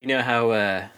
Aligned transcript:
You 0.00 0.08
know 0.08 0.22
how 0.22 0.50
uh 0.50 0.88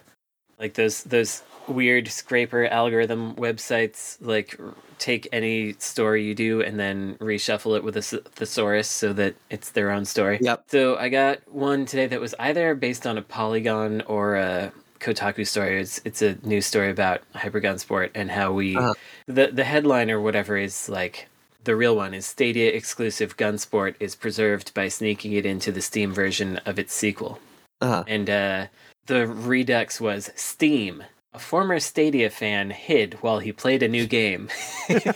like 0.59 0.75
those 0.75 1.03
those 1.05 1.43
weird 1.69 2.09
scraper 2.09 2.67
algorithm 2.67 3.35
websites 3.37 4.17
like 4.21 4.59
take 4.99 5.29
any 5.33 5.75
story 5.75 6.25
you 6.25 6.35
do 6.35 6.63
and 6.63 6.79
then 6.79 7.17
reshuffle 7.17 7.77
it 7.77 7.83
with 7.85 7.97
a 7.97 8.03
thesaurus 8.03 8.89
so 8.89 9.13
that 9.13 9.35
it's 9.51 9.71
their 9.71 9.91
own 9.91 10.05
story. 10.05 10.39
Yep. 10.41 10.65
So 10.69 10.97
I 10.97 11.09
got 11.09 11.39
one 11.53 11.87
today 11.87 12.07
that 12.07 12.21
was 12.21 12.35
either 12.39 12.75
based 12.77 13.07
on 13.07 13.19
a 13.19 13.23
Polygon 13.23 14.03
or 14.03 14.37
a 14.37 14.73
Kotaku 15.01 15.47
story. 15.47 15.81
It's 15.81 16.01
it's 16.05 16.23
a 16.23 16.37
news 16.47 16.67
story 16.67 16.91
about 16.91 17.23
Hyper 17.35 17.61
Gunsport 17.61 18.11
and 18.15 18.31
how 18.31 18.53
we 18.53 18.77
Uh-huh. 18.77 18.95
the 19.27 19.49
the 19.49 19.65
headline 19.65 20.11
or 20.11 20.21
whatever 20.21 20.57
is 20.57 20.89
like 20.89 21.29
the 21.65 21.75
real 21.77 21.97
one 21.97 22.15
is 22.15 22.27
Stadia 22.27 22.71
exclusive 22.71 23.37
Gunsport 23.37 23.95
is 24.01 24.15
preserved 24.15 24.75
by 24.75 24.89
sneaking 24.89 25.33
it 25.33 25.47
into 25.47 25.73
the 25.73 25.81
Steam 25.83 26.13
version 26.13 26.59
of 26.67 26.79
its 26.79 26.93
sequel. 26.95 27.41
Uh-huh. 27.81 28.05
And 28.07 28.31
uh, 28.31 28.67
the 29.07 29.27
redux 29.27 30.01
was 30.01 30.31
Steam. 30.37 31.05
A 31.35 31.39
former 31.39 31.81
Stadia 31.81 32.29
fan 32.29 32.71
hid 32.71 33.15
while 33.23 33.39
he 33.39 33.53
played 33.53 33.83
a 33.83 33.89
new 33.89 34.07
game. 34.07 34.51
that's 34.89 35.07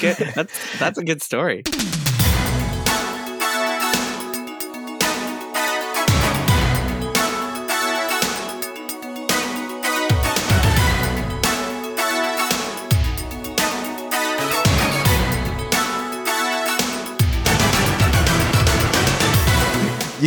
good. 0.00 0.16
That's 0.34 0.78
that's 0.78 0.98
a 0.98 1.04
good 1.04 1.22
story. 1.22 1.62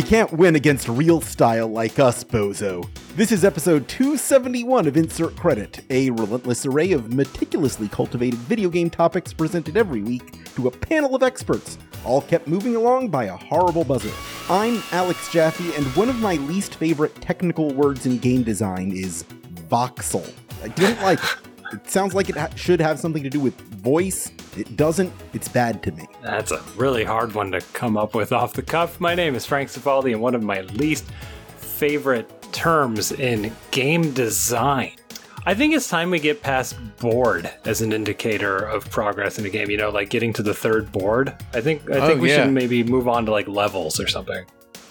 You 0.00 0.06
can't 0.06 0.32
win 0.32 0.56
against 0.56 0.88
real 0.88 1.20
style 1.20 1.68
like 1.68 1.98
us, 1.98 2.24
Bozo. 2.24 2.88
This 3.16 3.30
is 3.32 3.44
episode 3.44 3.86
271 3.86 4.88
of 4.88 4.96
Insert 4.96 5.36
Credit, 5.36 5.78
a 5.90 6.08
relentless 6.08 6.64
array 6.64 6.92
of 6.92 7.12
meticulously 7.12 7.86
cultivated 7.86 8.38
video 8.38 8.70
game 8.70 8.88
topics 8.88 9.34
presented 9.34 9.76
every 9.76 10.00
week 10.00 10.42
to 10.54 10.68
a 10.68 10.70
panel 10.70 11.14
of 11.14 11.22
experts, 11.22 11.76
all 12.06 12.22
kept 12.22 12.48
moving 12.48 12.76
along 12.76 13.10
by 13.10 13.24
a 13.24 13.36
horrible 13.36 13.84
buzzer. 13.84 14.10
I'm 14.48 14.82
Alex 14.90 15.30
Jaffe, 15.30 15.74
and 15.74 15.84
one 15.88 16.08
of 16.08 16.16
my 16.16 16.36
least 16.36 16.76
favorite 16.76 17.14
technical 17.16 17.70
words 17.74 18.06
in 18.06 18.16
game 18.16 18.42
design 18.42 18.92
is 18.92 19.26
voxel. 19.68 20.26
I 20.64 20.68
don't 20.68 21.02
like 21.02 21.22
it. 21.22 21.49
It 21.72 21.88
sounds 21.88 22.14
like 22.14 22.28
it 22.28 22.36
ha- 22.36 22.50
should 22.56 22.80
have 22.80 22.98
something 22.98 23.22
to 23.22 23.30
do 23.30 23.38
with 23.40 23.54
voice. 23.60 24.30
It 24.56 24.76
doesn't. 24.76 25.12
It's 25.32 25.48
bad 25.48 25.82
to 25.84 25.92
me. 25.92 26.06
That's 26.22 26.50
a 26.50 26.60
really 26.76 27.04
hard 27.04 27.34
one 27.34 27.52
to 27.52 27.60
come 27.72 27.96
up 27.96 28.14
with 28.14 28.32
off 28.32 28.52
the 28.54 28.62
cuff. 28.62 29.00
My 29.00 29.14
name 29.14 29.34
is 29.34 29.46
Frank 29.46 29.68
Cifaldi, 29.68 30.12
and 30.12 30.20
one 30.20 30.34
of 30.34 30.42
my 30.42 30.62
least 30.62 31.04
favorite 31.56 32.28
terms 32.52 33.12
in 33.12 33.52
game 33.70 34.12
design. 34.12 34.92
I 35.46 35.54
think 35.54 35.74
it's 35.74 35.88
time 35.88 36.10
we 36.10 36.18
get 36.20 36.42
past 36.42 36.76
board 36.98 37.50
as 37.64 37.80
an 37.80 37.92
indicator 37.92 38.56
of 38.58 38.90
progress 38.90 39.38
in 39.38 39.46
a 39.46 39.48
game. 39.48 39.70
You 39.70 39.78
know, 39.78 39.90
like 39.90 40.10
getting 40.10 40.32
to 40.34 40.42
the 40.42 40.52
third 40.52 40.92
board. 40.92 41.34
I 41.54 41.60
think 41.60 41.88
I 41.90 41.94
oh, 41.94 42.06
think 42.06 42.18
Oh, 42.18 42.22
we 42.22 42.30
yeah. 42.30 42.44
should 42.44 42.52
maybe 42.52 42.82
move 42.84 43.08
on 43.08 43.24
to 43.26 43.30
like 43.32 43.48
levels 43.48 43.98
or 44.00 44.06
something. 44.06 44.44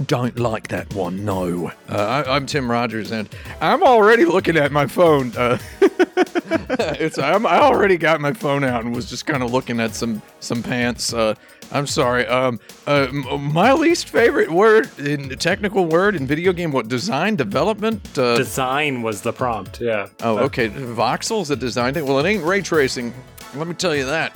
Don't 0.06 0.40
like 0.40 0.70
that 0.70 0.94
one, 0.94 1.26
no. 1.26 1.72
Uh, 1.90 2.24
I, 2.26 2.36
I'm 2.36 2.46
Tim 2.46 2.72
Rogers, 2.72 3.12
and 3.12 3.28
I'm 3.60 3.84
already 3.84 4.24
looking 4.24 4.56
at 4.56 4.72
my 4.72 4.88
phone. 4.88 5.36
Uh, 5.36 5.58
it's 5.82 7.18
I'm, 7.18 7.46
I 7.46 7.60
already 7.60 7.98
got 7.98 8.22
my 8.22 8.32
phone 8.32 8.64
out 8.64 8.86
and 8.86 8.96
was 8.96 9.10
just 9.10 9.26
kind 9.26 9.44
of 9.44 9.52
looking 9.52 9.82
at 9.82 9.94
some 9.94 10.22
some 10.40 10.64
pants. 10.64 11.14
Uh, 11.14 11.36
I'm 11.72 11.86
sorry. 11.86 12.26
Um, 12.28 12.62
uh, 12.88 13.08
m- 13.10 13.52
my 13.54 13.74
least 13.74 14.08
favorite 14.10 14.50
word 14.50 14.90
in 15.00 15.30
technical 15.38 15.86
word 15.86 16.16
in 16.16 16.26
video 16.26 16.54
game 16.54 16.72
what 16.72 16.88
design 16.88 17.36
development. 17.36 18.18
Uh, 18.18 18.38
Design 18.38 19.02
was 19.02 19.22
the 19.22 19.34
prompt. 19.34 19.82
Yeah. 19.82 20.08
Oh, 20.22 20.38
okay. 20.40 20.70
Voxel's 20.70 21.50
that 21.50 21.60
designed 21.60 21.98
it. 21.98 22.06
Well, 22.06 22.20
it 22.20 22.26
ain't 22.30 22.46
ray 22.46 22.62
tracing. 22.62 23.14
Let 23.54 23.68
me 23.68 23.74
tell 23.74 23.94
you 23.96 24.06
that. 24.06 24.34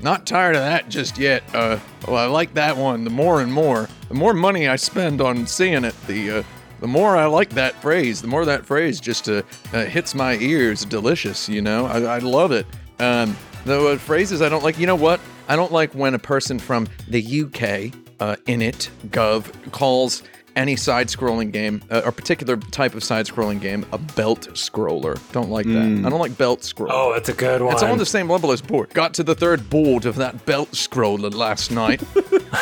Not 0.00 0.26
tired 0.26 0.54
of 0.54 0.62
that 0.62 0.88
just 0.88 1.18
yet. 1.18 1.42
Uh, 1.54 1.78
well, 2.06 2.16
I 2.16 2.26
like 2.26 2.54
that 2.54 2.76
one. 2.76 3.04
The 3.04 3.10
more 3.10 3.40
and 3.40 3.52
more, 3.52 3.88
the 4.08 4.14
more 4.14 4.32
money 4.32 4.68
I 4.68 4.76
spend 4.76 5.20
on 5.20 5.46
seeing 5.46 5.84
it, 5.84 5.94
the 6.06 6.30
uh, 6.30 6.42
the 6.80 6.86
more 6.86 7.16
I 7.16 7.26
like 7.26 7.50
that 7.50 7.74
phrase. 7.82 8.22
The 8.22 8.28
more 8.28 8.44
that 8.44 8.64
phrase 8.64 9.00
just 9.00 9.28
uh, 9.28 9.42
uh, 9.72 9.84
hits 9.84 10.14
my 10.14 10.36
ears. 10.36 10.84
Delicious, 10.84 11.48
you 11.48 11.60
know. 11.60 11.86
I, 11.86 12.02
I 12.02 12.18
love 12.18 12.52
it. 12.52 12.66
Um, 13.00 13.36
the 13.64 13.88
uh, 13.88 13.98
phrases 13.98 14.40
I 14.40 14.48
don't 14.48 14.62
like. 14.62 14.78
You 14.78 14.86
know 14.86 14.96
what? 14.96 15.20
I 15.48 15.56
don't 15.56 15.72
like 15.72 15.94
when 15.94 16.14
a 16.14 16.18
person 16.18 16.58
from 16.58 16.88
the 17.08 17.42
UK, 17.42 17.98
uh, 18.20 18.36
in 18.46 18.62
it, 18.62 18.90
gov, 19.08 19.72
calls 19.72 20.22
any 20.58 20.76
side-scrolling 20.76 21.52
game, 21.52 21.82
uh, 21.90 22.02
or 22.04 22.12
particular 22.12 22.56
type 22.56 22.94
of 22.94 23.04
side-scrolling 23.04 23.60
game, 23.60 23.86
a 23.92 23.98
belt 23.98 24.48
scroller. 24.52 25.18
Don't 25.32 25.50
like 25.50 25.66
that. 25.66 26.02
I 26.04 26.10
don't 26.10 26.18
like 26.18 26.36
belt 26.36 26.60
scroller. 26.60 26.88
Oh, 26.90 27.12
that's 27.14 27.28
a 27.28 27.32
good 27.34 27.62
one. 27.62 27.72
It's 27.72 27.82
on 27.82 27.96
the 27.96 28.04
same 28.04 28.28
level 28.28 28.50
as 28.50 28.60
board. 28.60 28.90
Got 28.90 29.14
to 29.14 29.22
the 29.22 29.34
third 29.34 29.70
board 29.70 30.04
of 30.04 30.16
that 30.16 30.44
belt 30.44 30.72
scroller 30.72 31.32
last 31.32 31.70
night. 31.70 32.02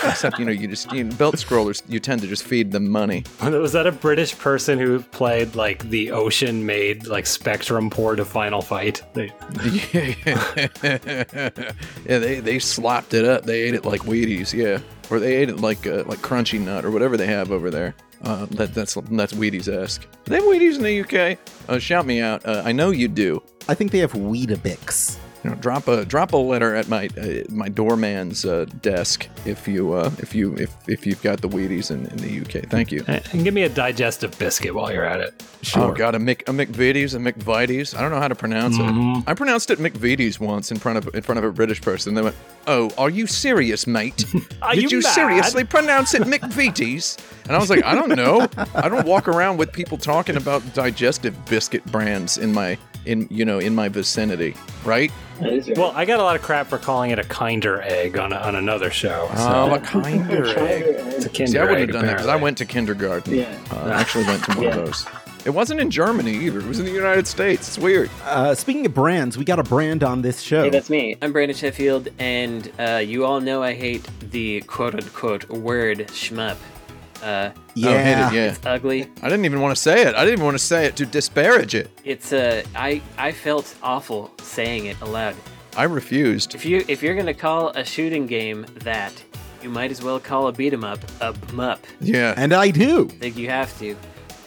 Except, 0.04 0.38
you 0.38 0.44
know, 0.44 0.52
you 0.52 0.68
just 0.68 0.92
you 0.92 1.04
know, 1.04 1.16
belt 1.16 1.36
scrollers. 1.36 1.82
You 1.88 1.98
tend 2.00 2.20
to 2.20 2.26
just 2.26 2.44
feed 2.44 2.72
them 2.72 2.88
money. 2.90 3.24
Was 3.42 3.72
that 3.72 3.86
a 3.86 3.92
British 3.92 4.36
person 4.38 4.78
who 4.78 5.00
played 5.00 5.54
like 5.54 5.88
the 5.88 6.10
ocean 6.10 6.66
made 6.66 7.06
like 7.06 7.26
Spectrum 7.26 7.88
port 7.88 8.20
of 8.20 8.28
Final 8.28 8.60
Fight? 8.62 9.02
They, 9.16 9.32
yeah, 12.06 12.18
they 12.18 12.40
they 12.40 12.58
slapped 12.58 13.14
it 13.14 13.24
up. 13.24 13.44
They 13.44 13.62
ate 13.62 13.74
it 13.74 13.84
like 13.84 14.02
Wheaties. 14.02 14.52
Yeah, 14.52 14.80
or 15.10 15.18
they 15.18 15.36
ate 15.36 15.48
it 15.48 15.60
like 15.60 15.86
uh, 15.86 16.04
like 16.06 16.18
Crunchy 16.18 16.60
Nut 16.60 16.84
or 16.84 16.90
whatever 16.90 17.16
they 17.16 17.26
have 17.26 17.50
over 17.52 17.70
there. 17.70 17.94
Uh, 18.22 18.46
that 18.52 18.74
that's 18.74 18.94
that's 18.94 19.32
Wheaties 19.34 19.68
esque. 19.68 20.06
They 20.24 20.36
have 20.36 20.44
Wheaties 20.44 20.76
in 20.76 20.82
the 20.82 21.00
UK. 21.00 21.38
Uh, 21.68 21.78
shout 21.78 22.06
me 22.06 22.20
out. 22.20 22.44
Uh, 22.46 22.62
I 22.64 22.72
know 22.72 22.90
you 22.90 23.08
do. 23.08 23.42
I 23.68 23.74
think 23.74 23.90
they 23.90 23.98
have 23.98 24.12
Weetabix. 24.12 25.18
You 25.46 25.52
know, 25.52 25.58
drop 25.58 25.86
a 25.86 26.04
drop 26.04 26.32
a 26.32 26.36
letter 26.36 26.74
at 26.74 26.88
my 26.88 27.08
uh, 27.16 27.44
my 27.50 27.68
doorman's 27.68 28.44
uh, 28.44 28.66
desk 28.82 29.28
if 29.44 29.68
you 29.68 29.92
uh, 29.92 30.10
if 30.18 30.34
you 30.34 30.56
if 30.56 30.74
if 30.88 31.06
you've 31.06 31.22
got 31.22 31.40
the 31.40 31.48
Wheaties 31.48 31.92
in, 31.92 32.04
in 32.06 32.16
the 32.16 32.40
UK. 32.40 32.68
Thank 32.68 32.90
you. 32.90 33.04
and 33.06 33.44
give 33.44 33.54
me 33.54 33.62
a 33.62 33.68
digestive 33.68 34.36
biscuit 34.40 34.74
while 34.74 34.92
you're 34.92 35.04
at 35.04 35.20
it. 35.20 35.40
Oh 35.76 35.92
god, 35.92 36.16
a 36.16 36.18
Mick 36.18 36.42
a 36.42 36.52
McVitie's, 36.52 37.14
a 37.14 37.18
McVitie's. 37.18 37.94
I 37.94 38.00
don't 38.00 38.10
know 38.10 38.18
how 38.18 38.26
to 38.26 38.34
pronounce 38.34 38.76
it. 38.76 39.28
I 39.28 39.34
pronounced 39.34 39.70
it 39.70 39.78
McVitie's 39.78 40.40
once 40.40 40.72
in 40.72 40.78
front 40.78 40.98
of 40.98 41.14
in 41.14 41.22
front 41.22 41.38
of 41.38 41.44
a 41.44 41.52
British 41.52 41.80
person. 41.80 42.14
They 42.14 42.22
went, 42.22 42.34
"Oh, 42.66 42.90
are 42.98 43.10
you 43.10 43.28
serious, 43.28 43.86
mate? 43.86 44.24
Are 44.62 44.74
Did 44.74 44.90
you 44.90 44.98
you, 44.98 45.02
mad?" 45.02 45.14
seriously 45.14 45.62
pronounce 45.62 46.14
it 46.14 46.22
McVitie's?" 46.22 47.18
And 47.44 47.54
I 47.54 47.60
was 47.60 47.70
like, 47.70 47.84
"I 47.84 47.94
don't 47.94 48.16
know. 48.16 48.48
I 48.74 48.88
don't 48.88 49.06
walk 49.06 49.28
around 49.28 49.58
with 49.58 49.72
people 49.72 49.96
talking 49.96 50.36
about 50.36 50.74
digestive 50.74 51.44
biscuit 51.44 51.84
brands 51.86 52.36
in 52.36 52.52
my 52.52 52.76
in 53.06 53.28
you 53.30 53.44
know 53.44 53.58
in 53.58 53.74
my 53.74 53.88
vicinity, 53.88 54.54
right?" 54.84 55.10
Well, 55.38 55.92
I 55.94 56.06
got 56.06 56.18
a 56.18 56.22
lot 56.22 56.34
of 56.36 56.40
crap 56.42 56.66
for 56.66 56.78
calling 56.78 57.10
it 57.10 57.18
a 57.18 57.22
kinder 57.24 57.82
egg 57.82 58.16
on, 58.16 58.32
a, 58.32 58.36
on 58.36 58.54
another 58.56 58.90
show. 58.90 59.28
So 59.36 59.42
Oh, 59.70 59.74
a 59.74 59.78
kinder 59.80 60.46
egg. 60.58 60.84
it's 60.86 61.26
a 61.26 61.28
kinder 61.28 61.46
See, 61.52 61.58
I 61.58 61.62
wouldn't 61.64 61.80
egg. 61.82 61.88
have 61.88 61.92
done 61.92 62.06
that 62.06 62.12
because 62.14 62.26
I 62.28 62.36
went 62.36 62.56
to 62.58 62.64
kindergarten. 62.64 63.34
Yeah. 63.34 63.58
Uh, 63.70 63.80
I 63.80 64.00
actually 64.00 64.24
went 64.24 64.44
to 64.44 64.56
one 64.56 64.66
of 64.68 64.74
those. 64.76 65.04
It 65.44 65.50
wasn't 65.50 65.78
in 65.80 65.90
Germany 65.90 66.32
either. 66.32 66.58
It 66.60 66.64
was 66.64 66.78
in 66.80 66.86
the 66.86 66.90
United 66.90 67.26
States. 67.26 67.68
It's 67.68 67.78
weird. 67.78 68.08
Uh, 68.24 68.54
speaking 68.54 68.86
of 68.86 68.94
brands, 68.94 69.36
we 69.36 69.44
got 69.44 69.58
a 69.58 69.62
brand 69.62 70.02
on 70.02 70.22
this 70.22 70.40
show. 70.40 70.62
Hey, 70.64 70.70
that's 70.70 70.88
me. 70.90 71.16
I'm 71.20 71.32
Brandon 71.32 71.54
Sheffield, 71.56 72.08
and 72.18 72.72
uh, 72.80 73.02
you 73.04 73.26
all 73.26 73.40
know 73.42 73.62
I 73.62 73.74
hate 73.74 74.08
the 74.30 74.62
quote 74.62 74.94
unquote 74.94 75.48
word 75.50 75.98
shmup. 76.08 76.56
Uh, 77.22 77.50
yeah. 77.74 77.88
Oh, 77.88 77.98
hate 77.98 78.10
it, 78.10 78.32
yeah. 78.34 78.50
it's 78.50 78.66
ugly. 78.66 79.02
I 79.22 79.28
didn't 79.28 79.44
even 79.44 79.60
want 79.60 79.74
to 79.74 79.80
say 79.80 80.02
it. 80.02 80.14
I 80.14 80.20
didn't 80.20 80.34
even 80.34 80.44
want 80.44 80.58
to 80.58 80.64
say 80.64 80.86
it 80.86 80.96
to 80.96 81.06
disparage 81.06 81.74
it. 81.74 81.90
It's 82.04 82.32
uh, 82.32 82.62
I 82.74 83.02
I 83.18 83.32
felt 83.32 83.74
awful 83.82 84.30
saying 84.42 84.86
it 84.86 85.00
aloud. 85.00 85.34
I 85.76 85.84
refused. 85.84 86.54
If 86.54 86.64
you 86.64 86.84
if 86.88 87.02
you're 87.02 87.14
gonna 87.16 87.34
call 87.34 87.70
a 87.70 87.84
shooting 87.84 88.26
game 88.26 88.66
that, 88.80 89.12
you 89.62 89.68
might 89.68 89.90
as 89.90 90.02
well 90.02 90.18
call 90.20 90.48
a 90.48 90.52
beat 90.52 90.72
'em 90.72 90.84
up 90.84 91.00
a 91.20 91.32
mup. 91.52 91.80
Yeah. 92.00 92.34
And 92.36 92.52
I 92.52 92.70
do. 92.70 93.06
I 93.10 93.18
think 93.18 93.36
you 93.36 93.48
have 93.50 93.76
to. 93.80 93.96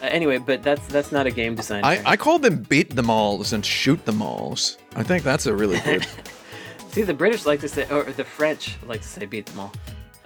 Uh, 0.01 0.05
anyway, 0.05 0.37
but 0.37 0.63
that's 0.63 0.85
that's 0.87 1.11
not 1.11 1.25
a 1.27 1.31
game 1.31 1.55
design. 1.55 1.83
I, 1.83 1.97
term. 1.97 2.07
I 2.07 2.17
called 2.17 2.41
them 2.41 2.63
beat 2.63 2.95
them 2.95 3.09
alls 3.09 3.53
and 3.53 3.65
shoot 3.65 4.03
them 4.05 4.21
alls. 4.21 4.77
I 4.95 5.03
think 5.03 5.23
that's 5.23 5.45
a 5.45 5.55
really 5.55 5.79
good. 5.81 6.07
See, 6.91 7.03
the 7.03 7.13
British 7.13 7.45
like 7.45 7.59
to 7.59 7.69
say, 7.69 7.87
or 7.91 8.03
the 8.03 8.23
French 8.23 8.75
like 8.87 9.01
to 9.01 9.07
say 9.07 9.25
beat 9.25 9.45
them 9.45 9.59
all. 9.59 9.71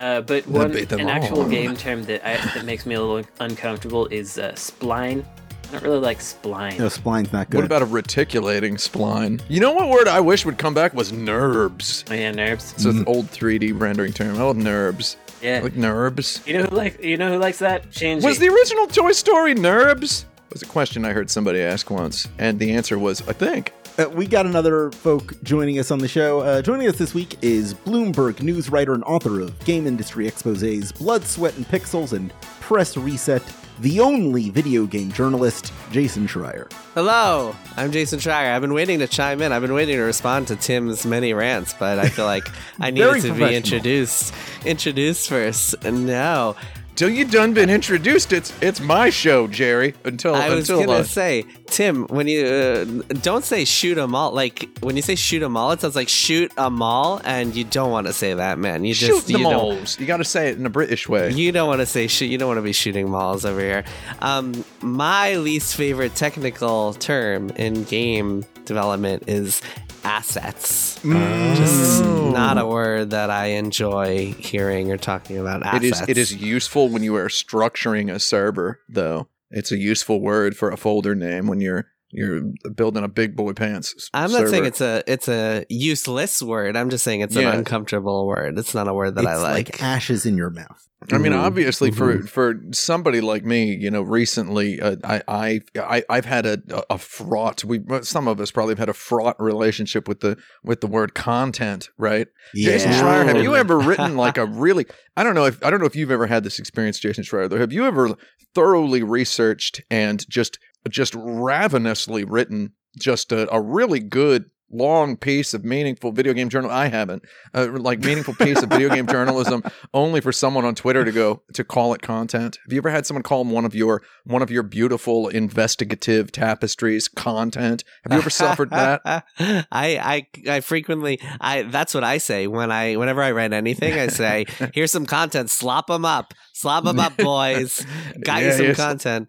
Uh, 0.03 0.19
but 0.19 0.45
one 0.47 0.69
beat 0.69 0.89
them 0.89 0.99
an 0.99 1.07
actual 1.07 1.47
game 1.47 1.77
term 1.77 2.03
that 2.03 2.27
I, 2.27 2.35
that 2.55 2.65
makes 2.65 2.85
me 2.85 2.95
a 2.95 3.01
little 3.01 3.25
uncomfortable 3.39 4.05
is 4.07 4.37
uh, 4.37 4.51
spline. 4.51 5.23
I 5.69 5.71
don't 5.71 5.83
really 5.83 5.99
like 5.99 6.19
spline. 6.19 6.77
No, 6.77 6.87
spline's 6.87 7.31
not 7.31 7.49
good. 7.49 7.59
what 7.59 7.63
about 7.65 7.83
a 7.83 7.85
reticulating 7.85 8.75
spline? 8.75 9.41
You 9.47 9.61
know 9.61 9.71
what 9.71 9.87
word 9.87 10.09
I 10.09 10.19
wish 10.19 10.45
would 10.45 10.57
come 10.57 10.73
back 10.73 10.93
was 10.93 11.13
NURBS. 11.13 12.11
Oh 12.11 12.13
yeah, 12.15 12.31
nerves. 12.31 12.73
It's 12.73 12.83
an 12.83 13.05
old 13.07 13.27
3D 13.27 13.79
rendering 13.79 14.11
term. 14.11 14.35
I 14.35 14.43
love 14.43 14.57
NURBS. 14.57 15.15
Yeah. 15.41 15.61
Like 15.63 15.73
NURBS. 15.73 16.45
You 16.45 16.57
know 16.57 16.63
who 16.65 16.75
like 16.75 17.01
you 17.01 17.15
know 17.15 17.31
who 17.31 17.37
likes 17.37 17.59
that? 17.59 17.89
Shinji. 17.91 18.25
Was 18.25 18.39
the 18.39 18.49
original 18.49 18.87
Toy 18.87 19.13
Story 19.13 19.55
NURBS? 19.55 20.25
Was 20.51 20.61
a 20.61 20.65
question 20.65 21.05
I 21.05 21.13
heard 21.13 21.29
somebody 21.29 21.61
ask 21.61 21.89
once, 21.89 22.27
and 22.37 22.59
the 22.59 22.73
answer 22.73 22.99
was, 22.99 23.25
I 23.25 23.31
think. 23.31 23.71
Uh, 23.97 24.09
we 24.09 24.25
got 24.25 24.47
another 24.47 24.89
folk 24.91 25.33
joining 25.43 25.77
us 25.77 25.91
on 25.91 25.99
the 25.99 26.07
show. 26.07 26.39
Uh, 26.39 26.63
joining 26.63 26.87
us 26.87 26.97
this 26.97 27.13
week 27.13 27.37
is 27.43 27.75
Bloomberg 27.75 28.41
news 28.41 28.71
writer 28.71 28.93
and 28.93 29.03
author 29.03 29.39
of 29.39 29.57
game 29.65 29.85
industry 29.85 30.25
exposés 30.25 30.97
Blood, 30.97 31.23
Sweat, 31.23 31.55
and 31.57 31.67
Pixels 31.67 32.11
and 32.11 32.33
Press 32.59 32.97
Reset, 32.97 33.43
the 33.81 33.99
only 33.99 34.49
video 34.49 34.87
game 34.87 35.11
journalist, 35.11 35.71
Jason 35.91 36.25
Schreier. 36.25 36.71
Hello, 36.95 37.55
I'm 37.77 37.91
Jason 37.91 38.17
Schreier. 38.17 38.55
I've 38.55 38.63
been 38.63 38.73
waiting 38.73 38.97
to 38.97 39.07
chime 39.07 39.43
in. 39.43 39.51
I've 39.51 39.61
been 39.61 39.73
waiting 39.75 39.97
to 39.97 40.01
respond 40.01 40.47
to 40.47 40.55
Tim's 40.55 41.05
many 41.05 41.33
rants, 41.35 41.75
but 41.75 41.99
I 41.99 42.09
feel 42.09 42.25
like 42.25 42.49
I 42.79 42.89
needed 42.89 43.21
to 43.21 43.33
be 43.33 43.55
introduced. 43.55 44.33
Introduced 44.65 45.29
first. 45.29 45.83
No, 45.83 46.55
Till 46.95 47.09
you 47.09 47.25
done 47.25 47.53
been 47.53 47.69
introduced, 47.69 48.33
it's 48.33 48.53
it's 48.61 48.79
my 48.79 49.09
show, 49.09 49.47
Jerry. 49.47 49.95
Until 50.03 50.35
I 50.35 50.49
was 50.49 50.69
until 50.69 50.85
gonna 50.85 50.99
uh, 50.99 51.03
say, 51.03 51.45
Tim, 51.67 52.05
when 52.07 52.27
you 52.27 52.45
uh, 52.45 52.85
don't 53.21 53.43
say 53.45 53.65
shoot 53.65 53.93
shoot 53.93 53.97
'em 53.97 54.15
all, 54.15 54.31
like 54.31 54.69
when 54.79 54.95
you 54.95 55.01
say 55.01 55.15
shoot 55.15 55.33
shoot 55.33 55.43
'em 55.43 55.57
all, 55.57 55.71
it 55.71 55.81
sounds 55.81 55.95
like 55.95 56.09
shoot 56.09 56.33
shoot 56.33 56.51
'em 56.57 56.81
all, 56.81 57.21
and 57.23 57.55
you 57.55 57.63
don't 57.63 57.91
want 57.91 58.07
to 58.07 58.13
say 58.13 58.33
that, 58.33 58.57
man. 58.57 58.83
You 58.85 58.93
shoot 58.93 59.07
just 59.07 59.27
the 59.27 59.33
you 59.33 59.43
don't. 59.43 59.99
You 59.99 60.05
got 60.05 60.17
to 60.17 60.23
say 60.23 60.49
it 60.49 60.57
in 60.57 60.65
a 60.65 60.69
British 60.69 61.07
way. 61.07 61.31
You 61.31 61.51
don't 61.51 61.67
want 61.67 61.81
to 61.81 61.85
say 61.85 62.07
shoot. 62.07 62.25
You 62.25 62.37
don't 62.37 62.47
want 62.47 62.57
to 62.57 62.63
be 62.63 62.73
shooting 62.73 63.09
malls 63.09 63.45
over 63.45 63.59
here. 63.59 63.83
Um, 64.19 64.63
my 64.81 65.35
least 65.35 65.75
favorite 65.75 66.15
technical 66.15 66.93
term 66.93 67.49
in 67.51 67.83
game 67.83 68.45
development 68.65 69.23
is 69.27 69.61
assets. 70.03 70.99
Mm. 70.99 71.55
Just 71.55 72.03
oh. 72.03 72.31
not 72.31 72.57
a 72.57 72.65
word 72.65 73.11
that 73.11 73.29
I 73.29 73.47
enjoy 73.47 74.33
hearing 74.33 74.91
or 74.91 74.97
talking 74.97 75.37
about. 75.37 75.61
It 75.61 75.67
Assets. 75.67 76.01
is 76.01 76.09
it 76.09 76.17
is 76.17 76.35
useful 76.35 76.89
when 76.89 77.03
you 77.03 77.15
are 77.15 77.27
structuring 77.27 78.13
a 78.13 78.19
server, 78.19 78.79
though. 78.89 79.27
It's 79.49 79.71
a 79.71 79.77
useful 79.77 80.19
word 80.19 80.57
for 80.57 80.71
a 80.71 80.77
folder 80.77 81.13
name 81.13 81.47
when 81.47 81.61
you're 81.61 81.85
you're 82.13 82.41
building 82.75 83.03
a 83.03 83.07
big 83.07 83.35
boy 83.35 83.53
pants. 83.53 84.09
I'm 84.13 84.31
not 84.31 84.47
saying 84.47 84.65
it's 84.65 84.81
a 84.81 85.03
it's 85.07 85.27
a 85.27 85.65
useless 85.69 86.41
word. 86.41 86.75
I'm 86.77 86.89
just 86.89 87.03
saying 87.03 87.21
it's 87.21 87.35
Yeah. 87.35 87.49
an 87.51 87.59
uncomfortable 87.59 88.27
word. 88.27 88.57
It's 88.57 88.73
not 88.73 88.87
a 88.87 88.93
word 88.93 89.15
that 89.15 89.23
it's 89.23 89.29
I 89.29 89.35
like. 89.37 89.81
ashes 89.83 90.25
in 90.25 90.37
your 90.37 90.49
mouth. 90.49 90.87
I 91.11 91.17
mean, 91.17 91.33
Mhm. 91.33 91.39
obviously, 91.43 91.91
for 91.91 92.13
Mm-hmm. 92.15 92.25
for 92.27 92.61
somebody 92.71 93.19
like 93.19 93.43
me, 93.43 93.75
you 93.75 93.91
know, 93.91 94.01
recently, 94.03 94.79
uh, 94.79 94.95
I 95.03 95.21
I 95.27 95.59
I 95.77 96.03
I've 96.09 96.23
had 96.23 96.45
a 96.45 96.59
a 96.89 96.97
fraught. 96.97 97.65
We 97.65 97.81
some 98.03 98.29
of 98.29 98.39
us 98.39 98.51
probably 98.51 98.71
have 98.71 98.79
had 98.79 98.87
a 98.89 98.93
fraught 98.93 99.35
relationship 99.37 100.07
with 100.07 100.21
the 100.21 100.37
with 100.63 100.79
the 100.79 100.87
word 100.87 101.13
content, 101.13 101.89
right? 101.97 102.27
Jason 102.55 102.91
Yeah. 102.91 103.01
Schreier, 103.01 103.25
have 103.27 103.43
you 103.43 103.53
ever 103.53 103.77
written 103.89 104.15
like 104.15 104.37
a 104.37 104.45
really? 104.45 104.85
I 105.17 105.23
don't 105.23 105.35
know 105.35 105.45
if 105.45 105.61
I 105.61 105.69
don't 105.69 105.81
know 105.81 105.87
if 105.87 105.95
you've 105.97 106.09
ever 106.11 106.27
had 106.27 106.45
this 106.45 106.57
experience, 106.57 106.99
Jason 106.99 107.25
Schreier. 107.25 107.49
Though, 107.49 107.57
have 107.59 107.73
you 107.73 107.85
ever 107.85 108.15
thoroughly 108.55 109.03
researched 109.03 109.81
and 109.91 110.23
just 110.29 110.57
just 110.89 111.13
ravenously 111.15 112.23
written 112.23 112.73
just 112.99 113.31
a, 113.31 113.51
a 113.53 113.59
really 113.59 113.99
good 113.99 114.49
long 114.73 115.15
piece 115.15 115.53
of 115.53 115.63
meaningful 115.63 116.11
video 116.11 116.33
game 116.33 116.49
journal? 116.49 116.71
I 116.71 116.87
haven't, 116.87 117.23
uh, 117.53 117.67
like 117.71 117.99
meaningful 117.99 118.33
piece 118.33 118.61
of 118.61 118.69
video 118.69 118.89
game 118.89 119.07
journalism 119.07 119.63
only 119.93 120.19
for 120.19 120.31
someone 120.31 120.65
on 120.65 120.75
Twitter 120.75 121.05
to 121.05 121.11
go 121.11 121.43
to 121.53 121.63
call 121.63 121.93
it 121.93 122.01
content. 122.01 122.57
Have 122.63 122.73
you 122.73 122.79
ever 122.79 122.89
had 122.89 123.05
someone 123.05 123.23
call 123.23 123.45
one 123.45 123.65
of 123.65 123.75
your 123.75 124.01
one 124.25 124.41
of 124.41 124.49
your 124.49 124.63
beautiful 124.63 125.27
investigative 125.29 126.31
tapestries 126.31 127.07
content? 127.07 127.83
Have 128.03 128.13
you 128.13 128.17
ever 128.17 128.29
suffered 128.29 128.71
that? 128.71 129.01
I, 129.39 129.65
I 129.71 130.27
I 130.49 130.59
frequently 130.61 131.19
I 131.39 131.63
that's 131.63 131.93
what 131.93 132.03
I 132.03 132.17
say 132.17 132.47
when 132.47 132.71
I 132.71 132.95
whenever 132.95 133.21
I 133.21 133.31
write 133.31 133.53
anything 133.53 133.93
I 133.93 134.07
say 134.07 134.45
here's 134.73 134.91
some 134.91 135.05
content 135.05 135.49
slop 135.49 135.87
them 135.87 136.05
up 136.05 136.33
slop 136.53 136.83
them 136.83 136.99
up 136.99 137.15
boys 137.17 137.85
got 138.23 138.41
you 138.41 138.51
some 138.53 138.73
content 138.75 139.27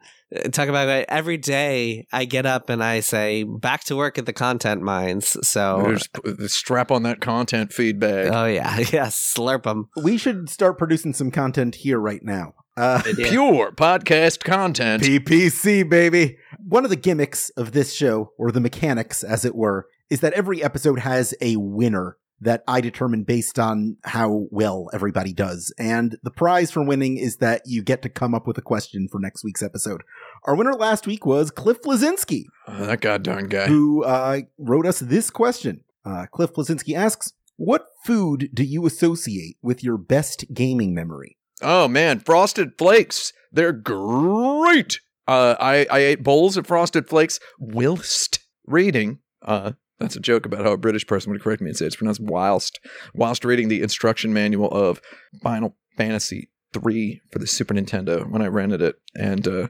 talk 0.52 0.68
about 0.68 0.88
it 0.88 1.06
every 1.08 1.36
day 1.36 2.06
I 2.12 2.24
get 2.24 2.46
up 2.46 2.68
and 2.70 2.82
I 2.82 3.00
say 3.00 3.44
back 3.44 3.84
to 3.84 3.96
work 3.96 4.18
at 4.18 4.26
the 4.26 4.32
content 4.32 4.82
mines 4.82 5.36
so 5.46 5.92
Just 5.92 6.12
p- 6.22 6.48
strap 6.48 6.90
on 6.90 7.02
that 7.04 7.20
content 7.20 7.72
feed 7.72 7.98
bag. 8.00 8.30
oh 8.32 8.46
yeah 8.46 8.78
yeah 8.92 9.06
slurp 9.06 9.62
them 9.64 9.88
We 9.96 10.16
should 10.16 10.48
start 10.48 10.78
producing 10.78 11.12
some 11.12 11.30
content 11.30 11.76
here 11.76 11.98
right 11.98 12.22
now. 12.22 12.54
Uh, 12.76 13.00
Idea. 13.06 13.28
Pure 13.28 13.72
podcast 13.72 14.42
content. 14.42 15.02
PPC, 15.04 15.88
baby. 15.88 16.36
One 16.58 16.82
of 16.82 16.90
the 16.90 16.96
gimmicks 16.96 17.50
of 17.50 17.70
this 17.70 17.94
show, 17.94 18.32
or 18.36 18.50
the 18.50 18.60
mechanics, 18.60 19.22
as 19.22 19.44
it 19.44 19.54
were, 19.54 19.86
is 20.10 20.18
that 20.22 20.32
every 20.32 20.60
episode 20.60 20.98
has 20.98 21.34
a 21.40 21.54
winner 21.54 22.16
that 22.44 22.62
I 22.68 22.80
determine 22.80 23.24
based 23.24 23.58
on 23.58 23.96
how 24.04 24.46
well 24.50 24.88
everybody 24.94 25.32
does. 25.32 25.72
And 25.78 26.16
the 26.22 26.30
prize 26.30 26.70
for 26.70 26.82
winning 26.84 27.16
is 27.18 27.36
that 27.38 27.62
you 27.66 27.82
get 27.82 28.00
to 28.02 28.08
come 28.08 28.34
up 28.34 28.46
with 28.46 28.56
a 28.58 28.62
question 28.62 29.08
for 29.10 29.18
next 29.18 29.44
week's 29.44 29.62
episode. 29.62 30.02
Our 30.44 30.54
winner 30.54 30.74
last 30.74 31.06
week 31.06 31.26
was 31.26 31.50
Cliff 31.50 31.80
Bleszinski, 31.82 32.44
Oh, 32.68 32.86
that 32.86 33.00
goddamn 33.00 33.48
guy. 33.48 33.66
who 33.66 34.04
uh, 34.04 34.40
wrote 34.58 34.86
us 34.86 35.00
this 35.00 35.30
question. 35.30 35.82
Uh, 36.04 36.26
Cliff 36.32 36.52
Bleszinski 36.54 36.94
asks, 36.94 37.32
What 37.56 37.86
food 38.04 38.50
do 38.54 38.62
you 38.64 38.86
associate 38.86 39.56
with 39.62 39.82
your 39.82 39.96
best 39.98 40.44
gaming 40.54 40.94
memory? 40.94 41.36
Oh 41.62 41.88
man, 41.88 42.20
Frosted 42.20 42.72
Flakes. 42.78 43.32
They're 43.52 43.72
great. 43.72 45.00
Uh, 45.26 45.54
I 45.58 45.86
I 45.90 45.98
ate 46.00 46.22
bowls 46.22 46.56
of 46.56 46.66
Frosted 46.66 47.08
Flakes 47.08 47.40
whilst 47.58 48.40
reading. 48.66 49.20
Uh, 49.40 49.72
that's 49.98 50.16
a 50.16 50.20
joke 50.20 50.46
about 50.46 50.64
how 50.64 50.72
a 50.72 50.78
British 50.78 51.06
person 51.06 51.32
would 51.32 51.42
correct 51.42 51.62
me 51.62 51.70
and 51.70 51.76
say 51.76 51.86
it's 51.86 51.96
pronounced 51.96 52.20
whilst 52.20 52.80
whilst 53.14 53.44
reading 53.44 53.68
the 53.68 53.82
instruction 53.82 54.32
manual 54.32 54.70
of 54.70 55.00
Final 55.42 55.76
Fantasy 55.96 56.50
three 56.72 57.22
for 57.30 57.38
the 57.38 57.46
Super 57.46 57.72
Nintendo 57.72 58.28
when 58.28 58.42
I 58.42 58.48
rented 58.48 58.82
it, 58.82 58.96
and 59.14 59.46
uh, 59.46 59.68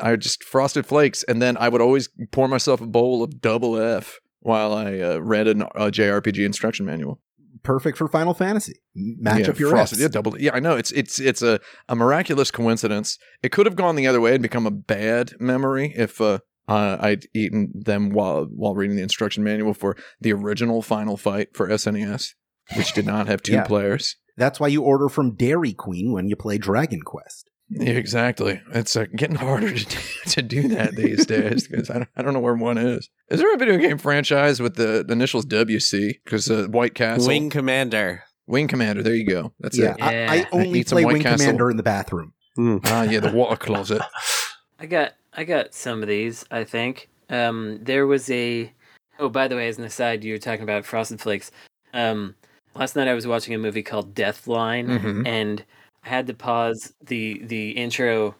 I 0.00 0.16
just 0.16 0.44
Frosted 0.44 0.84
Flakes, 0.84 1.22
and 1.22 1.40
then 1.40 1.56
I 1.56 1.68
would 1.68 1.80
always 1.80 2.08
pour 2.32 2.48
myself 2.48 2.80
a 2.80 2.86
bowl 2.86 3.22
of 3.22 3.40
Double 3.40 3.78
F 3.78 4.18
while 4.40 4.74
I 4.74 4.98
uh, 4.98 5.18
read 5.18 5.46
an, 5.46 5.62
a 5.62 5.90
JRPG 5.90 6.44
instruction 6.44 6.84
manual. 6.84 7.20
Perfect 7.62 7.96
for 7.96 8.08
Final 8.08 8.34
Fantasy. 8.34 8.74
Match 8.94 9.44
yeah, 9.44 9.50
up 9.50 9.58
your 9.58 9.70
frosted. 9.70 9.98
Fs. 9.98 10.02
Yeah, 10.02 10.08
double. 10.08 10.40
Yeah, 10.40 10.50
I 10.52 10.58
know. 10.58 10.76
It's 10.76 10.90
it's 10.90 11.20
it's 11.20 11.42
a, 11.42 11.60
a 11.88 11.94
miraculous 11.94 12.50
coincidence. 12.50 13.18
It 13.42 13.52
could 13.52 13.66
have 13.66 13.76
gone 13.76 13.94
the 13.94 14.08
other 14.08 14.20
way 14.20 14.34
and 14.34 14.42
become 14.42 14.66
a 14.66 14.72
bad 14.72 15.34
memory 15.38 15.94
if 15.96 16.20
uh, 16.20 16.38
uh, 16.68 16.96
I'd 17.00 17.26
eaten 17.34 17.72
them 17.74 18.10
while 18.10 18.44
while 18.44 18.74
reading 18.74 18.96
the 18.96 19.02
instruction 19.02 19.42
manual 19.44 19.74
for 19.74 19.96
the 20.20 20.32
original 20.32 20.82
Final 20.82 21.16
Fight 21.16 21.48
for 21.54 21.68
SNES, 21.68 22.34
which 22.76 22.92
did 22.92 23.06
not 23.06 23.26
have 23.26 23.42
two 23.42 23.52
Yeah. 23.52 23.64
players. 23.64 24.16
That's 24.36 24.58
why 24.58 24.68
you 24.68 24.82
order 24.82 25.08
from 25.08 25.34
Dairy 25.34 25.72
Queen 25.74 26.12
when 26.12 26.28
you 26.28 26.36
play 26.36 26.56
Dragon 26.58 27.02
Quest. 27.02 27.50
Yeah, 27.68 27.92
exactly. 27.92 28.60
It's 28.72 28.96
uh, 28.96 29.06
getting 29.16 29.36
harder 29.36 29.72
to 29.72 29.84
do, 29.84 29.98
to 30.26 30.42
do 30.42 30.68
that 30.68 30.94
these 30.94 31.24
days 31.26 31.66
because 31.68 31.88
I 31.90 31.94
don't, 31.94 32.08
I 32.16 32.22
don't 32.22 32.34
know 32.34 32.40
where 32.40 32.54
one 32.54 32.76
is. 32.78 33.08
Is 33.30 33.40
there 33.40 33.52
a 33.54 33.56
video 33.56 33.78
game 33.78 33.98
franchise 33.98 34.60
with 34.60 34.76
the, 34.76 35.04
the 35.06 35.12
initials 35.12 35.46
WC? 35.46 36.14
Because 36.24 36.50
uh, 36.50 36.66
White 36.70 36.94
Castle, 36.94 37.28
Wing 37.28 37.48
Commander 37.50 38.24
Wing 38.46 38.68
Commander. 38.68 39.02
There 39.02 39.14
you 39.14 39.26
go. 39.26 39.52
That's 39.60 39.78
yeah, 39.78 39.94
it. 39.94 40.02
I, 40.02 40.36
I 40.40 40.46
only 40.52 40.80
Eat 40.80 40.88
some 40.88 40.96
play 40.96 41.04
White 41.04 41.12
Wing 41.14 41.22
Castle. 41.22 41.38
Commander 41.46 41.70
in 41.70 41.76
the 41.76 41.82
bathroom. 41.82 42.34
Ah, 42.58 43.02
yeah, 43.04 43.20
the 43.20 43.32
water 43.32 43.56
closet. 43.56 44.02
I 44.78 44.86
got 44.86 45.12
I 45.34 45.44
got 45.44 45.74
some 45.74 46.02
of 46.02 46.08
these. 46.08 46.44
I 46.50 46.64
think 46.64 47.08
um, 47.30 47.78
there 47.82 48.06
was 48.06 48.30
a. 48.30 48.70
Oh, 49.18 49.28
by 49.28 49.48
the 49.48 49.56
way, 49.56 49.68
as 49.68 49.78
an 49.78 49.84
aside, 49.84 50.24
you 50.24 50.34
were 50.34 50.38
talking 50.38 50.62
about 50.62 50.84
Frosted 50.84 51.20
Flakes. 51.20 51.50
Um, 51.94 52.34
last 52.74 52.96
night 52.96 53.08
I 53.08 53.14
was 53.14 53.26
watching 53.26 53.54
a 53.54 53.58
movie 53.58 53.82
called 53.82 54.14
Death 54.14 54.46
Line, 54.46 54.88
Mhm. 54.88 55.26
and 55.26 55.64
I 56.04 56.08
had 56.08 56.26
to 56.26 56.34
pause 56.34 56.92
the 57.04 57.40
the 57.44 57.70
intro 57.70 58.34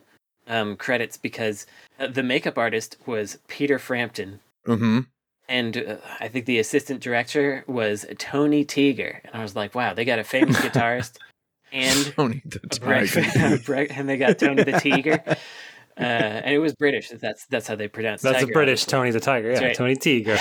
um, 0.48 0.76
credits 0.76 1.16
because 1.16 1.66
uh, 2.00 2.08
the 2.08 2.22
makeup 2.22 2.58
artist 2.58 2.96
was 3.06 3.38
Peter 3.48 3.78
Frampton, 3.78 4.40
Mm-hmm. 4.66 5.00
and 5.48 5.76
uh, 5.76 5.96
I 6.20 6.28
think 6.28 6.46
the 6.46 6.58
assistant 6.58 7.00
director 7.00 7.64
was 7.66 8.04
Tony 8.18 8.64
Teeger, 8.64 9.20
and 9.24 9.34
I 9.34 9.42
was 9.42 9.54
like, 9.54 9.74
wow, 9.74 9.94
they 9.94 10.04
got 10.04 10.18
a 10.18 10.24
famous 10.24 10.56
guitarist 10.64 11.18
and 11.72 12.12
Tony 12.16 12.42
the 12.44 12.58
Tiger. 12.60 13.88
And 13.94 14.08
they 14.08 14.16
got 14.16 14.38
Tony 14.38 14.62
the 14.64 14.72
Tiger. 14.72 15.22
Uh, 15.98 16.02
and 16.02 16.54
it 16.54 16.58
was 16.58 16.74
British. 16.74 17.10
That's 17.10 17.44
that's 17.46 17.66
how 17.66 17.76
they 17.76 17.88
pronounce. 17.88 18.22
That's 18.22 18.38
tiger, 18.40 18.50
a 18.50 18.54
British 18.54 18.82
obviously. 18.84 18.90
Tony 18.98 19.10
the 19.10 19.20
Tiger. 19.20 19.48
Yeah, 19.48 19.54
That's 19.60 19.78
right. 19.80 19.96
Tony 19.96 19.96
Tiger. 19.96 20.38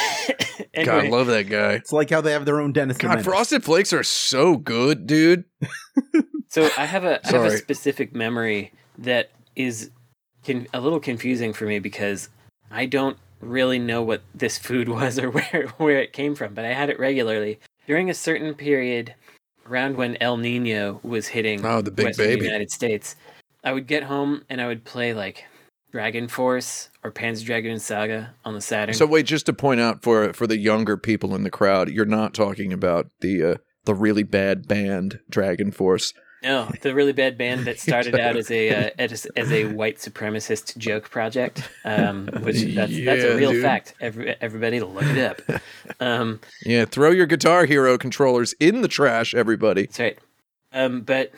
God, 0.86 1.05
I 1.05 1.10
love 1.10 1.27
that 1.27 1.50
guy. 1.50 1.74
It's 1.74 1.91
like 1.91 2.10
how 2.10 2.22
they 2.22 2.31
have 2.31 2.46
their 2.46 2.60
own 2.62 2.72
Dennis 2.72 2.98
the 2.98 3.03
God, 3.03 3.10
Menace. 3.10 3.25
Frosted 3.25 3.63
Flakes 3.63 3.91
are 3.93 4.03
so 4.03 4.55
good, 4.58 5.05
dude. 5.08 5.43
so 6.48 6.70
I 6.77 6.86
have 6.86 7.03
a 7.03 7.20
I 7.27 7.31
have 7.31 7.46
a 7.46 7.58
specific 7.58 8.15
memory 8.15 8.72
that 8.98 9.31
is 9.55 9.91
con- 10.46 10.67
a 10.74 10.79
little 10.79 11.00
confusing 11.00 11.51
for 11.53 11.65
me 11.65 11.79
because 11.79 12.29
I 12.70 12.86
don't 12.86 13.17
really 13.41 13.79
know 13.79 14.01
what 14.01 14.22
this 14.34 14.58
food 14.58 14.88
was 14.98 15.20
or 15.20 15.29
where 15.31 15.67
where 15.77 16.00
it 16.00 16.13
came 16.13 16.36
from, 16.36 16.53
but 16.53 16.63
I 16.65 16.74
had 16.74 16.89
it 16.89 17.00
regularly 17.00 17.60
during 17.88 18.10
a 18.10 18.13
certain 18.13 18.53
period 18.53 19.15
around 19.67 19.98
when 19.98 20.17
El 20.22 20.38
Nino 20.38 21.00
was 21.03 21.27
hitting 21.27 21.65
Oh, 21.65 21.81
the 21.81 21.91
big 21.91 22.05
Western 22.08 22.25
baby. 22.27 22.46
United 22.46 22.72
States. 22.72 23.15
I 23.63 23.74
would 23.74 23.88
get 23.88 24.03
home 24.03 24.44
and 24.50 24.62
I 24.62 24.68
would 24.68 24.84
play 24.84 25.13
like 25.13 25.46
Dragon 25.91 26.27
Force 26.27 26.89
or 27.03 27.12
Panzer 27.12 27.46
Dragoon 27.46 27.80
Saga 27.80 28.34
on 28.46 28.53
the 28.53 28.62
Saturn. 28.62 28.96
So 28.96 29.06
wait, 29.06 29.25
just 29.25 29.46
to 29.48 29.53
point 29.53 29.82
out 29.82 30.01
for 30.03 30.34
for 30.34 30.48
the 30.48 30.58
younger 30.58 30.98
people 30.98 31.36
in 31.36 31.44
the 31.44 31.51
crowd, 31.51 31.89
you're 31.89 32.06
not 32.06 32.34
talking 32.34 32.74
about 32.74 33.08
the 33.20 33.44
uh, 33.44 33.56
the 33.86 33.96
really 33.96 34.24
bad 34.24 34.68
band 34.68 35.20
Dragon 35.30 35.72
Force. 35.72 36.13
No, 36.44 36.72
the 36.82 36.96
really 36.96 37.13
bad 37.13 37.38
band 37.38 37.65
that 37.65 37.80
started 37.88 38.15
out 38.15 38.36
as 38.36 38.50
a 38.50 38.88
uh, 38.88 38.89
as, 38.98 39.27
as 39.36 39.51
a 39.51 39.65
white 39.65 39.98
supremacist 39.98 40.75
joke 40.77 41.10
project, 41.10 41.70
um, 41.86 42.27
which 42.41 42.63
that's, 42.75 43.06
that's 43.06 43.24
a 43.24 43.36
real 43.36 43.51
dude. 43.51 43.62
fact. 43.62 43.94
Every, 44.00 44.36
everybody, 44.41 44.80
look 44.80 45.03
it 45.03 45.20
up. 45.20 45.62
Um, 46.00 46.39
Yeah, 46.65 46.86
throw 46.86 47.12
your 47.12 47.27
Guitar 47.27 47.65
Hero 47.65 47.96
controllers 47.96 48.53
in 48.60 48.82
the 48.82 48.88
trash, 48.88 49.36
everybody. 49.36 49.84
That's 49.84 50.00
right. 50.00 50.20
Um, 50.74 51.01
but 51.01 51.32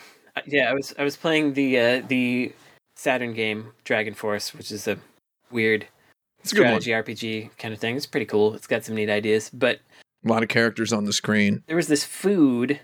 yeah, 0.46 0.70
I 0.70 0.74
was 0.74 0.94
I 0.98 1.04
was 1.04 1.16
playing 1.16 1.54
the 1.54 1.80
uh, 1.80 2.02
the 2.08 2.54
Saturn 2.96 3.34
game 3.34 3.74
Dragon 3.84 4.14
Force, 4.14 4.54
which 4.54 4.72
is 4.72 4.88
a 4.88 4.98
weird 5.52 5.88
It's 6.42 6.52
a 6.52 6.56
good 6.56 6.72
one. 6.72 6.82
strategy 6.82 7.14
RPG 7.14 7.58
kind 7.58 7.74
of 7.74 7.80
thing. 7.80 7.96
It's 7.96 8.06
pretty 8.06 8.26
cool. 8.26 8.54
It's 8.54 8.68
got 8.68 8.84
some 8.84 8.96
neat 8.96 9.10
ideas. 9.10 9.50
But 9.50 9.80
A 10.26 10.30
lot 10.30 10.44
of 10.44 10.50
characters 10.50 10.94
on 10.94 11.06
the 11.06 11.14
screen. 11.14 11.64
there 11.68 11.76
was 11.76 11.88
this 11.88 12.04
food 12.04 12.80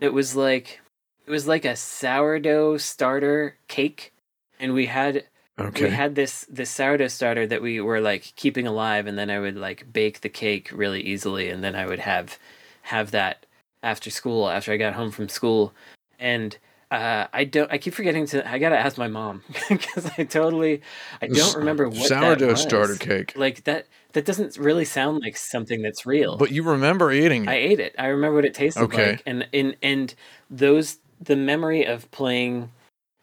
that 0.00 0.12
was 0.12 0.36
like 0.36 0.80
it 1.26 1.30
was 1.30 1.46
like 1.46 1.64
a 1.64 1.76
sourdough 1.76 2.78
starter 2.78 3.56
cake, 3.68 4.12
and 4.58 4.72
we 4.72 4.86
had 4.86 5.24
okay. 5.58 5.84
we 5.84 5.90
had 5.90 6.14
this 6.14 6.46
this 6.48 6.70
sourdough 6.70 7.08
starter 7.08 7.46
that 7.46 7.60
we 7.62 7.80
were 7.80 8.00
like 8.00 8.32
keeping 8.36 8.66
alive, 8.66 9.06
and 9.06 9.18
then 9.18 9.30
I 9.30 9.38
would 9.38 9.56
like 9.56 9.92
bake 9.92 10.22
the 10.22 10.30
cake 10.30 10.70
really 10.72 11.02
easily, 11.02 11.50
and 11.50 11.62
then 11.62 11.74
I 11.74 11.86
would 11.86 11.98
have 11.98 12.38
have 12.82 13.10
that 13.10 13.44
after 13.82 14.10
school 14.10 14.48
after 14.48 14.72
I 14.72 14.78
got 14.78 14.94
home 14.94 15.10
from 15.10 15.28
school, 15.28 15.74
and 16.18 16.56
uh, 16.90 17.26
I 17.32 17.44
don't 17.44 17.70
I 17.70 17.78
keep 17.78 17.94
forgetting 17.94 18.26
to 18.28 18.48
I 18.50 18.58
gotta 18.58 18.78
ask 18.78 18.96
my 18.96 19.08
mom 19.08 19.42
because 19.68 20.10
I 20.16 20.24
totally 20.24 20.82
I 21.20 21.26
don't 21.26 21.56
remember 21.56 21.88
what 21.88 22.08
sourdough 22.08 22.54
starter 22.54 22.96
cake. 22.96 23.34
like 23.36 23.64
that 23.64 23.86
that 24.14 24.24
doesn't 24.24 24.56
really 24.56 24.86
sound 24.86 25.20
like 25.22 25.36
something 25.36 25.82
that's 25.82 26.06
real. 26.06 26.36
But 26.38 26.50
you 26.50 26.62
remember 26.62 27.12
eating 27.12 27.44
it. 27.44 27.50
I 27.50 27.54
ate 27.56 27.78
it. 27.80 27.94
I 27.98 28.06
remember 28.06 28.36
what 28.36 28.46
it 28.46 28.54
tasted 28.54 28.84
Okay. 28.84 29.10
like, 29.10 29.22
and 29.26 29.46
and 29.52 29.76
and 29.82 30.14
those 30.50 30.98
the 31.20 31.36
memory 31.36 31.84
of 31.84 32.10
playing 32.10 32.70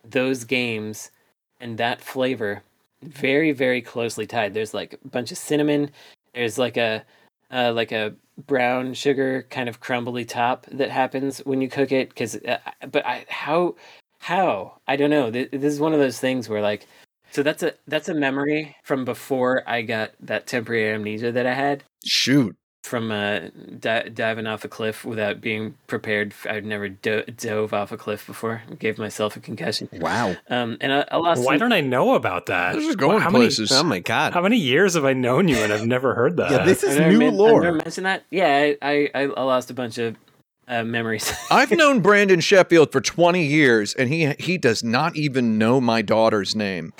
those 0.08 0.44
games 0.44 1.10
and 1.60 1.78
that 1.80 2.02
flavor 2.02 2.62
very 3.02 3.52
very 3.52 3.82
closely 3.82 4.28
tied. 4.28 4.54
There's 4.54 4.74
like 4.76 4.94
a 5.04 5.08
bunch 5.08 5.32
of 5.32 5.38
cinnamon. 5.40 5.90
There's 6.36 6.58
like 6.60 6.78
a 6.78 7.04
uh, 7.52 7.72
like 7.74 7.92
a 7.92 8.14
brown 8.38 8.94
sugar 8.94 9.44
kind 9.50 9.70
of 9.70 9.80
crumbly 9.80 10.26
top 10.26 10.66
that 10.72 10.90
happens 10.92 11.40
when 11.40 11.62
you 11.62 11.70
cook 11.70 11.92
it. 11.92 12.10
Because 12.10 12.36
uh, 12.36 12.60
but 12.92 13.06
I 13.06 13.26
how 13.30 13.76
how 14.20 14.80
I 14.88 14.96
don't 14.96 15.10
know. 15.10 15.32
Th- 15.32 15.52
This 15.52 15.74
is 15.74 15.80
one 15.80 15.94
of 15.94 16.00
those 16.00 16.20
things 16.20 16.50
where 16.50 16.62
like 16.62 16.88
so 17.32 17.44
that's 17.44 17.64
a 17.64 17.74
that's 17.88 18.10
a 18.10 18.14
memory 18.14 18.76
from 18.84 19.06
before 19.06 19.64
I 19.68 19.82
got 19.82 20.12
that 20.22 20.48
temporary 20.48 20.94
amnesia 20.94 21.32
that 21.32 21.46
I 21.46 21.54
had 21.54 21.84
Shoot. 22.06 22.56
From 22.86 23.12
uh, 23.12 23.40
di- 23.80 24.10
diving 24.10 24.48
off 24.48 24.64
a 24.64 24.68
cliff 24.68 25.04
without 25.04 25.42
being 25.42 25.76
prepared. 25.88 26.34
I'd 26.50 26.66
never 26.66 26.88
do- 26.90 27.24
dove 27.24 27.74
off 27.74 27.92
a 27.92 27.98
cliff 27.98 28.26
before. 28.28 28.62
Gave 28.80 28.98
myself 28.98 29.36
a 29.36 29.40
concussion. 29.40 29.90
Wow. 29.94 30.36
Um, 30.50 30.78
and 30.82 30.94
I, 30.94 31.06
I 31.12 31.18
lost. 31.18 31.44
Why 31.44 31.54
some- 31.54 31.60
don't 31.60 31.74
I 31.74 31.82
know 31.82 32.14
about 32.16 32.46
that? 32.48 32.76
This 32.76 32.88
is 32.88 32.96
going 32.96 33.22
how 33.22 33.30
places. 33.32 33.72
Oh 33.72 33.84
my 33.84 34.00
god. 34.00 34.34
How 34.34 34.42
many 34.42 34.58
years 34.58 34.94
have 34.94 35.06
I 35.06 35.14
known 35.14 35.48
you 35.48 35.58
and 35.58 35.74
I've 35.74 35.86
never 35.88 36.14
heard 36.16 36.38
that? 36.38 36.52
Yeah, 36.52 36.66
this 36.66 36.84
I 36.84 36.88
is 36.88 36.98
never 37.00 37.12
new 37.12 37.20
men- 37.20 37.34
I 37.34 37.38
lore. 37.38 37.62
never 37.64 37.78
mentioned 37.78 38.06
that. 38.06 38.24
Yeah, 38.30 38.74
I, 38.82 39.10
I, 39.14 39.24
I 39.26 39.26
lost 39.44 39.70
a 39.72 39.74
bunch 39.74 39.98
of 39.98 40.16
uh, 40.68 40.84
memories. 40.84 41.32
I've 41.52 41.72
known 41.72 42.02
Brandon 42.02 42.40
Sheffield 42.40 42.92
for 42.92 43.02
20 43.02 43.46
years, 43.46 43.94
and 43.94 44.10
he 44.10 44.34
he 44.40 44.58
does 44.58 44.84
not 44.84 45.16
even 45.16 45.58
know 45.58 45.80
my 45.80 46.02
daughter's 46.02 46.56
name. 46.56 46.94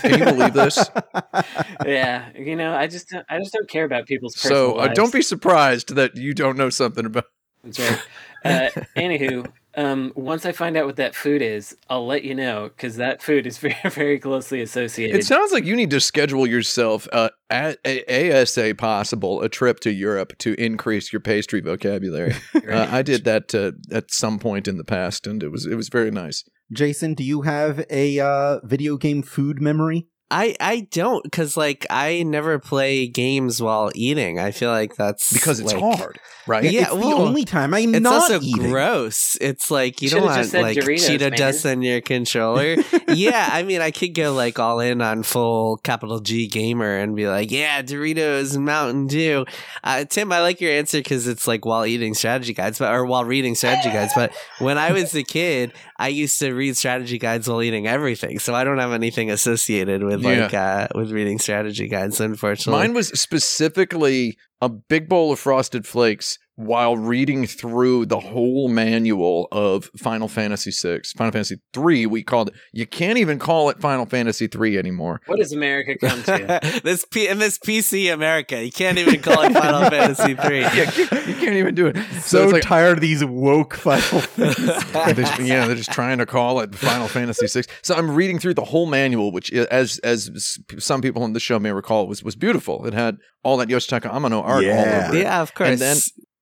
Can 0.00 0.18
you 0.18 0.24
believe 0.24 0.54
this? 0.54 0.90
yeah, 1.86 2.30
you 2.34 2.56
know, 2.56 2.74
I 2.74 2.86
just 2.86 3.08
don't, 3.08 3.26
I 3.28 3.38
just 3.38 3.52
don't 3.52 3.68
care 3.68 3.84
about 3.84 4.06
people's 4.06 4.34
personal 4.34 4.74
So 4.74 4.76
uh, 4.76 4.88
don't 4.88 5.12
be 5.12 5.22
surprised 5.22 5.94
that 5.94 6.16
you 6.16 6.34
don't 6.34 6.56
know 6.56 6.70
something 6.70 7.06
about. 7.06 7.26
That's 7.64 7.78
right. 7.78 8.02
Uh, 8.42 8.70
anywho, 8.96 9.46
um, 9.80 10.12
once 10.14 10.44
I 10.44 10.52
find 10.52 10.76
out 10.76 10.84
what 10.84 10.96
that 10.96 11.14
food 11.14 11.40
is, 11.40 11.74
I'll 11.88 12.06
let 12.06 12.22
you 12.22 12.34
know 12.34 12.68
because 12.68 12.96
that 12.96 13.22
food 13.22 13.46
is 13.46 13.56
very, 13.66 13.76
very 13.84 14.18
closely 14.18 14.60
associated. 14.60 15.18
It 15.18 15.24
sounds 15.24 15.52
like 15.52 15.64
you 15.64 15.74
need 15.74 15.90
to 15.90 16.00
schedule 16.00 16.46
yourself 16.46 17.08
uh, 17.12 17.30
at 17.48 17.78
a- 17.86 18.42
ASA 18.42 18.74
possible 18.76 19.40
a 19.42 19.48
trip 19.48 19.80
to 19.80 19.90
Europe 19.90 20.36
to 20.38 20.54
increase 20.62 21.12
your 21.12 21.20
pastry 21.20 21.60
vocabulary. 21.60 22.34
Uh, 22.70 22.86
I 22.88 23.02
did 23.02 23.24
that 23.24 23.54
uh, 23.54 23.72
at 23.90 24.12
some 24.12 24.38
point 24.38 24.68
in 24.68 24.76
the 24.76 24.84
past, 24.84 25.26
and 25.26 25.42
it 25.42 25.48
was 25.48 25.66
it 25.66 25.74
was 25.74 25.88
very 25.88 26.10
nice. 26.10 26.44
Jason, 26.72 27.14
do 27.14 27.24
you 27.24 27.42
have 27.42 27.84
a 27.90 28.20
uh, 28.20 28.60
video 28.62 28.96
game 28.96 29.22
food 29.22 29.60
memory? 29.60 30.06
I 30.30 30.54
I 30.60 30.86
don't 30.92 31.22
because 31.24 31.56
like 31.56 31.86
I 31.90 32.22
never 32.22 32.58
play 32.58 33.06
games 33.08 33.60
while 33.60 33.90
eating. 33.94 34.38
I 34.38 34.50
feel 34.52 34.70
like 34.70 34.94
that's 34.96 35.32
Because 35.32 35.58
it's 35.60 35.72
like- 35.72 35.82
hard, 35.98 36.18
right? 36.46 36.62
Yeah, 36.70 36.82
it's 36.82 36.94
the 36.94 37.02
only 37.02 37.44
time 37.44 37.74
I'm 37.74 37.94
It's 37.94 38.02
not 38.02 38.14
also 38.30 38.40
eating. 38.40 38.70
gross. 38.70 39.36
It's 39.40 39.70
like 39.70 40.00
you, 40.02 40.06
You 40.06 40.14
don't 40.16 40.24
want 40.26 40.42
just 40.42 40.54
like 40.54 40.76
Doritos, 40.76 41.08
Cheeto 41.08 41.30
man. 41.30 41.38
dust 41.38 41.66
on 41.66 41.82
your 41.82 42.00
controller. 42.00 42.76
yeah, 43.08 43.48
I 43.52 43.64
mean, 43.64 43.80
I 43.80 43.90
could 43.90 44.14
go 44.14 44.32
like 44.32 44.58
all 44.60 44.78
in 44.78 45.02
on 45.02 45.22
full 45.24 45.78
capital 45.78 46.20
G 46.20 46.46
gamer 46.46 46.98
and 46.98 47.16
be 47.16 47.26
like, 47.26 47.50
yeah, 47.50 47.82
Doritos 47.82 48.54
and 48.54 48.64
Mountain 48.64 49.08
Dew. 49.08 49.44
Uh, 49.82 50.04
Tim, 50.04 50.30
I 50.32 50.40
like 50.42 50.60
your 50.60 50.70
answer 50.72 50.98
because 50.98 51.26
it's 51.26 51.48
like 51.48 51.64
while 51.64 51.84
eating 51.84 52.14
strategy 52.14 52.54
guides, 52.54 52.78
but 52.78 52.92
or 52.94 53.04
while 53.04 53.24
reading 53.24 53.54
strategy 53.56 53.90
guides. 53.90 54.12
But 54.14 54.32
when 54.60 54.78
I 54.78 54.92
was 54.92 55.12
a 55.14 55.24
kid, 55.24 55.72
I 55.96 56.08
used 56.08 56.38
to 56.40 56.52
read 56.52 56.76
strategy 56.76 57.18
guides 57.18 57.48
while 57.48 57.62
eating 57.62 57.86
everything, 57.88 58.38
so 58.38 58.54
I 58.54 58.62
don't 58.64 58.78
have 58.78 58.92
anything 58.92 59.30
associated 59.30 60.02
with 60.04 60.19
like 60.22 60.54
uh, 60.54 60.88
with 60.94 61.10
reading 61.10 61.38
strategy 61.38 61.88
guides. 61.88 62.20
Unfortunately, 62.20 62.80
Mine 62.80 62.94
was 62.94 63.08
specifically 63.08 64.36
a 64.60 64.68
big 64.68 65.08
bowl 65.08 65.32
of 65.32 65.38
frosted 65.38 65.86
flakes 65.86 66.38
while 66.60 66.96
reading 66.96 67.46
through 67.46 68.06
the 68.06 68.20
whole 68.20 68.68
manual 68.68 69.48
of 69.50 69.90
Final 69.96 70.28
Fantasy 70.28 70.70
VI. 70.70 71.00
Final 71.16 71.32
Fantasy 71.32 71.56
III, 71.76 72.06
we 72.06 72.22
called 72.22 72.48
it. 72.48 72.54
You 72.72 72.86
can't 72.86 73.18
even 73.18 73.38
call 73.38 73.70
it 73.70 73.80
Final 73.80 74.06
Fantasy 74.06 74.48
III 74.54 74.78
anymore. 74.78 75.20
what 75.26 75.38
does 75.38 75.52
America 75.52 75.96
come 75.98 76.22
to? 76.24 76.80
this 76.84 77.04
P- 77.04 77.28
in 77.28 77.38
this 77.38 77.58
PC 77.58 78.12
America, 78.12 78.62
you 78.64 78.70
can't 78.72 78.98
even 78.98 79.20
call 79.22 79.42
it 79.42 79.52
Final 79.52 79.88
Fantasy 79.90 80.34
three. 80.34 80.60
Yeah, 80.60 80.90
you 80.94 81.02
you 81.26 81.34
can't 81.36 81.56
even 81.56 81.74
do 81.74 81.86
it. 81.86 81.96
So, 82.20 82.44
it's 82.44 82.52
like, 82.52 82.62
tired 82.62 82.98
of 82.98 83.00
these 83.00 83.24
woke 83.24 83.74
Final 83.74 84.22
Yeah, 84.38 85.12
they're 85.12 85.24
just- 85.24 85.40
yeah, 85.40 85.66
they're 85.66 85.76
just 85.76 85.92
trying 85.92 86.18
to 86.18 86.26
call 86.26 86.60
it 86.60 86.74
Final 86.74 87.08
Fantasy 87.08 87.46
VI. 87.46 87.66
So 87.82 87.94
I'm 87.94 88.10
reading 88.10 88.38
through 88.38 88.54
the 88.54 88.64
whole 88.64 88.86
manual, 88.86 89.32
which, 89.32 89.52
as 89.52 89.98
as 90.00 90.58
some 90.78 91.00
people 91.00 91.22
on 91.22 91.32
the 91.32 91.40
show 91.40 91.58
may 91.58 91.72
recall, 91.72 92.06
was 92.06 92.22
was 92.22 92.36
beautiful. 92.36 92.86
It 92.86 92.92
had 92.94 93.16
all 93.42 93.56
that 93.56 93.68
Yoshitaka 93.68 94.10
Amano 94.12 94.42
art 94.44 94.64
Yeah. 94.64 94.76
all 94.76 95.04
over 95.06 95.16
it. 95.16 95.22
Yeah, 95.22 95.40
of 95.40 95.54
course. 95.54 95.70
And 95.70 95.78
then 95.78 95.96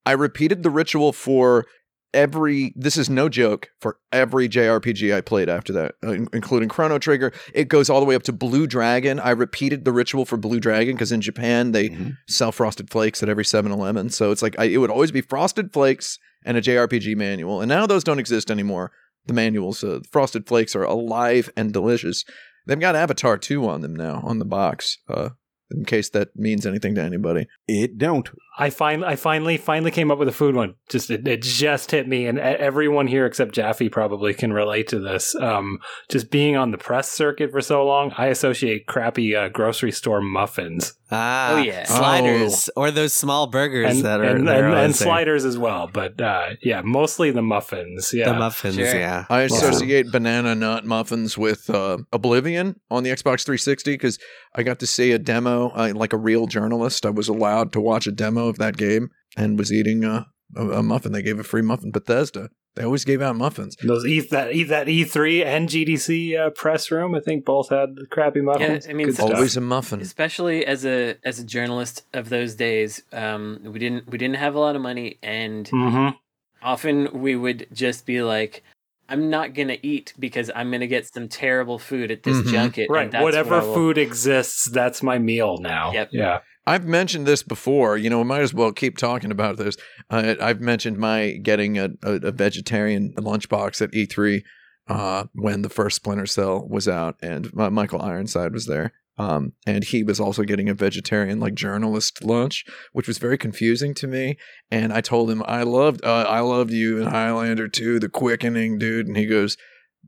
I 0.05 0.13
repeated 0.13 0.63
the 0.63 0.69
ritual 0.69 1.13
for 1.13 1.65
every. 2.13 2.73
This 2.75 2.97
is 2.97 3.09
no 3.09 3.29
joke 3.29 3.69
for 3.79 3.97
every 4.11 4.49
JRPG 4.49 5.15
I 5.15 5.21
played 5.21 5.49
after 5.49 5.71
that, 5.73 5.95
uh, 6.03 6.11
including 6.33 6.69
Chrono 6.69 6.97
Trigger. 6.97 7.31
It 7.53 7.67
goes 7.69 7.89
all 7.89 7.99
the 7.99 8.05
way 8.05 8.15
up 8.15 8.23
to 8.23 8.33
Blue 8.33 8.65
Dragon. 8.67 9.19
I 9.19 9.31
repeated 9.31 9.85
the 9.85 9.91
ritual 9.91 10.25
for 10.25 10.37
Blue 10.37 10.59
Dragon 10.59 10.95
because 10.95 11.11
in 11.11 11.21
Japan 11.21 11.71
they 11.71 11.89
Mhm. 11.89 12.17
sell 12.27 12.51
frosted 12.51 12.89
flakes 12.89 13.21
at 13.21 13.29
every 13.29 13.45
7-Eleven. 13.45 14.09
So 14.09 14.31
it's 14.31 14.41
like 14.41 14.57
I, 14.57 14.65
it 14.65 14.77
would 14.77 14.89
always 14.89 15.11
be 15.11 15.21
frosted 15.21 15.71
flakes 15.71 16.17
and 16.45 16.57
a 16.57 16.61
JRPG 16.61 17.15
manual. 17.15 17.61
And 17.61 17.69
now 17.69 17.85
those 17.85 18.03
don't 18.03 18.19
exist 18.19 18.49
anymore. 18.49 18.91
The 19.27 19.33
manuals, 19.33 19.83
uh, 19.83 19.99
frosted 20.11 20.47
flakes 20.47 20.75
are 20.75 20.83
alive 20.83 21.51
and 21.55 21.71
delicious. 21.73 22.23
They've 22.65 22.79
got 22.79 22.95
Avatar 22.95 23.37
2 23.37 23.67
on 23.67 23.81
them 23.81 23.95
now 23.95 24.21
on 24.23 24.39
the 24.39 24.45
box. 24.45 24.97
Uh, 25.07 25.29
in 25.71 25.85
case 25.85 26.09
that 26.09 26.29
means 26.35 26.65
anything 26.65 26.95
to 26.95 27.01
anybody. 27.03 27.45
It 27.67 27.99
don't. 27.99 28.27
I 28.59 28.69
find 28.69 29.05
I 29.05 29.15
finally 29.15 29.57
finally 29.57 29.89
came 29.91 30.11
up 30.11 30.19
with 30.19 30.27
a 30.27 30.33
food 30.33 30.53
one. 30.53 30.75
Just 30.89 31.09
it, 31.09 31.25
it 31.27 31.41
just 31.41 31.91
hit 31.91 32.07
me, 32.07 32.27
and 32.27 32.37
everyone 32.37 33.07
here 33.07 33.25
except 33.25 33.53
Jaffe 33.55 33.87
probably 33.89 34.33
can 34.33 34.51
relate 34.51 34.89
to 34.89 34.99
this. 34.99 35.33
Um, 35.35 35.79
just 36.09 36.29
being 36.29 36.57
on 36.57 36.71
the 36.71 36.77
press 36.77 37.09
circuit 37.09 37.51
for 37.51 37.61
so 37.61 37.85
long, 37.85 38.11
I 38.17 38.27
associate 38.27 38.85
crappy 38.85 39.33
uh, 39.35 39.47
grocery 39.49 39.91
store 39.93 40.21
muffins 40.21 40.93
ah, 41.11 41.53
Oh, 41.53 41.57
yeah. 41.61 41.85
sliders 41.85 42.69
or 42.75 42.91
those 42.91 43.13
small 43.13 43.47
burgers 43.47 43.95
and 43.95 44.05
that 44.05 44.19
are 44.19 44.23
and, 44.23 44.47
that 44.47 44.63
and, 44.63 44.73
and 44.73 44.95
sliders 44.95 45.45
as 45.45 45.57
well. 45.57 45.89
But 45.91 46.19
uh, 46.19 46.49
yeah, 46.61 46.81
mostly 46.83 47.31
the 47.31 47.41
muffins. 47.41 48.11
Yeah, 48.13 48.33
The 48.33 48.39
muffins, 48.39 48.75
Sure. 48.75 48.85
yeah. 48.85 49.25
I 49.29 49.39
Yeah. 49.41 49.45
associate 49.45 50.11
banana 50.11 50.53
nut 50.55 50.85
muffins 50.85 51.37
with 51.37 51.69
uh, 51.69 51.99
Oblivion 52.11 52.79
on 52.91 53.03
the 53.03 53.09
Xbox 53.11 53.45
360 53.45 53.93
because 53.93 54.19
I 54.55 54.63
got 54.63 54.79
to 54.79 54.87
see 54.87 55.11
a 55.11 55.19
demo, 55.19 55.69
uh, 55.69 55.93
like 55.95 56.13
a 56.13 56.17
real 56.17 56.47
journalist. 56.47 57.05
I 57.05 57.09
was 57.11 57.27
allowed 57.27 57.71
to 57.73 57.81
watch 57.81 58.07
a 58.07 58.11
demo 58.11 58.48
of 58.49 58.57
that 58.57 58.75
game 58.77 59.09
and 59.37 59.57
was 59.57 59.71
eating 59.71 60.03
uh, 60.03 60.25
a, 60.55 60.69
a 60.79 60.83
muffin. 60.83 61.11
They 61.11 61.21
gave 61.21 61.39
a 61.39 61.43
free 61.43 61.61
muffin. 61.61 61.91
Bethesda, 61.91 62.49
they 62.75 62.83
always 62.83 63.05
gave 63.05 63.21
out 63.21 63.35
muffins. 63.35 63.75
those 63.83 64.05
e 64.05 64.19
that 64.31 64.53
e 64.53 64.63
that 64.63 64.89
E 64.89 65.03
three 65.03 65.43
and 65.43 65.69
GDC 65.69 66.37
uh, 66.39 66.49
press 66.51 66.91
room. 66.91 67.15
I 67.15 67.19
think 67.19 67.45
both 67.45 67.69
had 67.69 67.95
the 67.95 68.05
crappy 68.09 68.41
muffins. 68.41 68.87
I 68.89 68.93
mean, 68.93 69.07
Good 69.07 69.15
stuff. 69.15 69.31
Always 69.35 69.55
a 69.57 69.61
muffin. 69.61 70.01
especially 70.01 70.65
as 70.65 70.85
a 70.85 71.15
as 71.23 71.39
a 71.39 71.45
journalist 71.45 72.03
of 72.13 72.29
those 72.29 72.55
days 72.55 73.03
um 73.13 73.59
we 73.63 73.79
didn't 73.79 74.09
we 74.11 74.17
didn't 74.17 74.35
have 74.37 74.55
a 74.55 74.59
lot 74.59 74.75
of 74.75 74.81
money 74.81 75.17
and 75.23 75.67
Mhm. 75.69 76.15
often 76.61 77.09
we 77.13 77.35
would 77.35 77.67
just 77.73 78.05
be 78.05 78.21
like 78.21 78.63
i'm 79.07 79.29
not 79.29 79.53
gonna 79.53 79.77
eat 79.81 80.13
because 80.19 80.51
i'm 80.55 80.71
gonna 80.71 80.87
get 80.87 81.07
some 81.13 81.27
terrible 81.27 81.79
food 81.79 82.11
at 82.11 82.23
this 82.23 82.37
Mhm. 82.37 82.51
junket 82.51 82.87
and 82.89 82.95
Right, 82.95 83.11
that's 83.11 83.23
whatever 83.23 83.57
what 83.57 83.65
will- 83.67 83.73
food 83.73 83.97
exists, 83.97 84.65
that's 84.65 85.01
my 85.01 85.17
meal 85.19 85.57
now. 85.59 85.91
Yep. 85.93 86.09
Yeah. 86.11 86.39
I've 86.69 86.85
mentioned 86.85 87.25
this 87.25 87.41
before. 87.41 87.97
You 87.97 88.11
know, 88.11 88.19
we 88.19 88.25
might 88.25 88.43
as 88.43 88.53
well 88.53 88.71
keep 88.71 88.95
talking 88.95 89.31
about 89.31 89.57
this. 89.57 89.75
Uh, 90.11 90.35
I've 90.39 90.61
mentioned 90.61 90.99
my 90.99 91.31
getting 91.41 91.79
a, 91.79 91.89
a, 92.03 92.11
a 92.27 92.31
vegetarian 92.31 93.11
lunchbox 93.15 93.81
at 93.81 93.91
E3 93.91 94.43
uh, 94.87 95.23
when 95.33 95.63
the 95.63 95.69
first 95.69 95.95
Splinter 95.95 96.27
Cell 96.27 96.67
was 96.69 96.87
out, 96.87 97.15
and 97.23 97.51
Michael 97.55 98.03
Ironside 98.03 98.53
was 98.53 98.67
there. 98.67 98.93
Um, 99.17 99.53
and 99.65 99.83
he 99.83 100.03
was 100.03 100.19
also 100.19 100.43
getting 100.43 100.69
a 100.69 100.75
vegetarian 100.75 101.39
like 101.39 101.55
journalist 101.55 102.23
lunch, 102.23 102.65
which 102.93 103.07
was 103.07 103.17
very 103.17 103.37
confusing 103.39 103.95
to 103.95 104.05
me. 104.05 104.37
And 104.69 104.93
I 104.93 105.01
told 105.01 105.31
him 105.31 105.41
I 105.47 105.63
loved 105.63 106.05
uh, 106.05 106.25
I 106.29 106.41
loved 106.41 106.71
you 106.71 106.99
in 106.99 107.07
Highlander 107.07 107.67
2, 107.67 107.99
The 107.99 108.09
Quickening, 108.09 108.77
dude. 108.77 109.07
And 109.07 109.17
he 109.17 109.25
goes, 109.25 109.57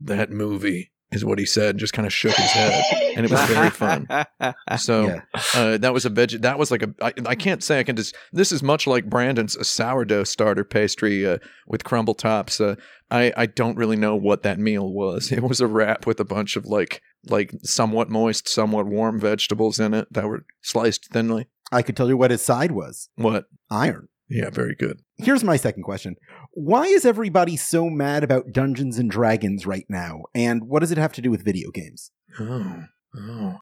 "That 0.00 0.30
movie 0.30 0.91
is 1.12 1.24
what 1.24 1.38
he 1.38 1.46
said." 1.46 1.70
And 1.70 1.78
just 1.78 1.92
kind 1.92 2.06
of 2.06 2.12
shook 2.12 2.34
his 2.34 2.50
head, 2.50 2.82
and 3.16 3.24
it 3.24 3.30
was 3.30 3.40
very 3.44 3.70
fun. 3.70 4.06
So 4.78 5.06
Yeah. 5.06 5.20
uh, 5.54 5.78
that 5.78 5.92
was 5.92 6.04
a 6.04 6.10
veg. 6.10 6.42
That 6.42 6.58
was 6.58 6.70
like 6.70 6.82
a. 6.82 6.94
I, 7.00 7.12
I 7.26 7.34
can't 7.34 7.62
say 7.62 7.78
I 7.78 7.82
can 7.84 7.96
just. 7.96 8.14
This 8.32 8.52
is 8.52 8.62
much 8.62 8.86
like 8.86 9.08
Brandon's 9.08 9.54
a 9.56 9.64
sourdough 9.64 10.24
starter 10.24 10.64
pastry 10.64 11.26
uh, 11.26 11.38
with 11.66 11.84
crumble 11.84 12.14
tops. 12.14 12.60
Uh, 12.60 12.74
I 13.10 13.32
I 13.36 13.46
don't 13.46 13.76
really 13.76 13.96
know 13.96 14.16
what 14.16 14.42
that 14.42 14.58
meal 14.58 14.90
was. 14.92 15.30
It 15.32 15.42
was 15.42 15.60
a 15.60 15.66
wrap 15.66 16.06
with 16.06 16.18
a 16.20 16.24
bunch 16.24 16.56
of 16.56 16.66
like 16.66 17.00
like 17.28 17.52
somewhat 17.62 18.08
moist, 18.10 18.48
somewhat 18.48 18.86
warm 18.86 19.20
vegetables 19.20 19.78
in 19.78 19.94
it 19.94 20.08
that 20.12 20.26
were 20.26 20.44
sliced 20.62 21.08
thinly. 21.12 21.46
I 21.70 21.82
could 21.82 21.96
tell 21.96 22.08
you 22.08 22.16
what 22.16 22.30
his 22.30 22.42
side 22.42 22.72
was 22.72 23.08
What? 23.16 23.44
iron. 23.70 24.08
Yeah, 24.28 24.50
very 24.50 24.74
good. 24.74 25.00
Here's 25.18 25.44
my 25.44 25.56
second 25.56 25.82
question. 25.82 26.16
Why 26.54 26.84
is 26.84 27.06
everybody 27.06 27.56
so 27.56 27.88
mad 27.88 28.22
about 28.22 28.52
Dungeons 28.52 28.98
and 28.98 29.10
Dragons 29.10 29.66
right 29.66 29.86
now? 29.88 30.24
And 30.34 30.64
what 30.68 30.80
does 30.80 30.92
it 30.92 30.98
have 30.98 31.12
to 31.14 31.22
do 31.22 31.30
with 31.30 31.44
video 31.44 31.70
games? 31.70 32.10
Oh, 32.38 32.84
oh. 33.16 33.56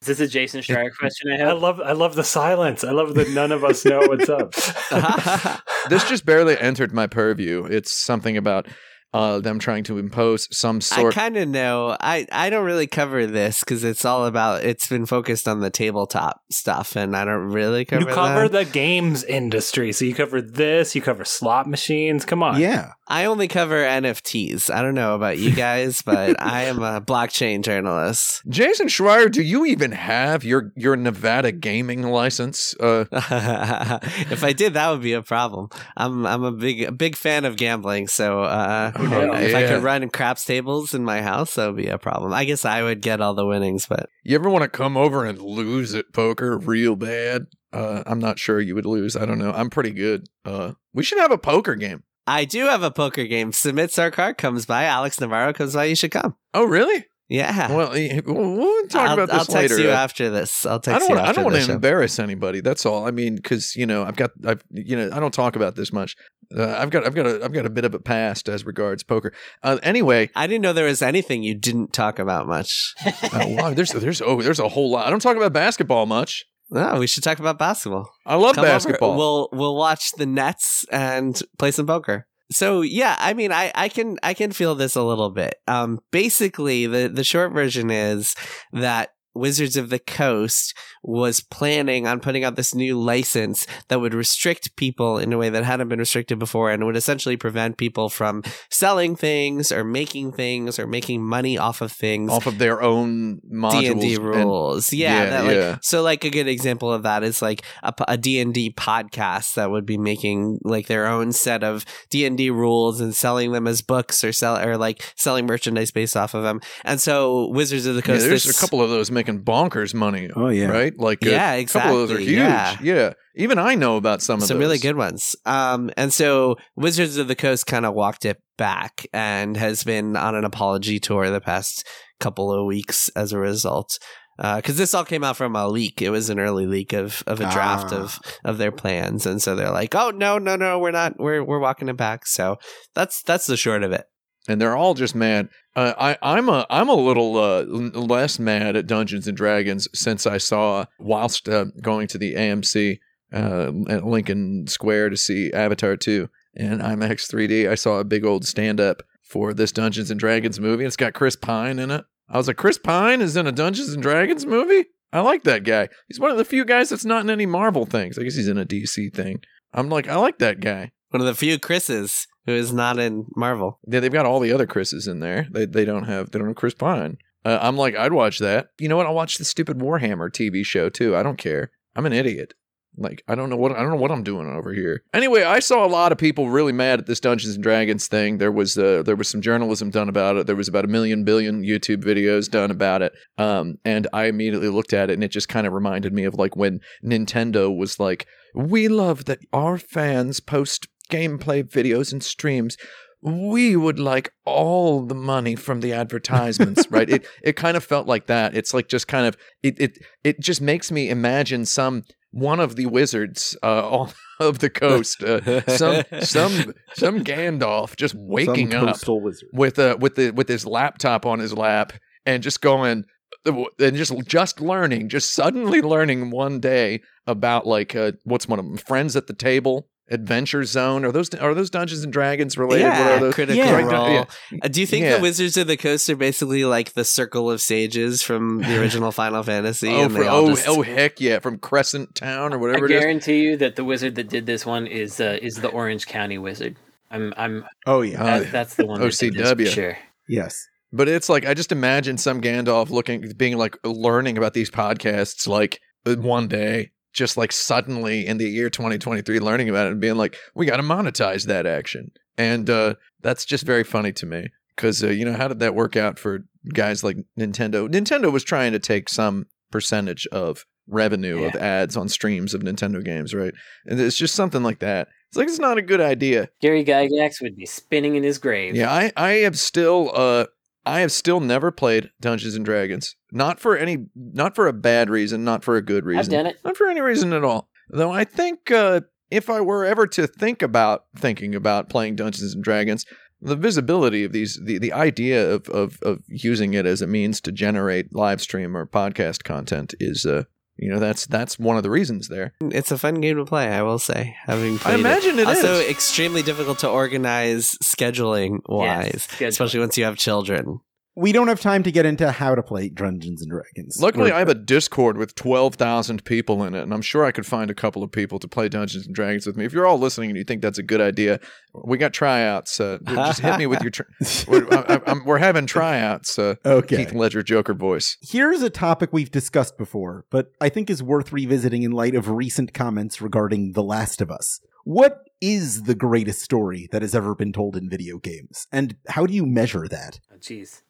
Is 0.00 0.08
this 0.08 0.20
a 0.20 0.26
Jason 0.26 0.62
Schreier 0.62 0.90
question 0.98 1.30
I 1.30 1.36
I 1.36 1.38
have? 1.38 1.58
love 1.60 1.80
I 1.80 1.92
love 1.92 2.16
the 2.16 2.24
silence. 2.24 2.82
I 2.82 2.90
love 2.90 3.14
that 3.14 3.30
none 3.30 3.52
of 3.52 3.62
us 3.62 3.84
know 3.84 4.00
what's 4.00 4.28
up. 4.28 4.52
This 5.88 6.08
just 6.08 6.24
barely 6.24 6.56
entered 6.58 6.92
my 6.92 7.06
purview. 7.08 7.64
It's 7.64 7.92
something 7.92 8.36
about 8.36 8.68
uh, 9.12 9.40
them 9.40 9.58
trying 9.58 9.84
to 9.84 9.98
impose 9.98 10.48
some 10.56 10.80
sort. 10.80 10.98
I 10.98 11.02
sort. 11.02 11.14
kind 11.14 11.36
of 11.36 11.48
know. 11.48 11.96
I, 12.00 12.26
I 12.32 12.48
don't 12.50 12.64
really 12.64 12.86
cover 12.86 13.26
this 13.26 13.60
because 13.60 13.84
it's 13.84 14.04
all 14.04 14.26
about. 14.26 14.64
It's 14.64 14.86
been 14.86 15.06
focused 15.06 15.46
on 15.46 15.60
the 15.60 15.70
tabletop 15.70 16.40
stuff, 16.50 16.96
and 16.96 17.16
I 17.16 17.24
don't 17.24 17.52
really 17.52 17.84
cover. 17.84 18.08
you 18.08 18.14
cover 18.14 18.48
that. 18.48 18.66
the 18.66 18.70
games 18.70 19.22
industry, 19.24 19.92
so 19.92 20.04
you 20.04 20.14
cover 20.14 20.40
this. 20.40 20.94
You 20.94 21.02
cover 21.02 21.24
slot 21.24 21.68
machines. 21.68 22.24
Come 22.24 22.42
on. 22.42 22.60
Yeah. 22.60 22.92
I 23.12 23.26
only 23.26 23.46
cover 23.46 23.76
NFTs. 23.76 24.72
I 24.74 24.80
don't 24.80 24.94
know 24.94 25.14
about 25.14 25.36
you 25.36 25.54
guys, 25.54 26.00
but 26.00 26.34
I 26.42 26.62
am 26.62 26.82
a 26.82 26.98
blockchain 26.98 27.60
journalist. 27.60 28.40
Jason 28.48 28.86
Schreier, 28.86 29.30
do 29.30 29.42
you 29.42 29.66
even 29.66 29.92
have 29.92 30.44
your 30.44 30.72
your 30.76 30.96
Nevada 30.96 31.52
gaming 31.52 32.04
license? 32.04 32.74
Uh, 32.80 33.04
if 33.12 34.42
I 34.42 34.54
did, 34.54 34.72
that 34.72 34.90
would 34.90 35.02
be 35.02 35.12
a 35.12 35.20
problem. 35.20 35.68
I'm 35.94 36.24
I'm 36.24 36.42
a 36.42 36.52
big 36.52 36.84
a 36.84 36.92
big 36.92 37.14
fan 37.14 37.44
of 37.44 37.56
gambling, 37.56 38.08
so 38.08 38.44
uh, 38.44 38.92
Oh, 38.96 39.34
if 39.34 39.54
I 39.54 39.66
could 39.66 39.82
run 39.82 40.08
craps 40.08 40.46
tables 40.46 40.94
in 40.94 41.04
my 41.04 41.20
house, 41.20 41.56
that 41.56 41.66
would 41.66 41.76
be 41.76 41.88
a 41.88 41.98
problem. 41.98 42.32
I 42.32 42.46
guess 42.46 42.64
I 42.64 42.82
would 42.82 43.02
get 43.02 43.20
all 43.20 43.34
the 43.34 43.44
winnings, 43.44 43.84
but 43.84 44.08
You 44.22 44.36
ever 44.36 44.48
want 44.48 44.62
to 44.62 44.70
come 44.70 44.96
over 44.96 45.26
and 45.26 45.38
lose 45.38 45.94
at 45.94 46.14
poker 46.14 46.56
real 46.56 46.96
bad? 46.96 47.48
Uh, 47.74 48.04
I'm 48.06 48.20
not 48.20 48.38
sure 48.38 48.58
you 48.58 48.74
would 48.74 48.86
lose. 48.86 49.16
I 49.16 49.26
don't 49.26 49.38
know. 49.38 49.52
I'm 49.52 49.68
pretty 49.68 49.90
good. 49.90 50.28
Uh, 50.46 50.72
we 50.94 51.02
should 51.02 51.18
have 51.18 51.30
a 51.30 51.36
poker 51.36 51.74
game. 51.74 52.04
I 52.26 52.44
do 52.44 52.66
have 52.66 52.82
a 52.82 52.90
poker 52.90 53.24
game. 53.24 53.52
Samit 53.52 53.90
Sarkar 53.90 54.36
comes 54.36 54.66
by. 54.66 54.84
Alex 54.84 55.20
Navarro 55.20 55.52
comes 55.52 55.74
by. 55.74 55.84
You 55.84 55.96
should 55.96 56.12
come. 56.12 56.36
Oh, 56.54 56.64
really? 56.64 57.06
Yeah. 57.28 57.72
Well, 57.72 57.92
we'll 58.26 58.86
talk 58.88 59.08
I'll, 59.08 59.14
about 59.14 59.28
this 59.28 59.38
I'll 59.38 59.44
text 59.46 59.74
later. 59.74 59.78
you 59.78 59.90
after 59.90 60.28
this. 60.28 60.66
I'll 60.66 60.74
I 60.74 60.78
text 60.78 61.00
don't 61.00 61.08
you 61.08 61.16
want. 61.16 61.28
I 61.28 61.32
don't 61.32 61.44
want 61.44 61.56
to 61.56 61.72
embarrass 61.72 62.18
anybody. 62.18 62.60
That's 62.60 62.84
all. 62.84 63.06
I 63.06 63.10
mean, 63.10 63.36
because 63.36 63.74
you 63.74 63.86
know, 63.86 64.04
I've 64.04 64.16
got, 64.16 64.32
I've, 64.46 64.62
you 64.70 64.96
know, 64.96 65.08
I 65.10 65.18
don't 65.18 65.32
talk 65.32 65.56
about 65.56 65.74
this 65.74 65.92
much. 65.92 66.14
Uh, 66.54 66.76
I've 66.78 66.90
got, 66.90 67.06
I've 67.06 67.14
got, 67.14 67.26
a, 67.26 67.42
I've 67.42 67.52
got 67.54 67.64
a 67.64 67.70
bit 67.70 67.86
of 67.86 67.94
a 67.94 67.98
past 67.98 68.50
as 68.50 68.66
regards 68.66 69.02
poker. 69.02 69.32
Uh, 69.62 69.78
anyway, 69.82 70.28
I 70.34 70.46
didn't 70.46 70.60
know 70.60 70.74
there 70.74 70.84
was 70.84 71.00
anything 71.00 71.42
you 71.42 71.54
didn't 71.54 71.94
talk 71.94 72.18
about 72.18 72.46
much. 72.46 72.94
uh, 73.06 73.46
wow, 73.48 73.70
there's, 73.72 73.92
there's, 73.92 74.20
oh, 74.20 74.42
there's 74.42 74.60
a 74.60 74.68
whole 74.68 74.90
lot. 74.90 75.06
I 75.06 75.10
don't 75.10 75.22
talk 75.22 75.38
about 75.38 75.54
basketball 75.54 76.04
much. 76.04 76.44
No, 76.72 76.98
we 76.98 77.06
should 77.06 77.22
talk 77.22 77.38
about 77.38 77.58
basketball. 77.58 78.10
I 78.24 78.36
love 78.36 78.54
Come 78.54 78.64
over. 78.64 78.72
basketball. 78.72 79.16
We'll 79.16 79.48
we'll 79.52 79.76
watch 79.76 80.12
the 80.12 80.24
Nets 80.26 80.86
and 80.90 81.40
play 81.58 81.70
some 81.70 81.86
poker. 81.86 82.26
So 82.50 82.80
yeah, 82.80 83.16
I 83.18 83.34
mean, 83.34 83.52
I, 83.52 83.70
I 83.74 83.88
can 83.88 84.18
I 84.22 84.32
can 84.32 84.52
feel 84.52 84.74
this 84.74 84.96
a 84.96 85.02
little 85.02 85.30
bit. 85.30 85.56
Um, 85.68 86.00
basically, 86.10 86.86
the 86.86 87.08
the 87.08 87.24
short 87.24 87.52
version 87.52 87.90
is 87.90 88.34
that 88.72 89.10
Wizards 89.34 89.76
of 89.76 89.88
the 89.90 89.98
Coast 89.98 90.74
was 91.02 91.40
planning 91.40 92.06
on 92.06 92.20
putting 92.20 92.44
out 92.44 92.56
this 92.56 92.74
new 92.74 92.98
license 93.00 93.66
that 93.88 94.00
would 94.00 94.14
restrict 94.14 94.76
people 94.76 95.18
in 95.18 95.32
a 95.32 95.38
way 95.38 95.48
that 95.48 95.64
hadn't 95.64 95.88
been 95.88 95.98
restricted 95.98 96.38
before 96.38 96.70
and 96.70 96.84
would 96.84 96.96
essentially 96.96 97.36
prevent 97.36 97.76
people 97.76 98.08
from 98.08 98.42
selling 98.70 99.16
things 99.16 99.72
or 99.72 99.82
making 99.84 100.32
things 100.32 100.78
or 100.78 100.86
making 100.86 101.22
money 101.24 101.58
off 101.58 101.80
of 101.80 101.90
things 101.92 102.30
off 102.30 102.46
of 102.46 102.58
their 102.58 102.82
own 102.82 103.40
modules 103.50 104.00
D 104.00 104.14
and 104.14 104.24
rules. 104.24 104.92
yeah, 104.92 105.24
Yeah, 105.24 105.30
that, 105.30 105.44
like, 105.44 105.56
yeah. 105.56 105.78
so 105.82 106.02
like 106.02 106.24
a 106.24 106.30
good 106.30 106.46
example 106.48 106.92
of 106.92 107.02
that 107.02 107.22
is 107.22 107.42
like 107.42 107.62
a, 107.82 107.92
a 108.08 108.16
D&D 108.16 108.74
podcast 108.76 109.54
that 109.54 109.70
would 109.70 109.86
be 109.86 109.98
making 109.98 110.58
like 110.62 110.86
their 110.86 111.06
own 111.06 111.32
set 111.32 111.64
of 111.64 111.84
D&D 112.10 112.50
rules 112.50 113.00
and 113.00 113.14
selling 113.14 113.52
them 113.52 113.66
as 113.66 113.82
books 113.82 114.22
or 114.24 114.32
sell 114.32 114.58
or 114.58 114.76
like 114.76 115.02
selling 115.16 115.46
merchandise 115.46 115.90
based 115.90 116.16
off 116.16 116.34
of 116.34 116.42
them. 116.42 116.60
And 116.84 117.00
so 117.00 117.48
Wizards 117.48 117.86
of 117.86 117.94
the 117.94 118.00
Yeah, 118.00 118.06
Coast 118.06 118.26
there's 118.28 118.44
this- 118.44 118.56
a 118.56 118.60
couple 118.60 118.80
of 118.82 118.90
those 118.90 119.10
making 119.22 119.44
bonkers 119.44 119.94
money. 119.94 120.28
Oh, 120.34 120.48
yeah. 120.48 120.66
right. 120.66 120.92
Like 120.98 121.24
uh, 121.26 121.30
Yeah, 121.30 121.52
a 121.54 121.64
couple 121.64 122.02
of 122.02 122.08
those 122.08 122.18
are 122.18 122.20
huge. 122.20 122.32
yeah. 122.38 122.76
Yeah. 122.82 123.12
even 123.36 123.58
I 123.58 123.74
know 123.74 123.96
about 123.96 124.22
some 124.22 124.34
of 124.34 124.40
them. 124.40 124.48
some 124.48 124.58
those. 124.58 124.64
really 124.66 124.78
good 124.78 124.96
ones. 124.96 125.34
Um, 125.46 125.90
and 125.96 126.12
so 126.12 126.56
Wizards 126.76 127.16
of 127.16 127.28
the 127.28 127.36
Coast 127.36 127.66
kind 127.66 127.86
of 127.86 127.94
walked 127.94 128.24
it 128.24 128.38
back 128.58 129.06
and 129.12 129.56
has 129.56 129.84
been 129.84 130.16
on 130.16 130.34
an 130.34 130.44
apology 130.44 130.98
tour 131.00 131.30
the 131.30 131.40
past 131.40 131.86
couple 132.20 132.52
of 132.52 132.66
weeks 132.66 133.08
as 133.16 133.32
a 133.32 133.38
result. 133.38 133.98
Because 134.38 134.76
this 134.76 134.92
all 134.94 135.04
came 135.04 135.22
out 135.22 135.36
from 135.36 135.54
a 135.54 135.68
leak. 135.68 136.02
It 136.02 136.10
was 136.10 136.28
an 136.30 136.40
early 136.40 136.66
leak 136.66 136.92
of, 136.92 137.22
of 137.28 137.40
a 137.40 137.50
draft 137.52 137.92
Ah. 137.92 137.96
of, 138.02 138.18
of 138.44 138.58
their 138.58 138.72
plans, 138.72 139.24
and 139.26 139.40
so 139.40 139.54
they're 139.54 139.70
like, 139.70 139.94
"Oh 139.94 140.10
no, 140.10 140.38
no, 140.38 140.56
no, 140.56 140.80
we're 140.80 140.90
not. 140.90 141.12
We're 141.18 141.44
we're 141.44 141.60
walking 141.60 141.88
it 141.88 141.96
back." 141.96 142.26
So 142.26 142.56
that's 142.94 143.22
that's 143.22 143.46
the 143.46 143.56
short 143.58 143.84
of 143.84 143.92
it. 143.92 144.04
And 144.48 144.60
they're 144.60 144.76
all 144.76 144.94
just 144.94 145.14
mad. 145.14 145.48
Uh, 145.76 145.94
I, 145.98 146.18
I'm 146.22 146.48
a 146.48 146.66
I'm 146.68 146.88
a 146.88 146.94
little 146.94 147.36
uh, 147.36 147.62
less 147.64 148.38
mad 148.38 148.76
at 148.76 148.86
Dungeons 148.86 149.28
and 149.28 149.36
Dragons 149.36 149.88
since 149.94 150.26
I 150.26 150.38
saw 150.38 150.86
whilst 150.98 151.48
uh, 151.48 151.66
going 151.80 152.08
to 152.08 152.18
the 152.18 152.34
AMC 152.34 152.98
uh, 153.32 153.72
at 153.88 154.04
Lincoln 154.04 154.66
Square 154.66 155.10
to 155.10 155.16
see 155.16 155.52
Avatar 155.52 155.96
2 155.96 156.28
and 156.56 156.80
IMAX 156.80 157.30
3D. 157.32 157.68
I 157.68 157.74
saw 157.74 157.98
a 157.98 158.04
big 158.04 158.24
old 158.24 158.46
stand 158.46 158.80
up 158.80 159.02
for 159.22 159.54
this 159.54 159.72
Dungeons 159.72 160.10
and 160.10 160.20
Dragons 160.20 160.60
movie. 160.60 160.84
It's 160.84 160.96
got 160.96 161.14
Chris 161.14 161.36
Pine 161.36 161.78
in 161.78 161.90
it. 161.90 162.04
I 162.28 162.36
was 162.36 162.48
like, 162.48 162.56
Chris 162.56 162.78
Pine 162.78 163.20
is 163.20 163.36
in 163.36 163.46
a 163.46 163.52
Dungeons 163.52 163.90
and 163.90 164.02
Dragons 164.02 164.44
movie. 164.44 164.86
I 165.12 165.20
like 165.20 165.44
that 165.44 165.64
guy. 165.64 165.88
He's 166.08 166.20
one 166.20 166.30
of 166.30 166.38
the 166.38 166.44
few 166.44 166.64
guys 166.64 166.88
that's 166.88 167.04
not 167.04 167.22
in 167.22 167.30
any 167.30 167.46
Marvel 167.46 167.84
things. 167.84 168.18
I 168.18 168.22
guess 168.22 168.34
he's 168.34 168.48
in 168.48 168.58
a 168.58 168.64
DC 168.64 169.14
thing. 169.14 169.42
I'm 169.74 169.88
like, 169.88 170.08
I 170.08 170.16
like 170.16 170.38
that 170.38 170.60
guy. 170.60 170.92
One 171.10 171.20
of 171.20 171.26
the 171.26 171.34
few 171.34 171.58
Chris's 171.58 172.26
who 172.46 172.52
is 172.52 172.72
not 172.72 172.98
in 172.98 173.26
Marvel. 173.36 173.78
Yeah, 173.86 174.00
they've 174.00 174.12
got 174.12 174.26
all 174.26 174.40
the 174.40 174.52
other 174.52 174.66
Chris's 174.66 175.06
in 175.06 175.20
there. 175.20 175.46
They 175.50 175.66
they 175.66 175.84
don't 175.84 176.04
have 176.04 176.30
they 176.30 176.38
don't 176.38 176.48
have 176.48 176.56
Chris 176.56 176.74
Pine. 176.74 177.18
Uh, 177.44 177.58
I'm 177.60 177.76
like, 177.76 177.96
I'd 177.96 178.12
watch 178.12 178.38
that. 178.38 178.68
You 178.78 178.88
know 178.88 178.96
what? 178.96 179.06
I'll 179.06 179.14
watch 179.14 179.38
the 179.38 179.44
stupid 179.44 179.78
Warhammer 179.78 180.30
TV 180.30 180.64
show 180.64 180.88
too. 180.88 181.16
I 181.16 181.22
don't 181.22 181.38
care. 181.38 181.70
I'm 181.96 182.06
an 182.06 182.12
idiot. 182.12 182.54
Like 182.96 183.22
I 183.26 183.34
don't 183.34 183.48
know 183.48 183.56
what 183.56 183.72
I 183.72 183.80
don't 183.80 183.90
know 183.90 183.96
what 183.96 184.10
I'm 184.10 184.22
doing 184.22 184.46
over 184.46 184.74
here. 184.74 185.02
Anyway, 185.14 185.42
I 185.42 185.60
saw 185.60 185.84
a 185.84 185.88
lot 185.88 186.12
of 186.12 186.18
people 186.18 186.50
really 186.50 186.72
mad 186.72 186.98
at 186.98 187.06
this 187.06 187.20
Dungeons 187.20 187.54
and 187.54 187.62
Dragons 187.62 188.06
thing. 188.06 188.36
There 188.36 188.52
was 188.52 188.76
uh, 188.76 189.02
there 189.02 189.16
was 189.16 189.28
some 189.28 189.40
journalism 189.40 189.88
done 189.88 190.10
about 190.10 190.36
it. 190.36 190.46
There 190.46 190.56
was 190.56 190.68
about 190.68 190.84
a 190.84 190.88
million 190.88 191.24
billion 191.24 191.62
YouTube 191.62 192.04
videos 192.04 192.50
done 192.50 192.70
about 192.70 193.00
it. 193.00 193.14
Um, 193.38 193.78
and 193.84 194.06
I 194.12 194.26
immediately 194.26 194.68
looked 194.68 194.92
at 194.92 195.08
it, 195.08 195.14
and 195.14 195.24
it 195.24 195.30
just 195.30 195.48
kind 195.48 195.66
of 195.66 195.72
reminded 195.72 196.12
me 196.12 196.24
of 196.24 196.34
like 196.34 196.54
when 196.54 196.80
Nintendo 197.02 197.74
was 197.74 197.98
like, 197.98 198.26
"We 198.54 198.88
love 198.88 199.24
that 199.24 199.38
our 199.54 199.78
fans 199.78 200.40
post 200.40 200.86
gameplay 201.12 201.62
videos 201.62 202.12
and 202.12 202.22
streams." 202.22 202.76
we 203.22 203.76
would 203.76 204.00
like 204.00 204.32
all 204.44 205.06
the 205.06 205.14
money 205.14 205.54
from 205.54 205.80
the 205.80 205.92
advertisements 205.92 206.90
right 206.90 207.08
it 207.08 207.26
it 207.44 207.54
kind 207.54 207.76
of 207.76 207.84
felt 207.84 208.06
like 208.06 208.26
that 208.26 208.56
it's 208.56 208.74
like 208.74 208.88
just 208.88 209.06
kind 209.06 209.26
of 209.26 209.36
it 209.62 209.80
it 209.80 209.98
it 210.24 210.40
just 210.40 210.60
makes 210.60 210.90
me 210.90 211.08
imagine 211.08 211.64
some 211.64 212.02
one 212.32 212.58
of 212.58 212.74
the 212.74 212.86
wizards 212.86 213.56
uh 213.62 213.66
all 213.88 214.12
of 214.40 214.58
the 214.58 214.68
coast 214.68 215.22
uh, 215.22 215.64
some 215.76 216.02
some 216.20 216.74
some 216.94 217.22
Gandalf 217.22 217.94
just 217.94 218.14
waking 218.16 218.74
up 218.74 218.98
wizard. 219.06 219.48
with 219.52 219.78
uh 219.78 219.96
with 220.00 220.16
the 220.16 220.30
with 220.32 220.48
his 220.48 220.66
laptop 220.66 221.24
on 221.24 221.38
his 221.38 221.54
lap 221.54 221.92
and 222.26 222.42
just 222.42 222.60
going 222.60 223.04
and 223.46 223.96
just 223.96 224.12
just 224.26 224.60
learning 224.60 225.08
just 225.08 225.32
suddenly 225.32 225.80
learning 225.80 226.30
one 226.30 226.58
day 226.58 227.00
about 227.26 227.66
like 227.66 227.94
uh 227.94 228.12
what's 228.24 228.48
one 228.48 228.58
of 228.58 228.64
them 228.64 228.76
friends 228.76 229.14
at 229.14 229.28
the 229.28 229.32
table 229.32 229.88
Adventure 230.12 230.64
Zone. 230.64 231.04
Are 231.04 231.12
those 231.12 231.32
are 231.34 231.54
those 231.54 231.70
Dungeons 231.70 232.04
and 232.04 232.12
Dragons 232.12 232.56
related? 232.58 232.84
What 232.88 232.94
yeah, 232.96 233.16
are 233.16 233.20
those? 233.20 233.34
critical 233.34 233.56
Yeah. 233.64 233.80
Role. 233.80 234.10
yeah. 234.10 234.24
Uh, 234.62 234.68
do 234.68 234.80
you 234.80 234.86
think 234.86 235.04
Yeah. 235.04 235.16
the 235.16 235.22
Wizards 235.22 235.56
of 235.56 235.66
the 235.66 235.76
Coast 235.76 236.08
are 236.10 236.16
basically 236.16 236.64
like 236.64 236.92
the 236.92 237.04
Circle 237.04 237.50
of 237.50 237.60
Sages 237.60 238.22
from 238.22 238.58
the 238.60 238.78
original 238.80 239.10
Final 239.12 239.42
Fantasy? 239.42 239.88
Oh, 239.88 240.04
and 240.04 240.12
for, 240.14 240.24
oh, 240.24 240.50
just- 240.50 240.68
oh, 240.68 240.82
heck 240.82 241.20
yeah! 241.20 241.38
From 241.40 241.58
Crescent 241.58 242.14
Town 242.14 242.52
or 242.52 242.56
I 242.58 242.60
whatever 242.60 242.84
it 242.86 242.90
is. 242.92 243.00
guarantee 243.00 243.40
you 243.42 243.56
that 243.56 243.76
the 243.76 243.84
wizard 243.84 244.14
that 244.14 244.28
did 244.28 244.46
this 244.46 244.64
one 244.66 244.86
is 244.86 245.18
uh, 245.20 245.38
is 245.42 245.56
the 245.56 245.68
Orange 245.68 246.06
County 246.06 246.38
wizard. 246.38 246.76
I'm 247.10 247.34
I'm 247.36 247.64
Oh 247.86 248.02
yeah. 248.02 248.22
Uh, 248.22 248.38
that, 248.40 248.52
that's 248.52 248.74
the 248.76 248.86
one. 248.86 249.00
that 249.00 249.10
did 249.18 249.34
this 249.34 249.48
for 249.50 249.54
OCW. 249.56 249.66
sure. 249.68 249.98
yes. 250.28 250.68
But 250.94 251.08
it's 251.08 251.28
like 251.30 251.46
I 251.46 251.54
just 251.54 251.72
imagine 251.72 252.18
some 252.18 252.40
Gandalf 252.42 252.90
looking, 252.90 253.32
being 253.36 253.56
like 253.56 253.76
learning 253.82 254.36
about 254.38 254.52
these 254.52 254.70
podcasts, 254.70 255.48
like 255.48 255.80
uh, 256.06 256.16
one 256.16 256.48
day, 256.48 256.90
just 257.12 257.36
like 257.36 257.52
suddenly 257.52 258.26
in 258.26 258.38
the 258.38 258.48
year 258.48 258.70
2023, 258.70 259.38
learning 259.38 259.68
about 259.68 259.86
it 259.86 259.92
and 259.92 260.00
being 260.00 260.16
like, 260.16 260.36
"We 260.54 260.66
got 260.66 260.76
to 260.76 260.82
monetize 260.82 261.46
that 261.46 261.66
action," 261.66 262.12
and 262.36 262.68
uh, 262.68 262.94
that's 263.20 263.44
just 263.44 263.64
very 263.64 263.84
funny 263.84 264.12
to 264.12 264.26
me 264.26 264.48
because 264.76 265.02
uh, 265.02 265.08
you 265.08 265.24
know 265.24 265.34
how 265.34 265.48
did 265.48 265.60
that 265.60 265.74
work 265.74 265.96
out 265.96 266.18
for 266.18 266.44
guys 266.72 267.04
like 267.04 267.16
Nintendo? 267.38 267.88
Nintendo 267.88 268.32
was 268.32 268.44
trying 268.44 268.72
to 268.72 268.78
take 268.78 269.08
some 269.08 269.46
percentage 269.70 270.26
of 270.28 270.64
revenue 270.88 271.44
of 271.44 271.54
ads 271.54 271.96
on 271.96 272.08
streams 272.08 272.54
of 272.54 272.62
Nintendo 272.62 273.04
games, 273.04 273.34
right? 273.34 273.54
And 273.86 274.00
it's 274.00 274.16
just 274.16 274.34
something 274.34 274.62
like 274.62 274.80
that. 274.80 275.08
It's 275.28 275.36
like 275.36 275.48
it's 275.48 275.58
not 275.58 275.78
a 275.78 275.82
good 275.82 276.00
idea. 276.00 276.50
Gary 276.60 276.84
Gygax 276.84 277.40
would 277.40 277.56
be 277.56 277.66
spinning 277.66 278.16
in 278.16 278.22
his 278.22 278.38
grave. 278.38 278.74
Yeah, 278.74 278.92
I 278.92 279.12
I 279.16 279.30
have 279.44 279.58
still 279.58 280.10
uh 280.14 280.46
I 280.84 281.00
have 281.00 281.12
still 281.12 281.40
never 281.40 281.70
played 281.70 282.10
Dungeons 282.20 282.54
and 282.54 282.64
Dragons. 282.64 283.16
Not 283.30 283.60
for 283.60 283.76
any 283.76 284.06
not 284.14 284.54
for 284.54 284.66
a 284.66 284.72
bad 284.72 285.10
reason, 285.10 285.44
not 285.44 285.64
for 285.64 285.76
a 285.76 285.82
good 285.82 286.04
reason. 286.04 286.20
I've 286.20 286.44
done 286.44 286.46
it. 286.46 286.58
Not 286.64 286.76
for 286.76 286.88
any 286.88 287.00
reason 287.00 287.32
at 287.32 287.44
all. 287.44 287.68
Though 287.88 288.10
I 288.12 288.24
think 288.24 288.70
uh 288.70 289.02
if 289.30 289.48
I 289.48 289.60
were 289.60 289.84
ever 289.84 290.06
to 290.08 290.26
think 290.26 290.60
about 290.60 291.04
thinking 291.16 291.54
about 291.54 291.88
playing 291.88 292.16
Dungeons 292.16 292.52
and 292.54 292.62
Dragons, 292.62 293.06
the 293.40 293.56
visibility 293.56 294.24
of 294.24 294.32
these 294.32 294.60
the, 294.62 294.78
the 294.78 294.92
idea 294.92 295.50
of, 295.50 295.68
of 295.68 295.98
of 296.02 296.20
using 296.28 296.74
it 296.74 296.86
as 296.86 297.00
a 297.00 297.06
means 297.06 297.40
to 297.42 297.52
generate 297.52 298.14
live 298.14 298.40
stream 298.40 298.76
or 298.76 298.86
podcast 298.86 299.44
content 299.44 299.94
is 300.00 300.26
uh 300.26 300.44
you 300.82 300.90
know 300.90 300.98
that's 300.98 301.26
that's 301.26 301.58
one 301.58 301.76
of 301.76 301.82
the 301.82 301.90
reasons 301.90 302.28
there. 302.28 302.54
It's 302.60 302.90
a 302.90 302.98
fun 302.98 303.20
game 303.20 303.36
to 303.36 303.44
play, 303.44 303.68
I 303.68 303.82
will 303.82 303.98
say. 303.98 304.36
Having 304.46 304.78
played 304.78 304.98
imagine 304.98 305.38
it 305.38 305.46
also 305.46 305.74
is. 305.74 305.88
extremely 305.88 306.42
difficult 306.42 306.80
to 306.80 306.88
organize 306.88 307.76
scheduling 307.82 308.58
wise, 308.68 309.28
scheduling. 309.30 309.46
especially 309.46 309.80
once 309.80 309.96
you 309.96 310.04
have 310.04 310.16
children. 310.16 310.80
We 311.14 311.32
don't 311.32 311.48
have 311.48 311.60
time 311.60 311.82
to 311.82 311.92
get 311.92 312.06
into 312.06 312.30
how 312.32 312.54
to 312.54 312.62
play 312.62 312.88
Dungeons 312.88 313.42
and 313.42 313.50
Dragons. 313.50 314.00
Luckily, 314.00 314.24
We're- 314.24 314.36
I 314.36 314.38
have 314.38 314.48
a 314.48 314.54
Discord 314.54 315.18
with 315.18 315.34
12,000 315.34 316.24
people 316.24 316.64
in 316.64 316.74
it, 316.74 316.82
and 316.82 316.94
I'm 316.94 317.02
sure 317.02 317.24
I 317.26 317.32
could 317.32 317.44
find 317.44 317.70
a 317.70 317.74
couple 317.74 318.02
of 318.02 318.10
people 318.10 318.38
to 318.38 318.48
play 318.48 318.70
Dungeons 318.70 319.04
and 319.06 319.14
Dragons 319.14 319.46
with 319.46 319.56
me. 319.58 319.66
If 319.66 319.74
you're 319.74 319.86
all 319.86 319.98
listening 319.98 320.30
and 320.30 320.38
you 320.38 320.44
think 320.44 320.62
that's 320.62 320.78
a 320.78 320.82
good 320.82 321.02
idea, 321.02 321.38
we 321.84 321.98
got 321.98 322.14
tryouts. 322.14 322.80
Uh, 322.80 322.96
just 323.06 323.40
hit 323.40 323.58
me 323.58 323.66
with 323.66 323.82
your. 323.82 323.90
Tri- 323.90 324.06
we're, 324.48 324.66
I, 324.72 325.00
I'm, 325.06 325.24
we're 325.26 325.38
having 325.38 325.66
tryouts. 325.66 326.38
Uh, 326.38 326.54
Okay. 326.64 326.96
Heath 326.98 327.12
Ledger 327.12 327.42
Joker 327.42 327.74
voice. 327.74 328.16
Here's 328.22 328.62
a 328.62 328.70
topic 328.70 329.10
we've 329.12 329.30
discussed 329.30 329.76
before, 329.76 330.24
but 330.30 330.52
I 330.60 330.68
think 330.70 330.88
is 330.88 331.02
worth 331.02 331.32
revisiting 331.32 331.82
in 331.82 331.90
light 331.92 332.14
of 332.14 332.28
recent 332.28 332.72
comments 332.72 333.20
regarding 333.20 333.72
The 333.72 333.82
Last 333.82 334.22
of 334.22 334.30
Us. 334.30 334.60
What 334.84 335.18
is 335.40 335.82
the 335.82 335.94
greatest 335.94 336.40
story 336.40 336.88
that 336.90 337.02
has 337.02 337.14
ever 337.14 337.34
been 337.34 337.52
told 337.52 337.76
in 337.76 337.90
video 337.90 338.18
games? 338.18 338.66
And 338.72 338.96
how 339.08 339.26
do 339.26 339.34
you 339.34 339.44
measure 339.44 339.86
that? 339.88 340.18
Oh, 340.32 340.36
jeez. 340.38 340.80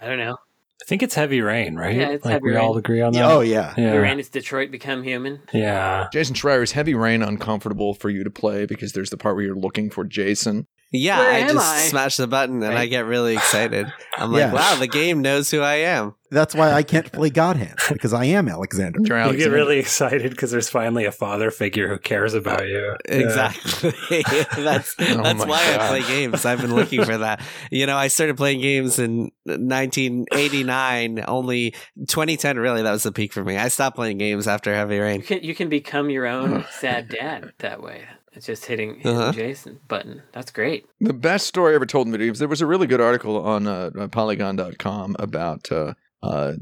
I 0.00 0.06
don't 0.06 0.18
know. 0.18 0.36
I 0.80 0.84
think 0.86 1.02
it's 1.02 1.14
Heavy 1.14 1.40
Rain, 1.40 1.74
right? 1.74 1.96
Yeah, 1.96 2.10
it's 2.10 2.24
like 2.24 2.34
Heavy 2.34 2.46
we 2.46 2.56
all 2.56 2.76
agree 2.76 3.00
on 3.00 3.12
that. 3.12 3.24
Oh, 3.24 3.40
yeah. 3.40 3.74
yeah. 3.76 3.94
Uranus 3.94 4.28
Detroit 4.28 4.70
become 4.70 5.02
human. 5.02 5.40
Yeah. 5.52 6.08
Jason 6.12 6.34
Schreier, 6.34 6.62
is 6.62 6.72
Heavy 6.72 6.94
Rain 6.94 7.22
uncomfortable 7.22 7.94
for 7.94 8.08
you 8.08 8.22
to 8.24 8.30
play 8.30 8.64
because 8.64 8.92
there's 8.92 9.10
the 9.10 9.16
part 9.16 9.34
where 9.34 9.44
you're 9.44 9.56
looking 9.56 9.90
for 9.90 10.04
Jason? 10.04 10.66
Yeah, 10.90 11.18
Where 11.18 11.30
I 11.32 11.42
just 11.52 11.56
I? 11.66 11.78
smash 11.80 12.16
the 12.16 12.26
button 12.26 12.62
and 12.62 12.76
I 12.78 12.86
get 12.86 13.04
really 13.04 13.34
excited. 13.34 13.92
I'm 14.16 14.32
Yeah. 14.32 14.50
like, 14.52 14.54
wow, 14.54 14.76
the 14.76 14.86
game 14.86 15.20
knows 15.20 15.50
who 15.50 15.60
I 15.60 15.74
am. 15.74 16.14
That's 16.30 16.54
why 16.54 16.72
I 16.72 16.82
can't 16.82 17.10
play 17.12 17.28
God 17.30 17.56
Hand, 17.56 17.78
because 17.90 18.12
I 18.12 18.24
am 18.26 18.48
Alexander. 18.48 18.98
You're 19.02 19.26
You 19.32 19.36
get 19.36 19.50
really 19.50 19.78
excited 19.78 20.30
because 20.30 20.50
there's 20.50 20.68
finally 20.70 21.04
a 21.06 21.12
father 21.12 21.50
figure 21.50 21.88
who 21.88 21.98
cares 21.98 22.32
about 22.34 22.66
you. 22.68 22.94
Yeah. 23.08 23.14
Exactly. 23.14 23.92
that's 24.62 24.94
Oh 25.00 25.22
that's 25.22 25.44
why 25.46 25.62
God. 25.62 25.80
I 25.80 25.88
play 25.88 26.00
games. 26.02 26.44
I've 26.46 26.60
been 26.60 26.74
looking 26.74 27.04
for 27.04 27.18
that. 27.18 27.42
You 27.70 27.86
know, 27.86 27.96
I 27.96 28.08
started 28.08 28.36
playing 28.38 28.60
games 28.60 28.98
in 28.98 29.30
1989. 29.44 31.24
Only 31.26 31.70
2010, 32.08 32.58
really, 32.58 32.82
that 32.82 32.92
was 32.92 33.02
the 33.02 33.12
peak 33.12 33.32
for 33.32 33.44
me. 33.44 33.56
I 33.56 33.68
stopped 33.68 33.96
playing 33.96 34.18
games 34.18 34.46
after 34.48 34.74
Heavy 34.74 34.96
You 34.96 35.02
Rain. 35.02 35.22
can 35.22 35.42
you 35.42 35.54
can 35.54 35.68
become 35.68 36.10
your 36.10 36.26
own 36.26 36.64
sad 36.80 37.08
dad 37.08 37.52
that 37.58 37.82
way. 37.82 38.04
It's 38.38 38.46
just 38.46 38.66
hitting, 38.66 38.94
hitting 39.00 39.16
Uh-huh. 39.18 39.32
Jason 39.32 39.80
button. 39.88 40.22
That's 40.30 40.52
great. 40.52 40.86
The 41.00 41.12
best 41.12 41.48
story 41.48 41.74
ever 41.74 41.86
told 41.86 42.06
in 42.06 42.12
video 42.12 42.28
games. 42.28 42.38
There 42.38 42.46
was 42.46 42.60
a 42.60 42.66
really 42.66 42.86
good 42.86 43.00
article 43.00 43.36
on 43.44 43.66
uh, 43.66 43.90
Polygon.com 44.12 45.16
about 45.18 45.72
uh, 45.72 45.94
uh, 46.22 46.52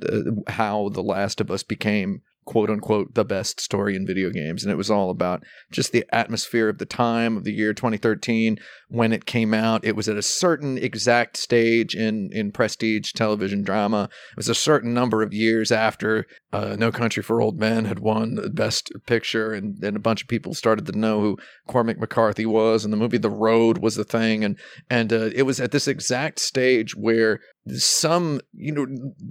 how 0.49 0.89
The 0.89 1.03
Last 1.03 1.39
of 1.43 1.51
Us 1.51 1.63
became 1.63 2.23
quote 2.47 2.71
unquote 2.71 3.15
the 3.15 3.25
best 3.25 3.61
story 3.61 3.95
in 3.95 4.07
video 4.07 4.31
games, 4.31 4.63
and 4.63 4.73
it 4.73 4.77
was 4.77 4.91
all 4.91 5.11
about 5.11 5.43
just 5.71 5.93
the 5.93 6.07
atmosphere 6.13 6.69
of 6.69 6.79
the 6.79 6.87
time 6.87 7.37
of 7.37 7.45
the 7.45 7.53
year 7.53 7.75
2013 7.75 8.59
when 8.89 9.13
it 9.13 9.27
came 9.27 9.53
out. 9.53 9.85
It 9.85 9.97
was 9.97 10.09
at 10.09 10.17
a 10.17 10.23
certain 10.23 10.79
exact 10.79 11.37
stage 11.37 11.95
in 11.95 12.31
in 12.33 12.53
prestige 12.53 13.13
television 13.13 13.63
drama. 13.63 14.09
It 14.31 14.37
was 14.37 14.49
a 14.49 14.55
certain 14.55 14.95
number 14.95 15.23
of 15.23 15.35
years 15.35 15.71
after 15.71 16.27
uh, 16.53 16.77
No 16.79 16.91
Country 16.91 17.23
for 17.23 17.43
Old 17.43 17.59
Men 17.59 17.85
had 17.85 17.99
won 17.99 18.37
the 18.37 18.49
Best 18.49 18.93
Picture, 19.07 19.53
and, 19.53 19.83
and 19.83 19.97
a 19.97 20.01
bunch 20.01 20.23
of 20.23 20.29
people 20.29 20.55
started 20.55 20.87
to 20.87 20.99
know 20.99 21.21
who 21.21 21.39
Cormac 21.67 21.99
McCarthy 21.99 22.47
was, 22.47 22.85
and 22.85 22.93
the 22.93 22.97
movie 22.97 23.19
The 23.19 23.29
Road 23.29 23.79
was 23.79 23.97
the 23.97 24.05
thing, 24.05 24.45
and 24.45 24.57
and 24.89 25.13
uh, 25.13 25.31
it 25.35 25.43
was 25.43 25.61
at 25.61 25.73
this 25.73 25.89
exact 25.89 26.39
stage 26.39 26.95
where 26.95 27.41
some 27.75 28.41
you 28.53 28.73
know 28.73 28.87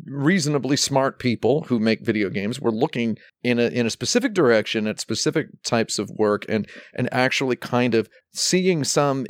reasonably 0.05 0.75
smart 0.75 1.19
people 1.19 1.61
who 1.63 1.79
make 1.79 2.05
video 2.05 2.29
games 2.29 2.59
were 2.59 2.71
looking 2.71 3.17
in 3.43 3.59
a 3.59 3.67
in 3.67 3.85
a 3.85 3.89
specific 3.89 4.33
direction 4.33 4.87
at 4.87 4.99
specific 4.99 5.47
types 5.63 5.97
of 5.99 6.09
work 6.17 6.45
and 6.49 6.67
and 6.93 7.07
actually 7.13 7.55
kind 7.55 7.95
of 7.95 8.09
seeing 8.33 8.83
some 8.83 9.25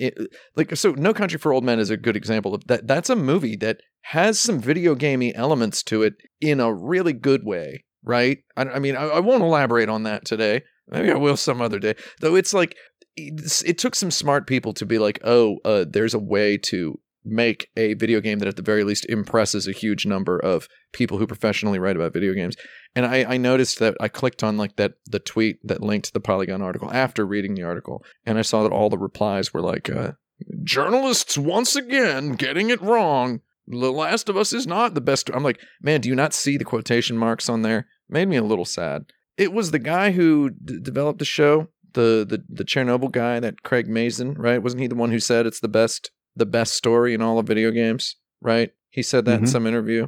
like 0.55 0.75
so 0.75 0.91
no 0.93 1.13
country 1.13 1.37
for 1.37 1.53
old 1.53 1.63
men 1.63 1.79
is 1.79 1.89
a 1.89 1.97
good 1.97 2.15
example 2.15 2.55
of 2.55 2.65
that. 2.67 2.87
That's 2.87 3.09
a 3.09 3.15
movie 3.15 3.55
that 3.57 3.81
has 4.01 4.39
some 4.39 4.59
video 4.59 4.95
gamey 4.95 5.35
elements 5.35 5.83
to 5.83 6.03
it 6.03 6.15
in 6.41 6.59
a 6.59 6.73
really 6.73 7.13
good 7.13 7.43
way 7.43 7.83
right? 8.03 8.39
I, 8.55 8.63
I 8.63 8.79
mean 8.79 8.95
I, 8.95 9.05
I 9.05 9.19
won't 9.19 9.43
elaborate 9.43 9.89
on 9.89 10.03
that 10.03 10.25
today. 10.25 10.63
Maybe 10.87 11.11
i 11.11 11.15
will 11.15 11.35
some 11.35 11.61
other 11.61 11.79
day. 11.79 11.95
Though 12.21 12.35
it's 12.35 12.53
like 12.53 12.75
it 13.17 13.77
took 13.77 13.95
some 13.95 14.11
smart 14.11 14.45
people 14.45 14.73
to 14.73 14.85
be 14.85 14.99
like 14.99 15.19
oh 15.23 15.57
uh, 15.65 15.85
there's 15.87 16.13
a 16.13 16.19
way 16.19 16.57
to 16.57 16.99
make 17.25 17.69
a 17.75 17.95
video 17.95 18.21
game 18.21 18.39
that 18.39 18.47
at 18.47 18.55
the 18.55 18.61
very 18.61 18.83
least 18.83 19.05
impresses 19.09 19.67
a 19.67 19.71
huge 19.71 20.05
number 20.05 20.37
of 20.39 20.67
people 20.93 21.17
who 21.17 21.27
professionally 21.27 21.79
write 21.79 21.95
about 21.95 22.13
video 22.13 22.33
games 22.33 22.55
and 22.95 23.05
I, 23.05 23.33
I 23.33 23.37
noticed 23.37 23.79
that 23.79 23.95
I 23.99 24.07
clicked 24.07 24.43
on 24.43 24.57
like 24.57 24.77
that 24.77 24.93
the 25.05 25.19
tweet 25.19 25.59
that 25.67 25.83
linked 25.83 26.13
the 26.13 26.21
Polygon 26.21 26.61
article 26.61 26.91
after 26.91 27.25
reading 27.25 27.53
the 27.53 27.63
article, 27.63 28.03
and 28.25 28.39
I 28.39 28.41
saw 28.41 28.63
that 28.63 28.71
all 28.71 28.89
the 28.89 28.97
replies 28.97 29.53
were 29.53 29.61
like, 29.61 29.89
uh, 29.89 30.13
"Journalists 30.63 31.37
once 31.37 31.75
again 31.75 32.31
getting 32.33 32.69
it 32.69 32.81
wrong. 32.81 33.41
The 33.67 33.91
Last 33.91 34.29
of 34.29 34.37
Us 34.37 34.53
is 34.53 34.65
not 34.65 34.93
the 34.93 35.01
best." 35.01 35.29
I'm 35.33 35.43
like, 35.43 35.59
man, 35.81 36.01
do 36.01 36.09
you 36.09 36.15
not 36.15 36.33
see 36.33 36.57
the 36.57 36.63
quotation 36.63 37.17
marks 37.17 37.49
on 37.49 37.63
there? 37.63 37.87
Made 38.07 38.29
me 38.29 38.37
a 38.37 38.43
little 38.43 38.65
sad. 38.65 39.07
It 39.37 39.51
was 39.51 39.71
the 39.71 39.79
guy 39.79 40.11
who 40.11 40.51
d- 40.51 40.79
developed 40.81 41.19
the 41.19 41.25
show, 41.25 41.67
the 41.93 42.25
the 42.27 42.43
the 42.47 42.63
Chernobyl 42.63 43.11
guy, 43.11 43.41
that 43.41 43.63
Craig 43.63 43.89
Mazin, 43.89 44.35
right? 44.35 44.63
Wasn't 44.63 44.81
he 44.81 44.87
the 44.87 44.95
one 44.95 45.11
who 45.11 45.19
said 45.19 45.45
it's 45.45 45.59
the 45.59 45.67
best 45.67 46.11
the 46.35 46.45
best 46.45 46.73
story 46.73 47.13
in 47.13 47.21
all 47.21 47.39
of 47.39 47.47
video 47.47 47.71
games? 47.71 48.15
Right? 48.41 48.73
He 48.89 49.01
said 49.01 49.25
that 49.25 49.39
in 49.39 49.45
Mhm. 49.45 49.49
some 49.49 49.67
interview. 49.67 50.07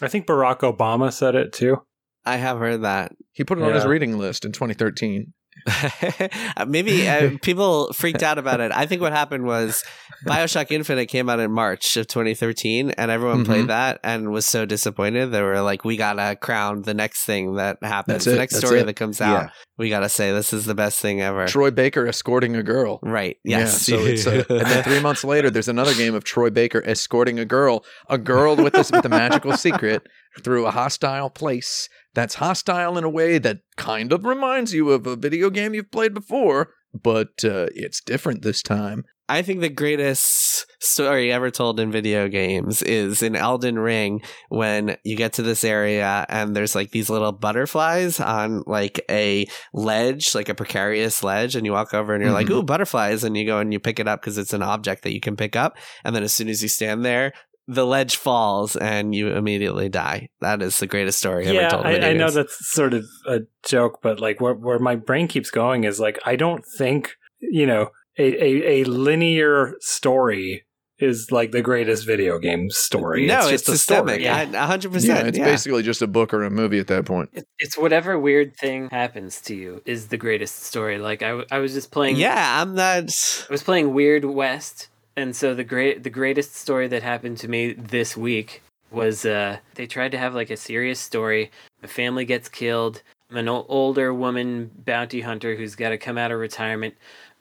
I 0.00 0.08
think 0.08 0.26
Barack 0.26 0.60
Obama 0.60 1.12
said 1.12 1.34
it 1.34 1.52
too. 1.52 1.82
I 2.24 2.36
have 2.36 2.58
heard 2.58 2.82
that. 2.82 3.16
He 3.32 3.44
put 3.44 3.58
it 3.58 3.64
on 3.64 3.72
his 3.74 3.84
reading 3.86 4.18
list 4.18 4.44
in 4.44 4.52
2013. 4.52 5.32
Maybe 6.66 7.08
uh, 7.08 7.30
people 7.42 7.92
freaked 7.92 8.22
out 8.22 8.38
about 8.38 8.60
it. 8.60 8.72
I 8.72 8.86
think 8.86 9.00
what 9.00 9.12
happened 9.12 9.44
was 9.44 9.84
Bioshock 10.26 10.70
Infinite 10.70 11.06
came 11.06 11.28
out 11.28 11.40
in 11.40 11.50
March 11.52 11.96
of 11.96 12.06
2013, 12.06 12.90
and 12.92 13.10
everyone 13.10 13.42
Mhm. 13.42 13.46
played 13.46 13.66
that 13.68 14.00
and 14.02 14.30
was 14.30 14.46
so 14.46 14.64
disappointed. 14.66 15.30
They 15.32 15.42
were 15.42 15.60
like, 15.60 15.84
"We 15.84 15.96
gotta 15.96 16.36
crown 16.36 16.82
the 16.82 16.94
next 16.94 17.24
thing 17.24 17.54
that 17.56 17.78
happens, 17.82 18.24
the 18.24 18.36
next 18.36 18.54
That's 18.54 18.66
story 18.66 18.80
it. 18.80 18.86
that 18.86 18.94
comes 18.94 19.20
out. 19.20 19.42
Yeah. 19.44 19.48
We 19.76 19.88
gotta 19.90 20.08
say 20.08 20.32
this 20.32 20.52
is 20.52 20.64
the 20.66 20.74
best 20.74 20.98
thing 21.00 21.20
ever." 21.20 21.46
Troy 21.46 21.70
Baker 21.70 22.06
escorting 22.06 22.56
a 22.56 22.62
girl. 22.62 22.98
Right? 23.02 23.36
Yes. 23.44 23.88
Yeah, 23.88 23.96
so 23.98 24.04
it's 24.06 24.26
uh, 24.26 24.44
and 24.50 24.66
then 24.66 24.82
three 24.84 25.00
months 25.00 25.24
later, 25.24 25.50
there's 25.50 25.68
another 25.68 25.94
game 25.94 26.14
of 26.14 26.24
Troy 26.24 26.50
Baker 26.50 26.82
escorting 26.84 27.38
a 27.38 27.44
girl, 27.44 27.84
a 28.08 28.18
girl 28.18 28.56
with 28.56 28.72
this 28.74 28.90
with 28.90 29.04
a 29.04 29.08
magical 29.08 29.56
secret 29.56 30.06
through 30.42 30.66
a 30.66 30.70
hostile 30.70 31.30
place 31.30 31.88
that's 32.18 32.34
hostile 32.34 32.98
in 32.98 33.04
a 33.04 33.08
way 33.08 33.38
that 33.38 33.58
kind 33.76 34.12
of 34.12 34.24
reminds 34.24 34.74
you 34.74 34.90
of 34.90 35.06
a 35.06 35.14
video 35.14 35.50
game 35.50 35.72
you've 35.72 35.92
played 35.92 36.12
before, 36.12 36.70
but 36.92 37.44
uh, 37.44 37.66
it's 37.76 38.00
different 38.00 38.42
this 38.42 38.60
time. 38.60 39.04
I 39.30 39.42
think 39.42 39.60
the 39.60 39.68
greatest 39.68 40.64
story 40.80 41.30
ever 41.30 41.50
told 41.50 41.78
in 41.78 41.92
video 41.92 42.28
games 42.28 42.82
is 42.82 43.22
in 43.22 43.36
Elden 43.36 43.78
Ring 43.78 44.22
when 44.48 44.96
you 45.04 45.16
get 45.16 45.34
to 45.34 45.42
this 45.42 45.64
area 45.64 46.24
and 46.30 46.56
there's 46.56 46.74
like 46.74 46.92
these 46.92 47.10
little 47.10 47.32
butterflies 47.32 48.20
on 48.20 48.62
like 48.66 49.04
a 49.10 49.46
ledge, 49.74 50.34
like 50.34 50.48
a 50.48 50.54
precarious 50.54 51.22
ledge, 51.22 51.54
and 51.54 51.66
you 51.66 51.72
walk 51.72 51.92
over 51.92 52.14
and 52.14 52.24
you're 52.24 52.32
like, 52.32 52.46
Mhm. 52.46 52.54
"Ooh, 52.56 52.62
butterflies!" 52.62 53.22
and 53.22 53.36
you 53.36 53.44
go 53.44 53.58
and 53.58 53.70
you 53.70 53.78
pick 53.78 54.00
it 54.00 54.08
up 54.08 54.22
because 54.22 54.38
it's 54.38 54.54
an 54.54 54.62
object 54.62 55.02
that 55.02 55.12
you 55.12 55.20
can 55.20 55.36
pick 55.36 55.54
up, 55.54 55.76
and 56.04 56.16
then 56.16 56.22
as 56.22 56.32
soon 56.32 56.48
as 56.48 56.62
you 56.62 56.68
stand 56.68 57.04
there. 57.04 57.32
The 57.70 57.86
ledge 57.86 58.16
falls 58.16 58.76
and 58.76 59.14
you 59.14 59.28
immediately 59.28 59.90
die. 59.90 60.30
That 60.40 60.62
is 60.62 60.78
the 60.78 60.86
greatest 60.86 61.18
story 61.18 61.46
ever 61.46 61.54
yeah, 61.54 61.68
told. 61.68 61.86
in 61.86 62.02
I, 62.02 62.10
I 62.10 62.12
know 62.14 62.30
that's 62.30 62.66
sort 62.70 62.94
of 62.94 63.04
a 63.26 63.40
joke, 63.62 64.00
but 64.02 64.20
like 64.20 64.40
where 64.40 64.54
where 64.54 64.78
my 64.78 64.96
brain 64.96 65.28
keeps 65.28 65.50
going 65.50 65.84
is 65.84 66.00
like 66.00 66.18
I 66.24 66.34
don't 66.34 66.64
think 66.78 67.16
you 67.40 67.66
know 67.66 67.90
a 68.18 68.42
a, 68.42 68.80
a 68.80 68.84
linear 68.84 69.74
story 69.80 70.64
is 70.98 71.30
like 71.30 71.52
the 71.52 71.62
greatest 71.62 72.06
video 72.06 72.38
game 72.38 72.70
story. 72.70 73.26
No, 73.26 73.38
it's, 73.38 73.46
it's, 73.46 73.52
just 73.52 73.68
a 73.68 73.72
systemic. 73.72 74.14
story. 74.14 74.24
Yeah. 74.24 74.64
A 74.64 74.66
hundred 74.66 74.90
Yeah, 74.90 74.94
percent. 74.94 75.28
it's 75.28 75.38
yeah. 75.38 75.44
basically 75.44 75.82
just 75.82 76.02
a 76.02 76.06
book 76.06 76.34
or 76.34 76.42
a 76.42 76.50
movie 76.50 76.78
at 76.78 76.88
that 76.88 77.04
point. 77.04 77.30
It, 77.32 77.46
it's 77.58 77.78
whatever 77.78 78.18
weird 78.18 78.56
thing 78.56 78.88
happens 78.90 79.40
to 79.42 79.54
you 79.54 79.82
is 79.86 80.08
the 80.08 80.16
greatest 80.16 80.64
story. 80.64 80.98
Like 80.98 81.22
I, 81.22 81.42
I 81.50 81.58
was 81.58 81.72
just 81.72 81.90
playing. 81.90 82.16
Yeah, 82.16 82.62
I'm 82.62 82.74
not. 82.74 83.04
I 83.48 83.52
was 83.52 83.62
playing 83.62 83.94
Weird 83.94 84.24
West, 84.24 84.88
and 85.18 85.34
so 85.34 85.52
the 85.52 85.64
great 85.64 86.04
the 86.04 86.10
greatest 86.10 86.54
story 86.54 86.86
that 86.88 87.02
happened 87.02 87.38
to 87.38 87.48
me 87.48 87.72
this 87.72 88.16
week 88.16 88.62
was 88.90 89.26
uh 89.26 89.58
they 89.74 89.86
tried 89.86 90.12
to 90.12 90.18
have 90.18 90.34
like 90.34 90.50
a 90.50 90.56
serious 90.56 91.00
story. 91.00 91.50
A 91.82 91.88
family 91.88 92.24
gets 92.24 92.48
killed. 92.48 93.02
I'm 93.30 93.36
an 93.36 93.48
ol- 93.48 93.66
older 93.68 94.14
woman 94.14 94.70
bounty 94.86 95.20
hunter 95.20 95.56
who's 95.56 95.74
got 95.74 95.90
to 95.90 95.98
come 95.98 96.16
out 96.16 96.30
of 96.30 96.38
retirement. 96.38 96.94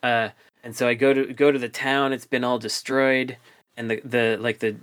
Uh, 0.03 0.29
and 0.63 0.75
so 0.75 0.87
I 0.87 0.95
go 0.95 1.13
to 1.13 1.31
go 1.33 1.51
to 1.51 1.59
the 1.59 1.69
town. 1.69 2.13
It's 2.13 2.25
been 2.25 2.43
all 2.43 2.59
destroyed, 2.59 3.37
and 3.77 3.89
the 3.89 4.01
the 4.03 4.37
like 4.41 4.59
the 4.59 4.75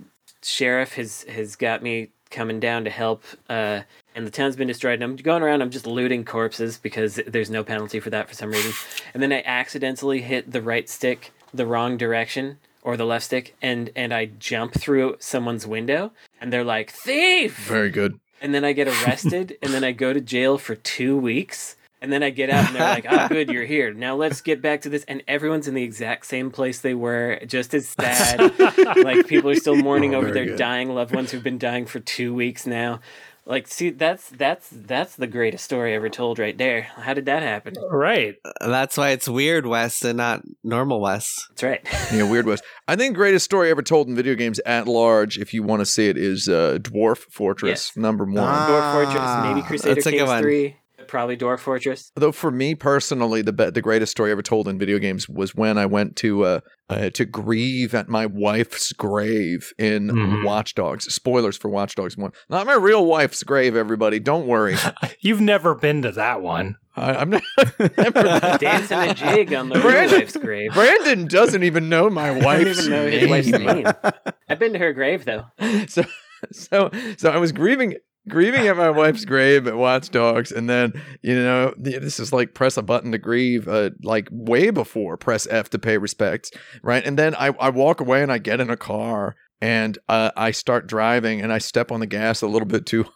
sheriff 0.42 0.94
has 0.94 1.24
has 1.24 1.56
got 1.56 1.82
me 1.82 2.10
coming 2.30 2.60
down 2.60 2.84
to 2.84 2.90
help. 2.90 3.24
Uh, 3.48 3.82
and 4.14 4.26
the 4.26 4.30
town's 4.30 4.56
been 4.56 4.68
destroyed. 4.68 4.94
And 4.94 5.04
I'm 5.04 5.16
going 5.16 5.42
around. 5.42 5.62
I'm 5.62 5.70
just 5.70 5.86
looting 5.86 6.24
corpses 6.24 6.78
because 6.78 7.20
there's 7.26 7.50
no 7.50 7.64
penalty 7.64 8.00
for 8.00 8.10
that 8.10 8.28
for 8.28 8.34
some 8.34 8.50
reason. 8.50 8.72
And 9.12 9.22
then 9.22 9.32
I 9.32 9.42
accidentally 9.44 10.22
hit 10.22 10.50
the 10.50 10.62
right 10.62 10.88
stick 10.88 11.32
the 11.52 11.66
wrong 11.66 11.96
direction 11.96 12.58
or 12.84 12.96
the 12.96 13.04
left 13.06 13.24
stick, 13.24 13.56
and 13.60 13.90
and 13.96 14.14
I 14.14 14.26
jump 14.26 14.74
through 14.74 15.16
someone's 15.18 15.66
window, 15.66 16.12
and 16.40 16.52
they're 16.52 16.62
like 16.64 16.90
thief. 16.90 17.56
Very 17.66 17.90
good. 17.90 18.20
And 18.40 18.54
then 18.54 18.64
I 18.64 18.72
get 18.72 18.86
arrested, 18.88 19.56
and 19.62 19.72
then 19.72 19.82
I 19.82 19.92
go 19.92 20.12
to 20.12 20.20
jail 20.20 20.58
for 20.58 20.74
two 20.76 21.16
weeks. 21.16 21.76
And 22.02 22.12
then 22.12 22.22
I 22.22 22.28
get 22.28 22.50
out, 22.50 22.66
and 22.66 22.76
they're 22.76 22.82
like, 22.82 23.06
"Oh, 23.08 23.28
good, 23.28 23.48
you're 23.48 23.64
here. 23.64 23.94
Now 23.94 24.14
let's 24.14 24.42
get 24.42 24.60
back 24.60 24.82
to 24.82 24.90
this." 24.90 25.04
And 25.08 25.22
everyone's 25.26 25.66
in 25.68 25.72
the 25.72 25.82
exact 25.82 26.26
same 26.26 26.50
place 26.50 26.80
they 26.82 26.92
were, 26.92 27.40
just 27.46 27.72
as 27.72 27.88
sad. 27.88 28.38
like 29.02 29.26
people 29.26 29.48
are 29.48 29.54
still 29.54 29.76
mourning 29.76 30.14
Oh, 30.14 30.18
over 30.18 30.30
their 30.30 30.44
good. 30.44 30.58
dying 30.58 30.90
loved 30.90 31.14
ones 31.14 31.30
who've 31.30 31.42
been 31.42 31.56
dying 31.56 31.86
for 31.86 32.00
two 32.00 32.34
weeks 32.34 32.66
now. 32.66 33.00
Like, 33.46 33.68
see, 33.68 33.90
that's 33.90 34.30
that's 34.30 34.70
that's 34.72 35.16
the 35.16 35.26
greatest 35.26 35.64
story 35.64 35.94
ever 35.94 36.08
told, 36.08 36.38
right 36.38 36.56
there. 36.56 36.80
How 36.82 37.12
did 37.12 37.26
that 37.26 37.42
happen? 37.42 37.74
Right. 37.90 38.36
That's 38.60 38.96
why 38.96 39.10
it's 39.10 39.28
weird 39.28 39.66
West 39.66 40.02
and 40.04 40.16
not 40.16 40.42
normal 40.62 41.00
West. 41.00 41.48
That's 41.50 41.62
right. 41.62 41.80
Yeah, 42.14 42.22
Weird 42.30 42.46
West. 42.46 42.62
I 42.88 42.96
think 42.96 43.16
greatest 43.16 43.44
story 43.44 43.70
ever 43.70 43.82
told 43.82 44.08
in 44.08 44.14
video 44.16 44.34
games 44.34 44.60
at 44.60 44.86
large, 44.88 45.36
if 45.38 45.52
you 45.52 45.62
want 45.62 45.80
to 45.80 45.86
see 45.86 46.08
it, 46.08 46.16
is 46.16 46.48
uh, 46.48 46.78
Dwarf 46.80 47.18
Fortress 47.30 47.90
Yes. 47.90 47.96
number 47.96 48.24
one. 48.24 48.38
Ah. 48.38 48.68
Dwarf 48.68 49.04
Fortress, 49.04 49.54
maybe 49.54 49.66
Crusader 49.66 49.94
that's 49.94 50.06
a 50.06 50.10
good 50.10 50.16
Kings 50.18 50.28
one. 50.28 50.42
three, 50.42 50.76
probably 51.08 51.36
Dwarf 51.36 51.60
Fortress. 51.60 52.10
Though 52.16 52.32
for 52.32 52.50
me 52.50 52.74
personally, 52.74 53.42
the 53.42 53.52
be- 53.52 53.70
the 53.70 53.82
greatest 53.82 54.12
story 54.12 54.30
ever 54.30 54.42
told 54.42 54.68
in 54.68 54.78
video 54.78 54.98
games 54.98 55.28
was 55.28 55.54
when 55.54 55.78
I 55.78 55.86
went 55.86 56.16
to 56.16 56.44
uh, 56.44 56.60
uh 56.88 57.10
to 57.10 57.24
grieve 57.24 57.94
at 57.94 58.08
my 58.08 58.26
wife's 58.26 58.92
grave 58.92 59.72
in 59.78 60.08
Mhm. 60.08 60.44
Watch 60.44 60.74
Dogs. 60.74 61.12
Spoilers 61.12 61.56
for 61.56 61.68
Watch 61.68 61.94
Dogs 61.94 62.16
one. 62.16 62.32
Not 62.48 62.66
my 62.66 62.74
real 62.74 63.04
wife's 63.06 63.42
grave. 63.42 63.76
Everybody, 63.76 64.18
don't 64.20 64.46
worry. 64.46 64.76
You've 65.20 65.40
never 65.40 65.74
been 65.74 66.02
to 66.02 66.12
that 66.12 66.42
one. 66.42 66.76
I, 66.96 67.14
I'm 67.14 67.30
not. 67.30 67.42
never- 67.98 68.58
Dancing 68.60 68.98
a 68.98 69.14
jig 69.14 69.52
on 69.52 69.68
the 69.68 69.74
real 69.76 69.82
Brandon- 69.84 70.18
wife's 70.20 70.36
grave. 70.36 70.72
Brandon 70.74 71.26
doesn't 71.26 71.62
even 71.64 71.88
know 71.88 72.08
my 72.10 72.30
I 72.30 72.34
don't 72.34 72.44
wife's 72.44 72.78
even 72.86 72.90
know 72.90 73.06
his 73.10 73.20
name. 73.22 73.30
wife's 73.30 73.48
name. 73.48 74.12
I've 74.48 74.58
been 74.58 74.72
to 74.74 74.78
her 74.78 74.92
grave 74.92 75.24
though. 75.24 75.44
so 75.88 76.04
so 76.52 76.90
so 77.16 77.30
I 77.30 77.38
was 77.38 77.52
grieving 77.52 77.94
grieving 78.28 78.66
at 78.66 78.76
my 78.76 78.90
wife's 78.90 79.24
grave 79.24 79.66
at 79.66 79.76
Watch 79.76 80.10
Dogs, 80.10 80.52
and 80.52 80.68
then 80.68 80.92
you 81.22 81.34
know 81.34 81.74
this 81.76 82.18
is 82.18 82.32
like 82.32 82.54
press 82.54 82.76
a 82.76 82.82
button 82.82 83.12
to 83.12 83.18
grieve, 83.18 83.68
uh, 83.68 83.90
like 84.02 84.28
way 84.30 84.70
before 84.70 85.16
press 85.16 85.46
F 85.50 85.70
to 85.70 85.78
pay 85.78 85.98
respects, 85.98 86.50
right? 86.82 87.04
And 87.04 87.18
then 87.18 87.34
I 87.34 87.48
I 87.60 87.70
walk 87.70 88.00
away 88.00 88.22
and 88.22 88.32
I 88.32 88.38
get 88.38 88.60
in 88.60 88.70
a 88.70 88.76
car 88.76 89.36
and 89.60 89.98
uh, 90.08 90.30
I 90.36 90.50
start 90.50 90.86
driving 90.86 91.40
and 91.40 91.52
I 91.52 91.58
step 91.58 91.90
on 91.90 92.00
the 92.00 92.06
gas 92.06 92.42
a 92.42 92.46
little 92.46 92.68
bit 92.68 92.86
too 92.86 93.06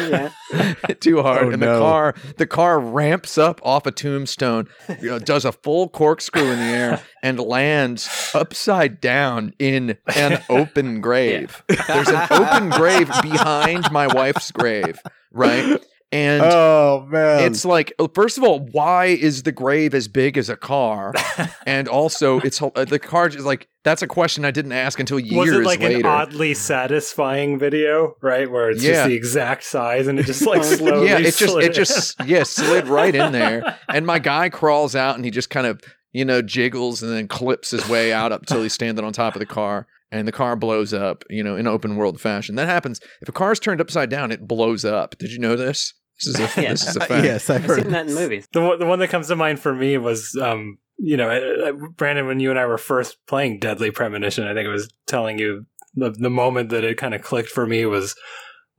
Yeah. 0.00 0.30
too 1.00 1.22
hard, 1.22 1.46
Oh, 1.46 1.50
and 1.50 1.60
no. 1.60 1.74
the 1.74 1.80
car 1.80 2.14
the 2.36 2.46
car 2.46 2.80
ramps 2.80 3.38
up 3.38 3.60
off 3.62 3.86
a 3.86 3.90
tombstone, 3.90 4.68
you 5.00 5.10
know, 5.10 5.18
does 5.18 5.44
a 5.44 5.52
full 5.52 5.88
corkscrew 5.88 6.42
in 6.50 6.58
the 6.58 6.64
air, 6.64 7.02
and 7.22 7.38
lands 7.38 8.08
upside 8.34 9.00
down 9.00 9.54
in 9.58 9.96
an 10.14 10.42
open 10.48 11.00
grave. 11.00 11.62
There's 11.86 12.08
an 12.08 12.26
open 12.30 12.70
grave 12.70 13.10
behind 13.22 13.90
my 13.92 14.06
wife's 14.06 14.50
grave, 14.52 14.98
right? 15.32 15.80
And 16.10 16.42
oh 16.42 17.06
man, 17.10 17.44
it's 17.52 17.66
like, 17.66 17.92
uh, 17.98 18.08
first 18.14 18.38
of 18.38 18.44
all, 18.44 18.60
why 18.60 19.06
is 19.06 19.42
the 19.42 19.52
grave 19.52 19.92
as 19.92 20.08
big 20.08 20.38
as 20.38 20.48
a 20.48 20.56
car? 20.56 21.12
And 21.66 21.86
also, 21.86 22.40
it's 22.40 22.62
uh, 22.62 22.70
the 22.86 22.98
car 22.98 23.28
is 23.28 23.44
like 23.44 23.68
that's 23.84 24.00
a 24.00 24.06
question 24.06 24.46
I 24.46 24.50
didn't 24.50 24.72
ask 24.72 24.98
until 24.98 25.18
years 25.20 25.36
Was 25.36 25.50
it 25.50 25.64
like 25.64 25.82
an 25.82 26.06
oddly 26.06 26.54
satisfying 26.54 27.58
video, 27.58 28.16
right? 28.22 28.50
Where 28.50 28.70
it's 28.70 28.82
Yeah. 28.82 28.92
just 28.94 29.08
the 29.08 29.14
exact 29.14 29.64
size 29.64 30.06
and 30.06 30.18
it 30.18 30.24
just 30.24 30.46
like 30.46 30.64
slowly 30.64 31.06
yeah, 31.08 31.18
it 31.18 31.24
just 31.24 31.38
slid 31.38 31.64
it 31.64 31.74
just 31.74 32.16
yeah 32.24 32.42
slid 32.42 32.88
right 32.88 33.14
in 33.14 33.32
there, 33.32 33.76
and 33.88 34.06
my 34.06 34.18
guy 34.18 34.48
crawls 34.48 34.96
out 34.96 35.16
and 35.16 35.24
he 35.26 35.30
just 35.30 35.50
kind 35.50 35.66
of 35.66 35.80
you 36.12 36.24
know 36.24 36.40
jiggles 36.40 37.02
and 37.02 37.12
then 37.12 37.28
clips 37.28 37.70
his 37.70 37.86
way 37.86 38.12
out 38.14 38.32
up 38.32 38.46
till 38.46 38.62
he's 38.62 38.72
standing 38.72 39.04
on 39.04 39.12
top 39.12 39.34
of 39.34 39.40
the 39.40 39.46
car, 39.46 39.86
and 40.10 40.26
the 40.26 40.32
car 40.32 40.56
blows 40.56 40.94
up. 40.94 41.22
You 41.28 41.44
know, 41.44 41.54
in 41.56 41.66
open 41.66 41.96
world 41.96 42.18
fashion, 42.18 42.54
that 42.54 42.66
happens 42.66 42.98
if 43.20 43.28
a 43.28 43.32
car 43.32 43.52
is 43.52 43.60
turned 43.60 43.82
upside 43.82 44.08
down, 44.08 44.32
it 44.32 44.48
blows 44.48 44.86
up. 44.86 45.18
Did 45.18 45.32
you 45.32 45.38
know 45.38 45.54
this? 45.54 45.92
This 46.24 46.34
is 46.34 46.56
a 46.56 46.62
Yeah. 46.62 46.70
this 46.70 46.88
is 46.88 46.96
a 46.96 47.02
Uh, 47.02 47.06
fact. 47.06 47.24
yes, 47.24 47.50
I've 47.50 47.56
I've 47.62 47.64
heard 47.68 47.82
seen 47.82 47.90
that 47.92 48.08
in 48.08 48.14
movies. 48.14 48.46
The 48.52 48.60
one, 48.60 48.78
the 48.78 48.86
one 48.86 48.98
that 48.98 49.08
comes 49.08 49.28
to 49.28 49.36
mind 49.36 49.60
for 49.60 49.74
me 49.74 49.96
was, 49.98 50.36
um, 50.40 50.78
you 50.98 51.16
know, 51.16 51.30
uh, 51.30 51.68
uh, 51.68 51.72
Brandon, 51.96 52.26
when 52.26 52.40
you 52.40 52.50
and 52.50 52.58
I 52.58 52.66
were 52.66 52.78
first 52.78 53.18
playing 53.26 53.60
Deadly 53.60 53.90
Premonition, 53.90 54.44
I 54.46 54.54
think 54.54 54.66
it 54.66 54.70
was 54.72 54.92
telling 55.06 55.38
you 55.38 55.66
the, 55.94 56.10
the 56.10 56.30
moment 56.30 56.70
that 56.70 56.82
it 56.84 56.96
kind 56.98 57.14
of 57.14 57.22
clicked 57.22 57.50
for 57.50 57.66
me 57.66 57.86
was 57.86 58.16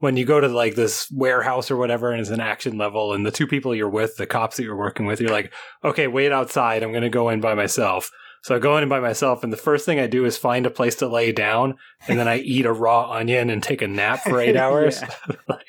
when 0.00 0.16
you 0.16 0.24
go 0.24 0.40
to 0.40 0.48
like 0.48 0.74
this 0.76 1.10
warehouse 1.10 1.70
or 1.70 1.76
whatever 1.76 2.10
and 2.10 2.20
it's 2.20 2.30
an 2.30 2.40
action 2.40 2.78
level 2.78 3.12
and 3.12 3.24
the 3.26 3.30
two 3.30 3.46
people 3.46 3.74
you're 3.74 3.88
with, 3.88 4.16
the 4.16 4.26
cops 4.26 4.56
that 4.56 4.62
you're 4.64 4.76
working 4.76 5.06
with, 5.06 5.20
you're 5.20 5.30
like, 5.30 5.52
okay, 5.84 6.06
wait 6.08 6.32
outside. 6.32 6.82
I'm 6.82 6.90
going 6.92 7.02
to 7.02 7.10
go 7.10 7.28
in 7.30 7.40
by 7.40 7.54
myself. 7.54 8.10
So 8.42 8.54
I 8.54 8.58
go 8.58 8.76
in 8.78 8.88
by 8.88 9.00
myself 9.00 9.44
and 9.44 9.52
the 9.52 9.56
first 9.58 9.84
thing 9.84 10.00
I 10.00 10.06
do 10.06 10.24
is 10.24 10.36
find 10.38 10.64
a 10.64 10.70
place 10.70 10.96
to 10.96 11.08
lay 11.08 11.30
down 11.32 11.76
and 12.08 12.18
then 12.18 12.26
I 12.28 12.38
eat 12.54 12.64
a 12.66 12.72
raw 12.72 13.10
onion 13.12 13.50
and 13.50 13.62
take 13.62 13.82
a 13.82 13.88
nap 13.88 14.22
for 14.22 14.40
eight 14.40 14.56
hours. 14.64 15.02
like, 15.48 15.66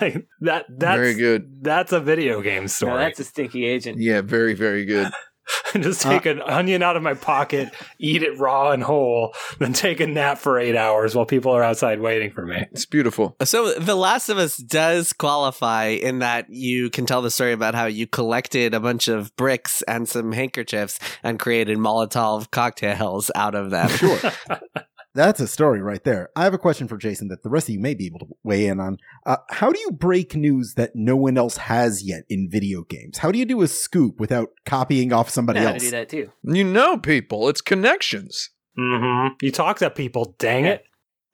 like 0.00 0.26
that, 0.40 0.66
that's 0.68 0.96
Very 0.96 1.14
good. 1.14 1.62
That's 1.62 1.92
a 1.92 2.00
video 2.00 2.40
game 2.40 2.62
No, 2.64 2.66
story. 2.68 2.98
that's 2.98 3.20
a 3.20 3.24
stinky 3.24 3.66
agent. 3.66 3.98
Yeah, 4.00 4.20
very 4.20 4.54
very 4.54 4.84
good. 4.84 5.10
just 5.74 6.02
take 6.02 6.26
uh, 6.26 6.30
an 6.30 6.42
onion 6.42 6.82
out 6.82 6.96
of 6.96 7.02
my 7.02 7.14
pocket, 7.14 7.72
eat 7.98 8.22
it 8.22 8.38
raw 8.38 8.70
and 8.70 8.82
whole, 8.82 9.34
then 9.58 9.72
take 9.72 10.00
a 10.00 10.06
nap 10.06 10.38
for 10.38 10.58
eight 10.58 10.76
hours 10.76 11.14
while 11.14 11.26
people 11.26 11.52
are 11.52 11.62
outside 11.62 12.00
waiting 12.00 12.30
for 12.30 12.44
me. 12.44 12.66
It's 12.72 12.86
beautiful. 12.86 13.36
Uh, 13.40 13.44
so 13.44 13.74
The 13.74 13.94
Last 13.94 14.28
of 14.28 14.38
Us 14.38 14.56
does 14.56 15.12
qualify 15.12 15.86
in 15.86 16.20
that 16.20 16.50
you 16.50 16.90
can 16.90 17.06
tell 17.06 17.22
the 17.22 17.30
story 17.30 17.52
about 17.52 17.74
how 17.74 17.86
you 17.86 18.06
collected 18.06 18.74
a 18.74 18.80
bunch 18.80 19.08
of 19.08 19.34
bricks 19.36 19.82
and 19.82 20.08
some 20.08 20.32
handkerchiefs 20.32 20.98
and 21.22 21.38
created 21.38 21.78
Molotov 21.78 22.50
cocktails 22.50 23.30
out 23.34 23.54
of 23.54 23.70
them. 23.70 23.88
Sure. 23.88 24.18
That's 25.18 25.40
a 25.40 25.48
story 25.48 25.82
right 25.82 26.04
there. 26.04 26.28
I 26.36 26.44
have 26.44 26.54
a 26.54 26.58
question 26.58 26.86
for 26.86 26.96
Jason 26.96 27.26
that 27.26 27.42
the 27.42 27.48
rest 27.48 27.68
of 27.68 27.74
you 27.74 27.80
may 27.80 27.94
be 27.94 28.06
able 28.06 28.20
to 28.20 28.28
weigh 28.44 28.66
in 28.68 28.78
on. 28.78 28.98
Uh, 29.26 29.38
how 29.50 29.72
do 29.72 29.80
you 29.80 29.90
break 29.90 30.36
news 30.36 30.74
that 30.74 30.94
no 30.94 31.16
one 31.16 31.36
else 31.36 31.56
has 31.56 32.04
yet 32.04 32.22
in 32.28 32.48
video 32.48 32.84
games? 32.84 33.18
How 33.18 33.32
do 33.32 33.38
you 33.40 33.44
do 33.44 33.60
a 33.62 33.66
scoop 33.66 34.20
without 34.20 34.50
copying 34.64 35.12
off 35.12 35.28
somebody 35.28 35.58
Yeah, 35.58 35.70
I 35.70 35.72
else? 35.72 35.82
do 35.82 35.90
that 35.90 36.08
too. 36.08 36.30
You 36.44 36.62
know, 36.62 36.98
people, 36.98 37.48
it's 37.48 37.60
connections. 37.60 38.50
Mm-hmm. 38.78 39.34
You 39.42 39.50
talk 39.50 39.78
to 39.78 39.90
people, 39.90 40.36
dang 40.38 40.66
it. 40.66 40.84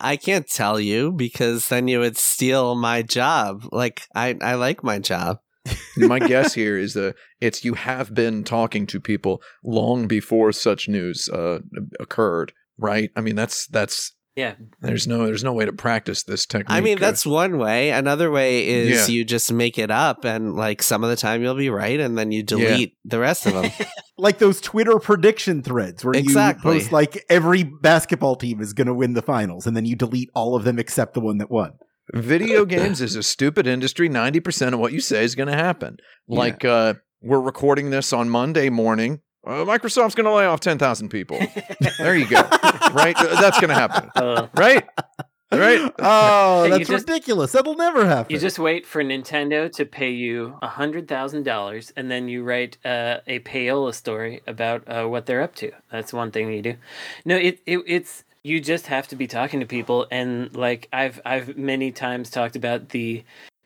I 0.00 0.16
can't 0.16 0.48
tell 0.48 0.80
you 0.80 1.12
because 1.12 1.68
then 1.68 1.86
you 1.86 2.00
would 2.00 2.16
steal 2.16 2.74
my 2.76 3.02
job. 3.02 3.68
Like 3.70 4.06
I, 4.14 4.34
I 4.40 4.54
like 4.54 4.82
my 4.82 4.98
job. 4.98 5.40
My 5.96 6.18
guess 6.18 6.52
here 6.62 6.76
is 6.76 6.94
that 6.94 7.14
it's 7.40 7.64
you 7.64 7.74
have 7.74 8.14
been 8.14 8.44
talking 8.44 8.86
to 8.88 9.00
people 9.00 9.40
long 9.62 10.06
before 10.06 10.52
such 10.52 10.88
news 10.88 11.28
uh, 11.28 11.60
occurred, 11.98 12.52
right? 12.78 13.10
I 13.16 13.20
mean, 13.20 13.36
that's 13.36 13.66
that's 13.68 14.12
Yeah, 14.36 14.54
There's 14.80 15.06
no 15.06 15.26
there's 15.26 15.44
no 15.44 15.52
way 15.52 15.64
to 15.64 15.72
practice 15.72 16.24
this 16.24 16.44
technique. 16.46 16.70
I 16.76 16.80
mean, 16.80 16.98
uh, 16.98 17.00
that's 17.00 17.24
one 17.24 17.58
way. 17.58 17.90
Another 17.90 18.30
way 18.30 18.66
is 18.68 19.08
Yeah. 19.08 19.14
you 19.14 19.24
just 19.24 19.52
make 19.52 19.78
it 19.78 19.90
up, 19.90 20.24
and 20.24 20.54
like 20.56 20.82
some 20.82 21.04
of 21.04 21.10
the 21.10 21.16
time 21.16 21.42
you'll 21.42 21.54
be 21.54 21.70
right, 21.70 22.00
and 22.00 22.18
then 22.18 22.32
you 22.32 22.42
delete 22.42 22.96
the 23.04 23.18
rest 23.20 23.46
of 23.46 23.54
them. 23.54 23.70
Like 24.16 24.38
those 24.38 24.60
Twitter 24.60 25.00
prediction 25.00 25.60
threads 25.60 26.04
where 26.04 26.14
Exactly. 26.16 26.74
you 26.74 26.78
post 26.80 26.92
like 26.92 27.24
every 27.28 27.64
basketball 27.64 28.36
team 28.36 28.60
is 28.60 28.72
going 28.72 28.86
to 28.86 28.94
win 28.94 29.14
the 29.14 29.22
finals, 29.22 29.66
and 29.66 29.76
then 29.76 29.86
you 29.86 29.96
delete 29.96 30.30
all 30.36 30.54
of 30.54 30.62
them 30.62 30.78
except 30.78 31.14
the 31.14 31.20
one 31.20 31.38
that 31.38 31.50
won. 31.50 31.72
Video 32.12 32.64
games 32.64 33.00
is 33.00 33.16
a 33.16 33.24
stupid 33.24 33.66
industry. 33.66 34.08
90% 34.08 34.72
of 34.72 34.78
what 34.78 34.92
you 34.92 35.00
say 35.00 35.24
is 35.24 35.34
going 35.34 35.48
to 35.48 35.54
happen. 35.56 35.96
Like, 36.28 36.64
uh, 36.64 36.94
we're 37.22 37.40
recording 37.40 37.90
this 37.90 38.12
on 38.12 38.28
Monday 38.28 38.68
morning. 38.70 39.20
Uh, 39.46 39.64
Microsoft's 39.64 40.14
going 40.14 40.24
to 40.26 40.32
lay 40.32 40.46
off 40.46 40.60
10,000 40.60 41.08
people. 41.08 41.38
there 41.98 42.16
you 42.16 42.26
go. 42.28 42.40
right? 42.92 43.16
That's 43.40 43.60
going 43.60 43.68
to 43.68 43.74
happen. 43.74 44.10
uh, 44.16 44.46
Right? 44.54 44.84
Right? 45.52 45.92
Oh, 46.00 46.68
that's 46.68 46.88
just- 46.88 47.06
ridiculous. 47.08 47.52
That'll 47.52 47.76
never 47.76 48.06
happen. 48.06 48.32
you 48.32 48.40
just 48.40 48.58
wait 48.58 48.84
for 48.86 49.04
Nintendo 49.04 49.70
to 49.72 49.84
pay 49.84 50.10
you 50.10 50.58
a 50.62 50.66
hundred 50.66 51.06
thousand 51.06 51.44
dollars, 51.44 51.92
and 51.96 52.10
then 52.10 52.26
you 52.28 52.42
write 52.42 52.76
uh, 52.84 53.18
a 53.28 53.38
payola 53.40 53.94
story 53.94 54.40
about 54.48 54.82
uh, 54.88 55.04
what 55.06 55.26
they're 55.26 55.42
up 55.42 55.54
to. 55.56 55.70
That's 55.92 56.12
one 56.12 56.32
thing 56.32 56.52
you 56.52 56.62
do. 56.62 56.74
No, 57.24 57.36
it, 57.36 57.60
it 57.66 57.78
it's 57.86 58.24
you 58.42 58.60
just 58.60 58.88
have 58.88 59.06
to 59.08 59.16
be 59.16 59.28
talking 59.28 59.60
to 59.60 59.66
people, 59.66 60.06
and 60.10 60.54
like 60.56 60.88
I've 60.92 61.20
I've 61.24 61.56
many 61.56 61.92
times 61.92 62.30
talked 62.30 62.56
about 62.56 62.88
the 62.88 63.22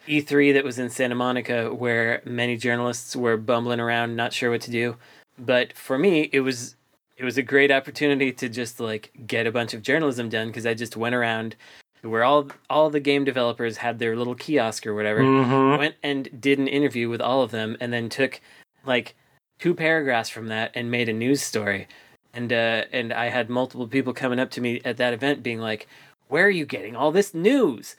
E3 0.07 0.53
that 0.55 0.65
was 0.65 0.79
in 0.79 0.91
Santa 0.91 1.15
Monica, 1.15 1.73
where 1.75 2.21
many 2.27 2.57
journalists 2.59 3.17
were 3.17 3.37
bumbling 3.39 3.81
around, 3.81 4.15
not 4.17 4.33
sure 4.35 4.51
what 4.51 4.61
to 4.63 4.71
do. 4.71 4.97
But 5.39 5.73
for 5.77 5.99
me, 5.99 6.29
it 6.33 6.41
was 6.41 6.77
it 7.17 7.25
was 7.25 7.37
a 7.37 7.43
great 7.43 7.71
opportunity 7.71 8.33
to 8.33 8.49
just 8.49 8.79
like 8.81 9.11
get 9.27 9.47
a 9.47 9.53
bunch 9.53 9.75
of 9.75 9.83
journalism 9.83 10.29
done 10.29 10.49
because 10.49 10.67
I 10.67 10.75
just 10.75 10.97
went 10.97 11.15
around 11.15 11.57
where 12.03 12.23
all 12.25 12.49
all 12.71 12.91
the 12.91 13.01
game 13.01 13.25
developers 13.25 13.79
had 13.79 13.99
their 13.99 14.17
little 14.17 14.35
kiosk 14.35 14.87
or 14.87 14.95
whatever. 14.95 15.21
Mhm. 15.21 15.79
Went 15.79 15.95
and 16.03 16.29
did 16.41 16.59
an 16.59 16.69
interview 16.69 17.09
with 17.09 17.21
all 17.21 17.43
of 17.43 17.51
them, 17.51 17.77
and 17.81 17.93
then 17.93 18.09
took 18.09 18.41
like 18.85 19.15
two 19.59 19.75
paragraphs 19.75 20.29
from 20.29 20.47
that 20.49 20.71
and 20.75 20.91
made 20.91 21.09
a 21.09 21.13
news 21.13 21.43
story. 21.43 21.89
And 22.33 22.53
uh, 22.53 22.85
and 22.93 23.13
I 23.13 23.31
had 23.31 23.49
multiple 23.51 23.89
people 23.89 24.13
coming 24.13 24.39
up 24.39 24.51
to 24.53 24.61
me 24.61 24.81
at 24.85 24.97
that 24.99 25.13
event, 25.13 25.43
being 25.43 25.59
like, 25.61 25.89
"Where 26.29 26.47
are 26.47 26.51
you 26.51 26.67
getting 26.67 26.95
all 26.95 27.11
this 27.11 27.35
news?" 27.35 27.97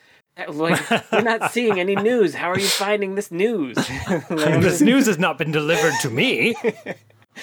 Like 0.47 0.79
we're 1.11 1.21
not 1.21 1.51
seeing 1.51 1.79
any 1.79 1.95
news. 1.95 2.35
How 2.35 2.49
are 2.51 2.59
you 2.59 2.67
finding 2.67 3.15
this 3.15 3.31
news? 3.31 3.75
Like, 4.09 4.61
this 4.61 4.79
news 4.91 5.07
has 5.07 5.19
not 5.19 5.37
been 5.37 5.51
delivered 5.51 5.93
to 6.01 6.09
me. 6.09 6.55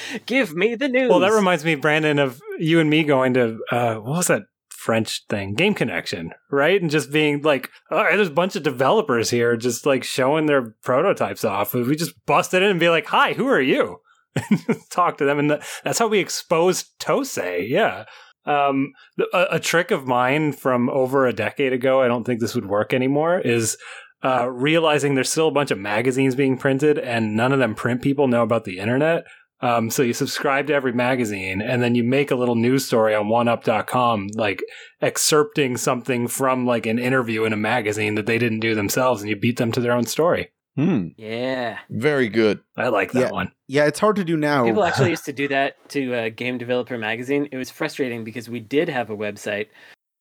Give 0.26 0.54
me 0.54 0.74
the 0.74 0.88
news. 0.88 1.10
Well, 1.10 1.20
that 1.20 1.32
reminds 1.32 1.64
me, 1.64 1.74
Brandon, 1.74 2.18
of 2.18 2.40
you 2.58 2.80
and 2.80 2.90
me 2.90 3.04
going 3.04 3.34
to 3.34 3.58
uh, 3.70 3.94
what 3.96 4.16
was 4.16 4.26
that 4.28 4.42
French 4.70 5.24
thing, 5.28 5.54
Game 5.54 5.74
Connection, 5.74 6.32
right? 6.50 6.80
And 6.80 6.90
just 6.90 7.10
being 7.10 7.42
like, 7.42 7.70
all 7.90 8.04
right, 8.04 8.14
there's 8.14 8.28
a 8.28 8.32
bunch 8.32 8.54
of 8.54 8.62
developers 8.62 9.30
here, 9.30 9.56
just 9.56 9.84
like 9.84 10.04
showing 10.04 10.46
their 10.46 10.76
prototypes 10.82 11.44
off. 11.44 11.74
We 11.74 11.96
just 11.96 12.14
busted 12.26 12.62
in 12.62 12.70
and 12.70 12.80
be 12.80 12.88
like, 12.88 13.06
"Hi, 13.06 13.32
who 13.32 13.48
are 13.48 13.60
you?" 13.60 14.00
Talk 14.90 15.18
to 15.18 15.24
them, 15.24 15.38
and 15.38 15.48
th- 15.48 15.62
that's 15.82 15.98
how 15.98 16.06
we 16.06 16.20
exposed 16.20 16.98
Tosei. 17.00 17.68
Yeah. 17.68 18.04
Um, 18.44 18.92
a, 19.32 19.46
a 19.52 19.60
trick 19.60 19.90
of 19.90 20.06
mine 20.06 20.52
from 20.52 20.88
over 20.90 21.26
a 21.26 21.32
decade 21.32 21.72
ago, 21.72 22.00
I 22.00 22.06
don't 22.06 22.22
think 22.22 22.38
this 22.38 22.54
would 22.54 22.66
work 22.66 22.94
anymore, 22.94 23.40
is 23.40 23.76
uh, 24.24 24.48
realizing 24.48 25.14
there's 25.14 25.30
still 25.30 25.48
a 25.48 25.52
bunch 25.52 25.70
of 25.70 25.78
magazines 25.78 26.34
being 26.34 26.56
printed 26.56 26.98
and 26.98 27.36
none 27.36 27.52
of 27.52 27.58
them 27.58 27.74
print 27.74 28.02
people 28.02 28.28
know 28.28 28.42
about 28.42 28.64
the 28.64 28.78
internet. 28.78 29.24
Um, 29.60 29.88
so 29.90 30.02
you 30.02 30.12
subscribe 30.12 30.66
to 30.66 30.74
every 30.74 30.92
magazine 30.92 31.62
and 31.62 31.82
then 31.82 31.94
you 31.94 32.04
make 32.04 32.30
a 32.30 32.36
little 32.36 32.56
news 32.56 32.84
story 32.84 33.14
on 33.14 33.26
oneup.com, 33.28 34.28
like 34.34 34.62
excerpting 35.02 35.78
something 35.78 36.28
from 36.28 36.66
like 36.66 36.84
an 36.86 36.98
interview 36.98 37.44
in 37.44 37.52
a 37.52 37.56
magazine 37.56 38.16
that 38.16 38.26
they 38.26 38.38
didn't 38.38 38.60
do 38.60 38.74
themselves 38.74 39.22
and 39.22 39.30
you 39.30 39.36
beat 39.36 39.56
them 39.56 39.72
to 39.72 39.80
their 39.80 39.92
own 39.92 40.04
story. 40.04 40.50
Hmm. 40.76 41.08
yeah. 41.16 41.78
Very 41.88 42.28
good. 42.28 42.60
I 42.76 42.88
like 42.88 43.12
that 43.12 43.20
Yeah. 43.20 43.30
one. 43.30 43.52
Yeah, 43.66 43.86
it's 43.86 43.98
hard 43.98 44.16
to 44.16 44.24
do 44.24 44.36
now. 44.36 44.64
People 44.66 44.84
actually 44.84 45.08
used 45.16 45.24
to 45.24 45.32
do 45.32 45.48
that 45.48 45.76
to 45.90 46.14
uh, 46.14 46.28
Game 46.28 46.58
Developer 46.58 46.98
Magazine. 46.98 47.48
It 47.50 47.56
was 47.56 47.70
frustrating 47.70 48.24
because 48.24 48.50
we 48.50 48.60
did 48.60 48.90
have 48.90 49.08
a 49.08 49.16
website, 49.16 49.68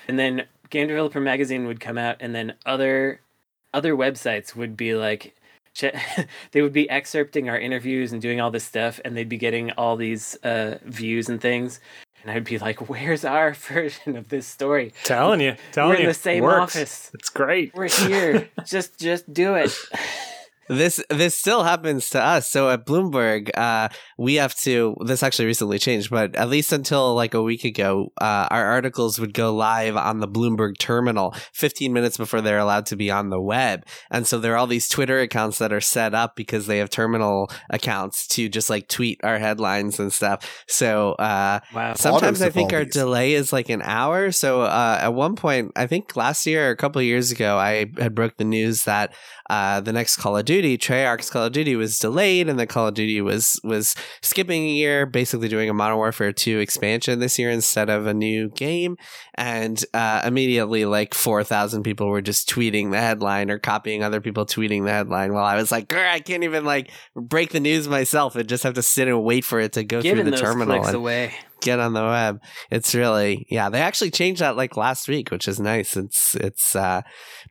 and 0.08 0.18
then 0.18 0.46
Game 0.70 0.88
Developer 0.88 1.20
Magazine 1.20 1.68
would 1.68 1.82
come 1.82 1.98
out, 1.98 2.16
and 2.22 2.34
then 2.34 2.54
other 2.66 3.20
other 3.74 3.94
websites 3.98 4.56
would 4.56 4.78
be 4.78 4.96
like, 4.96 5.24
che- 5.24 5.34
they 6.52 6.62
would 6.62 6.74
be 6.74 6.90
excerpting 6.90 7.50
our 7.50 7.60
interviews 7.60 8.12
and 8.12 8.22
doing 8.22 8.40
all 8.40 8.52
this 8.52 8.64
stuff, 8.64 9.00
and 9.04 9.16
they'd 9.16 9.30
be 9.30 9.38
getting 9.38 9.72
all 9.72 9.96
these 9.96 10.36
uh, 10.44 10.78
views 10.84 11.30
and 11.30 11.42
things. 11.42 11.80
And 12.22 12.32
I'd 12.32 12.44
be 12.44 12.58
like, 12.58 12.90
"Where's 12.90 13.24
our 13.24 13.54
version 13.72 14.18
of 14.18 14.30
this 14.30 14.48
story? 14.48 14.94
Telling 15.04 15.42
you, 15.42 15.56
telling 15.72 15.92
you. 15.92 15.98
We're 15.98 16.02
in 16.02 16.08
the 16.08 16.14
same 16.14 16.44
office. 16.46 17.12
It's 17.14 17.30
great. 17.30 17.74
We're 17.76 17.90
here. 17.90 18.50
just, 18.66 19.00
just 19.00 19.32
do 19.32 19.56
it." 19.56 19.72
This 20.68 21.04
this 21.10 21.38
still 21.38 21.64
happens 21.64 22.10
to 22.12 22.22
us. 22.22 22.50
So 22.50 22.70
at 22.70 22.86
Bloomberg, 22.86 23.50
uh, 23.56 23.90
we 24.18 24.36
have 24.36 24.56
to. 24.60 24.96
This 25.06 25.24
actually 25.24 25.46
recently 25.46 25.80
changed, 25.80 26.10
but 26.10 26.36
at 26.36 26.50
least 26.50 26.72
until 26.72 27.14
like 27.14 27.34
a 27.34 27.42
week 27.42 27.64
ago, 27.64 28.12
uh, 28.20 28.48
our 28.50 28.66
articles 28.66 29.20
would 29.20 29.34
go 29.34 29.54
live 29.54 29.96
on 29.96 30.20
the 30.20 30.28
Bloomberg 30.28 30.78
terminal 30.78 31.36
15 31.54 31.94
minutes 31.94 32.18
before 32.18 32.42
they're 32.42 32.58
allowed 32.58 32.88
to 32.88 32.96
be 32.96 33.12
on 33.12 33.30
the 33.30 33.42
web. 33.42 33.86
And 34.10 34.26
so 34.26 34.40
there 34.40 34.54
are 34.54 34.58
all 34.58 34.68
these 34.68 34.90
Twitter 34.90 35.20
accounts 35.20 35.60
that 35.60 35.72
are 35.72 35.82
set 35.82 36.14
up 36.14 36.36
because 36.36 36.68
they 36.68 36.80
have 36.80 36.90
terminal 36.90 37.52
accounts 37.70 38.28
to 38.30 38.50
just 38.50 38.70
like 38.70 38.88
tweet 38.88 39.20
our 39.24 39.38
headlines 39.38 40.00
and 40.00 40.12
stuff. 40.12 40.64
So 40.68 41.14
uh, 41.14 41.60
wow. 41.74 41.94
Sometimes 41.94 42.42
I 42.42 42.50
think 42.50 42.74
our 42.74 42.86
delay 42.86 43.34
is 43.34 43.54
like 43.54 43.70
an 43.70 43.82
hour. 43.84 44.32
So 44.32 44.62
uh, 44.62 45.00
at 45.02 45.14
one 45.14 45.36
point, 45.36 45.72
I 45.76 45.88
think 45.88 46.16
last 46.16 46.46
year 46.46 46.70
or 46.70 46.72
a 46.72 46.78
couple 46.78 47.00
of 47.00 47.06
years 47.06 47.32
ago, 47.32 47.58
I 47.58 47.92
had 47.98 48.16
broke 48.16 48.38
the 48.38 48.44
news 48.44 48.86
that 48.86 49.14
uh, 49.50 49.82
the 49.82 49.94
next 49.94 50.18
Call 50.18 50.38
of 50.38 50.46
Duty, 50.46 50.55
Treyarch's 50.62 51.30
Call 51.30 51.46
of 51.46 51.54
Duty, 51.54 51.76
was 51.76 52.00
delayed, 52.00 52.50
and 52.50 52.60
the 52.60 52.68
Call 52.68 52.88
of 52.88 52.94
Duty 52.94 53.22
was 53.22 53.60
was 53.64 53.96
skipping 54.22 54.64
a 54.64 54.74
year, 54.74 55.06
basically 55.06 55.48
doing 55.48 55.70
a 55.70 55.74
Modern 55.74 55.98
Warfare 55.98 56.32
2 56.32 56.60
expansion 56.60 57.20
this 57.20 57.40
year 57.40 57.50
instead 57.50 57.90
of 57.90 58.08
a 58.08 58.14
new 58.14 58.50
game. 58.50 58.98
And 59.36 59.84
uh, 59.94 60.22
immediately, 60.26 60.86
like 60.86 61.14
four 61.14 61.44
thousand 61.44 61.84
people 61.84 62.08
were 62.08 62.22
just 62.22 62.50
tweeting 62.50 62.92
the 62.92 63.00
headline 63.00 63.50
or 63.52 63.60
copying 63.60 64.04
other 64.04 64.22
people 64.22 64.46
tweeting 64.46 64.86
the 64.86 64.92
headline. 64.92 65.34
While 65.34 65.46
I 65.46 65.56
was 65.56 65.72
like, 65.72 65.88
"Grr, 65.88 66.08
I 66.08 66.20
can't 66.20 66.44
even 66.44 66.66
like 66.66 66.92
break 67.16 67.52
the 67.52 67.60
news 67.60 67.88
myself, 67.88 68.36
and 68.36 68.48
just 68.48 68.64
have 68.64 68.76
to 68.76 68.84
sit 68.84 69.08
and 69.08 69.24
wait 69.24 69.46
for 69.46 69.60
it 69.60 69.74
to 69.74 69.84
go 69.84 70.02
through 70.02 70.24
the 70.24 70.38
terminal. 70.38 70.86
And, 70.86 70.96
away. 70.96 71.34
get 71.62 71.80
on 71.80 71.94
the 71.94 72.04
web. 72.04 72.42
It's 72.72 72.96
really 72.96 73.46
yeah. 73.50 73.70
They 73.70 73.82
actually 73.82 74.12
changed 74.12 74.42
that 74.42 74.56
like 74.56 74.78
last 74.78 75.08
week, 75.08 75.32
which 75.32 75.48
is 75.48 75.60
nice. 75.60 75.98
It's 75.98 76.36
it's 76.36 76.76
uh, 76.76 77.02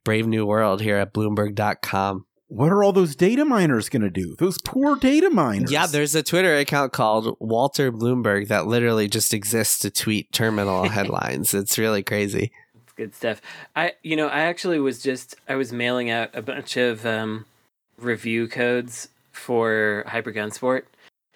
brave 0.05 0.27
new 0.27 0.47
world 0.47 0.81
here 0.81 0.97
at 0.97 1.13
Bloomberg.com. 1.13 2.27
what 2.49 2.71
are 2.71 2.85
all 2.85 2.93
those 2.93 3.17
data 3.17 3.45
miners 3.45 3.89
going 3.89 4.03
to 4.03 4.11
do? 4.11 4.37
Those 4.39 4.59
poor 4.59 4.97
data 4.97 5.31
miners. 5.31 5.71
Yeah, 5.73 5.87
there's 5.87 6.15
a 6.15 6.23
Twitter 6.23 6.55
account 6.57 6.93
called 6.93 7.37
Walter 7.41 7.91
Bloomberg 7.91 8.49
that 8.49 8.67
literally 8.67 9.09
just 9.09 9.33
exists 9.35 9.79
to 9.81 9.91
tweet 9.91 10.31
terminal 10.33 10.89
headlines. 10.89 11.55
It's 11.55 11.79
really 11.79 12.03
crazy. 12.03 12.53
It's 12.83 12.93
good 12.93 13.15
stuff. 13.15 13.41
I, 13.75 13.95
you 14.03 14.15
know, 14.17 14.29
I 14.29 14.41
actually 14.41 14.79
was 14.79 15.03
just 15.03 15.35
I 15.49 15.55
was 15.57 15.73
mailing 15.73 16.11
out 16.11 16.31
a 16.35 16.43
bunch 16.43 16.77
of 16.77 17.05
um, 17.07 17.47
review 17.99 18.47
codes 18.47 19.09
for 19.33 20.05
Hyper 20.07 20.33
Gunsport, 20.33 20.83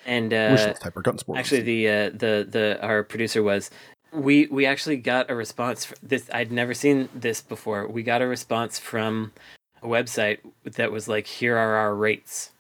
and 0.07 0.33
uh, 0.33 0.51
list 0.53 0.83
Hyper 0.83 1.03
Gunsport. 1.03 1.39
actually 1.39 1.63
the 1.63 1.89
uh, 1.89 2.11
the 2.11 2.47
the 2.49 2.79
our 2.83 3.03
producer 3.03 3.43
was. 3.43 3.71
We 4.13 4.47
we 4.47 4.65
actually 4.65 4.97
got 4.97 5.31
a 5.31 5.35
response. 5.35 5.91
f- 5.91 5.99
This 6.03 6.31
I'd 6.33 6.51
never 6.53 6.73
seen 6.75 7.09
this 7.15 7.43
before. 7.43 7.87
We 7.87 8.03
got 8.03 8.23
a 8.23 8.27
response 8.27 8.79
from 8.79 9.33
a 9.35 9.58
website 9.83 10.39
that 10.65 10.93
was 10.93 11.09
like, 11.09 11.27
"Here 11.27 11.57
are 11.57 11.77
our 11.77 11.95
rates." 11.95 12.51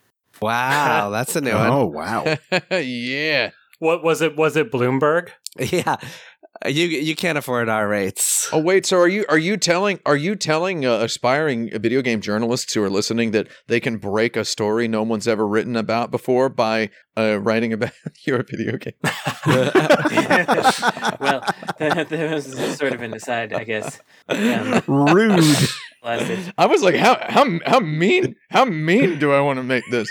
Wow, 0.40 1.10
that's 1.12 1.36
a 1.36 1.40
new 1.40 1.54
one. 1.54 1.70
oh 1.70 1.86
wow. 1.86 2.36
yeah. 2.70 3.50
What 3.78 4.02
was 4.02 4.22
it? 4.22 4.36
Was 4.36 4.56
it 4.56 4.72
Bloomberg? 4.72 5.30
Yeah, 5.58 5.96
you 6.66 6.86
you 6.86 7.14
can't 7.14 7.38
afford 7.38 7.68
our 7.68 7.88
rates. 7.88 8.48
Oh 8.52 8.58
wait, 8.58 8.84
so 8.84 8.98
are 8.98 9.08
you 9.08 9.24
are 9.28 9.38
you 9.38 9.56
telling 9.56 10.00
are 10.04 10.16
you 10.16 10.34
telling 10.34 10.84
uh, 10.84 10.98
aspiring 10.98 11.70
video 11.80 12.02
game 12.02 12.20
journalists 12.20 12.74
who 12.74 12.82
are 12.82 12.90
listening 12.90 13.30
that 13.30 13.48
they 13.68 13.78
can 13.78 13.98
break 13.98 14.36
a 14.36 14.44
story 14.44 14.88
no 14.88 15.02
one's 15.02 15.28
ever 15.28 15.46
written 15.46 15.76
about 15.76 16.10
before 16.10 16.48
by 16.48 16.90
uh, 17.16 17.38
writing 17.40 17.72
about 17.72 17.92
your 18.24 18.42
video 18.42 18.76
game? 18.76 18.94
well, 19.46 19.70
that, 21.78 22.06
that 22.08 22.30
was 22.32 22.76
sort 22.76 22.92
of 22.92 23.02
an 23.02 23.14
aside, 23.14 23.52
I 23.52 23.64
guess. 23.64 24.00
Um, 24.28 24.82
Rude. 24.86 25.44
Lasted. 26.02 26.52
I 26.58 26.66
was 26.66 26.82
like, 26.82 26.96
how 26.96 27.18
how 27.20 27.58
how 27.66 27.80
mean 27.80 28.36
how 28.50 28.64
mean 28.64 29.18
do 29.18 29.32
I 29.32 29.40
want 29.40 29.58
to 29.58 29.62
make 29.62 29.84
this? 29.90 30.10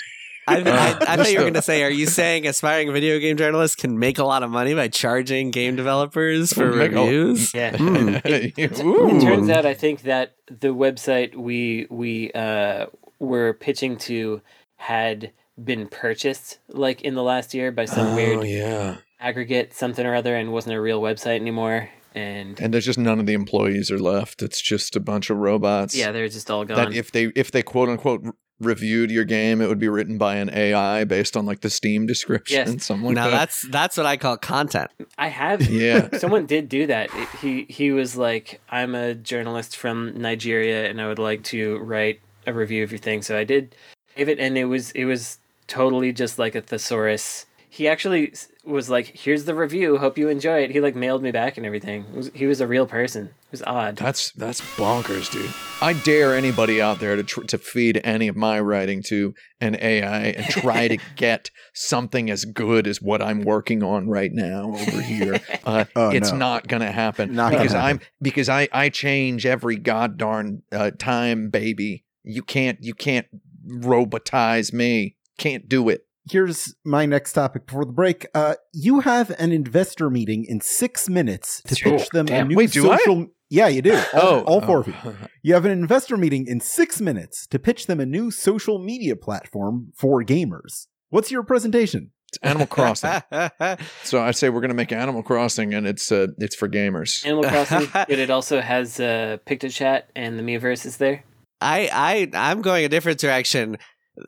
I, 0.49 0.59
I, 0.59 0.59
I 0.61 0.91
Uh, 0.91 1.17
thought 1.17 1.29
you 1.31 1.39
were 1.39 1.43
going 1.43 1.53
to 1.55 1.61
say, 1.61 1.83
are 1.83 1.89
you 1.89 2.05
saying 2.05 2.47
aspiring 2.47 2.93
video 2.93 3.19
game 3.19 3.35
journalists 3.35 3.75
can 3.75 3.99
make 3.99 4.17
a 4.17 4.23
lot 4.23 4.43
of 4.43 4.49
money 4.49 4.73
by 4.73 4.87
charging 4.87 5.51
game 5.51 5.75
developers 5.75 6.53
for 6.53 6.71
Make 6.71 6.93
a- 6.93 6.95
reviews? 7.01 7.53
Yeah. 7.53 7.75
Hmm. 7.75 8.15
It 8.23 8.79
Ooh. 8.81 9.19
turns 9.19 9.49
out 9.49 9.65
I 9.65 9.73
think 9.73 10.03
that 10.03 10.35
the 10.49 10.69
website 10.73 11.35
we 11.35 11.85
we 11.89 12.31
uh, 12.31 12.85
were 13.19 13.53
pitching 13.55 13.97
to 14.07 14.41
had 14.77 15.33
been 15.61 15.87
purchased 15.87 16.59
like 16.69 17.01
in 17.01 17.15
the 17.15 17.23
last 17.23 17.53
year 17.53 17.71
by 17.71 17.83
some 17.85 18.07
Oh 18.07 18.15
weird 18.15 18.47
yeah. 18.47 18.97
aggregate 19.19 19.73
something 19.73 20.05
or 20.05 20.15
other 20.15 20.33
and 20.35 20.53
wasn't 20.53 20.75
a 20.75 20.79
real 20.81 21.01
website 21.01 21.41
anymore. 21.41 21.89
And 22.17 22.59
And 22.59 22.73
there's 22.73 22.85
just 22.85 22.99
none 22.99 23.19
of 23.19 23.25
the 23.25 23.33
employees 23.33 23.91
are 23.91 23.99
left. 23.99 24.41
It's 24.41 24.61
just 24.61 24.95
a 24.95 24.99
bunch 24.99 25.29
of 25.29 25.37
robots. 25.37 25.95
yeah, 25.95 26.11
they're 26.11 26.27
just 26.29 26.49
all 26.51 26.65
gone. 26.65 26.77
that 26.77 26.93
if 26.93 27.11
they 27.11 27.25
if 27.35 27.51
they 27.51 27.61
quote 27.63 27.89
unquote 27.89 28.23
reviewed 28.59 29.11
your 29.11 29.23
game, 29.23 29.61
it 29.61 29.67
would 29.69 29.77
be 29.77 29.87
written 29.87 30.17
by 30.17 30.35
an 30.37 30.49
AI 30.49 31.03
based 31.03 31.37
on 31.37 31.45
like 31.45 31.61
the 31.61 31.69
Steam 31.69 32.07
description, 32.07 32.73
Yes. 32.73 32.85
something 32.85 33.05
like 33.07 33.15
now 33.15 33.25
that. 33.25 33.31
that's 33.37 33.61
that's 33.69 33.97
what 33.97 34.05
I 34.07 34.17
call 34.17 34.35
content. 34.37 34.89
I 35.17 35.27
have 35.27 35.61
yeah. 35.69 36.09
someone 36.17 36.45
did 36.47 36.67
do 36.67 36.87
that. 36.87 37.09
He 37.41 37.65
he 37.69 37.91
was 37.91 38.17
like, 38.17 38.59
"I'm 38.69 38.95
a 38.95 39.13
journalist 39.13 39.77
from 39.77 40.19
Nigeria, 40.19 40.89
and 40.89 40.99
I 40.99 41.07
would 41.07 41.19
like 41.19 41.43
to 41.45 41.77
write 41.79 42.19
a 42.47 42.53
review 42.53 42.83
of 42.83 42.91
your 42.91 42.99
thing." 42.99 43.21
So 43.21 43.37
I 43.37 43.43
did 43.43 43.75
gave 44.15 44.27
it, 44.29 44.39
and 44.39 44.57
it 44.57 44.65
was 44.65 44.89
it 44.91 45.05
was 45.05 45.37
totally 45.67 46.11
just 46.11 46.39
like 46.39 46.55
a 46.55 46.61
thesaurus. 46.61 47.45
He 47.69 47.87
actually 47.87 48.31
s- 48.31 48.47
was 48.67 48.89
like, 48.89 49.17
"Here's 49.17 49.45
the 49.45 49.55
review. 49.55 49.97
Hope 49.97 50.17
you 50.17 50.27
enjoy 50.29 50.59
it." 50.59 50.71
He 50.71 50.79
like 50.81 50.95
mailed 50.95 51.23
me 51.23 51.31
back 51.31 51.57
and 51.57 51.65
everything. 51.65 52.05
Was, 52.13 52.29
he 52.33 52.45
was 52.45 52.61
a 52.61 52.67
real 52.67 52.85
person. 52.85 53.27
It 53.27 53.51
was 53.51 53.63
odd. 53.63 53.95
That's 53.95 54.31
that's 54.33 54.59
bonkers, 54.75 55.31
dude. 55.31 55.49
I 55.81 55.93
dare 55.93 56.35
anybody 56.35 56.81
out 56.81 56.99
there 56.99 57.15
to 57.15 57.23
tr- 57.23 57.43
to 57.43 57.57
feed 57.57 58.01
any 58.03 58.27
of 58.27 58.35
my 58.35 58.59
writing 58.59 59.01
to 59.07 59.33
an 59.61 59.77
AI 59.81 60.19
and 60.31 60.45
try 60.47 60.87
to 60.89 60.97
get 61.15 61.49
something 61.73 62.29
as 62.29 62.45
good 62.45 62.87
as 62.87 63.01
what 63.01 63.21
I'm 63.21 63.41
working 63.41 63.83
on 63.83 64.09
right 64.09 64.31
now 64.33 64.71
over 64.75 65.01
here. 65.01 65.39
Uh, 65.65 65.85
Oh, 65.95 66.09
it's 66.11 66.31
no. 66.31 66.37
not 66.37 66.67
gonna 66.67 66.91
happen 66.91 67.33
Not 67.33 67.51
gonna 67.51 67.63
because 67.63 67.73
happen. 67.75 67.97
I'm 68.01 68.07
because 68.21 68.47
I 68.49 68.67
I 68.71 68.89
change 68.89 69.45
every 69.45 69.75
goddamn 69.77 70.63
uh, 70.71 70.91
time, 70.97 71.49
baby. 71.49 72.05
You 72.23 72.41
can't 72.43 72.77
you 72.81 72.93
can't 72.93 73.27
robotize 73.67 74.73
me. 74.73 75.15
Can't 75.37 75.67
do 75.69 75.89
it. 75.89 76.01
Here's 76.29 76.75
my 76.85 77.05
next 77.05 77.33
topic 77.33 77.67
before 77.67 77.85
the 77.85 77.91
break. 77.93 78.25
Uh, 78.33 78.55
you 78.73 79.01
have 79.01 79.29
an 79.39 79.51
investor 79.51 80.09
meeting 80.09 80.45
in 80.47 80.61
six 80.61 81.09
minutes 81.09 81.61
to 81.63 81.75
Sure. 81.75 81.97
pitch 81.97 82.09
them 82.09 82.25
Damn. 82.25 82.45
a 82.45 82.49
new 82.49 82.55
Wait, 82.55 82.71
do 82.71 82.89
I? 82.91 82.97
social. 82.97 83.27
Yeah, 83.49 83.67
you 83.67 83.81
do. 83.81 83.93
All, 84.13 84.21
Oh, 84.21 84.43
all 84.43 84.61
four 84.61 84.79
of 84.81 84.89
oh. 84.89 85.09
you. 85.09 85.15
You 85.41 85.53
have 85.53 85.63
an 85.65 85.71
investor 85.71 86.17
meeting 86.17 86.45
in 86.47 86.59
six 86.59 86.99
minutes 86.99 87.47
to 87.47 87.57
pitch 87.59 87.87
them 87.87 87.99
a 88.01 88.05
new 88.05 88.29
social 88.29 88.77
media 88.79 89.15
platform 89.15 89.93
for 89.95 90.21
gamers. 90.23 90.87
What's 91.09 91.31
your 91.31 91.43
presentation? 91.43 92.11
It's 92.29 92.39
Animal 92.43 92.67
Crossing. 92.67 93.21
so 94.03 94.21
I 94.21 94.31
say 94.31 94.49
we're 94.49 94.59
gonna 94.59 94.73
make 94.73 94.91
Animal 94.91 95.23
Crossing, 95.23 95.73
and 95.73 95.87
it's 95.87 96.11
uh 96.11 96.27
it's 96.39 96.57
for 96.57 96.67
gamers. 96.67 97.25
Animal 97.25 97.45
Crossing, 97.45 97.87
but 97.93 98.09
it 98.11 98.29
also 98.29 98.59
has 98.59 98.99
uh, 98.99 99.37
PictoChat 99.47 100.03
and 100.13 100.37
the 100.37 100.43
Miiverse 100.43 100.85
is 100.85 100.97
there. 100.97 101.23
I 101.61 101.89
I 101.93 102.29
I'm 102.49 102.61
going 102.61 102.83
a 102.83 102.89
different 102.89 103.19
direction. 103.19 103.77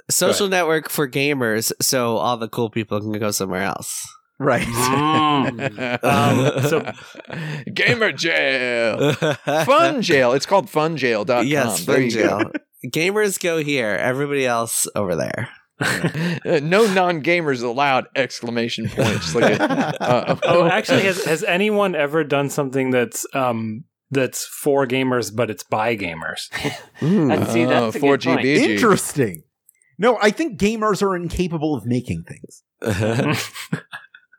Social 0.10 0.48
network 0.50 0.90
for 0.90 1.08
gamers, 1.08 1.72
so 1.82 2.18
all 2.18 2.38
the 2.38 2.48
cool 2.50 2.70
people 2.70 3.00
can 3.02 3.12
go 3.20 3.32
somewhere 3.32 3.64
else. 3.64 4.06
Right. 4.40 4.68
Um, 5.40 5.60
so- 6.62 6.92
Gamer 7.74 8.12
jail. 8.12 9.14
Fun 9.46 10.02
jail. 10.02 10.34
It's 10.34 10.46
called 10.46 10.68
funjail.com. 10.68 11.48
yes, 11.48 11.86
there 11.86 11.96
fun 11.96 12.04
you 12.06 12.10
jail. 12.12 12.52
Gamers 12.88 13.40
go 13.42 13.58
here. 13.64 13.90
Everybody 13.96 14.46
else 14.46 14.88
over 14.96 15.16
there. 15.16 15.50
Uh, 15.82 16.60
no 16.62 16.86
non-gamers 16.94 17.64
allowed! 17.64 18.08
Exclamation 18.16 18.90
point. 18.90 19.22
Just 19.22 19.34
like 19.36 19.58
a, 19.60 19.64
uh, 20.04 20.38
Oh, 20.44 20.66
actually, 20.66 21.04
has 21.04 21.24
has 21.24 21.42
anyone 21.44 21.96
ever 21.96 22.26
done 22.26 22.50
something 22.50 22.92
that's 22.92 23.26
um 23.34 23.86
that's 24.12 24.46
for 24.46 24.86
gamers 24.86 25.34
but 25.34 25.50
it's 25.50 25.64
by 25.64 25.96
gamers? 25.96 26.50
Mm. 27.00 27.30
That's, 27.30 27.54
see, 27.54 27.64
that's 27.64 27.96
a 27.96 28.00
Oh, 28.00 28.02
good 28.02 28.02
point. 28.02 28.42
4GB. 28.42 28.56
Interesting. 28.58 29.44
No, 30.00 30.18
I 30.22 30.32
think 30.32 30.58
gamers 30.60 31.04
are 31.04 31.16
incapable 31.16 31.76
of 31.76 31.86
making 31.86 32.24
things. 32.24 32.64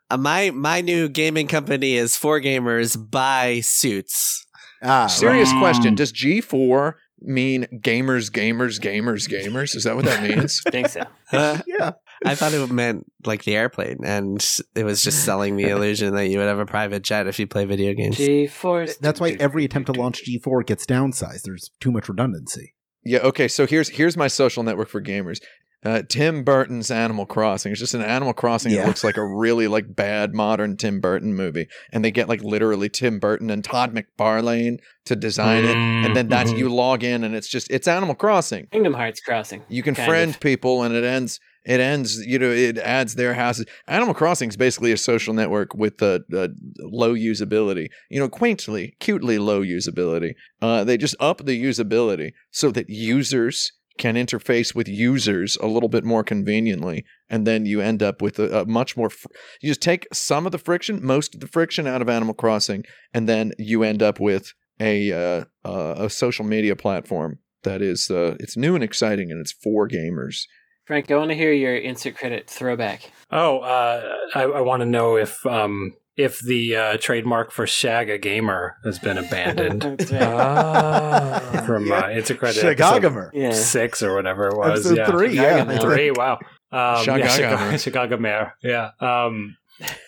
Uh, 0.09 0.17
my 0.17 0.51
my 0.51 0.81
new 0.81 1.07
gaming 1.07 1.47
company 1.47 1.95
is 1.95 2.17
for 2.17 2.41
gamers 2.41 2.97
by 3.09 3.61
suits. 3.61 4.45
Ah, 4.83 5.07
serious 5.07 5.49
right. 5.53 5.59
question. 5.61 5.95
Does 5.95 6.11
G4 6.11 6.95
mean 7.21 7.65
gamers, 7.79 8.29
gamers, 8.29 8.77
gamers, 8.77 9.29
gamers? 9.29 9.73
Is 9.73 9.85
that 9.85 9.95
what 9.95 10.03
that 10.03 10.21
means? 10.21 10.61
I 10.67 10.69
think 10.71 10.89
so. 10.89 11.03
right. 11.33 11.61
yeah. 11.65 11.91
I 12.25 12.35
thought 12.35 12.51
it 12.53 12.69
meant 12.71 13.09
like 13.25 13.45
the 13.45 13.55
airplane, 13.55 13.99
and 14.03 14.45
it 14.75 14.83
was 14.83 15.01
just 15.01 15.23
selling 15.23 15.55
the 15.55 15.69
illusion 15.69 16.13
that 16.15 16.27
you 16.27 16.39
would 16.39 16.47
have 16.47 16.59
a 16.59 16.65
private 16.65 17.03
jet 17.03 17.27
if 17.27 17.39
you 17.39 17.47
play 17.47 17.63
video 17.63 17.93
games. 17.93 18.17
G-Force. 18.17 18.97
That's 18.97 19.21
why 19.21 19.37
every 19.39 19.63
attempt 19.63 19.93
to 19.93 19.99
launch 19.99 20.23
G4 20.27 20.65
gets 20.65 20.85
downsized. 20.85 21.43
There's 21.43 21.71
too 21.79 21.91
much 21.91 22.09
redundancy. 22.09 22.73
Yeah. 23.03 23.19
Okay. 23.19 23.47
So 23.47 23.65
here's 23.65 23.89
here's 23.89 24.15
my 24.17 24.27
social 24.27 24.63
network 24.63 24.89
for 24.89 25.01
gamers. 25.01 25.41
Uh, 25.83 26.03
Tim 26.07 26.43
Burton's 26.43 26.91
Animal 26.91 27.25
Crossing. 27.25 27.71
It's 27.71 27.81
just 27.81 27.95
an 27.95 28.03
Animal 28.03 28.33
Crossing 28.33 28.71
Yeah. 28.71 28.81
that 28.81 28.87
looks 28.87 29.03
like 29.03 29.17
a 29.17 29.25
really 29.25 29.67
like 29.67 29.95
bad 29.95 30.35
modern 30.35 30.77
Tim 30.77 30.99
Burton 30.99 31.33
movie, 31.33 31.67
and 31.91 32.05
they 32.05 32.11
get 32.11 32.29
like 32.29 32.43
literally 32.43 32.87
Tim 32.87 33.17
Burton 33.17 33.49
and 33.49 33.63
Todd 33.63 33.91
McFarlane 33.95 34.77
to 35.05 35.15
design 35.15 35.65
it, 35.65 35.75
and 35.75 36.15
then 36.15 36.27
that's 36.27 36.51
Mhm. 36.51 36.59
you 36.59 36.69
log 36.69 37.03
in, 37.03 37.23
and 37.23 37.33
it's 37.33 37.47
just 37.47 37.71
it's 37.71 37.87
Animal 37.87 38.13
Crossing. 38.13 38.67
Kingdom 38.71 38.93
Hearts 38.93 39.19
Crossing. 39.21 39.63
You 39.69 39.81
can 39.81 39.95
friend 39.95 40.31
of. 40.35 40.39
people, 40.39 40.83
and 40.83 40.93
it 40.93 41.03
ends. 41.03 41.39
It 41.65 41.79
ends. 41.79 42.25
You 42.25 42.39
know, 42.39 42.49
it 42.49 42.77
adds 42.77 43.15
their 43.15 43.35
houses. 43.35 43.65
Animal 43.87 44.13
Crossing 44.13 44.49
is 44.49 44.57
basically 44.57 44.91
a 44.91 44.97
social 44.97 45.33
network 45.33 45.75
with 45.75 46.01
uh, 46.01 46.19
low 46.31 47.13
usability. 47.13 47.87
You 48.09 48.19
know, 48.19 48.29
quaintly, 48.29 48.95
cutely 48.99 49.37
low 49.37 49.61
usability. 49.61 50.33
Uh, 50.61 50.83
they 50.83 50.97
just 50.97 51.15
up 51.19 51.45
the 51.45 51.63
usability 51.63 52.31
so 52.51 52.71
that 52.71 52.89
users 52.89 53.73
can 53.97 54.15
interface 54.15 54.73
with 54.73 54.87
users 54.87 55.57
a 55.57 55.67
little 55.67 55.89
bit 55.89 56.03
more 56.03 56.23
conveniently, 56.23 57.05
and 57.29 57.45
then 57.45 57.65
you 57.65 57.81
end 57.81 58.01
up 58.01 58.21
with 58.21 58.39
a, 58.39 58.61
a 58.61 58.65
much 58.65 58.97
more. 58.97 59.09
Fr- 59.09 59.27
you 59.61 59.69
just 59.69 59.81
take 59.81 60.07
some 60.11 60.45
of 60.45 60.51
the 60.51 60.57
friction, 60.57 61.05
most 61.05 61.35
of 61.35 61.41
the 61.41 61.47
friction 61.47 61.85
out 61.85 62.01
of 62.01 62.09
Animal 62.09 62.33
Crossing, 62.33 62.83
and 63.13 63.29
then 63.29 63.51
you 63.59 63.83
end 63.83 64.01
up 64.01 64.19
with 64.19 64.53
a 64.79 65.11
uh, 65.11 65.45
uh, 65.63 65.95
a 65.97 66.09
social 66.09 66.45
media 66.45 66.75
platform 66.75 67.37
that 67.63 67.81
is 67.81 68.09
uh, 68.09 68.35
it's 68.39 68.57
new 68.57 68.73
and 68.73 68.83
exciting, 68.83 69.29
and 69.31 69.39
it's 69.39 69.51
for 69.51 69.87
gamers. 69.87 70.45
Frank, 70.85 71.09
I 71.11 71.15
want 71.15 71.29
to 71.29 71.35
hear 71.35 71.53
your 71.53 71.75
insert 71.75 72.15
credit 72.15 72.49
throwback. 72.49 73.11
Oh, 73.31 73.59
uh, 73.59 74.15
I, 74.33 74.43
I 74.43 74.61
want 74.61 74.81
to 74.81 74.85
know 74.85 75.15
if 75.15 75.45
um 75.45 75.93
if 76.17 76.39
the 76.39 76.75
uh, 76.75 76.97
trademark 76.99 77.51
for 77.51 77.65
Shag 77.65 78.09
a 78.09 78.17
Gamer 78.17 78.75
has 78.83 78.99
been 78.99 79.17
abandoned 79.17 79.81
That's 79.97 80.11
right. 80.11 80.21
Ah, 80.23 81.63
from 81.65 81.91
uh, 81.91 82.09
Insert 82.09 82.39
Credit 82.39 82.63
episode 82.63 83.01
Shagagamer. 83.01 83.29
yeah. 83.33 83.51
six 83.51 84.03
or 84.03 84.13
whatever 84.13 84.47
it 84.47 84.57
was. 84.57 84.85
Episode 84.85 84.97
yeah. 84.97 85.09
three, 85.09 85.35
yeah. 85.35 85.79
Three. 85.79 86.11
Wow. 86.11 86.33
Um, 86.33 86.39
yeah, 86.71 87.03
Shagaga. 87.05 87.29
Chicago, 87.29 87.77
Chicago 87.77 88.17
Mayor. 88.17 88.53
Yeah. 88.61 88.91
Um, 88.99 89.57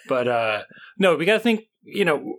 but 0.08 0.28
uh, 0.28 0.62
no, 0.98 1.16
we 1.16 1.26
got 1.26 1.36
to 1.36 1.40
think. 1.40 1.62
You 1.86 2.06
know, 2.06 2.36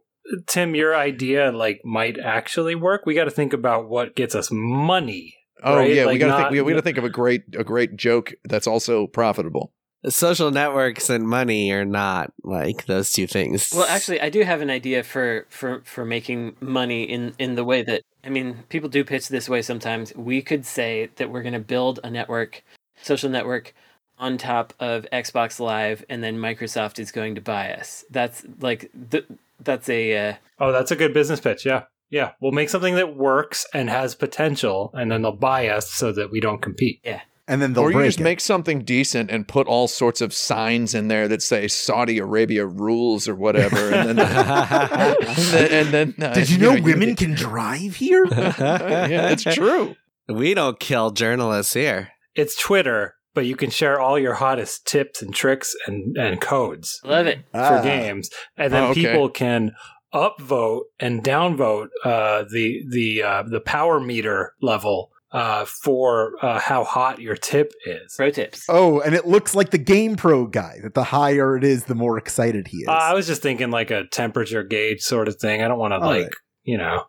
Tim, 0.47 0.75
your 0.75 0.95
idea 0.97 1.53
like 1.53 1.81
might 1.85 2.19
actually 2.19 2.75
work. 2.75 3.05
We 3.07 3.15
got 3.15 3.25
to 3.25 3.31
think 3.31 3.53
about 3.53 3.89
what 3.89 4.15
gets 4.15 4.35
us 4.35 4.51
money. 4.51 5.35
Oh 5.63 5.77
Right? 5.77 5.95
yeah, 5.95 6.07
we 6.07 6.19
gotta 6.19 6.33
not- 6.33 6.39
think. 6.39 6.51
We, 6.53 6.61
we 6.63 6.73
gotta 6.73 6.83
think 6.83 6.99
of 6.99 7.05
a 7.05 7.11
great 7.11 7.43
a 7.57 7.65
great 7.65 7.97
joke 7.97 8.35
that's 8.45 8.67
also 8.67 9.07
profitable. 9.07 9.73
Social 10.07 10.51
networks 10.51 11.09
and 11.09 11.27
money 11.27 11.71
are 11.73 11.87
not 11.87 12.31
like 12.43 12.85
those 12.85 13.11
two 13.11 13.27
things. 13.27 13.71
Well, 13.75 13.87
actually, 13.87 14.21
I 14.21 14.29
do 14.29 14.43
have 14.43 14.61
an 14.61 14.69
idea 14.69 15.03
for 15.03 15.47
for 15.49 15.81
for 15.87 16.05
making 16.05 16.57
money 16.61 17.05
in 17.05 17.33
in 17.39 17.55
the 17.55 17.65
way 17.65 17.83
that 17.85 18.03
I 18.23 18.29
mean, 18.29 18.65
people 18.69 18.91
do 18.91 19.03
pitch 19.03 19.29
this 19.29 19.49
way 19.49 19.63
sometimes. 19.63 20.15
We 20.15 20.43
could 20.43 20.67
say 20.67 21.09
that 21.17 21.31
we're 21.31 21.43
going 21.43 21.55
to 21.55 21.59
build 21.59 22.01
a 22.05 22.11
network, 22.11 22.63
social 23.03 23.31
network, 23.31 23.75
on 24.19 24.37
top 24.37 24.75
of 24.79 25.07
Xbox 25.11 25.59
Live, 25.59 26.05
and 26.11 26.23
then 26.23 26.37
Microsoft 26.37 26.99
is 26.99 27.11
going 27.11 27.35
to 27.37 27.41
buy 27.41 27.73
us. 27.73 28.05
That's 28.11 28.45
like 28.61 28.91
the 28.93 29.25
that's 29.61 29.89
a 29.89 30.29
uh, 30.31 30.35
Oh, 30.59 30.71
that's 30.71 30.91
a 30.91 30.97
good 30.97 31.15
business 31.15 31.41
pitch. 31.41 31.65
Yeah. 31.65 31.85
Yeah. 32.11 32.33
We'll 32.41 32.53
make 32.53 32.69
something 32.71 32.95
that 32.97 33.17
works 33.17 33.67
and 33.75 33.91
has 33.91 34.15
potential, 34.15 34.91
and 34.95 35.11
then 35.11 35.23
they'll 35.23 35.33
buy 35.37 35.69
us 35.69 35.91
so 35.91 36.13
that 36.13 36.31
we 36.31 36.41
don't 36.41 36.63
compete. 36.63 37.01
Yeah. 37.05 37.21
And 37.47 37.61
then 37.61 37.75
they'll 37.75 37.85
or 37.85 37.93
you 37.93 38.05
just 38.05 38.21
it. 38.21 38.23
make 38.23 38.41
something 38.41 38.85
decent 38.85 39.31
and 39.31 39.47
put 39.47 39.67
all 39.67 39.87
sorts 39.87 40.23
of 40.23 40.33
signs 40.33 40.95
in 40.95 41.09
there 41.09 41.29
that 41.29 41.43
say 41.43 41.69
Saudi 41.69 42.19
Arabia 42.19 42.65
rules 42.65 43.29
or 43.29 43.35
whatever, 43.35 43.91
and 43.93 44.19
then 44.19 44.19
and 44.27 45.37
then, 45.37 45.73
and 45.73 45.89
then, 45.89 46.15
uh, 46.31 46.33
Did 46.33 46.49
you 46.51 46.59
know 46.59 46.73
you- 46.73 46.83
women 46.83 47.15
can 47.17 47.35
drive 47.35 47.97
here? 47.97 48.25
yeah, 48.33 49.29
it's 49.31 49.43
true. 49.45 49.95
we 50.29 50.55
don't 50.55 50.81
kill 50.81 51.11
journalists 51.11 51.75
here. 51.75 52.09
It's 52.35 52.59
Twitter, 52.61 53.15
but 53.35 53.45
you 53.45 53.57
can 53.57 53.69
share 53.69 54.01
all 54.01 54.19
your 54.19 54.35
hottest 54.35 54.87
tips 54.87 55.21
and 55.21 55.35
tricks 55.35 55.75
and, 55.87 56.17
and 56.17 56.41
codes 56.41 56.99
love 57.05 57.27
it. 57.27 57.41
for 57.53 57.59
Ah. 57.61 57.83
games, 57.83 58.31
and 58.57 58.73
then 58.73 58.85
Oh, 58.85 58.87
okay. 58.93 59.05
people 59.05 59.29
can 59.29 59.73
upvote 60.15 60.83
and 61.01 61.23
downvote 61.23 61.89
uh, 62.05 62.45
the 62.51 62.85
the 62.89 63.23
uh, 63.23 63.43
the 63.43 63.61
power 63.61 64.01
meter 64.01 64.55
level 64.63 65.11
uh, 65.35 65.65
for 65.65 66.35
uh, 66.41 66.61
how 66.61 66.85
hot 66.85 67.19
your 67.19 67.37
tip 67.37 67.73
is. 67.85 68.15
Pro 68.17 68.31
tips. 68.31 68.65
Oh, 68.69 69.01
and 69.01 69.15
it 69.15 69.27
looks 69.27 69.55
like 69.55 69.71
the 69.71 69.79
Game 69.79 70.15
Pro 70.15 70.47
guy. 70.47 70.79
That 70.83 70.95
the 70.95 71.05
higher 71.05 71.57
it 71.57 71.65
is, 71.65 71.85
the 71.85 71.97
more 71.97 72.17
excited 72.17 72.69
he 72.69 72.79
is. 72.79 72.89
Uh, 72.89 72.93
I 72.93 73.15
was 73.15 73.27
just 73.27 73.43
thinking 73.43 73.71
like 73.71 73.91
a 73.91 74.07
temperature 74.07 74.63
gauge 74.63 75.01
sort 75.01 75.27
of 75.27 75.37
thing. 75.37 75.61
I 75.61 75.69
don't 75.69 75.79
want 75.79 75.93
to 75.93 75.99
like 75.99 76.25
right. 76.25 76.35
you 76.63 76.79
know. 76.79 77.07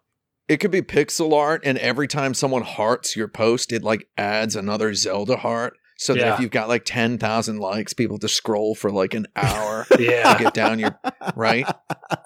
It 0.48 0.58
could 0.58 0.72
be 0.72 0.82
pixel 0.82 1.34
art, 1.34 1.62
and 1.64 1.78
every 1.80 2.08
time 2.08 2.34
someone 2.34 2.62
hearts 2.62 3.16
your 3.16 3.28
post, 3.28 3.72
it 3.72 3.84
like 3.84 4.08
adds 4.18 4.56
another 4.56 4.94
Zelda 4.94 5.38
heart. 5.38 5.78
So 5.98 6.14
that 6.14 6.34
if 6.36 6.40
you've 6.40 6.52
got 6.52 6.68
like 6.68 6.84
10,000 6.86 7.58
likes, 7.58 7.94
people 7.94 8.18
to 8.20 8.28
scroll 8.28 8.76
for 8.76 8.92
like 8.92 9.14
an 9.14 9.28
hour 9.36 9.86
Yeah, 10.00 10.34
to 10.34 10.44
get 10.44 10.54
down 10.54 10.80
your 10.80 10.98
right. 11.36 11.66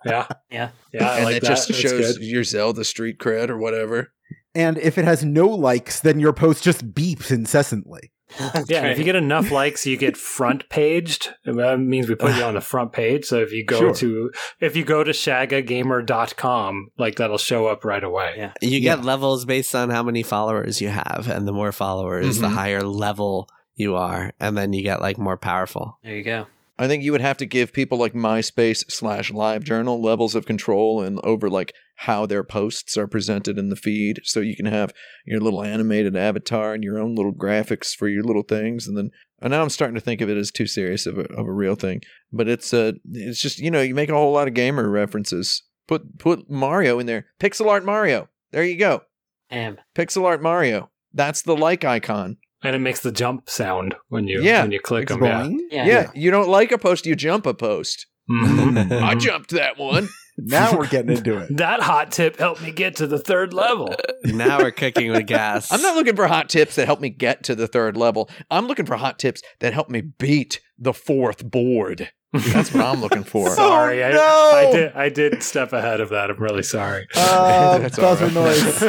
yeah, 0.06 0.28
Yeah. 0.52 0.70
yeah. 0.94 1.10
I 1.10 1.16
and 1.18 1.26
like 1.26 1.36
it 1.38 1.42
that. 1.44 1.48
just 1.48 1.68
That's 1.68 1.80
shows 1.80 2.18
good. 2.18 2.26
your 2.26 2.44
Zelda 2.44 2.84
street 2.84 3.20
cred 3.20 3.50
or 3.50 3.58
whatever. 3.58 4.12
And 4.56 4.78
if 4.80 4.98
it 4.98 5.06
has 5.06 5.24
no 5.24 5.48
likes, 5.48 6.00
then 6.00 6.20
your 6.20 6.34
post 6.34 6.64
just 6.64 6.94
beeps 6.94 7.32
incessantly. 7.32 8.12
That's 8.38 8.70
Yeah, 8.70 8.86
if 8.88 9.00
you 9.00 9.04
get 9.04 9.16
enough 9.16 9.50
likes, 9.52 9.86
you 9.88 9.98
get 9.98 10.16
front 10.18 10.70
paged. 10.70 11.30
That 11.46 11.80
means 11.80 12.08
we 12.10 12.14
put 12.16 12.36
you 12.36 12.44
on 12.44 12.54
the 12.56 12.62
front 12.62 12.92
page. 12.94 13.26
So 13.26 13.38
if 13.40 13.52
you 13.52 13.66
go 13.66 13.80
Sure. 13.80 13.94
to 13.96 14.32
if 14.60 14.76
you 14.76 14.84
go 14.84 15.04
to 15.04 15.12
shagagamer.com, 15.12 16.90
like 16.98 17.16
that'll 17.16 17.38
show 17.38 17.68
up 17.68 17.84
right 17.86 18.04
away. 18.04 18.34
Yeah. 18.38 18.52
You 18.62 18.80
get 18.82 19.00
Yeah. 19.00 19.04
levels 19.06 19.46
based 19.46 19.74
on 19.76 19.90
how 19.90 20.04
many 20.04 20.24
followers 20.24 20.82
you 20.82 20.90
have, 20.90 21.28
and 21.32 21.48
the 21.48 21.52
more 21.54 21.72
followers, 21.72 22.40
the 22.40 22.48
Mhm. 22.48 22.54
higher 22.54 22.82
level 22.84 23.48
you 23.80 23.96
are, 23.96 24.34
and 24.40 24.58
then 24.58 24.74
you 24.74 24.84
get 24.84 25.02
like 25.02 25.18
more 25.18 25.38
powerful. 25.38 26.00
There 26.04 26.16
you 26.16 26.24
go. 26.24 26.48
I 26.78 26.88
think 26.88 27.04
you 27.04 27.12
would 27.12 27.20
have 27.20 27.36
to 27.38 27.46
give 27.46 27.74
people 27.74 27.98
like 27.98 28.14
MySpace 28.14 28.90
slash 28.90 29.34
LiveJournal 29.34 30.02
levels 30.02 30.34
of 30.34 30.46
control 30.46 31.02
and 31.02 31.20
over 31.26 31.50
like 31.50 31.74
how 31.96 32.26
their 32.26 32.44
posts 32.44 32.96
are 32.96 33.06
presented 33.06 33.58
in 33.58 33.68
the 33.68 33.76
feed, 33.76 34.22
so 34.24 34.40
you 34.40 34.56
can 34.56 34.66
have 34.66 34.94
your 35.26 35.42
little 35.42 35.62
animated 35.62 36.16
avatar 36.16 36.74
and 36.74 36.84
your 36.84 36.98
own 36.98 37.16
little 37.16 37.34
graphics 37.34 37.94
for 37.94 38.08
your 38.08 38.24
little 38.24 38.44
things. 38.44 38.88
And 38.88 38.98
then 38.98 39.12
and 39.42 39.52
now 39.52 39.62
I'm 39.62 39.70
starting 39.70 39.96
to 39.96 40.02
think 40.02 40.22
of 40.22 40.30
it 40.30 40.38
as 40.38 40.52
too 40.52 40.68
serious 40.68 41.06
of 41.06 41.18
a 41.18 41.24
of 41.34 41.48
a 41.48 41.52
real 41.52 41.76
thing, 41.76 42.02
but 42.32 42.48
it's 42.48 42.74
uh 42.74 42.94
it's 43.12 43.42
just 43.42 43.60
you 43.60 43.72
know 43.72 43.82
you 43.82 43.94
make 43.94 44.10
a 44.10 44.14
whole 44.16 44.32
lot 44.32 44.48
of 44.48 44.54
gamer 44.54 44.90
references. 44.90 45.64
Put 45.88 46.18
put 46.18 46.50
Mario 46.50 47.00
in 47.00 47.08
there, 47.08 47.26
pixel 47.40 47.68
art 47.68 47.84
Mario. 47.84 48.30
There 48.52 48.64
you 48.64 48.78
go, 48.78 49.04
Damn. 49.50 49.78
pixel 49.96 50.24
art 50.26 50.42
Mario. 50.42 50.92
That's 51.14 51.42
the 51.42 51.58
like 51.58 51.84
icon. 51.84 52.38
And 52.62 52.76
it 52.76 52.80
makes 52.80 53.00
the 53.00 53.12
jump 53.12 53.50
sound 53.50 53.96
when 54.10 54.28
you 54.28 54.42
Yeah, 54.42 54.64
when 54.64 54.72
you 54.72 54.80
click 54.82 55.04
it's 55.04 55.14
them. 55.14 55.24
Yeah. 55.24 55.44
Boing. 55.44 55.58
Yeah. 55.72 55.86
yeah, 55.86 56.12
you 56.14 56.30
don't 56.32 56.50
like 56.50 56.72
a 56.72 56.78
post, 56.78 57.06
you 57.06 57.16
jump 57.16 57.46
a 57.46 57.54
post. 57.54 58.06
Mhm. 58.30 59.02
I 59.02 59.16
jumped 59.16 59.52
that 59.52 59.78
one. 59.78 60.10
Now 60.42 60.78
we're 60.78 60.88
getting 60.88 61.12
into 61.18 61.38
it. 61.38 61.58
That 61.58 61.82
hot 61.82 62.14
tip 62.14 62.40
helped 62.40 62.62
me 62.62 62.72
get 62.72 62.96
to 62.96 63.08
the 63.08 63.20
third 63.20 63.54
level. 63.54 63.94
now 64.24 64.60
we're 64.60 64.72
cooking 64.72 65.12
with 65.12 65.28
gas. 65.28 65.70
I'm 65.74 65.82
not 65.82 65.98
looking 65.98 66.16
for 66.16 66.28
hot 66.28 66.48
tips 66.48 66.76
that 66.78 66.86
help 66.86 67.02
me 67.02 67.10
get 67.10 67.44
to 67.44 67.56
the 67.56 67.68
third 67.68 67.98
level. 67.98 68.30
I'm 68.50 68.66
looking 68.66 68.86
for 68.86 68.96
hot 68.96 69.20
tips 69.20 69.42
that 69.60 69.74
help 69.74 69.90
me 69.90 70.00
beat 70.00 70.62
the 70.78 70.94
fourth 70.94 71.44
board. 71.44 72.10
That's 72.32 72.74
what 72.74 72.86
I'm 72.86 73.02
looking 73.02 73.26
for. 73.26 73.50
sorry, 73.56 74.02
Oh, 74.02 74.08
I, 74.08 74.12
no! 74.14 74.52
I 74.54 74.72
did 74.72 74.94
I 74.94 75.10
did 75.10 75.44
step 75.44 75.74
ahead 75.74 76.00
of 76.00 76.08
that. 76.12 76.30
I'm 76.30 76.38
really 76.42 76.64
sorry. 76.64 77.06
Uh, 77.18 77.80
That's 77.80 77.98
buzzer 77.98 78.28
right. 78.28 78.34
noise. 78.34 78.82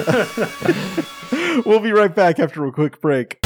we'll 1.67 1.81
be 1.81 1.91
right 1.91 2.15
back 2.15 2.39
after 2.39 2.65
a 2.65 2.71
quick 2.71 3.01
break. 3.01 3.39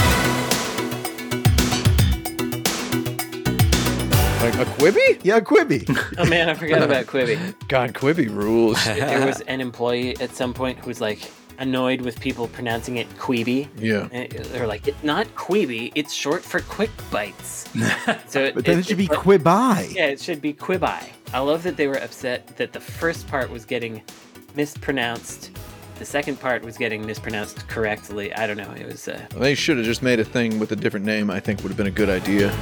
Like 4.45 4.57
a 4.57 4.70
Quibi? 4.72 5.20
Yeah, 5.22 5.40
Quibi. 5.40 5.88
Oh 6.18 6.26
man, 6.26 6.51
I 6.51 6.55
forgot 6.55 6.82
about 6.82 7.07
Quibi. 7.07 7.38
God, 7.68 7.95
Quibi 7.95 8.28
rules. 8.28 8.84
There 8.84 9.26
was 9.26 9.40
an 9.40 9.62
employee 9.62 10.20
at 10.20 10.36
some 10.36 10.53
point 10.53 10.78
who 10.80 10.88
was 10.88 11.01
like 11.01 11.30
annoyed 11.59 12.03
with 12.03 12.20
people 12.20 12.49
pronouncing 12.49 12.99
it 12.99 13.09
Queeby. 13.16 13.70
Yeah. 13.78 14.07
And 14.12 14.30
They're 14.30 14.66
like, 14.66 14.86
it's 14.86 15.03
not 15.03 15.26
Queeby, 15.34 15.92
it's 15.95 16.12
short 16.12 16.42
for 16.42 16.61
Quick 16.61 16.90
Bites. 17.11 17.70
so 18.28 18.53
But 18.53 18.66
then 18.66 18.80
it 18.80 18.84
should 18.84 18.99
be 18.99 19.09
Quibi. 19.09 19.95
Yeah, 19.95 20.09
it 20.09 20.20
should 20.20 20.42
be 20.42 20.53
Quibi. 20.53 21.09
I 21.32 21.38
love 21.38 21.62
that 21.62 21.78
they 21.78 21.86
were 21.86 21.97
upset 21.97 22.55
that 22.59 22.74
the 22.74 22.80
first 22.80 23.26
part 23.26 23.49
was 23.49 23.64
getting 23.64 24.03
mispronounced. 24.55 25.53
The 25.99 26.05
second 26.05 26.38
part 26.38 26.62
was 26.62 26.76
getting 26.76 27.07
mispronounced 27.07 27.66
correctly. 27.66 28.30
I 28.34 28.47
don't 28.47 28.59
know. 28.59 28.74
It 28.78 28.84
was 28.84 29.09
uh, 29.09 29.26
They 29.38 29.55
should 29.55 29.78
have 29.78 29.86
just 29.86 30.03
made 30.03 30.20
a 30.20 30.24
thing 30.24 30.59
with 30.59 30.70
a 30.72 30.76
different 30.76 31.07
name, 31.07 31.30
I 31.30 31.40
think 31.40 31.62
would 31.62 31.70
have 31.70 31.78
been 31.78 31.86
a 31.86 31.90
good 31.90 32.11
idea. 32.11 32.55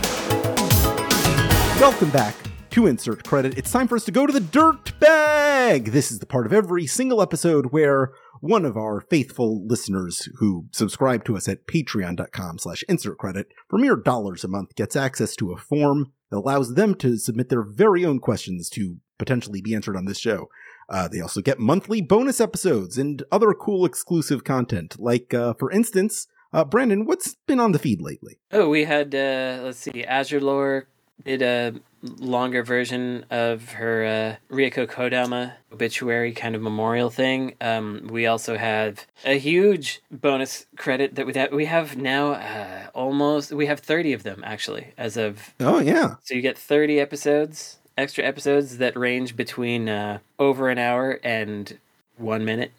Welcome 1.82 2.10
back 2.10 2.36
to 2.70 2.86
Insert 2.86 3.24
Credit. 3.24 3.58
It's 3.58 3.72
time 3.72 3.88
for 3.88 3.96
us 3.96 4.04
to 4.04 4.12
go 4.12 4.24
to 4.24 4.32
the 4.32 4.38
dirt 4.38 4.96
bag. 5.00 5.86
This 5.86 6.12
is 6.12 6.20
the 6.20 6.26
part 6.26 6.46
of 6.46 6.52
every 6.52 6.86
single 6.86 7.20
episode 7.20 7.72
where 7.72 8.12
one 8.40 8.64
of 8.64 8.76
our 8.76 9.00
faithful 9.00 9.66
listeners 9.66 10.28
who 10.36 10.66
subscribe 10.70 11.24
to 11.24 11.36
us 11.36 11.48
at 11.48 11.66
patreon.com 11.66 12.60
slash 12.60 12.84
insert 12.88 13.18
credit 13.18 13.48
for 13.68 13.80
mere 13.80 13.96
dollars 13.96 14.44
a 14.44 14.48
month 14.48 14.76
gets 14.76 14.94
access 14.94 15.34
to 15.34 15.50
a 15.50 15.56
form 15.56 16.12
that 16.30 16.36
allows 16.36 16.74
them 16.74 16.94
to 16.94 17.16
submit 17.16 17.48
their 17.48 17.64
very 17.64 18.04
own 18.04 18.20
questions 18.20 18.70
to 18.70 18.98
potentially 19.18 19.60
be 19.60 19.74
answered 19.74 19.96
on 19.96 20.04
this 20.04 20.20
show. 20.20 20.48
Uh, 20.88 21.08
they 21.08 21.20
also 21.20 21.40
get 21.40 21.58
monthly 21.58 22.00
bonus 22.00 22.40
episodes 22.40 22.96
and 22.96 23.24
other 23.32 23.52
cool 23.54 23.84
exclusive 23.84 24.44
content. 24.44 24.94
Like, 25.00 25.34
uh, 25.34 25.54
for 25.54 25.68
instance, 25.72 26.28
uh, 26.52 26.64
Brandon, 26.64 27.06
what's 27.06 27.34
been 27.46 27.58
on 27.58 27.72
the 27.72 27.80
feed 27.80 28.00
lately? 28.00 28.38
Oh, 28.52 28.68
we 28.68 28.84
had 28.84 29.12
uh 29.16 29.62
let's 29.64 29.78
see, 29.78 30.04
Azure 30.04 30.40
Lore 30.40 30.86
did 31.24 31.42
a 31.42 31.74
longer 32.02 32.62
version 32.64 33.24
of 33.30 33.70
her 33.72 34.04
uh, 34.50 34.54
Rieko 34.54 34.86
Kodama 34.86 35.52
obituary 35.72 36.32
kind 36.32 36.54
of 36.56 36.62
memorial 36.62 37.10
thing. 37.10 37.54
Um, 37.60 38.08
we 38.10 38.26
also 38.26 38.56
have 38.56 39.06
a 39.24 39.38
huge 39.38 40.02
bonus 40.10 40.66
credit 40.76 41.14
that 41.14 41.26
we 41.26 41.32
have. 41.34 41.52
We 41.52 41.66
have 41.66 41.96
now 41.96 42.32
uh, 42.32 42.86
almost 42.94 43.52
we 43.52 43.66
have 43.66 43.80
thirty 43.80 44.12
of 44.12 44.22
them 44.24 44.42
actually 44.44 44.88
as 44.98 45.16
of 45.16 45.54
Oh, 45.60 45.78
yeah. 45.80 46.16
so 46.24 46.34
you 46.34 46.42
get 46.42 46.58
thirty 46.58 46.98
episodes, 46.98 47.78
extra 47.96 48.24
episodes 48.24 48.78
that 48.78 48.96
range 48.96 49.36
between 49.36 49.88
uh, 49.88 50.18
over 50.38 50.68
an 50.70 50.78
hour 50.78 51.20
and 51.22 51.78
one 52.16 52.44
minute. 52.44 52.72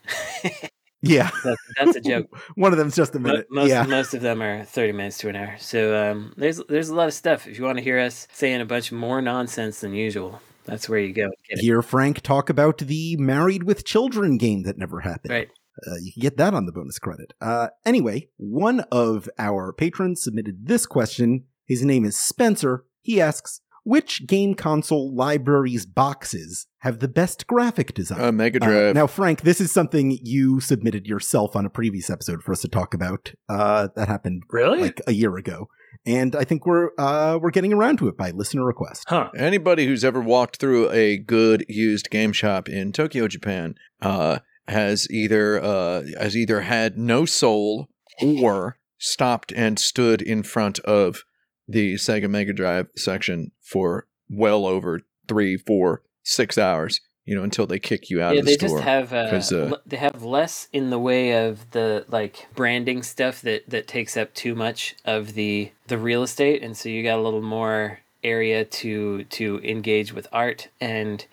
Yeah. 1.04 1.30
that's, 1.44 1.62
that's 1.78 1.96
a 1.98 2.02
joke. 2.02 2.36
One 2.56 2.72
of 2.72 2.80
them's 2.80 2.96
just 2.96 3.14
a 3.14 3.20
minute. 3.20 3.48
Most 3.52 3.70
yeah. 3.70 3.84
most 3.84 4.14
of 4.14 4.22
them 4.22 4.42
are 4.42 4.64
thirty 4.64 4.94
minutes 4.94 5.18
to 5.20 5.30
an 5.30 5.36
hour. 5.36 5.56
So 5.60 6.12
um, 6.12 6.34
there's 6.38 6.62
there's 6.70 6.90
a 6.90 6.96
lot 6.96 7.08
of 7.08 7.14
stuff. 7.14 7.46
If 7.46 7.60
you 7.60 7.66
want 7.66 7.78
to 7.78 7.84
hear 7.84 8.00
us 8.00 8.28
saying 8.32 8.62
a 8.62 8.66
bunch 8.66 8.92
more 8.92 9.22
nonsense 9.22 9.82
than 9.82 9.94
usual, 9.94 10.42
that's 10.66 10.88
where 10.88 11.00
you 11.00 11.14
go. 11.14 11.30
Hear 11.50 11.82
Frank 11.82 12.22
talk 12.22 12.50
about 12.50 12.78
the 12.78 13.18
Married 13.18 13.64
with 13.64 13.86
Children 13.86 14.38
game 14.38 14.64
that 14.64 14.78
never 14.78 15.02
happened. 15.02 15.32
Right. 15.32 15.50
Uh, 15.86 15.96
you 16.02 16.14
can 16.14 16.22
get 16.22 16.38
that 16.38 16.54
on 16.54 16.66
the 16.66 16.72
bonus 16.72 17.00
credit. 17.00 17.34
Uh, 17.42 17.68
anyway, 17.86 18.30
one 18.38 18.82
of 18.92 19.28
our 19.38 19.74
patrons 19.74 20.24
submitted 20.24 20.68
this 20.68 20.86
question. 20.86 21.46
His 21.66 21.84
name 21.84 22.06
is 22.06 22.18
Spencer. 22.18 22.86
He 23.02 23.20
asks, 23.20 23.60
which 23.84 24.26
game 24.28 24.54
console 24.56 25.14
library's 25.14 25.86
boxes 25.86 26.68
have 26.80 27.00
the 27.00 27.08
best 27.08 27.48
graphic 27.48 27.94
design? 27.94 28.22
Uh, 28.22 28.32
Mega 28.32 28.64
Uh, 28.64 28.68
Drive. 28.68 28.96
now, 28.96 29.08
Frank, 29.08 29.42
this 29.42 29.60
is 29.62 29.72
something 29.72 30.18
you 30.22 30.60
submitted 30.60 31.06
yourself 31.08 31.56
on 31.56 31.66
a 31.66 31.70
previous 31.70 32.10
episode 32.10 32.42
for 32.44 32.52
us 32.52 32.62
to 32.62 32.68
talk 32.68 32.94
about. 32.94 33.34
Uh, 33.50 33.88
that 33.96 34.08
happened 34.08 34.44
Really? 34.50 34.82
like 34.82 35.02
a 35.08 35.12
year 35.14 35.36
ago, 35.38 35.68
and 36.06 36.36
I 36.36 36.44
think 36.44 36.66
we're 36.66 36.90
uh, 36.98 37.38
we're 37.42 37.52
getting 37.52 37.74
around 37.74 37.98
to 38.00 38.08
it 38.08 38.18
by 38.18 38.32
listener 38.32 38.66
request. 38.66 39.06
huh. 39.08 39.30
Anybody 39.38 39.86
who's 39.86 40.04
ever 40.04 40.22
walked 40.22 40.58
through 40.58 40.90
a 40.92 41.18
good 41.18 41.66
used 41.70 42.10
game 42.10 42.34
shop 42.34 42.68
in 42.70 42.92
Tokyo, 42.92 43.28
Japan, 43.28 43.76
uh, 44.02 44.40
has 44.68 45.08
either 45.12 45.62
uh, 45.62 46.04
has 46.20 46.36
either 46.38 46.62
had 46.62 46.98
no 46.98 47.26
soul 47.26 47.90
or 48.22 48.78
stopped 48.98 49.52
and 49.54 49.78
stood 49.80 50.22
in 50.22 50.44
front 50.44 50.80
of 50.80 51.24
the 51.68 51.96
Sega 51.96 52.30
Mega 52.30 52.54
Drive 52.54 52.88
section 52.96 53.52
for 53.62 54.08
well 54.30 54.66
over 54.66 55.02
three, 55.28 55.58
four, 55.58 56.02
six 56.24 56.58
hours. 56.58 57.00
You 57.26 57.36
know, 57.38 57.44
until 57.44 57.66
they 57.66 57.80
kick 57.80 58.10
you 58.10 58.22
out 58.22 58.34
yeah, 58.34 58.42
of 58.42 58.46
the 58.46 58.52
they 58.52 58.68
store. 58.68 58.80
just 58.80 58.84
have 58.84 59.14
uh, 59.14 59.56
uh, 59.56 59.78
they 59.86 59.96
have 59.96 60.24
less 60.24 60.68
in 60.74 60.90
the 60.90 61.00
way 61.00 61.48
of 61.48 61.72
the 61.72 62.06
like 62.10 62.50
branding 62.54 63.02
stuff 63.02 63.42
that 63.44 63.70
that 63.70 63.88
takes 63.88 64.18
up 64.18 64.34
too 64.34 64.56
much 64.56 64.96
of 65.06 65.34
the 65.34 65.72
the 65.88 65.98
real 65.98 66.22
estate, 66.24 66.62
and 66.62 66.76
so 66.76 66.90
you 66.90 67.02
got 67.02 67.18
a 67.18 67.22
little 67.22 67.42
more 67.42 68.00
area 68.26 68.66
to 68.66 69.24
to 69.26 69.60
engage 69.64 70.14
with 70.14 70.28
art. 70.34 70.68
And 70.82 71.26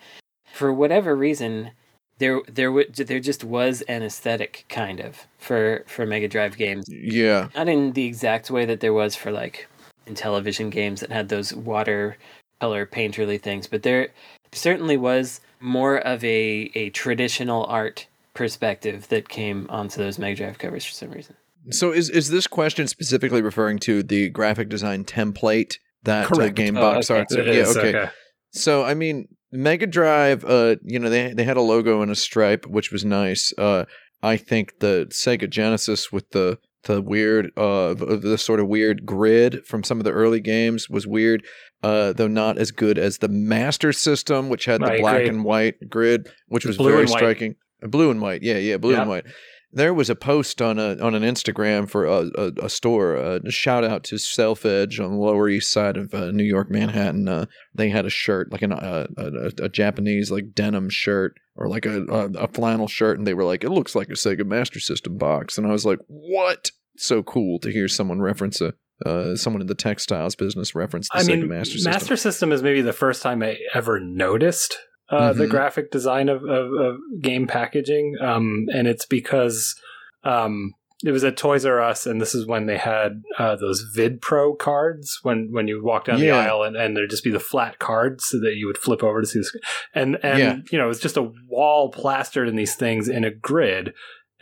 for 0.45 0.71
whatever 0.71 1.13
reason, 1.13 1.71
there 2.19 2.41
there 2.47 2.69
w- 2.69 2.89
there 2.91 3.19
just 3.19 3.43
was 3.43 3.81
an 3.83 4.03
aesthetic 4.03 4.65
kind 4.69 4.99
of 4.99 5.27
for 5.37 5.83
for 5.87 6.05
Mega 6.05 6.27
Drive 6.27 6.57
games. 6.57 6.85
yeah, 6.87 7.49
not 7.55 7.67
in 7.67 7.93
the 7.93 8.05
exact 8.05 8.51
way 8.51 8.65
that 8.65 8.79
there 8.79 8.93
was 8.93 9.15
for 9.15 9.31
like 9.31 9.67
in 10.05 10.15
television 10.15 10.69
games 10.69 11.01
that 11.01 11.11
had 11.11 11.29
those 11.29 11.53
water 11.53 12.17
color 12.59 12.85
painterly 12.85 13.39
things 13.41 13.67
but 13.67 13.83
there 13.83 14.09
certainly 14.51 14.97
was 14.97 15.41
more 15.59 15.97
of 15.97 16.23
a 16.23 16.71
a 16.75 16.89
traditional 16.91 17.65
art 17.65 18.07
perspective 18.33 19.07
that 19.09 19.29
came 19.29 19.65
onto 19.69 19.97
those 20.01 20.17
mega 20.17 20.35
drive 20.37 20.57
covers 20.57 20.85
for 20.85 20.93
some 20.93 21.11
reason 21.11 21.35
So 21.69 21.91
is 21.91 22.09
is 22.09 22.29
this 22.29 22.47
question 22.47 22.87
specifically 22.87 23.41
referring 23.41 23.79
to 23.79 24.03
the 24.03 24.29
graphic 24.29 24.69
design 24.69 25.03
template 25.03 25.75
that 26.03 26.25
uh, 26.25 26.29
Correct. 26.29 26.55
Game 26.55 26.77
Oh, 26.77 26.81
Box 26.81 27.11
okay. 27.11 27.19
Arts? 27.19 27.33
It 27.33 27.45
yeah, 27.45 27.53
is, 27.53 27.77
okay. 27.77 28.09
So 28.51 28.83
I 28.83 28.95
mean, 28.95 29.27
Mega 29.51 29.85
Drive, 29.85 30.43
uh, 30.45 30.77
you 30.83 30.97
know, 30.97 31.09
they 31.09 31.33
they 31.33 31.43
had 31.43 31.57
a 31.57 31.61
logo 31.61 32.01
and 32.01 32.09
a 32.11 32.15
stripe, 32.15 32.65
which 32.65 32.91
was 32.91 33.05
nice. 33.05 33.53
Uh, 33.57 33.85
I 34.23 34.37
think 34.37 34.79
the 34.79 35.07
Sega 35.11 35.47
Genesis 35.49 36.11
with 36.11 36.29
the 36.31 36.57
the 36.83 37.01
weird, 37.01 37.51
uh, 37.57 37.93
the, 37.93 38.37
sort 38.37 38.59
of 38.59 38.67
weird 38.67 39.05
grid 39.05 39.65
from 39.65 39.83
some 39.83 39.99
of 39.99 40.03
the 40.03 40.11
early 40.11 40.39
games 40.39 40.89
was 40.89 41.05
weird. 41.05 41.43
Uh, 41.83 42.13
though 42.13 42.27
not 42.27 42.59
as 42.59 42.69
good 42.69 42.99
as 42.99 43.17
the 43.17 43.27
Master 43.27 43.91
System, 43.91 44.49
which 44.49 44.65
had 44.65 44.81
the 44.81 44.91
I 44.91 44.99
black 44.99 45.15
agree. 45.21 45.29
and 45.29 45.43
white 45.43 45.89
grid, 45.89 46.29
which 46.47 46.63
was 46.63 46.77
Blue 46.77 46.91
very 46.91 47.07
striking. 47.07 47.55
Blue 47.81 48.11
and 48.11 48.21
white, 48.21 48.43
yeah, 48.43 48.57
yeah, 48.57 48.77
blue 48.77 48.91
Yeah. 48.93 49.01
and 49.01 49.09
white. 49.09 49.25
There 49.73 49.93
was 49.93 50.09
a 50.09 50.15
post 50.15 50.61
on 50.61 50.79
a 50.79 50.97
on 50.97 51.15
an 51.15 51.23
Instagram 51.23 51.89
for 51.89 52.05
a, 52.05 52.29
a, 52.35 52.65
a 52.65 52.69
store. 52.69 53.17
Uh, 53.17 53.39
a 53.45 53.51
shout 53.51 53.83
out 53.83 54.03
to 54.05 54.17
Self 54.17 54.65
Edge 54.65 54.99
on 54.99 55.11
the 55.11 55.17
Lower 55.17 55.49
East 55.49 55.71
Side 55.71 55.97
of 55.97 56.13
uh, 56.13 56.31
New 56.31 56.43
York, 56.43 56.69
Manhattan. 56.69 57.27
Uh, 57.27 57.45
they 57.73 57.89
had 57.89 58.05
a 58.05 58.09
shirt 58.09 58.51
like 58.51 58.61
an, 58.61 58.73
uh, 58.73 59.07
a, 59.17 59.63
a 59.63 59.69
Japanese 59.69 60.31
like 60.31 60.53
denim 60.53 60.89
shirt 60.89 61.39
or 61.55 61.67
like 61.67 61.85
a, 61.85 62.03
a 62.05 62.43
a 62.43 62.47
flannel 62.47 62.87
shirt, 62.87 63.17
and 63.17 63.25
they 63.25 63.33
were 63.33 63.45
like, 63.45 63.63
"It 63.63 63.69
looks 63.71 63.95
like 63.95 64.09
a 64.09 64.13
Sega 64.13 64.45
Master 64.45 64.79
System 64.79 65.17
box," 65.17 65.57
and 65.57 65.65
I 65.65 65.71
was 65.71 65.85
like, 65.85 65.99
"What?" 66.07 66.71
So 66.97 67.23
cool 67.23 67.59
to 67.59 67.71
hear 67.71 67.87
someone 67.87 68.21
reference 68.21 68.61
a. 68.61 68.73
Uh, 69.03 69.35
someone 69.35 69.61
in 69.61 69.67
the 69.67 69.73
textiles 69.73 70.35
business 70.35 70.75
reference 70.75 71.09
the 71.09 71.17
I 71.17 71.21
Sega 71.21 71.39
mean, 71.39 71.47
Master 71.47 71.73
System. 71.73 71.91
Master 71.91 72.15
System 72.15 72.51
is 72.51 72.61
maybe 72.61 72.81
the 72.81 72.93
first 72.93 73.23
time 73.23 73.41
I 73.41 73.57
ever 73.73 73.99
noticed 73.99 74.77
uh, 75.11 75.33
the 75.33 75.45
Mhm. 75.45 75.49
graphic 75.49 75.91
design 75.91 76.29
of, 76.29 76.43
of, 76.43 76.71
of 76.73 76.97
game 77.21 77.45
packaging, 77.47 78.15
um, 78.21 78.65
and 78.73 78.87
it's 78.87 79.05
because 79.05 79.75
um, 80.23 80.73
it 81.03 81.11
was 81.11 81.23
at 81.23 81.35
Toys 81.35 81.65
R 81.65 81.81
Us, 81.81 82.05
and 82.05 82.21
this 82.21 82.33
is 82.35 82.45
when 82.45 82.67
they 82.67 82.77
had 82.77 83.23
uh, 83.39 83.55
those 83.55 83.83
VidPro 83.97 84.57
cards. 84.57 85.19
When 85.23 85.49
when 85.51 85.67
you 85.67 85.83
walk 85.83 86.05
down 86.05 86.19
the 86.19 86.29
aisle, 86.31 86.63
and, 86.63 86.75
and 86.75 86.95
there'd 86.95 87.09
just 87.09 87.23
be 87.23 87.31
the 87.31 87.39
flat 87.39 87.79
cards 87.79 88.25
so 88.27 88.39
that 88.39 88.55
you 88.55 88.67
would 88.67 88.77
flip 88.77 89.03
over 89.03 89.19
to 89.21 89.27
see 89.27 89.39
the 89.39 89.45
screen. 89.45 89.63
And 89.95 90.17
and 90.23 90.39
Yeah. 90.39 90.55
you 90.71 90.77
know, 90.77 90.89
it's 90.89 90.99
just 90.99 91.17
a 91.17 91.31
wall 91.49 91.89
plastered 91.91 92.47
in 92.47 92.55
these 92.55 92.75
things 92.75 93.07
in 93.09 93.23
a 93.23 93.31
grid. 93.31 93.93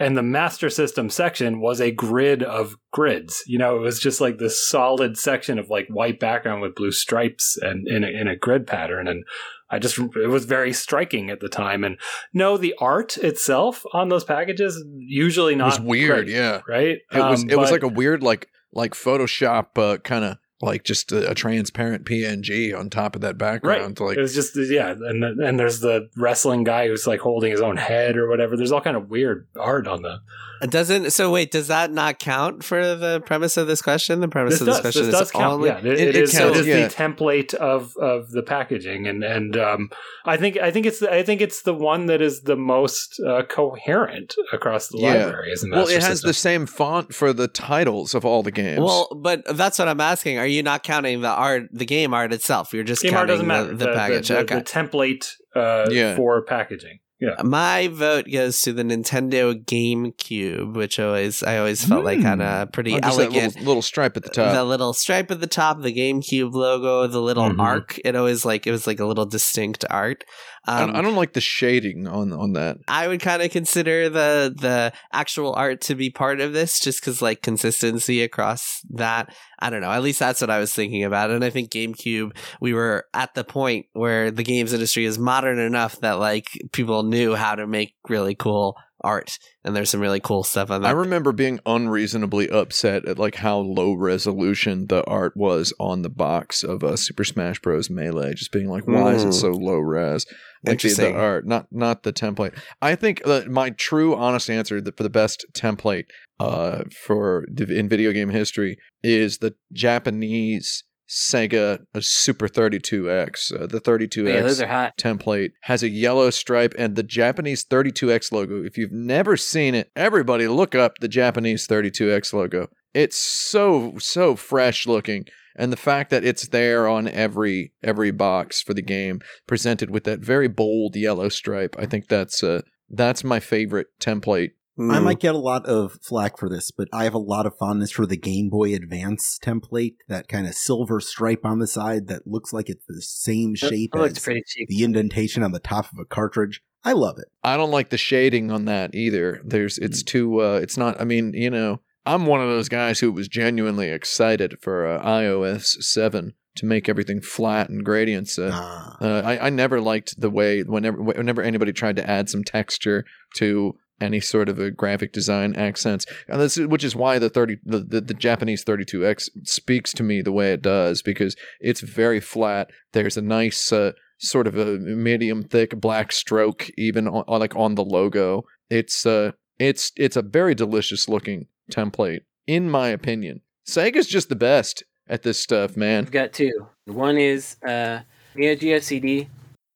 And 0.02 0.16
the 0.16 0.24
master 0.24 0.70
system 0.70 1.10
section 1.10 1.60
was 1.60 1.82
a 1.82 1.92
grid 1.92 2.42
of 2.42 2.76
grids. 2.94 3.44
You 3.48 3.58
know, 3.58 3.76
it 3.76 3.82
was 3.82 4.00
just 4.00 4.22
like 4.22 4.38
this 4.38 4.66
solid 4.70 5.18
section 5.18 5.60
of 5.60 5.70
like 5.70 5.88
white 5.90 6.22
background 6.22 6.62
with 6.62 6.76
blue 6.76 6.92
stripes 6.92 7.58
and 7.62 7.86
in 7.86 8.06
a, 8.06 8.08
in 8.08 8.28
a 8.30 8.38
grid 8.38 8.66
pattern. 8.66 9.10
And 9.10 9.26
I 9.72 9.80
just, 9.80 9.98
it 9.98 10.28
was 10.30 10.46
very 10.46 10.74
striking 10.74 11.30
at 11.30 11.40
the 11.40 11.50
time. 11.50 11.84
And 11.84 11.98
no, 12.34 12.58
the 12.58 12.74
art 12.80 13.18
itself 13.18 13.84
on 13.94 14.10
those 14.10 14.24
packages 14.24 14.84
usually 14.98 15.54
it 15.54 15.58
not 15.58 15.66
was 15.66 15.80
weird, 15.80 16.26
great, 16.26 16.36
yeah. 16.36 16.62
right? 16.68 16.98
It 17.12 17.20
was 17.20 17.44
Um, 17.44 17.50
it 17.50 17.58
was 17.58 17.72
like 17.72 17.84
a 17.84 17.88
weird 17.88 18.24
like 18.24 18.50
like 18.74 18.94
Photoshop 18.94 19.78
uh, 19.78 19.98
kind 19.98 20.26
of 20.26 20.38
like 20.62 20.84
just 20.84 21.12
a, 21.12 21.32
a 21.32 21.36
transparent 21.36 22.06
PNG 22.06 22.78
on 22.78 22.90
top 22.90 23.16
of 23.16 23.22
that 23.22 23.38
background. 23.38 24.00
Right. 24.00 24.08
Like 24.10 24.18
it 24.18 24.22
was 24.22 24.36
just 24.36 24.56
yeah, 24.56 24.92
and 24.92 25.24
then- 25.24 25.38
and 25.42 25.60
there's 25.60 25.80
the 25.80 26.10
wrestling 26.18 26.64
guy 26.64 26.88
who's 26.88 27.08
like 27.08 27.22
holding 27.22 27.52
his 27.52 27.62
own 27.62 27.78
head 27.78 28.18
or 28.18 28.28
whatever. 28.28 28.58
There's 28.58 28.72
all 28.72 28.82
kind 28.82 28.98
of 28.98 29.10
weird 29.10 29.48
art 29.58 29.88
on 29.88 30.02
the. 30.02 30.20
It 30.62 30.72
doesn't. 30.72 31.12
So 31.12 31.32
wait, 31.32 31.52
does 31.52 31.68
that 31.68 31.92
not 31.92 32.20
count 32.20 32.64
for 32.64 32.96
the 32.96 33.22
premise 33.26 33.58
of 33.58 33.68
this 33.68 33.82
question? 33.82 34.20
The 34.20 34.28
premise 34.28 34.54
This 34.56 34.62
of 34.62 34.66
this 34.68 34.76
does. 34.76 34.82
question 34.82 35.02
This 35.06 35.14
is 35.14 35.20
does 35.20 35.32
count. 35.32 35.54
only. 35.54 35.70
yeah, 35.70 35.78
it, 35.80 35.86
It- 35.86 36.00
it 36.00 36.16
it 36.16 36.24
is. 36.24 36.32
counts, 36.38 36.58
it 36.58 36.62
is 36.62 36.68
yeah. 36.68 36.88
the 36.88 36.94
template 36.94 37.54
of 37.54 37.94
of 37.98 38.32
the 38.32 38.44
packaging, 38.44 39.08
and 39.08 39.24
and 39.24 39.56
um, 39.58 39.90
I 40.26 40.38
think 40.38 40.58
I 40.58 40.72
think 40.72 40.86
it's 40.86 41.00
the, 41.00 41.14
I 41.14 41.24
think 41.24 41.42
it's 41.42 41.62
the 41.62 41.74
one 41.74 42.08
that 42.08 42.22
is 42.22 42.42
the 42.42 42.56
most 42.56 43.20
uh, 43.26 43.44
coherent 43.44 44.36
across 44.52 44.88
the 44.90 44.98
Yeah. 45.00 45.26
library. 45.26 45.52
As 45.52 45.64
a 45.64 45.68
well, 45.72 45.88
it 45.88 45.94
has 45.96 46.06
system. 46.06 46.28
the 46.28 46.34
same 46.34 46.66
font 46.66 47.14
for 47.14 47.32
the 47.34 47.48
titles 47.48 48.14
of 48.14 48.26
all 48.26 48.44
the 48.44 48.52
games. 48.52 48.82
Well, 48.82 49.08
but 49.16 49.44
that's 49.56 49.80
what 49.80 49.88
I'm 49.88 50.02
asking. 50.02 50.38
Are 50.40 50.46
you 50.48 50.64
not 50.64 50.84
counting 50.84 51.22
the 51.22 51.30
art, 51.30 51.64
the 51.72 51.86
game 51.86 52.14
art 52.14 52.34
itself? 52.34 52.74
You're 52.74 52.84
just 52.84 53.02
game 53.02 53.14
art 53.14 53.28
counting 53.30 53.48
doesn't 53.48 53.48
matter. 53.48 53.68
the, 53.76 53.86
the 53.86 53.94
package. 53.94 54.28
the, 54.28 54.38
okay. 54.40 54.56
the 54.56 54.62
template 54.62 55.32
uh, 55.56 55.88
Yeah. 55.90 56.16
for 56.16 56.42
packaging. 56.44 57.00
Yeah. 57.22 57.36
My 57.44 57.90
vote 57.90 58.28
goes 58.32 58.62
to 58.62 58.72
the 58.72 58.84
Nintendo 58.84 59.54
GameCube, 59.66 60.74
which 60.74 61.00
always 61.00 61.44
I 61.44 61.58
always 61.58 61.84
felt 61.84 62.06
like 62.06 62.20
Hmm. 62.20 62.24
kind 62.24 62.42
of 62.42 62.72
pretty 62.72 62.94
Oh, 62.94 63.00
elegant. 63.04 63.56
little, 63.56 63.64
little 63.68 63.82
stripe 63.82 64.16
at 64.16 64.24
the 64.24 64.30
top. 64.30 64.54
The 64.54 64.64
little 64.64 64.94
stripe 64.94 65.30
at 65.30 65.42
the 65.42 65.48
top, 65.48 65.82
the 65.82 65.94
GameCube 65.94 66.54
logo, 66.54 67.08
the 67.08 67.22
little 67.22 67.50
Mhm. 67.50 67.60
arc. 67.60 68.00
It 68.06 68.16
always 68.16 68.46
like 68.46 68.66
it 68.68 68.72
was 68.72 68.88
like 68.88 69.00
a 69.02 69.06
little 69.06 69.26
distinct 69.26 69.84
art. 69.90 70.24
I, 70.66 70.82
Um, 70.82 70.88
don't, 70.88 70.96
I 70.96 71.02
don't 71.02 71.16
like 71.16 71.34
the 71.34 71.42
shading 71.42 72.08
on 72.08 72.34
on 72.34 72.54
that. 72.54 72.78
I 72.88 73.08
would 73.08 73.22
kind 73.22 73.42
of 73.42 73.52
consider 73.52 74.10
the 74.10 74.54
the 74.56 74.94
actual 75.12 75.54
art 75.54 75.82
to 75.82 75.96
be 75.96 76.10
part 76.10 76.40
of 76.40 76.54
this, 76.54 76.80
just 76.80 77.02
because 77.02 77.22
like 77.22 77.42
consistency 77.42 78.22
across 78.22 78.82
that. 78.92 79.34
I 79.60 79.70
don't 79.70 79.82
know. 79.82 79.92
At 79.92 80.04
least 80.04 80.20
that's 80.20 80.42
what 80.42 80.50
I 80.50 80.60
was 80.60 80.74
thinking 80.74 81.04
about. 81.04 81.32
And 81.32 81.44
I 81.44 81.50
think 81.50 81.72
GameCube, 81.72 82.36
we 82.62 82.74
were 82.74 83.06
at 83.14 83.34
the 83.34 83.44
point 83.44 83.88
where 83.94 84.32
the 84.32 84.44
games 84.44 84.74
industry 84.74 85.06
is 85.06 85.20
modern 85.20 85.60
enough 85.60 86.00
that 86.00 86.14
like 86.20 86.48
people 86.72 87.04
knew 87.04 87.36
how 87.36 87.56
to 87.56 87.68
make 87.68 87.96
really 88.08 88.36
cool 88.36 88.78
art, 89.02 89.38
and 89.64 89.76
there's 89.76 89.90
some 89.90 90.02
really 90.02 90.20
cool 90.20 90.44
stuff 90.44 90.70
on 90.72 90.82
that. 90.82 90.88
I 90.88 90.92
remember 90.92 91.32
being 91.32 91.60
unreasonably 91.66 92.50
upset 92.50 93.06
at 93.08 93.18
like 93.20 93.36
how 93.36 93.58
low 93.58 93.94
resolution 93.94 94.88
the 94.88 95.04
art 95.06 95.36
was 95.36 95.74
on 95.80 96.02
the 96.02 96.10
box 96.10 96.64
of 96.64 96.84
uh, 96.84 96.96
Super 96.96 97.24
Smash 97.24 97.60
Bros. 97.60 97.90
Melee. 97.90 98.34
Just 98.34 98.52
being 98.52 98.68
like, 98.70 98.88
why 98.88 99.14
is 99.14 99.24
it 99.24 99.28
Mm. 99.30 99.34
so 99.34 99.50
low 99.52 99.78
res? 99.80 100.26
Like 100.66 100.82
the, 100.82 100.94
the 100.94 101.14
art, 101.14 101.48
not 101.48 101.68
not 101.72 102.04
the 102.04 102.12
template. 102.12 102.54
I 102.82 102.96
think 102.96 103.22
uh, 103.26 103.44
my 103.48 103.70
true, 103.70 104.16
honest 104.16 104.50
answer 104.50 104.82
that 104.82 104.98
for 104.98 105.04
the 105.04 105.10
best 105.10 105.46
template 105.54 106.06
uh, 106.40 106.84
for 107.06 107.46
in 107.70 107.88
video 107.88 108.12
game 108.12 108.30
history 108.30 108.78
is 109.02 109.38
the 109.38 109.56
Japanese 109.72 110.84
Sega 111.10 111.84
Super 112.00 112.48
32X. 112.48 113.54
Uh, 113.54 113.66
the 113.66 113.82
32X 113.82 114.34
yeah, 114.34 114.42
those 114.42 114.62
are 114.62 114.68
hot. 114.68 114.98
template 114.98 115.52
has 115.62 115.82
a 115.82 115.90
yellow 115.90 116.30
stripe 116.30 116.74
and 116.78 116.96
the 116.96 117.04
Japanese 117.04 117.66
32X 117.66 118.32
logo. 118.32 118.64
If 118.64 118.78
you've 118.78 118.92
never 118.92 119.36
seen 119.36 119.76
it, 119.76 119.92
everybody 119.96 120.48
look 120.48 120.76
up 120.76 121.00
the 121.00 121.08
Japanese 121.08 121.68
32X 121.68 122.34
logo. 122.34 122.68
It's 122.94 123.18
so 123.18 123.96
so 124.00 124.36
fresh 124.36 124.88
looking 124.88 125.26
and 125.56 125.74
the 125.74 125.78
fact 125.78 126.10
that 126.10 126.24
it's 126.24 126.48
there 126.48 126.88
on 126.88 127.08
every 127.08 127.74
every 127.84 128.12
box 128.12 128.62
for 128.62 128.74
the 128.74 128.82
game 128.82 129.20
presented 129.46 129.90
with 129.90 130.06
that 130.06 130.20
very 130.20 130.48
bold 130.48 130.96
yellow 130.96 131.30
stripe. 131.30 131.76
I 131.78 131.86
think 131.86 132.08
that's 132.08 132.44
uh 132.44 132.62
that's 132.90 133.24
my 133.24 133.40
favorite 133.40 133.88
template. 134.00 134.52
Hmm. 134.80 134.92
I 134.92 135.00
might 135.00 135.20
get 135.20 135.36
a 135.36 135.40
lot 135.40 135.66
of 135.66 136.00
flack 136.02 136.38
for 136.38 136.48
this, 136.48 136.72
but 136.72 136.88
I 136.94 137.04
have 137.04 137.14
a 137.14 137.18
lot 137.20 137.46
of 137.46 137.58
fondness 137.58 137.92
for 137.92 138.06
the 138.06 138.16
Game 138.16 138.50
Boy 138.50 138.74
Advance 138.74 139.38
template, 139.44 139.96
that 140.08 140.30
kind 140.30 140.48
of 140.48 140.54
silver 140.56 141.02
stripe 141.02 141.42
on 141.44 141.60
the 141.60 141.68
side 141.68 142.08
that 142.08 142.26
looks 142.26 142.54
like 142.54 142.70
it's 142.70 142.86
the 142.88 143.02
same 143.02 143.56
shape 143.56 143.92
It 143.94 143.98
looks 144.00 144.18
as 144.18 144.24
pretty 144.24 144.44
cheap. 144.48 144.70
the 144.70 144.84
indentation 144.86 145.44
on 145.44 145.52
the 145.52 145.60
top 145.60 145.92
of 145.92 146.00
a 146.00 146.06
cartridge. 146.06 146.62
I 146.86 146.94
love 146.94 147.18
it. 147.20 147.26
I 147.44 147.58
don't 147.58 147.72
like 147.72 147.90
the 147.90 147.98
shading 147.98 148.52
on 148.52 148.64
that 148.66 148.96
either. 148.96 149.42
There's 149.44 149.78
it's 149.80 150.02
too 150.02 150.40
uh 150.42 150.60
it's 150.64 150.78
not 150.78 151.00
I 151.02 151.04
mean, 151.04 151.34
you 151.34 151.50
know, 151.50 151.82
I'm 152.06 152.26
one 152.26 152.40
of 152.42 152.48
those 152.48 152.70
guys 152.70 153.02
who 153.02 153.12
was 153.12 153.28
genuinely 153.28 153.90
excited 153.90 154.60
for 154.62 154.88
uh, 154.88 155.04
iOS 155.06 155.84
7 155.84 156.34
to 156.56 156.66
make 156.66 156.88
everything 156.88 157.20
flat 157.22 157.68
and 157.70 157.84
gradients. 157.84 158.40
Uh, 158.40 158.50
Ah. 158.54 158.98
uh, 159.02 159.22
I, 159.26 159.48
I 159.48 159.50
never 159.50 159.82
liked 159.82 160.20
the 160.22 160.30
way 160.30 160.64
whenever 160.64 161.02
whenever 161.02 161.42
anybody 161.42 161.74
tried 161.74 161.98
to 161.98 162.10
add 162.10 162.30
some 162.30 162.46
texture 162.46 163.04
to 163.36 163.76
any 164.02 164.20
sort 164.20 164.50
of 164.50 164.60
a 164.60 164.72
graphic 164.72 165.12
design 165.14 165.56
accents, 165.56 166.06
and 166.28 166.40
this 166.42 166.58
is, 166.58 166.68
which 166.68 166.84
is 166.84 166.96
why 166.96 167.20
the 167.20 167.30
thirty 167.30 167.58
the, 167.66 167.80
the, 167.80 168.02
the 168.02 168.14
Japanese 168.14 168.64
32x 168.66 169.30
speaks 169.44 169.92
to 169.94 170.04
me 170.04 170.22
the 170.22 170.32
way 170.32 170.52
it 170.54 170.62
does 170.62 171.02
because 171.02 171.36
it's 171.60 171.82
very 171.82 172.20
flat. 172.20 172.70
There's 172.94 173.18
a 173.18 173.22
nice 173.22 173.72
uh, 173.72 173.92
sort 174.18 174.48
of 174.48 174.58
a 174.58 174.78
medium 174.78 175.44
thick 175.44 175.80
black 175.80 176.12
stroke 176.12 176.70
even 176.78 177.08
on, 177.08 177.24
on- 177.28 177.40
like 177.40 177.56
on 177.56 177.76
the 177.76 177.84
logo. 177.86 178.44
It's 178.70 179.06
uh 179.06 179.32
it's 179.58 179.92
it's 179.98 180.16
a 180.16 180.22
very 180.22 180.56
delicious 180.56 181.10
looking 181.10 181.48
template 181.72 182.22
in 182.48 182.70
my 182.70 182.88
opinion. 182.90 183.42
Sega's 183.68 184.08
just 184.08 184.30
the 184.30 184.36
best 184.36 184.84
at 185.08 185.24
this 185.24 185.40
stuff, 185.40 185.76
man. 185.78 186.06
I've 186.06 186.12
got 186.12 186.34
two. 186.34 186.52
One 186.86 187.18
is 187.18 187.56
uh, 187.68 188.00
Neo 188.36 188.56
Geo 188.56 188.80
CD, 188.80 189.28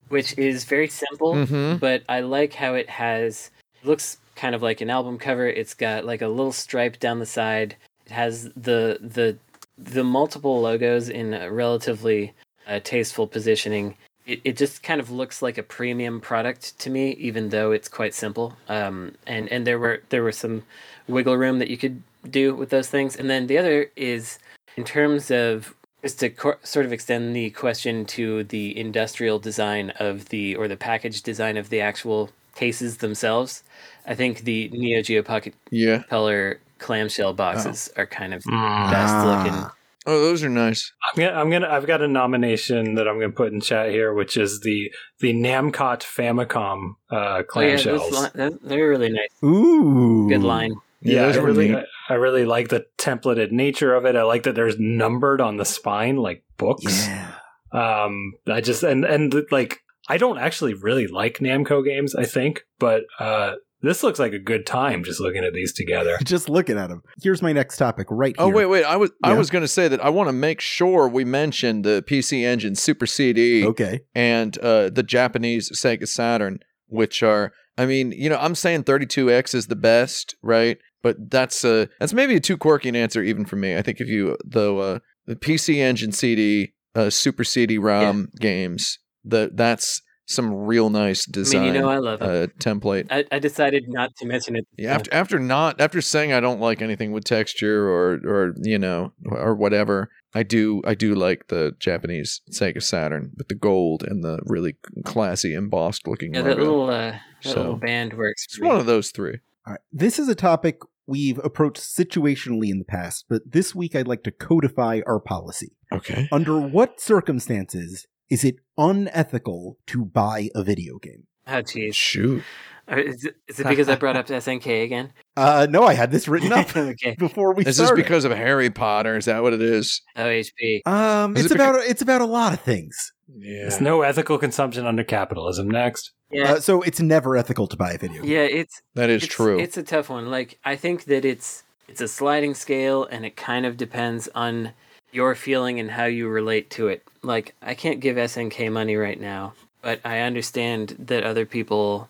which 0.09 0.37
is 0.37 0.63
very 0.65 0.87
simple, 0.87 1.33
Mm-hmm. 1.33 1.77
but 1.77 2.03
I 2.09 2.21
like 2.21 2.53
how 2.53 2.73
it 2.75 2.89
has. 2.89 3.51
Looks 3.83 4.17
kind 4.35 4.55
of 4.55 4.61
like 4.61 4.81
an 4.81 4.89
album 4.89 5.17
cover. 5.17 5.47
It's 5.47 5.73
got 5.73 6.05
like 6.05 6.21
a 6.21 6.27
little 6.27 6.51
stripe 6.51 6.99
down 6.99 7.19
the 7.19 7.25
side. 7.25 7.75
It 8.05 8.11
has 8.11 8.45
the 8.55 8.97
the 9.01 9.37
the 9.77 10.03
multiple 10.03 10.61
logos 10.61 11.09
in 11.09 11.33
a 11.33 11.51
relatively 11.51 12.33
uh, 12.67 12.79
tasteful 12.83 13.27
positioning. 13.27 13.95
It, 14.25 14.41
it 14.43 14.57
just 14.57 14.83
kind 14.83 15.01
of 15.01 15.11
looks 15.11 15.41
like 15.41 15.57
a 15.57 15.63
premium 15.63 16.21
product 16.21 16.77
to 16.79 16.89
me, 16.89 17.11
even 17.11 17.49
though 17.49 17.71
it's 17.71 17.89
quite 17.89 18.13
simple. 18.13 18.55
Um, 18.69 19.15
and 19.27 19.51
and 19.51 19.67
there 19.67 19.79
were 19.79 20.01
there 20.09 20.23
were 20.23 20.31
some 20.31 20.63
wiggle 21.07 21.37
room 21.37 21.59
that 21.59 21.69
you 21.69 21.77
could 21.77 22.01
do 22.29 22.55
with 22.55 22.69
those 22.69 22.89
things. 22.89 23.15
And 23.15 23.29
then 23.29 23.47
the 23.47 23.57
other 23.57 23.91
is 23.95 24.39
in 24.77 24.83
terms 24.83 25.29
of 25.29 25.75
just 26.01 26.19
to 26.19 26.29
co- 26.29 26.57
sort 26.63 26.85
of 26.85 26.93
extend 26.93 27.35
the 27.35 27.49
question 27.51 28.05
to 28.05 28.43
the 28.45 28.77
industrial 28.77 29.39
design 29.39 29.91
of 29.99 30.29
the 30.29 30.55
or 30.55 30.67
the 30.67 30.77
package 30.77 31.21
design 31.21 31.57
of 31.57 31.69
the 31.69 31.81
actual 31.81 32.29
cases 32.55 32.97
themselves. 32.97 33.63
I 34.05 34.15
think 34.15 34.41
the 34.41 34.69
Neo 34.69 35.01
Geo 35.01 35.21
Pocket 35.23 35.53
Yeah. 35.71 36.03
Color 36.09 36.59
clamshell 36.79 37.33
boxes 37.33 37.89
are 37.95 38.05
kind 38.05 38.33
of 38.33 38.43
Mm. 38.43 38.91
best 38.91 39.13
Ah. 39.13 39.43
looking. 39.43 39.71
Oh, 40.05 40.19
those 40.19 40.43
are 40.43 40.49
nice. 40.49 40.91
I'm 41.15 41.23
gonna, 41.23 41.39
I'm 41.39 41.49
gonna, 41.49 41.69
I've 41.69 41.87
got 41.87 42.01
a 42.01 42.09
nomination 42.09 42.95
that 42.95 43.07
I'm 43.07 43.19
gonna 43.21 43.31
put 43.31 43.53
in 43.53 43.61
chat 43.61 43.89
here, 43.91 44.13
which 44.13 44.35
is 44.35 44.59
the 44.59 44.91
the 45.21 45.33
Namcot 45.33 46.01
Famicom 46.01 46.95
uh, 47.09 47.15
Oh, 47.15 47.37
yeah, 47.37 47.41
clamshells. 47.43 48.35
li- 48.35 48.57
they're 48.63 48.89
really 48.89 49.09
nice. 49.09 49.29
Ooh. 49.43 50.27
Good 50.27 50.43
line. 50.43 50.73
Yeah, 51.01 51.29
Yeah, 51.29 51.33
I 51.33 51.43
really, 51.43 51.69
neat. 51.69 51.85
I, 52.09 52.13
I 52.13 52.17
really 52.17 52.43
like 52.45 52.67
the 52.67 52.85
templated 52.97 53.51
nature 53.51 53.93
of 53.95 54.03
it. 54.05 54.15
I 54.17 54.23
like 54.23 54.43
that 54.43 54.55
there's 54.55 54.77
numbered 54.77 55.39
on 55.39 55.55
the 55.55 55.65
spine 55.65 56.17
like 56.17 56.43
books. 56.57 57.07
Yeah. 57.07 57.31
Um, 57.71 58.33
I 58.47 58.59
just 58.61 58.83
and 58.83 59.05
and 59.05 59.33
like 59.51 59.79
I 60.09 60.17
don't 60.17 60.37
actually 60.37 60.73
really 60.73 61.07
like 61.07 61.37
Namco 61.39 61.83
games. 61.85 62.13
I 62.15 62.25
think, 62.25 62.63
but 62.79 63.03
uh, 63.19 63.53
This 63.81 64.01
looks 64.03 64.19
like 64.19 64.33
a 64.33 64.39
good 64.39 64.65
time 64.65 65.03
just 65.03 65.19
looking 65.19 65.43
at 65.43 65.53
these 65.53 65.73
together. 65.73 66.17
Just 66.23 66.47
looking 66.49 66.77
at 66.77 66.87
them. 66.89 67.01
Here's 67.21 67.41
my 67.41 67.51
next 67.51 67.75
topic 67.77 68.07
right 68.09 68.33
here. 68.37 68.45
Oh 68.45 68.49
wait, 68.49 68.67
wait. 68.67 68.85
I 68.85 68.95
was 68.95 69.11
I 69.23 69.31
Yeah. 69.31 69.37
was 69.37 69.49
going 69.49 69.61
to 69.63 69.67
say 69.67 69.87
that 69.89 70.03
I 70.03 70.09
want 70.09 70.29
to 70.29 70.33
make 70.33 70.61
sure 70.61 71.07
we 71.09 71.25
mention 71.25 71.81
the 71.81 72.03
PC 72.07 72.43
Engine 72.43 72.75
Super 72.75 73.05
CD 73.05 73.65
Okay. 73.65 74.01
and 74.15 74.57
uh, 74.59 74.89
the 74.89 75.03
Japanese 75.03 75.69
Sega 75.71 76.07
Saturn, 76.07 76.59
which 76.87 77.21
are 77.23 77.51
I 77.77 77.85
mean, 77.85 78.11
you 78.13 78.29
know, 78.29 78.37
I'm 78.39 78.55
saying 78.55 78.83
32X 78.85 79.53
is 79.55 79.67
the 79.67 79.75
best, 79.75 80.35
right? 80.41 80.77
But 81.01 81.29
that's 81.29 81.65
uh 81.65 81.87
that's 81.99 82.13
maybe 82.13 82.35
a 82.35 82.39
too 82.39 82.55
quirky 82.57 82.87
an 82.89 82.95
answer 82.95 83.21
even 83.21 83.43
for 83.45 83.57
me. 83.57 83.75
I 83.75 83.81
think 83.81 83.99
if 83.99 84.07
you 84.07 84.37
though 84.45 84.79
uh, 84.79 84.99
the 85.25 85.35
PC 85.35 85.77
Engine 85.79 86.13
CD, 86.13 86.73
uh, 86.95 87.09
Super 87.09 87.43
CD 87.43 87.77
ROM 87.77 88.29
games, 88.39 88.99
the 89.23 89.51
that's 89.53 90.01
some 90.25 90.53
real 90.53 90.89
nice 90.89 91.27
I 91.27 91.31
design 91.31 91.61
mean, 91.63 91.75
you 91.75 91.81
know, 91.81 91.89
I 91.89 91.97
love 91.97 92.21
it. 92.21 92.25
uh, 92.25 92.47
template. 92.57 93.07
I, 93.11 93.25
I 93.29 93.39
decided 93.39 93.83
not 93.89 94.15
to 94.17 94.25
mention 94.25 94.55
it. 94.55 94.65
Yeah, 94.77 94.93
after 94.95 95.13
after 95.13 95.39
not 95.39 95.81
after 95.81 95.99
saying 96.01 96.31
I 96.31 96.39
don't 96.39 96.61
like 96.61 96.81
anything 96.81 97.11
with 97.11 97.25
texture 97.25 97.89
or 97.89 98.13
or 98.25 98.53
you 98.61 98.79
know 98.79 99.11
or 99.25 99.53
whatever, 99.53 100.09
I 100.33 100.43
do 100.43 100.81
I 100.85 100.95
do 100.95 101.13
like 101.13 101.47
the 101.49 101.73
Japanese 101.79 102.41
Sega 102.51 102.81
Saturn 102.81 103.31
with 103.37 103.49
the 103.49 103.55
gold 103.55 104.03
and 104.07 104.23
the 104.23 104.39
really 104.45 104.77
classy 105.03 105.53
embossed 105.53 106.07
looking 106.07 106.33
yeah, 106.35 106.41
logo. 106.41 106.49
that 106.55 106.59
little 106.61 106.89
uh, 106.89 107.11
that 107.11 107.21
So, 107.41 107.55
little 107.59 107.75
band 107.75 108.13
works. 108.13 108.45
it's 108.45 108.61
one 108.61 108.77
of 108.77 108.85
those 108.85 109.11
three. 109.11 109.39
All 109.67 109.73
right. 109.73 109.81
This 109.91 110.19
is 110.19 110.29
a 110.29 110.35
topic 110.35 110.79
we've 111.05 111.39
approached 111.39 111.81
situationally 111.83 112.69
in 112.69 112.79
the 112.79 112.85
past, 112.85 113.25
but 113.29 113.41
this 113.51 113.75
week 113.75 113.93
I'd 113.93 114.07
like 114.07 114.23
to 114.23 114.31
codify 114.31 115.01
our 115.05 115.19
policy. 115.19 115.73
Okay. 115.91 116.29
Under 116.31 116.59
what 116.61 117.01
circumstances 117.01 118.07
is 118.33 118.43
it 118.43 118.55
unethical 118.77 119.77
to 119.87 120.05
buy 120.05 120.49
a 120.55 120.63
video 120.63 120.97
game? 120.97 121.27
Oh, 121.47 121.61
jeez. 121.61 121.93
Shoot. 121.95 122.43
Is 122.87 123.23
it, 123.25 123.35
is 123.47 123.59
it 123.61 123.67
because 123.67 123.87
I 123.87 123.95
brought 123.95 124.17
up 124.17 124.27
SNK 124.27 124.83
again? 124.83 125.13
Uh, 125.37 125.67
no, 125.69 125.83
I 125.83 125.93
had 125.93 126.11
this 126.11 126.27
written 126.27 126.51
up 126.51 126.75
okay. 126.75 127.15
before 127.17 127.53
we 127.53 127.61
Is 127.61 127.77
this 127.77 127.85
started. 127.87 127.95
because 128.03 128.25
of 128.25 128.31
Harry 128.33 128.69
Potter? 128.69 129.15
Is 129.15 129.25
that 129.25 129.41
what 129.41 129.53
it 129.53 129.61
is? 129.61 130.01
OHP. 130.17 130.85
um, 130.85 131.37
Is 131.37 131.45
it's 131.45 131.53
it 131.53 131.57
beca- 131.57 131.69
about 131.69 131.75
it's 131.85 132.01
about 132.01 132.21
a 132.21 132.25
lot 132.25 132.51
of 132.53 132.59
things. 132.59 133.13
Yeah. 133.37 133.61
There's 133.61 133.79
no 133.79 134.01
ethical 134.01 134.37
consumption 134.37 134.85
under 134.85 135.03
capitalism. 135.03 135.69
Next. 135.69 136.11
Yeah. 136.31 136.53
Uh, 136.53 136.59
so 136.59 136.81
it's 136.81 136.99
never 136.99 137.37
ethical 137.37 137.67
to 137.67 137.77
buy 137.77 137.91
a 137.93 137.97
video. 137.97 138.21
game. 138.21 138.31
yeah, 138.31 138.39
it's 138.41 138.81
that 138.95 139.09
is 139.09 139.23
it's, 139.23 139.33
true. 139.33 139.59
It's 139.59 139.77
a 139.77 139.83
tough 139.83 140.09
one. 140.09 140.29
Like 140.29 140.59
I 140.65 140.75
think 140.75 141.05
that 141.05 141.23
it's 141.23 141.63
it's 141.87 142.01
a 142.01 142.07
sliding 142.07 142.53
scale, 142.53 143.05
and 143.05 143.25
it 143.25 143.35
kind 143.37 143.65
of 143.65 143.77
depends 143.77 144.27
on 144.35 144.71
your 145.13 145.35
feeling 145.35 145.79
and 145.79 145.91
how 145.91 146.05
you 146.05 146.27
relate 146.27 146.69
to 146.71 146.87
it. 146.87 147.03
Like 147.21 147.53
I 147.61 147.73
can't 147.73 147.99
give 147.99 148.17
SNK 148.17 148.71
money 148.71 148.95
right 148.95 149.19
now, 149.19 149.53
but 149.81 149.99
I 150.03 150.19
understand 150.19 150.95
that 150.99 151.23
other 151.23 151.45
people 151.45 152.09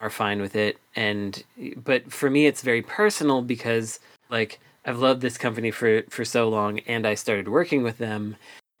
are 0.00 0.10
fine 0.10 0.40
with 0.40 0.56
it. 0.56 0.78
And 0.94 1.42
but 1.76 2.12
for 2.12 2.30
me, 2.30 2.46
it's 2.46 2.62
very 2.62 2.82
personal 2.82 3.42
because 3.42 4.00
like 4.30 4.60
I've 4.84 4.98
loved 4.98 5.20
this 5.20 5.38
company 5.38 5.70
for 5.70 6.02
for 6.08 6.24
so 6.24 6.48
long, 6.48 6.80
and 6.80 7.06
I 7.06 7.14
started 7.14 7.48
working 7.48 7.82
with 7.82 7.98
them, 7.98 8.36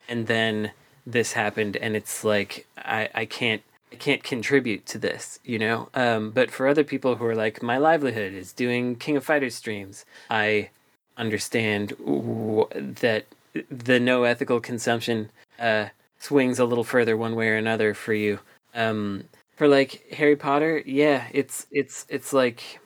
and 0.08 0.26
then 0.26 0.72
this 1.06 1.32
happened, 1.32 1.76
and 1.76 1.96
it's 1.96 2.24
like 2.24 2.66
I 2.76 3.08
I 3.14 3.24
can't 3.24 3.62
I 3.92 3.96
can't 3.96 4.22
contribute 4.22 4.86
to 4.86 4.98
this, 4.98 5.38
you 5.44 5.58
know. 5.58 5.88
Um, 5.94 6.30
but 6.30 6.50
for 6.50 6.66
other 6.68 6.84
people 6.84 7.16
who 7.16 7.24
are 7.26 7.34
like, 7.36 7.62
my 7.62 7.78
livelihood 7.78 8.32
is 8.32 8.52
doing 8.52 8.96
King 8.96 9.16
of 9.16 9.24
Fighters 9.24 9.54
streams, 9.54 10.04
I 10.28 10.70
understand 11.16 11.90
w- 12.04 12.68
that 12.74 13.26
the 13.70 14.00
no 14.00 14.24
ethical 14.24 14.60
consumption 14.60 15.30
uh, 15.58 15.86
swings 16.18 16.58
a 16.58 16.64
little 16.64 16.84
further 16.84 17.16
one 17.16 17.34
way 17.34 17.48
or 17.48 17.56
another 17.56 17.94
for 17.94 18.14
you. 18.14 18.38
Um, 18.74 19.24
for 19.56 19.68
like 19.68 20.10
Harry 20.12 20.36
Potter, 20.36 20.82
yeah, 20.84 21.26
it's 21.32 21.66
it's 21.70 22.06
it's 22.08 22.32
like 22.32 22.80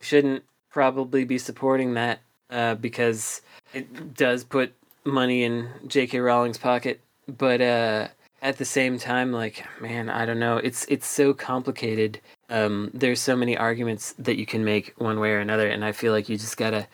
shouldn't 0.00 0.44
probably 0.70 1.24
be 1.24 1.38
supporting 1.38 1.94
that 1.94 2.20
uh, 2.50 2.74
because 2.76 3.42
it 3.74 4.14
does 4.14 4.44
put 4.44 4.72
money 5.04 5.44
in 5.44 5.68
J.K. 5.86 6.18
Rowling's 6.18 6.58
pocket, 6.58 7.00
but 7.38 7.60
uh, 7.60 8.08
at 8.42 8.58
the 8.58 8.64
same 8.64 8.98
time, 8.98 9.32
like 9.32 9.66
man, 9.80 10.08
I 10.08 10.24
don't 10.24 10.38
know. 10.38 10.56
It's 10.56 10.86
it's 10.88 11.06
so 11.06 11.34
complicated. 11.34 12.20
Um, 12.48 12.90
there's 12.94 13.20
so 13.20 13.36
many 13.36 13.56
arguments 13.56 14.14
that 14.18 14.38
you 14.38 14.46
can 14.46 14.64
make 14.64 14.94
one 14.98 15.20
way 15.20 15.32
or 15.32 15.40
another, 15.40 15.68
and 15.68 15.84
I 15.84 15.92
feel 15.92 16.12
like 16.12 16.28
you 16.28 16.38
just 16.38 16.56
gotta 16.56 16.86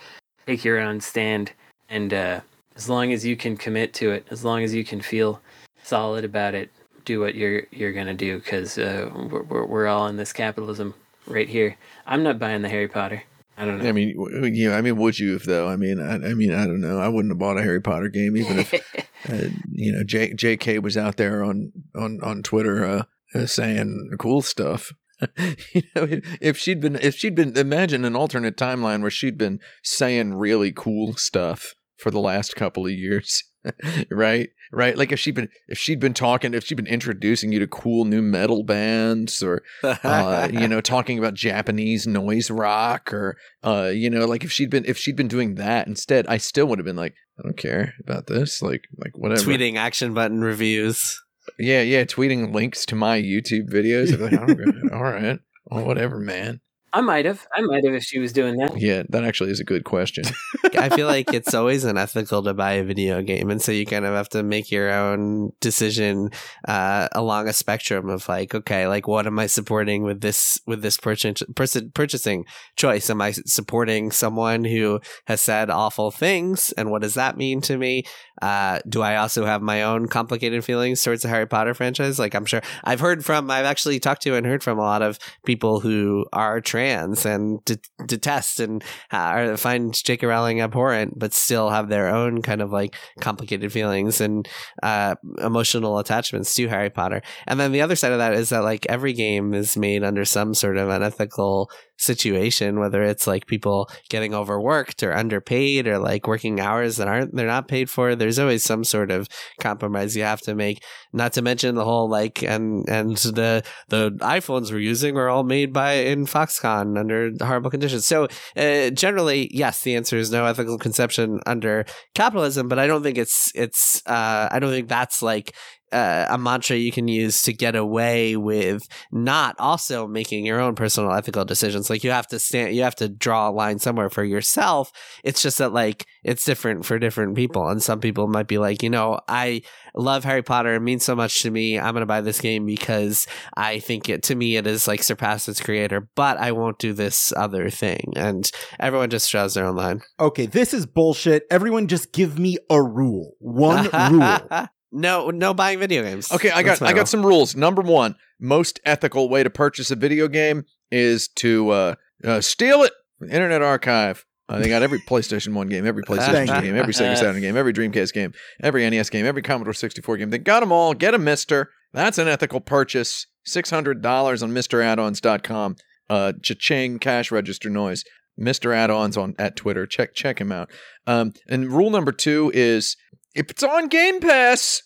take 0.46 0.64
your 0.64 0.80
own 0.80 1.00
stand. 1.00 1.52
And 1.88 2.12
uh, 2.14 2.40
as 2.76 2.88
long 2.88 3.12
as 3.12 3.24
you 3.24 3.36
can 3.36 3.56
commit 3.56 3.92
to 3.94 4.10
it, 4.10 4.26
as 4.30 4.44
long 4.44 4.62
as 4.62 4.74
you 4.74 4.84
can 4.84 5.00
feel 5.00 5.40
solid 5.82 6.24
about 6.24 6.54
it, 6.54 6.70
do 7.04 7.20
what 7.20 7.34
you're 7.34 7.62
you're 7.70 7.92
gonna 7.92 8.14
do. 8.14 8.38
Because 8.38 8.78
uh, 8.78 9.10
we're, 9.30 9.42
we're 9.42 9.66
we're 9.66 9.86
all 9.86 10.06
in 10.06 10.16
this 10.16 10.32
capitalism 10.32 10.94
right 11.26 11.48
here. 11.48 11.76
I'm 12.06 12.22
not 12.22 12.38
buying 12.38 12.62
the 12.62 12.68
Harry 12.68 12.88
Potter. 12.88 13.22
I 13.56 13.64
don't 13.64 13.78
know. 13.78 13.88
I 13.88 13.92
mean, 13.92 14.16
w- 14.16 14.34
w- 14.34 14.54
yeah. 14.54 14.76
I 14.76 14.80
mean, 14.80 14.96
would 14.96 15.18
you 15.18 15.36
if 15.36 15.44
though? 15.44 15.68
I 15.68 15.76
mean, 15.76 16.00
I, 16.00 16.14
I 16.14 16.34
mean, 16.34 16.52
I 16.52 16.66
don't 16.66 16.80
know. 16.80 16.98
I 16.98 17.08
wouldn't 17.08 17.32
have 17.32 17.38
bought 17.38 17.58
a 17.58 17.62
Harry 17.62 17.80
Potter 17.80 18.08
game 18.08 18.36
even 18.36 18.58
if 18.58 18.74
uh, 19.28 19.48
you 19.70 19.92
know 19.92 20.04
J, 20.04 20.32
J.K. 20.32 20.78
was 20.78 20.96
out 20.96 21.16
there 21.16 21.44
on 21.44 21.72
on 21.94 22.20
on 22.22 22.42
Twitter 22.42 22.84
uh, 22.84 23.02
uh, 23.34 23.46
saying 23.46 24.10
cool 24.18 24.42
stuff. 24.42 24.92
you 25.72 25.82
know, 25.94 26.08
if 26.40 26.58
she'd 26.58 26.80
been 26.80 26.96
if 26.96 27.14
she'd 27.14 27.34
been 27.34 27.56
imagine 27.56 28.04
an 28.04 28.16
alternate 28.16 28.56
timeline 28.56 29.02
where 29.02 29.10
she'd 29.10 29.38
been 29.38 29.60
saying 29.82 30.34
really 30.34 30.72
cool 30.72 31.14
stuff 31.14 31.74
for 32.02 32.10
the 32.10 32.20
last 32.20 32.56
couple 32.56 32.84
of 32.84 32.92
years. 32.92 33.44
right 34.10 34.50
right 34.72 34.98
like 34.98 35.12
if 35.12 35.20
she'd 35.20 35.36
been 35.36 35.48
if 35.68 35.78
she'd 35.78 36.00
been 36.00 36.14
talking 36.14 36.52
if 36.52 36.64
she'd 36.64 36.74
been 36.74 36.84
introducing 36.84 37.52
you 37.52 37.60
to 37.60 37.66
cool 37.68 38.04
new 38.04 38.20
metal 38.20 38.64
bands 38.64 39.40
or 39.40 39.62
uh, 39.84 40.48
you 40.52 40.66
know, 40.66 40.80
talking 40.82 41.16
about 41.16 41.34
Japanese 41.34 42.04
noise 42.04 42.50
rock 42.50 43.12
or 43.12 43.36
uh, 43.62 43.90
you 43.94 44.10
know, 44.10 44.26
like 44.26 44.42
if 44.42 44.50
she'd 44.50 44.70
been 44.70 44.84
if 44.84 44.98
she'd 44.98 45.16
been 45.16 45.28
doing 45.28 45.54
that 45.54 45.86
instead, 45.86 46.26
I 46.26 46.38
still 46.38 46.66
would 46.66 46.80
have 46.80 46.86
been 46.86 46.96
like, 46.96 47.14
I 47.38 47.42
don't 47.42 47.56
care 47.56 47.94
about 48.00 48.26
this, 48.26 48.62
like 48.62 48.84
like 48.96 49.16
whatever. 49.16 49.42
tweeting 49.42 49.76
action 49.76 50.12
button 50.12 50.42
reviews. 50.42 51.22
Yeah, 51.58 51.82
yeah, 51.82 52.04
tweeting 52.04 52.52
links 52.52 52.84
to 52.86 52.94
my 52.94 53.20
YouTube 53.20 53.68
videos. 53.68 54.18
Like, 54.18 54.32
I 54.32 54.46
don't, 54.46 54.92
all 54.92 55.02
right 55.02 55.38
Well, 55.66 55.84
whatever, 55.84 56.18
man. 56.18 56.60
I 56.92 57.00
might 57.00 57.24
have. 57.24 57.46
I 57.52 57.62
might 57.62 57.84
have 57.84 57.94
if 57.94 58.02
she 58.02 58.18
was 58.18 58.32
doing 58.32 58.56
that. 58.58 58.78
Yeah, 58.78 59.02
that 59.08 59.24
actually 59.24 59.50
is 59.50 59.60
a 59.60 59.64
good 59.64 59.84
question. 59.84 60.24
I 60.78 60.88
feel 60.88 61.06
like 61.06 61.32
it's 61.32 61.54
always 61.54 61.84
unethical 61.84 62.42
to 62.42 62.54
buy 62.54 62.72
a 62.74 62.84
video 62.84 63.22
game, 63.22 63.50
and 63.50 63.60
so 63.60 63.72
you 63.72 63.86
kind 63.86 64.04
of 64.04 64.14
have 64.14 64.28
to 64.30 64.42
make 64.42 64.70
your 64.70 64.90
own 64.90 65.52
decision 65.60 66.30
uh, 66.66 67.08
along 67.12 67.48
a 67.48 67.52
spectrum 67.52 68.08
of 68.08 68.28
like, 68.28 68.54
okay, 68.54 68.86
like 68.86 69.06
what 69.06 69.26
am 69.26 69.38
I 69.38 69.46
supporting 69.46 70.02
with 70.02 70.20
this 70.20 70.60
with 70.66 70.82
this 70.82 70.96
purchase, 70.96 71.42
person, 71.54 71.90
purchasing 71.94 72.44
choice? 72.76 73.10
Am 73.10 73.20
I 73.20 73.32
supporting 73.32 74.10
someone 74.10 74.64
who 74.64 75.00
has 75.26 75.40
said 75.40 75.70
awful 75.70 76.10
things, 76.10 76.72
and 76.72 76.90
what 76.90 77.02
does 77.02 77.14
that 77.14 77.36
mean 77.36 77.60
to 77.62 77.76
me? 77.76 78.04
Uh, 78.40 78.80
do 78.88 79.02
I 79.02 79.16
also 79.16 79.44
have 79.44 79.62
my 79.62 79.82
own 79.82 80.08
complicated 80.08 80.64
feelings 80.64 81.02
towards 81.02 81.22
the 81.22 81.28
Harry 81.28 81.46
Potter 81.46 81.74
franchise? 81.74 82.18
Like 82.18 82.34
I'm 82.34 82.46
sure 82.46 82.62
I've 82.84 83.00
heard 83.00 83.24
from, 83.24 83.50
I've 83.50 83.66
actually 83.66 84.00
talked 84.00 84.22
to 84.22 84.34
and 84.34 84.46
heard 84.46 84.62
from 84.62 84.78
a 84.78 84.82
lot 84.82 85.02
of 85.02 85.18
people 85.44 85.80
who 85.80 86.26
are 86.32 86.60
trans 86.60 87.26
and 87.26 87.64
de- 87.64 87.78
detest 88.06 88.60
and 88.60 88.82
uh, 89.10 89.56
find 89.56 89.92
J.K. 89.94 90.26
Rowling 90.26 90.60
abhorrent, 90.60 91.18
but 91.18 91.34
still 91.34 91.70
have 91.70 91.88
their 91.88 92.08
own 92.08 92.42
kind 92.42 92.62
of 92.62 92.72
like 92.72 92.96
complicated 93.20 93.72
feelings 93.72 94.20
and 94.20 94.48
uh, 94.82 95.14
emotional 95.38 95.98
attachments 95.98 96.54
to 96.54 96.68
Harry 96.68 96.90
Potter. 96.90 97.22
And 97.46 97.60
then 97.60 97.72
the 97.72 97.82
other 97.82 97.96
side 97.96 98.12
of 98.12 98.18
that 98.18 98.34
is 98.34 98.48
that 98.50 98.62
like 98.62 98.86
every 98.88 99.12
game 99.12 99.54
is 99.54 99.76
made 99.76 100.02
under 100.02 100.24
some 100.24 100.54
sort 100.54 100.76
of 100.76 100.88
unethical 100.88 101.70
situation, 102.02 102.80
whether 102.80 103.02
it's 103.02 103.26
like 103.26 103.46
people 103.46 103.88
getting 104.08 104.34
overworked 104.34 105.02
or 105.02 105.14
underpaid 105.14 105.86
or 105.86 105.98
like 105.98 106.26
working 106.26 106.60
hours 106.60 106.96
that 106.96 107.08
aren't 107.08 107.34
they're 107.34 107.46
not 107.46 107.68
paid 107.68 107.88
for. 107.88 108.16
There's 108.16 108.38
always 108.38 108.64
some 108.64 108.84
sort 108.84 109.10
of 109.10 109.28
compromise 109.60 110.16
you 110.16 110.24
have 110.24 110.40
to 110.42 110.54
make. 110.54 110.82
Not 111.12 111.32
to 111.34 111.42
mention 111.42 111.74
the 111.76 111.84
whole 111.84 112.08
like 112.08 112.42
and 112.42 112.88
and 112.88 113.16
the 113.16 113.62
the 113.88 114.10
iPhones 114.20 114.72
we're 114.72 114.78
using 114.78 115.14
were 115.14 115.28
all 115.28 115.44
made 115.44 115.72
by 115.72 115.92
in 115.92 116.26
Foxconn 116.26 116.98
under 116.98 117.30
horrible 117.40 117.70
conditions. 117.70 118.04
So 118.04 118.26
uh, 118.56 118.90
generally, 118.90 119.48
yes, 119.52 119.82
the 119.82 119.94
answer 119.94 120.16
is 120.16 120.32
no 120.32 120.44
ethical 120.44 120.78
conception 120.78 121.40
under 121.46 121.84
capitalism. 122.14 122.68
But 122.68 122.78
I 122.78 122.86
don't 122.86 123.02
think 123.02 123.18
it's 123.18 123.52
it's 123.54 124.02
uh, 124.06 124.48
I 124.50 124.58
don't 124.58 124.70
think 124.70 124.88
that's 124.88 125.22
like 125.22 125.54
uh, 125.92 126.26
a 126.28 126.38
mantra 126.38 126.76
you 126.76 126.92
can 126.92 127.08
use 127.08 127.42
to 127.42 127.52
get 127.52 127.76
away 127.76 128.36
with 128.36 128.86
not 129.10 129.54
also 129.58 130.06
making 130.06 130.46
your 130.46 130.60
own 130.60 130.74
personal 130.74 131.12
ethical 131.12 131.44
decisions. 131.44 131.90
Like 131.90 132.04
you 132.04 132.10
have 132.10 132.26
to 132.28 132.38
stand, 132.38 132.74
you 132.74 132.82
have 132.82 132.96
to 132.96 133.08
draw 133.08 133.48
a 133.48 133.52
line 133.52 133.78
somewhere 133.78 134.10
for 134.10 134.24
yourself. 134.24 134.92
It's 135.24 135.42
just 135.42 135.58
that 135.58 135.72
like 135.72 136.06
it's 136.24 136.44
different 136.44 136.84
for 136.84 136.98
different 136.98 137.36
people, 137.36 137.68
and 137.68 137.82
some 137.82 138.00
people 138.00 138.26
might 138.28 138.48
be 138.48 138.58
like, 138.58 138.82
you 138.82 138.90
know, 138.90 139.20
I 139.28 139.62
love 139.94 140.24
Harry 140.24 140.42
Potter. 140.42 140.74
It 140.74 140.80
means 140.80 141.04
so 141.04 141.14
much 141.14 141.42
to 141.42 141.50
me. 141.50 141.78
I'm 141.78 141.94
gonna 141.94 142.06
buy 142.06 142.20
this 142.20 142.40
game 142.40 142.66
because 142.66 143.26
I 143.56 143.78
think 143.78 144.08
it 144.08 144.22
to 144.24 144.34
me 144.34 144.56
it 144.56 144.66
is 144.66 144.88
like 144.88 145.02
surpassed 145.02 145.48
its 145.48 145.60
creator, 145.60 146.08
but 146.14 146.38
I 146.38 146.52
won't 146.52 146.78
do 146.78 146.92
this 146.92 147.32
other 147.36 147.70
thing. 147.70 148.12
And 148.16 148.50
everyone 148.80 149.10
just 149.10 149.30
draws 149.30 149.54
their 149.54 149.66
own 149.66 149.76
line. 149.76 150.02
Okay, 150.18 150.46
this 150.46 150.74
is 150.74 150.86
bullshit. 150.86 151.44
Everyone 151.50 151.88
just 151.88 152.12
give 152.12 152.38
me 152.38 152.58
a 152.70 152.82
rule. 152.82 153.34
One 153.38 153.88
rule. 154.12 154.68
No, 154.92 155.30
no 155.30 155.54
buying 155.54 155.78
video 155.78 156.02
games. 156.02 156.30
Okay, 156.30 156.50
I 156.50 156.62
got 156.62 156.82
I 156.82 156.92
got 156.92 157.08
some 157.08 157.24
rules. 157.24 157.56
Number 157.56 157.82
one, 157.82 158.14
most 158.38 158.78
ethical 158.84 159.28
way 159.28 159.42
to 159.42 159.50
purchase 159.50 159.90
a 159.90 159.96
video 159.96 160.28
game 160.28 160.64
is 160.90 161.28
to 161.36 161.70
uh, 161.70 161.94
uh, 162.24 162.40
steal 162.40 162.82
it. 162.82 162.92
Internet 163.22 163.62
Archive. 163.62 164.24
Uh, 164.48 164.58
they 164.58 164.68
got 164.68 164.82
every 164.82 164.98
PlayStation 165.08 165.54
1 165.54 165.68
game, 165.68 165.86
every 165.86 166.02
PlayStation 166.02 166.56
2 166.56 166.62
game, 166.62 166.76
every 166.76 166.92
Sega 166.92 167.16
Saturn 167.16 167.40
game, 167.40 167.56
every 167.56 167.72
Dreamcast 167.72 168.12
game, 168.12 168.34
every 168.62 168.88
NES 168.90 169.08
game, 169.08 169.24
every 169.24 169.40
Commodore 169.40 169.72
64 169.72 170.18
game. 170.18 170.30
They 170.30 170.38
got 170.38 170.60
them 170.60 170.72
all. 170.72 170.92
Get 170.92 171.14
a 171.14 171.18
Mister. 171.18 171.70
That's 171.92 172.18
an 172.18 172.28
ethical 172.28 172.60
purchase. 172.60 173.26
$600 173.46 173.96
on 174.42 174.52
MrAddons.com. 174.52 175.76
Uh, 176.08 176.32
cha-ching, 176.42 176.98
cash 176.98 177.30
register 177.30 177.70
noise. 177.70 178.04
Mr. 178.40 178.74
Add-ons 178.74 179.16
on 179.16 179.34
at 179.38 179.56
Twitter. 179.56 179.86
Check 179.86 180.14
check 180.14 180.40
him 180.40 180.50
out. 180.52 180.70
Um, 181.06 181.32
and 181.48 181.70
rule 181.70 181.90
number 181.90 182.12
two 182.12 182.50
is 182.54 182.96
if 183.34 183.50
it's 183.50 183.62
on 183.62 183.88
Game 183.88 184.20
Pass, 184.20 184.82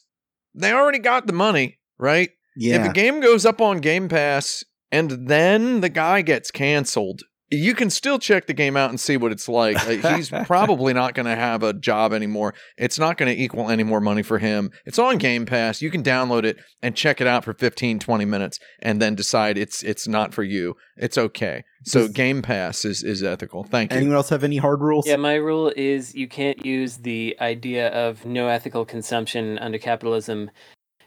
they 0.55 0.73
already 0.73 0.99
got 0.99 1.27
the 1.27 1.33
money, 1.33 1.79
right? 1.99 2.31
If 2.57 2.63
Yeah. 2.63 2.91
a 2.91 2.93
game 2.93 3.21
goes 3.21 3.45
up 3.45 3.61
on 3.61 3.79
Game 3.79 4.09
Pass 4.09 4.65
and 4.91 5.29
then 5.29 5.81
the 5.81 5.89
guy 5.89 6.23
gets 6.23 6.51
canceled, 6.51 7.23
you 7.51 7.75
can 7.75 7.91
still 7.91 8.19
check 8.19 8.47
the 8.47 8.53
game 8.55 8.77
out 8.77 8.91
and 8.91 8.99
see 8.99 9.17
what 9.17 9.31
it's 9.33 9.49
like. 9.49 9.77
Uh, 10.05 10.15
He's 10.17 10.31
probably 10.31 10.93
not 10.93 11.15
going 11.15 11.27
to 11.27 11.37
have 11.37 11.63
a 11.63 11.73
job 11.73 12.13
anymore. 12.13 12.55
It's 12.77 12.99
not 12.99 13.17
going 13.17 13.35
to 13.35 13.41
equal 13.43 13.71
any 13.71 13.85
more 13.85 14.01
money 14.01 14.23
for 14.23 14.39
him. 14.39 14.71
It's 14.85 14.99
on 14.99 15.19
Game 15.19 15.47
Pass. 15.47 15.81
You 15.81 15.91
can 15.91 16.03
download 16.03 16.45
it 16.45 16.57
and 16.83 16.97
check 16.97 17.21
it 17.21 17.27
out 17.27 17.45
for 17.45 17.55
15, 17.55 17.99
20 17.99 18.25
minutes 18.25 18.59
and 18.81 19.01
then 19.01 19.15
decide 19.15 19.57
it's 19.59 19.83
it's 19.83 20.09
not 20.09 20.35
for 20.35 20.43
you. 20.43 20.75
It's 20.97 21.17
okay. 21.17 21.63
So 21.85 22.01
Does- 22.01 22.11
Game 22.11 22.43
Pass 22.43 22.85
is 22.85 23.03
is 23.05 23.23
ethical. 23.23 23.63
Thank 23.65 23.93
you. 23.93 23.99
Anyone 23.99 24.17
else 24.17 24.29
have 24.31 24.43
any 24.45 24.57
hard 24.57 24.81
rules? 24.81 25.07
Yeah, 25.07 25.17
my 25.17 25.35
rule 25.35 25.73
is 25.77 26.15
you 26.15 26.27
can't 26.29 26.65
use 26.67 26.99
the 26.99 27.37
idea 27.41 27.89
of 27.89 28.25
no 28.25 28.49
ethical 28.49 28.85
consumption 28.85 29.59
under 29.59 29.79
capitalism 29.79 30.51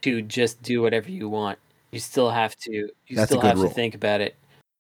to 0.02 0.22
just 0.22 0.62
do 0.62 0.82
whatever 0.82 1.12
you 1.12 1.28
want. 1.28 1.60
You 1.92 2.00
still 2.00 2.30
have 2.30 2.56
to. 2.58 2.72
You 2.72 3.16
That's 3.16 3.32
a 3.32 3.34
still 3.34 3.42
have 3.42 3.58
rule. 3.60 3.68
to 3.68 3.74
think 3.74 3.96
about 3.96 4.22
it, 4.22 4.36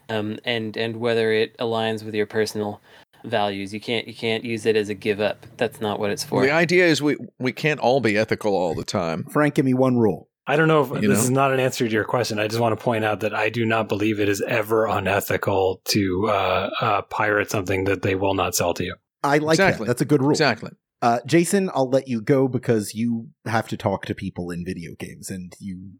um, 0.09 0.37
and 0.45 0.75
and 0.77 0.97
whether 0.97 1.31
it 1.31 1.57
aligns 1.57 2.03
with 2.03 2.15
your 2.15 2.25
personal 2.25 2.81
values. 3.25 3.73
You 3.73 3.81
can't 3.81 4.07
you 4.07 4.13
can't 4.13 4.43
use 4.45 4.65
it 4.65 4.75
as 4.75 4.89
a 4.89 4.93
give 4.93 5.19
up. 5.19 5.45
That's 5.57 5.81
not 5.81 5.99
what 5.99 6.09
it's 6.11 6.23
for. 6.23 6.41
the 6.41 6.51
idea 6.51 6.85
is 6.85 7.01
we 7.01 7.17
we 7.37 7.51
can't 7.51 7.79
all 7.79 7.99
be 7.99 8.17
ethical 8.17 8.55
all 8.55 8.73
the 8.75 8.83
time. 8.85 9.25
Frank, 9.25 9.55
give 9.55 9.65
me 9.65 9.73
one 9.73 9.97
rule. 9.97 10.29
I 10.47 10.55
don't 10.55 10.67
know 10.67 10.81
if 10.81 11.01
You 11.03 11.09
this 11.09 11.19
know? 11.19 11.23
is 11.25 11.29
not 11.29 11.53
an 11.53 11.59
answer 11.59 11.85
to 11.87 11.93
your 11.93 12.05
question. 12.05 12.39
I 12.39 12.47
just 12.47 12.59
want 12.59 12.77
to 12.77 12.83
point 12.83 13.05
out 13.05 13.19
that 13.19 13.35
I 13.35 13.49
do 13.49 13.65
not 13.65 13.87
believe 13.87 14.19
it 14.19 14.27
is 14.29 14.41
ever 14.47 14.87
unethical 14.87 15.81
to 15.89 16.27
uh, 16.27 16.69
uh, 16.81 17.01
pirate 17.03 17.51
something 17.51 17.83
that 17.83 18.01
they 18.01 18.15
will 18.15 18.33
not 18.33 18.55
sell 18.55 18.73
to 18.75 18.83
you. 18.83 18.95
I 19.23 19.37
like 19.37 19.55
Exactly. 19.55 19.85
that. 19.85 19.89
That's 19.89 20.01
a 20.01 20.05
good 20.05 20.21
rule. 20.21 20.31
Exactly. 20.31 20.71
Uh, 21.03 21.19
Jason, 21.27 21.69
I'll 21.73 21.89
let 21.89 22.07
you 22.07 22.19
go 22.21 22.47
because 22.47 22.95
you 22.95 23.29
have 23.45 23.67
to 23.67 23.77
talk 23.77 24.05
to 24.07 24.15
people 24.15 24.49
in 24.49 24.65
video 24.65 24.95
games 24.97 25.29
and 25.29 25.53
you 25.59 25.91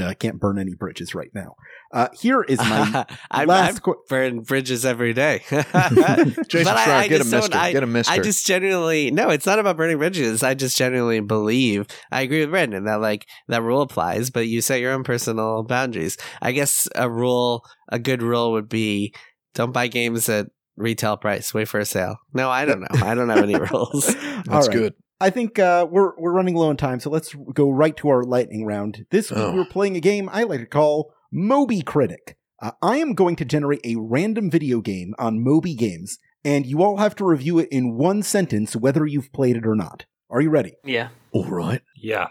uh, 0.00 0.14
can't 0.14 0.38
burn 0.40 0.58
any 0.58 0.74
bridges 0.74 1.14
right 1.14 1.30
now. 1.34 1.54
Uh, 1.92 2.08
here 2.20 2.42
is 2.42 2.58
my 2.58 3.04
I, 3.30 3.42
I 3.42 3.44
last 3.44 3.82
qu- 3.82 3.96
burn 4.08 4.40
bridges 4.40 4.84
every 4.84 5.12
day. 5.12 5.42
Jason 5.50 5.64
But 5.72 6.76
I- 6.76 6.84
Schreier, 6.84 6.88
I 6.88 7.08
get 7.08 7.14
a 7.20 7.24
just 7.24 7.30
mister. 7.32 7.56
I- 7.58 7.72
get 7.72 7.82
a 7.82 7.86
mister. 7.86 8.12
I 8.12 8.18
just 8.18 8.46
genuinely 8.46 9.10
no, 9.10 9.30
it's 9.30 9.46
not 9.46 9.58
about 9.58 9.76
burning 9.76 9.98
bridges. 9.98 10.42
I 10.42 10.54
just 10.54 10.76
genuinely 10.76 11.20
believe 11.20 11.86
I 12.10 12.22
agree 12.22 12.40
with 12.40 12.50
Brandon 12.50 12.84
that 12.84 13.00
like 13.00 13.26
that 13.48 13.62
rule 13.62 13.82
applies, 13.82 14.30
but 14.30 14.46
you 14.48 14.60
set 14.60 14.80
your 14.80 14.92
own 14.92 15.04
personal 15.04 15.62
boundaries. 15.62 16.16
I 16.42 16.52
guess 16.52 16.88
a 16.94 17.08
rule, 17.10 17.64
a 17.88 17.98
good 17.98 18.22
rule 18.22 18.52
would 18.52 18.68
be 18.68 19.14
don't 19.54 19.72
buy 19.72 19.86
games 19.88 20.28
at 20.28 20.46
retail 20.76 21.16
price. 21.16 21.54
Wait 21.54 21.68
for 21.68 21.80
a 21.80 21.84
sale. 21.86 22.16
No, 22.34 22.50
I 22.50 22.64
don't 22.66 22.80
know. 22.80 22.88
I 23.06 23.14
don't 23.14 23.28
have 23.30 23.42
any 23.42 23.54
rules. 23.72 24.06
That's 24.14 24.48
All 24.48 24.60
right. 24.60 24.70
good. 24.70 24.94
I 25.20 25.30
think 25.30 25.58
uh, 25.58 25.86
we're 25.90 26.12
we're 26.18 26.32
running 26.32 26.54
low 26.54 26.68
on 26.68 26.76
time, 26.76 27.00
so 27.00 27.08
let's 27.08 27.34
go 27.54 27.70
right 27.70 27.96
to 27.98 28.08
our 28.10 28.22
lightning 28.22 28.66
round. 28.66 29.06
This 29.10 29.30
week 29.30 29.40
Oh. 29.40 29.54
we're 29.54 29.64
playing 29.64 29.96
a 29.96 30.00
game 30.00 30.28
I 30.30 30.42
like 30.42 30.60
to 30.60 30.66
call 30.66 31.14
Moby 31.32 31.80
Critic. 31.80 32.36
Uh, 32.60 32.72
I 32.82 32.98
am 32.98 33.14
going 33.14 33.36
to 33.36 33.44
generate 33.46 33.80
a 33.84 33.96
random 33.96 34.50
video 34.50 34.80
game 34.82 35.14
on 35.18 35.42
Moby 35.42 35.74
Games, 35.74 36.18
and 36.44 36.66
you 36.66 36.82
all 36.82 36.98
have 36.98 37.14
to 37.16 37.24
review 37.24 37.58
it 37.58 37.68
in 37.70 37.96
one 37.96 38.22
sentence, 38.22 38.76
whether 38.76 39.06
you've 39.06 39.32
played 39.32 39.56
it 39.56 39.66
or 39.66 39.74
not. 39.74 40.04
Are 40.28 40.40
you 40.42 40.50
ready? 40.50 40.74
yeah. 40.84 41.08
All 41.32 41.44
right. 41.44 41.80
Yeah. 41.96 42.28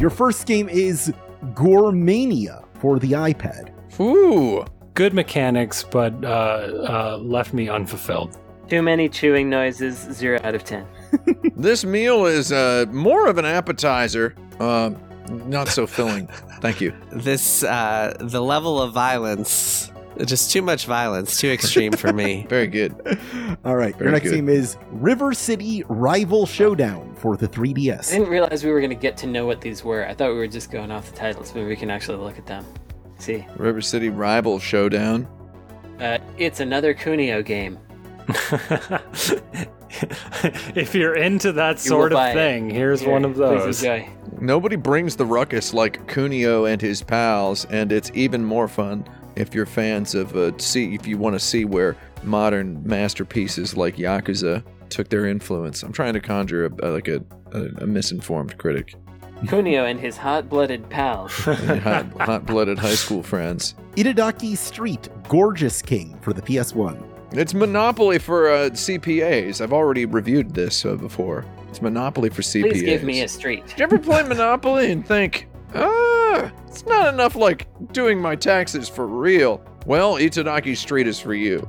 Your 0.00 0.10
first 0.10 0.46
game 0.46 0.68
is 0.68 1.12
Gourmania 1.54 2.64
for 2.80 2.98
the 2.98 3.12
iPad. 3.12 3.72
Ooh. 4.00 4.64
Good 4.98 5.14
mechanics, 5.14 5.84
but 5.84 6.12
uh, 6.24 6.26
uh, 6.28 7.18
left 7.22 7.54
me 7.54 7.68
unfulfilled. 7.68 8.36
Too 8.68 8.82
many 8.82 9.08
chewing 9.08 9.48
noises. 9.48 9.96
Zero 9.96 10.40
out 10.42 10.56
of 10.56 10.64
ten. 10.64 10.88
This 11.56 11.84
meal 11.84 12.26
is 12.26 12.50
uh, 12.50 12.86
more 12.90 13.28
of 13.28 13.38
an 13.38 13.44
appetizer. 13.44 14.34
Uh, 14.58 14.90
not 15.46 15.68
so 15.68 15.86
filling. 15.86 16.26
Thank 16.60 16.80
you. 16.80 16.92
this 17.12 17.62
uh 17.62 18.16
the 18.18 18.42
level 18.42 18.82
of 18.82 18.92
violence 18.92 19.92
just 20.24 20.50
too 20.50 20.62
much 20.62 20.86
violence, 20.86 21.38
too 21.38 21.48
extreme 21.50 21.92
for 21.92 22.12
me. 22.12 22.44
Very 22.48 22.66
good. 22.66 22.92
All 23.64 23.76
right, 23.76 23.94
Very 23.94 24.06
your 24.06 24.12
next 24.12 24.30
good. 24.30 24.34
game 24.34 24.48
is 24.48 24.76
River 24.90 25.32
City 25.32 25.84
Rival 25.88 26.44
Showdown 26.44 27.14
for 27.14 27.36
the 27.36 27.46
3DS. 27.46 28.10
I 28.10 28.18
didn't 28.18 28.32
realize 28.32 28.64
we 28.64 28.72
were 28.72 28.80
going 28.80 28.90
to 28.90 28.96
get 28.96 29.16
to 29.18 29.28
know 29.28 29.46
what 29.46 29.60
these 29.60 29.84
were. 29.84 30.08
I 30.08 30.14
thought 30.14 30.30
we 30.30 30.38
were 30.38 30.48
just 30.48 30.72
going 30.72 30.90
off 30.90 31.08
the 31.08 31.16
titles. 31.16 31.52
but 31.52 31.64
we 31.64 31.76
can 31.76 31.88
actually 31.88 32.18
look 32.18 32.36
at 32.36 32.46
them. 32.46 32.64
See, 33.18 33.44
River 33.56 33.80
City 33.80 34.08
Rival 34.10 34.58
Showdown. 34.58 35.26
uh, 36.00 36.18
it's 36.38 36.60
another 36.60 36.94
Kunio 36.94 37.44
game. 37.44 37.78
if 40.74 40.94
you're 40.94 41.14
into 41.16 41.52
that 41.52 41.76
You 41.76 41.88
sort 41.88 42.12
of 42.12 42.16
buy 42.16 42.30
it. 42.30 42.34
thing, 42.34 42.70
here's 42.70 43.00
Here, 43.00 43.10
one 43.10 43.24
of 43.24 43.36
those. 43.36 43.84
Nobody 44.40 44.76
brings 44.76 45.16
the 45.16 45.26
ruckus 45.26 45.74
like 45.74 46.06
Kunio 46.06 46.70
and 46.70 46.80
his 46.80 47.02
pals, 47.02 47.64
and 47.66 47.90
it's 47.90 48.10
even 48.14 48.44
more 48.44 48.68
fun 48.68 49.04
if 49.36 49.54
you're 49.54 49.66
fans 49.66 50.14
of 50.14 50.36
uh, 50.36 50.56
see 50.58 50.94
if 50.94 51.06
you 51.06 51.16
want 51.18 51.34
to 51.34 51.40
see 51.40 51.64
where 51.64 51.96
modern 52.22 52.82
masterpieces 52.84 53.76
like 53.76 53.96
Yakuza 53.96 54.62
took 54.90 55.08
their 55.08 55.26
influence. 55.26 55.82
I'm 55.82 55.92
trying 55.92 56.14
to 56.14 56.20
conjure 56.20 56.66
a, 56.66 56.70
a- 56.82 56.90
like 56.90 57.08
a, 57.08 57.22
a, 57.52 57.60
a 57.82 57.86
misinformed 57.86 58.56
critic, 58.58 58.94
Kunio 59.44 59.88
and 59.88 60.00
his 60.00 60.16
hot-blooded 60.16 60.88
pals. 60.88 61.32
hot, 61.34 62.06
hot-blooded 62.20 62.78
high 62.78 62.94
school 62.94 63.22
friends. 63.22 63.74
Itadaki 63.96 64.56
Street 64.56 65.08
Gorgeous 65.28 65.80
King 65.82 66.18
for 66.20 66.32
the 66.32 66.42
PS1. 66.42 67.02
It's 67.32 67.54
Monopoly 67.54 68.18
for 68.18 68.50
uh, 68.50 68.70
CPAs. 68.70 69.60
I've 69.60 69.72
already 69.72 70.06
reviewed 70.06 70.54
this 70.54 70.84
uh, 70.84 70.96
before. 70.96 71.44
It's 71.68 71.82
Monopoly 71.82 72.30
for 72.30 72.42
CPAs. 72.42 72.70
Please 72.70 72.82
give 72.82 73.04
me 73.04 73.22
a 73.22 73.28
street. 73.28 73.66
Did 73.66 73.78
you 73.78 73.82
ever 73.84 73.98
play 73.98 74.22
Monopoly 74.26 74.90
and 74.90 75.06
think, 75.06 75.46
ah, 75.74 76.50
it's 76.66 76.86
not 76.86 77.12
enough 77.12 77.36
like 77.36 77.66
doing 77.92 78.18
my 78.20 78.34
taxes 78.34 78.88
for 78.88 79.06
real? 79.06 79.62
Well, 79.86 80.14
Itadaki 80.14 80.76
Street 80.76 81.06
is 81.06 81.20
for 81.20 81.34
you. 81.34 81.68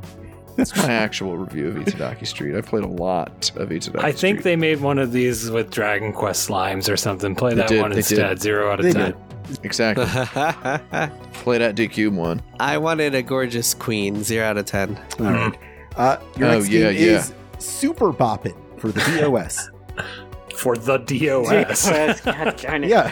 That's 0.59 0.75
my 0.77 0.91
actual 0.93 1.37
review 1.37 1.67
of 1.69 1.75
Itadaki 1.75 2.27
Street. 2.27 2.55
I've 2.55 2.65
played 2.65 2.83
a 2.83 2.87
lot 2.87 3.49
of 3.55 3.69
Itadaki 3.69 3.83
Street. 3.83 4.03
I 4.03 4.11
think 4.11 4.39
Street. 4.39 4.43
they 4.43 4.55
made 4.55 4.79
one 4.81 4.99
of 4.99 5.11
these 5.11 5.49
with 5.49 5.71
Dragon 5.71 6.13
Quest 6.13 6.47
slimes 6.49 6.91
or 6.91 6.97
something. 6.97 7.35
Play 7.35 7.51
They 7.51 7.55
that 7.57 7.67
did, 7.69 7.81
one 7.81 7.91
they 7.91 7.97
instead. 7.97 8.29
did. 8.29 8.41
Zero 8.41 8.71
out 8.71 8.79
of 8.79 8.85
They 8.85 8.93
ten. 8.93 9.15
Exactly. 9.63 10.05
Play 11.43 11.57
that 11.57 11.75
DQ 11.75 12.13
one. 12.13 12.41
I 12.59 12.77
wanted 12.77 13.15
a 13.15 13.23
gorgeous 13.23 13.73
queen. 13.73 14.23
Zero 14.23 14.45
out 14.47 14.57
of 14.57 14.65
ten. 14.65 14.95
All 15.19 15.25
right. 15.25 15.57
Uh, 15.95 16.17
your 16.37 16.49
Oh, 16.49 16.51
next 16.59 16.69
yeah, 16.69 16.91
game 16.93 17.15
is 17.15 17.33
Super 17.57 18.13
Boppin' 18.13 18.55
for 18.79 18.89
the 18.91 18.99
DOS. 19.19 19.69
For 20.55 20.75
the 20.75 20.97
DOS. 20.97 21.89
God 22.23 22.57
darn 22.57 22.83
it. 22.83 22.89
yeah, 22.89 23.11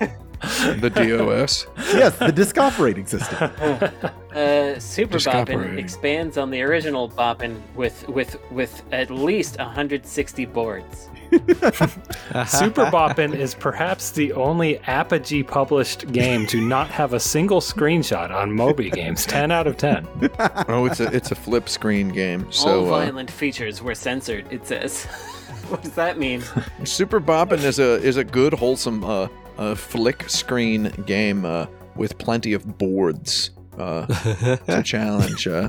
The 0.80 0.90
DOS. 0.90 1.66
yes, 1.76 2.16
the 2.18 2.32
disc 2.32 2.58
operating 2.58 3.06
system. 3.06 3.50
Uh, 4.28 4.78
Super 4.78 5.14
Just 5.18 5.26
Boppin 5.26 5.78
expands 5.78 6.36
on 6.36 6.50
the 6.50 6.60
original 6.62 7.08
Boppin 7.08 7.60
with 7.74 8.06
with 8.08 8.38
with 8.52 8.82
at 8.92 9.10
least 9.10 9.56
160 9.58 10.44
boards. 10.44 11.08
Super 12.46 12.84
Boppin 12.86 13.34
is 13.34 13.54
perhaps 13.54 14.10
the 14.10 14.32
only 14.34 14.78
Apogee 14.80 15.42
published 15.42 16.12
game 16.12 16.46
to 16.48 16.60
not 16.60 16.88
have 16.88 17.14
a 17.14 17.20
single 17.20 17.60
screenshot 17.60 18.30
on 18.30 18.52
Moby 18.52 18.90
Games. 18.90 19.26
10 19.26 19.50
out 19.50 19.66
of 19.66 19.76
10. 19.76 20.06
Oh, 20.68 20.84
it's 20.84 21.00
a 21.00 21.12
it's 21.12 21.32
a 21.32 21.34
flip 21.34 21.68
screen 21.68 22.10
game. 22.10 22.44
All 22.44 22.52
So 22.52 22.86
uh, 22.86 22.90
violent 22.90 23.30
features 23.30 23.82
were 23.82 23.94
censored. 23.94 24.46
It 24.52 24.66
says. 24.66 25.06
what 25.68 25.82
does 25.82 25.94
that 25.94 26.18
mean? 26.18 26.42
Super 26.84 27.18
Boppin 27.20 27.64
is 27.64 27.78
a 27.78 27.94
is 28.02 28.18
a 28.18 28.24
good 28.24 28.52
wholesome 28.54 29.02
uh, 29.04 29.28
uh 29.58 29.74
flick 29.74 30.28
screen 30.28 30.90
game 31.06 31.44
uh, 31.44 31.66
with 31.96 32.16
plenty 32.18 32.52
of 32.52 32.78
boards. 32.78 33.50
Uh, 33.78 34.06
to 34.06 34.82
challenge. 34.84 35.46
Uh, 35.46 35.68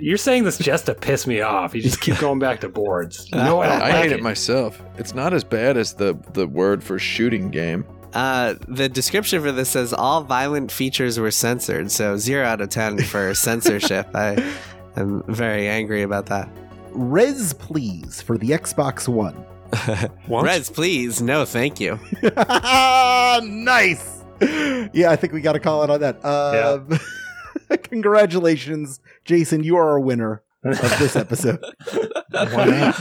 You're 0.00 0.16
saying 0.16 0.44
this 0.44 0.56
just 0.56 0.86
to 0.86 0.94
piss 0.94 1.26
me 1.26 1.42
off. 1.42 1.74
You 1.74 1.82
just 1.82 2.00
keep 2.00 2.18
going 2.18 2.38
back 2.38 2.60
to 2.60 2.70
boards. 2.70 3.28
You 3.30 3.36
know 3.36 3.56
what? 3.56 3.68
I 3.68 3.90
hate 3.90 4.10
it 4.12 4.22
myself. 4.22 4.80
It's 4.96 5.14
not 5.14 5.34
as 5.34 5.44
bad 5.44 5.76
as 5.76 5.92
the 5.92 6.18
the 6.32 6.46
word 6.46 6.82
for 6.82 6.98
shooting 6.98 7.50
game. 7.50 7.84
Uh, 8.14 8.54
the 8.68 8.88
description 8.88 9.42
for 9.42 9.52
this 9.52 9.68
says 9.68 9.92
all 9.92 10.22
violent 10.22 10.72
features 10.72 11.20
were 11.20 11.30
censored, 11.30 11.90
so 11.90 12.16
zero 12.16 12.46
out 12.46 12.62
of 12.62 12.70
ten 12.70 12.96
for 13.02 13.34
censorship. 13.46 14.08
I 14.14 14.42
am 14.96 15.22
very 15.28 15.68
angry 15.68 16.00
about 16.00 16.24
that. 16.26 16.48
Res 16.92 17.52
Please 17.52 18.22
for 18.22 18.38
the 18.38 18.48
Xbox 18.52 19.08
One. 19.08 19.36
Reds, 20.28 20.70
please, 20.70 21.22
no, 21.22 21.44
thank 21.44 21.80
you. 21.80 21.98
nice. 22.22 24.24
yeah, 24.92 25.10
I 25.10 25.16
think 25.16 25.32
we 25.32 25.40
got 25.40 25.52
to 25.52 25.60
call 25.60 25.82
it 25.82 25.90
on 25.90 26.00
that. 26.00 26.24
Um, 26.24 26.98
congratulations, 27.82 29.00
Jason. 29.24 29.64
You 29.64 29.76
are 29.76 29.96
a 29.96 30.00
winner 30.00 30.42
of 30.64 30.98
this 30.98 31.16
episode. 31.16 31.58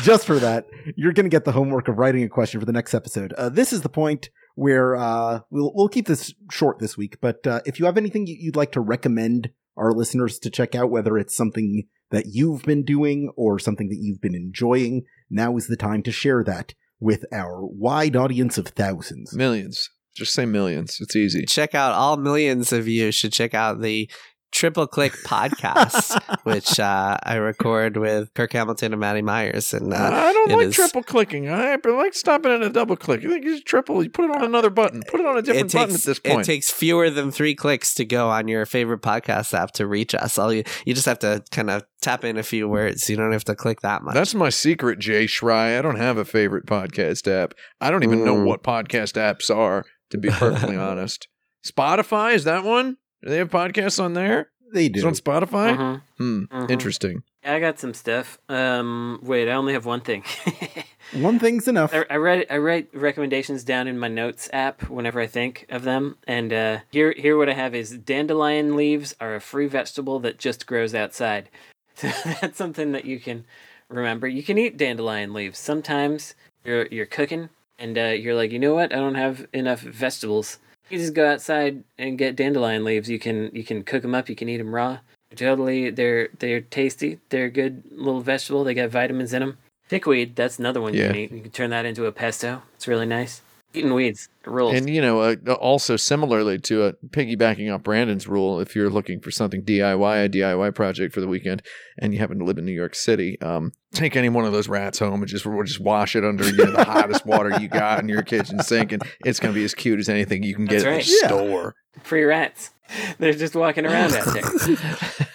Just 0.02 0.26
for 0.26 0.40
that, 0.40 0.68
you're 0.96 1.14
going 1.14 1.26
to 1.26 1.30
get 1.30 1.46
the 1.46 1.52
homework 1.52 1.88
of 1.88 1.98
writing 1.98 2.24
a 2.24 2.30
question 2.30 2.60
for 2.60 2.66
the 2.66 2.74
next 2.74 2.94
episode. 2.94 3.34
Uh, 3.34 3.50
this 3.50 3.74
is 3.74 3.82
the 3.82 3.90
point 3.90 4.30
where 4.56 4.96
uh, 4.96 5.42
we'll 5.50 5.72
we'll 5.76 5.90
keep 5.90 6.08
this 6.08 6.34
short 6.52 6.80
this 6.80 6.98
week. 6.98 7.18
But 7.22 7.46
uh, 7.46 7.62
if 7.66 7.80
you 7.80 7.86
have 7.86 7.98
anything 7.98 8.26
you'd 8.28 8.56
like 8.56 8.72
to 8.74 8.82
recommend 8.82 9.50
our 9.78 9.92
listeners 9.92 10.40
to 10.40 10.50
check 10.50 10.76
out, 10.76 10.90
whether 10.90 11.18
it's 11.18 11.36
something 11.36 11.84
that 12.12 12.28
you've 12.28 12.64
been 12.64 12.84
doing 12.84 13.32
or 13.36 13.60
something 13.60 13.90
that 13.90 14.00
you've 14.00 14.22
been 14.22 14.36
enjoying, 14.36 15.04
now 15.30 15.58
is 15.58 15.68
the 15.68 15.76
time 15.76 16.04
to 16.04 16.12
share 16.12 16.44
that 16.44 16.74
with 17.00 17.26
our 17.32 17.66
wide 17.66 18.16
audience 18.16 18.58
of 18.58 18.68
thousands. 18.70 19.34
Millions. 19.36 19.90
Just 20.16 20.34
say 20.34 20.46
millions. 20.46 20.98
It's 21.02 21.16
easy. 21.16 21.46
check 21.46 21.76
out 21.76 21.92
all 21.92 22.16
millions 22.16 22.72
of 22.72 22.88
you 22.88 23.12
should 23.12 23.34
check 23.34 23.54
out 23.54 23.82
the 23.82 24.10
Triple 24.56 24.88
Click 24.88 25.12
podcast, 25.26 26.18
which 26.44 26.80
uh, 26.80 27.18
I 27.22 27.36
record 27.36 27.98
with 27.98 28.34
Kirk 28.34 28.54
Hamilton 28.54 28.94
and 28.94 29.00
Maddie 29.02 29.22
Myers, 29.22 29.74
and 29.74 29.94
uh, 29.94 29.98
I 29.98 30.32
don't 30.32 30.50
like 30.52 30.68
is- 30.68 30.76
triple 30.76 31.04
clicking. 31.04 31.50
I 31.50 31.76
like 31.76 32.14
stopping 32.14 32.54
at 32.54 32.62
a 32.62 32.70
double 32.70 32.96
click. 32.96 33.22
You 33.22 33.30
think 33.30 33.44
you 33.44 33.56
just 33.56 33.66
triple? 33.66 34.02
You 34.02 34.10
put 34.10 34.26
it 34.30 34.32
on 34.36 34.46
another 34.46 34.70
button. 34.70 35.04
Put 35.10 35.20
it 35.20 35.26
on 35.26 35.38
a 35.38 35.42
different 35.42 35.74
it 35.74 35.78
button 35.78 35.96
at 35.96 36.02
this 36.02 36.20
point. 36.20 36.40
it 36.42 36.46
takes 36.46 36.72
fewer 36.72 37.10
than 37.10 37.32
three 37.32 37.54
clicks 37.54 37.94
to 37.96 38.06
go 38.06 38.30
on 38.30 38.48
your 38.48 38.66
favorite 38.66 39.02
podcast 39.02 39.54
app 39.54 39.72
to 39.74 39.86
reach 39.86 40.16
us. 40.16 40.38
All 40.40 40.54
you 40.54 40.64
you 40.86 40.94
just 40.94 41.06
have 41.06 41.20
to 41.20 41.44
kind 41.52 41.70
of 41.70 41.84
tap 42.02 42.24
in 42.24 42.38
a 42.38 42.44
few 42.44 42.70
words. 42.70 43.10
You 43.10 43.18
don't 43.18 43.34
have 43.34 43.44
to 43.46 43.56
click 43.56 43.82
that 43.82 44.04
much. 44.04 44.14
That's 44.14 44.34
my 44.34 44.50
secret, 44.50 45.00
Jay 45.00 45.26
Schry. 45.26 45.78
I 45.78 45.82
don't 45.82 45.98
have 45.98 46.18
a 46.18 46.24
favorite 46.26 46.66
podcast 46.66 47.28
app. 47.30 47.54
I 47.82 47.92
don't 47.92 48.04
even 48.04 48.24
know 48.24 48.36
Mm. 48.38 48.46
what 48.46 48.64
podcast 48.64 49.14
apps 49.16 49.54
are, 49.54 49.84
to 50.12 50.18
be 50.18 50.30
perfectly 50.30 50.78
honest. 50.90 51.28
Spotify, 51.68 52.34
is 52.36 52.46
that 52.46 52.64
one? 52.64 52.98
Do 53.26 53.32
they 53.32 53.38
have 53.38 53.50
podcasts 53.50 54.00
on 54.02 54.14
there? 54.14 54.52
They 54.72 54.86
Is 54.86 54.90
it 54.90 55.02
do. 55.02 55.08
on 55.08 55.14
Spotify? 55.14 55.76
Mhm. 55.76 56.02
Hmm. 56.20 56.44
Mhm. 56.52 56.70
Interesting. 56.70 57.24
I 57.44 57.60
got 57.60 57.80
some 57.80 57.96
stuff. 57.96 58.38
Um, 58.50 59.20
wait, 59.24 59.50
I 59.50 59.54
only 59.54 59.74
have 59.74 59.86
one 59.86 60.02
thing. 60.02 60.24
One 61.14 61.38
thing's 61.38 61.68
enough. 61.68 61.94
I, 61.94 62.04
I 62.10 62.16
read 62.16 62.48
I 62.50 62.58
write 62.58 62.90
recommendations 62.92 63.64
down 63.64 63.88
in 63.88 64.00
my 64.00 64.08
notes 64.08 64.50
app 64.52 64.90
whenever 64.90 65.22
I 65.22 65.28
think 65.28 65.68
of 65.70 65.84
them, 65.84 66.18
and 66.28 66.52
uh, 66.52 66.80
here 66.92 67.14
here 67.16 67.38
what 67.38 67.48
I 67.48 67.54
have 67.54 67.76
is 67.76 67.92
dandelion 67.92 68.76
leaves 68.76 69.16
are 69.22 69.36
a 69.36 69.40
free 69.40 69.68
vegetable 69.68 70.20
that 70.22 70.40
just 70.40 70.66
grows 70.66 70.94
outside. 70.96 71.50
So 71.98 72.10
that's 72.42 72.58
something 72.58 72.92
that 72.92 73.06
you 73.06 73.20
can 73.20 73.46
remember. 73.88 74.28
You 74.28 74.44
can 74.44 74.58
eat 74.58 74.78
dandelion 74.78 75.32
leaves. 75.32 75.60
Sometimes 75.60 76.34
you're 76.66 76.88
you're 76.88 77.06
cooking 77.06 77.50
and 77.80 77.98
uh, 77.98 78.16
you're 78.20 78.36
like, 78.36 78.52
you 78.52 78.60
know 78.60 78.74
what? 78.74 78.92
I 78.92 78.98
don't 78.98 79.16
have 79.16 79.48
enough 79.54 79.80
vegetables. 79.80 80.58
You 80.90 81.00
just 81.00 81.14
go 81.14 81.28
outside 81.28 81.84
and 81.98 82.18
get 82.18 82.36
dandelion 82.36 82.84
leaves. 82.84 83.10
You 83.10 83.20
can 83.20 83.50
you 83.54 83.64
can 83.64 83.84
cook 83.84 84.02
them 84.04 84.14
up. 84.16 84.30
You 84.30 84.36
can 84.36 84.50
eat 84.50 84.58
them 84.58 84.74
raw. 84.74 85.00
Totally, 85.36 85.90
they're 85.90 86.30
they're 86.40 86.62
tasty. 86.62 87.20
They're 87.30 87.46
a 87.46 87.50
good 87.52 87.84
little 87.92 88.22
vegetable. 88.22 88.64
They 88.64 88.74
got 88.74 88.90
vitamins 88.90 89.34
in 89.34 89.42
them. 89.42 89.58
Pickweed, 89.90 90.36
that's 90.36 90.58
another 90.60 90.82
one 90.82 90.94
you 90.94 91.02
Yeah. 91.02 91.08
can 91.08 91.16
eat. 91.18 91.32
You 91.32 91.42
can 91.42 91.52
turn 91.52 91.70
that 91.72 91.86
into 91.86 92.06
a 92.06 92.12
pesto. 92.12 92.64
It's 92.76 92.88
really 92.88 93.06
nice. 93.06 93.42
Eating 93.76 93.94
weeds 93.94 94.30
rules. 94.46 94.74
And 94.74 94.90
you 94.90 95.02
know, 95.02 95.22
uh, 95.22 95.36
also 95.54 95.96
similarly 95.98 96.60
to 96.60 96.84
uh, 96.84 96.92
piggybacking 97.10 97.74
off 97.74 97.84
Brandon's 97.84 98.28
rule, 98.28 98.60
if 98.60 98.76
you're 98.76 98.90
looking 98.90 99.20
for 99.20 99.32
something 99.32 99.64
DIY, 99.64 100.26
a 100.26 100.30
DIY 100.30 100.74
project 100.76 101.14
for 101.14 101.22
the 101.22 101.28
weekend, 101.28 101.62
and 101.98 102.14
you 102.14 102.20
happen 102.20 102.40
to 102.40 102.46
live 102.46 102.58
in 102.58 102.66
New 102.66 102.72
York 102.72 102.96
City, 102.96 103.40
um, 103.42 103.72
take 103.94 104.16
any 104.16 104.30
one 104.30 104.46
of 104.46 104.52
those 104.54 104.68
rats 104.70 105.00
home 105.00 105.22
and 105.22 105.28
just 105.28 105.46
just 105.66 105.80
wash 105.80 106.16
it 106.16 106.24
under 106.24 106.46
you 106.46 106.58
know, 106.58 106.72
the 106.72 106.84
hottest 106.86 107.26
water 107.28 107.52
you 107.60 107.68
got 107.68 108.00
in 108.00 108.08
your 108.10 108.22
kitchen 108.24 108.62
sink, 108.62 108.92
and 108.92 109.04
it's 109.26 109.40
gonna 109.40 109.54
be 109.54 109.64
as 109.64 109.74
cute 109.74 110.00
as 110.00 110.10
anything 110.10 110.44
you 110.44 110.56
can 110.56 110.66
get 110.66 110.84
That's 110.84 110.86
at 110.86 110.90
right. 110.90 111.04
the 111.06 111.20
Yeah. 111.22 111.28
store. 111.28 111.76
Free 112.04 112.24
rats. 112.24 112.72
They're 113.18 113.34
just 113.34 113.56
walking 113.56 113.86
around 113.86 114.14
out 114.14 114.34
there. 114.34 114.44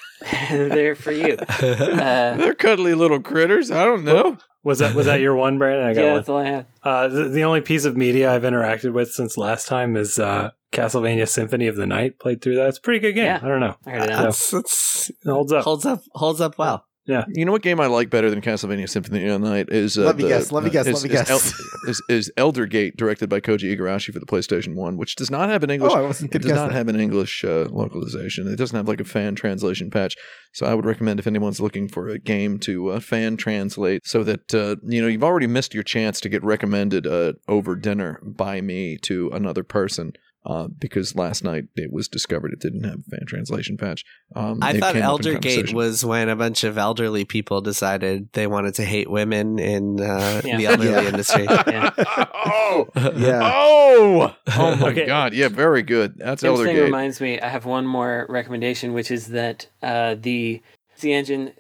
They're 0.69 0.95
for 0.95 1.13
you. 1.13 1.35
Uh, 1.35 2.37
They're 2.37 2.55
cuddly 2.55 2.95
little 2.95 3.21
critters. 3.21 3.71
I 3.71 3.85
don't 3.85 4.05
know. 4.05 4.39
Was 4.63 4.81
that 4.81 4.95
was 4.95 5.07
that 5.07 5.21
your 5.21 5.35
one, 5.35 5.59
Brandon? 5.59 5.87
I 5.87 5.95
got 5.95 6.01
yeah, 6.03 6.07
one. 6.09 6.17
that's 6.17 6.29
all 6.29 6.39
I 6.39 6.47
have. 6.47 6.67
Uh, 6.83 7.09
the, 7.09 7.25
the 7.25 7.45
only 7.45 7.61
piece 7.63 7.85
of 7.87 7.97
media 7.97 8.31
I've 8.35 8.43
interacted 8.43 8.93
with 8.93 9.11
since 9.13 9.39
last 9.39 9.67
time 9.67 9.97
is 9.97 10.19
uh, 10.19 10.51
Castlevania 10.73 11.27
Symphony 11.27 11.67
of 11.67 11.77
the 11.77 11.87
Night. 11.87 12.19
Played 12.19 12.43
through 12.43 12.57
that. 12.57 12.69
It's 12.69 12.79
a 12.79 12.83
pretty 12.83 13.01
good 13.01 13.13
game. 13.15 13.25
Yeah. 13.25 13.41
I 13.43 13.49
don't 13.49 13.61
know. 13.61 13.77
I 13.87 13.91
heard 13.91 14.03
it 14.03 14.11
out. 14.11 14.23
That's, 14.25 14.51
that's 14.51 15.11
It 15.11 15.17
holds 15.31 15.53
up. 15.53 15.65
holds 15.65 15.87
up 15.87 16.03
holds 16.13 16.41
up 16.43 16.59
well. 16.59 16.85
You 17.07 17.45
know 17.45 17.51
what 17.53 17.63
game 17.63 17.81
I 17.81 17.87
like 17.87 18.09
better 18.09 18.31
than 18.31 18.41
Castlevania 18.41 18.89
Symphony 18.89 19.27
of 19.27 19.41
the 19.41 19.49
Night 19.49 19.69
is 19.71 19.99
uh, 19.99 20.03
Let 20.03 20.17
me 20.17 20.23
the- 20.25 20.29
guess, 20.29 20.53
let 20.53 20.63
me 20.63 20.71
guess, 20.71 20.87
is, 20.87 21.03
let 21.03 21.11
me 21.11 21.17
is 21.19 21.27
guess. 21.29 21.61
is, 21.89 22.03
is 22.09 22.33
Elder 22.37 22.67
Gate, 22.67 22.97
directed 22.97 23.29
by 23.29 23.41
Koji 23.41 23.77
Igarashi 23.77 24.13
for 24.13 24.21
the 24.21 24.27
PlayStation 24.27 24.75
One, 24.77 24.97
which 24.97 25.17
does 25.17 25.31
not 25.31 25.49
have 25.49 25.63
an 25.65 25.71
English 25.71 25.93
Oh, 25.93 25.99
I 25.99 26.03
wasn't 26.03 26.35
It 26.35 26.43
does 26.43 26.53
not 26.53 26.69
that. 26.69 26.77
have 26.77 26.89
an 26.89 27.01
English 27.01 27.43
uh, 27.45 27.67
localization. 27.71 28.47
It 28.47 28.57
doesn't 28.57 28.77
have 28.77 28.87
like 28.87 29.01
a 29.01 29.05
fan 29.05 29.35
translation 29.35 29.91
patch. 29.91 30.15
So 30.53 30.67
I 30.67 30.75
would 30.75 30.85
recommend 30.85 31.19
if 31.19 31.27
anyone's 31.27 31.61
looking 31.61 31.89
for 31.89 32.09
a 32.09 32.19
game 32.19 32.59
to 32.61 32.91
uh, 32.91 33.01
fan 33.01 33.37
translate, 33.37 34.07
so 34.07 34.23
that 34.25 34.55
uh, 34.55 34.77
you 34.85 35.01
know 35.03 35.09
you've 35.09 35.25
already 35.25 35.47
missed 35.47 35.75
your 35.75 35.83
chance 35.83 36.21
to 36.21 36.29
get 36.29 36.45
recommended 36.45 37.07
uh, 37.07 37.33
over 37.49 37.75
dinner 37.77 38.21
by 38.23 38.61
me 38.61 38.97
to 39.03 39.31
another 39.33 39.65
person. 39.65 40.13
Uh, 40.47 40.69
because 40.69 41.15
last 41.15 41.45
night 41.45 41.65
it 41.77 41.93
was 41.93 42.09
discovered 42.09 42.51
it 42.51 42.61
didn't 42.61 42.85
have 42.85 43.01
a 43.01 43.11
fan 43.11 43.27
translation 43.27 43.77
patch. 43.77 44.05
Um, 44.35 44.61
I 44.63 44.73
thought 44.73 44.95
came 44.95 45.03
up 45.03 45.21
in 45.21 45.27
Elder 45.27 45.39
Gate 45.39 45.75
was 45.75 46.03
when 46.03 46.31
a 46.31 46.37
bunch 46.37 46.65
of 46.65 46.79
elderly 46.79 47.27
people 47.27 47.61
decided 47.61 48.33
they 48.33 48.47
wanted 48.47 48.73
to 48.77 48.85
hate 48.87 49.11
women 49.11 49.59
in 49.59 50.01
uh, 50.01 50.41
Yeah. 50.43 50.57
the 50.57 50.67
elderly 50.67 50.91
Yeah. 50.93 51.09
industry. 51.09 51.45
Yeah. 51.51 51.91
oh, 52.35 52.89
Yeah. 53.17 53.41
oh, 53.55 54.35
oh 54.57 54.77
my 54.77 54.89
Okay. 54.91 55.05
God! 55.07 55.35
Yeah, 55.35 55.49
very 55.49 55.83
good. 55.83 56.15
That's 56.17 56.41
Same 56.41 56.53
Elder 56.53 56.65
thing 56.65 56.77
Gate. 56.77 56.83
reminds 56.85 57.21
me. 57.21 57.39
I 57.41 57.49
have 57.49 57.67
one 57.67 57.87
more 57.87 58.25
recommendation, 58.31 58.95
which 58.95 59.11
is 59.11 59.29
that 59.29 59.67
uh, 59.83 60.15
the 60.19 60.63
PC 60.99 61.11
Engine 61.11 61.53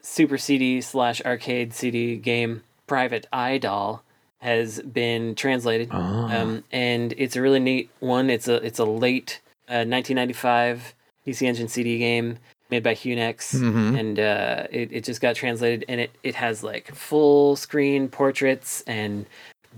Super 0.00 0.38
CD 0.38 0.80
slash 0.80 1.22
arcade 1.24 1.72
CD 1.72 2.16
game 2.16 2.62
Private 2.88 3.26
Eye 3.32 3.58
Dol 3.58 4.02
has 4.44 4.80
been 4.82 5.34
translated, 5.34 5.88
Ah. 5.90 6.40
um, 6.40 6.64
and 6.70 7.14
it's 7.16 7.34
a 7.34 7.40
really 7.42 7.60
neat 7.60 7.88
one. 8.00 8.28
It's 8.28 8.46
a 8.46 8.56
it's 8.64 8.78
a 8.78 8.84
late 8.84 9.40
uh, 9.68 9.84
1995 9.88 10.94
PC 11.26 11.46
Engine 11.46 11.68
CD 11.68 11.98
game 11.98 12.36
made 12.70 12.82
by 12.82 12.94
Hunex, 12.94 13.54
Mhm. 13.56 13.98
and 13.98 14.20
uh, 14.20 14.66
it 14.70 14.90
it 14.92 15.04
just 15.04 15.20
got 15.22 15.34
translated, 15.34 15.84
and 15.88 15.98
it 16.00 16.10
it 16.22 16.34
has 16.34 16.62
like 16.62 16.94
full 16.94 17.56
screen 17.56 18.08
portraits 18.08 18.82
and 18.86 19.24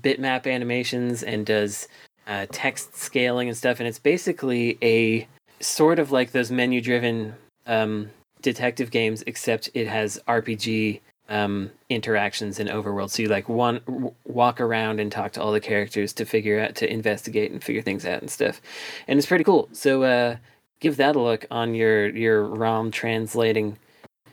bitmap 0.02 0.46
animations, 0.52 1.22
and 1.22 1.46
does 1.46 1.86
uh, 2.26 2.46
text 2.50 2.96
scaling 2.96 3.46
and 3.48 3.56
stuff, 3.56 3.78
and 3.78 3.86
it's 3.88 4.00
basically 4.00 4.76
a 4.82 5.28
sort 5.60 6.00
of 6.00 6.10
like 6.10 6.32
those 6.32 6.50
menu 6.50 6.80
driven 6.80 7.34
um, 7.68 8.10
detective 8.42 8.90
games, 8.90 9.22
except 9.28 9.70
it 9.74 9.86
has 9.86 10.18
RPG 10.26 11.00
um, 11.28 11.70
interactions 11.88 12.58
in 12.60 12.68
overworld. 12.68 13.10
So 13.10 13.22
you 13.22 13.28
like 13.28 13.48
one 13.48 13.80
w- 13.86 14.14
walk 14.24 14.60
around 14.60 15.00
and 15.00 15.10
talk 15.10 15.32
to 15.32 15.42
all 15.42 15.52
the 15.52 15.60
characters 15.60 16.12
to 16.14 16.24
figure 16.24 16.60
out 16.60 16.74
to 16.76 16.92
investigate 16.92 17.50
and 17.50 17.62
figure 17.62 17.82
things 17.82 18.04
out 18.06 18.20
and 18.20 18.30
stuff, 18.30 18.60
and 19.08 19.18
it's 19.18 19.26
pretty 19.26 19.44
cool. 19.44 19.68
So 19.72 20.02
uh, 20.04 20.36
give 20.80 20.96
that 20.98 21.16
a 21.16 21.20
look 21.20 21.46
on 21.50 21.74
your 21.74 22.08
your 22.08 22.44
ROM 22.44 22.90
translating 22.90 23.76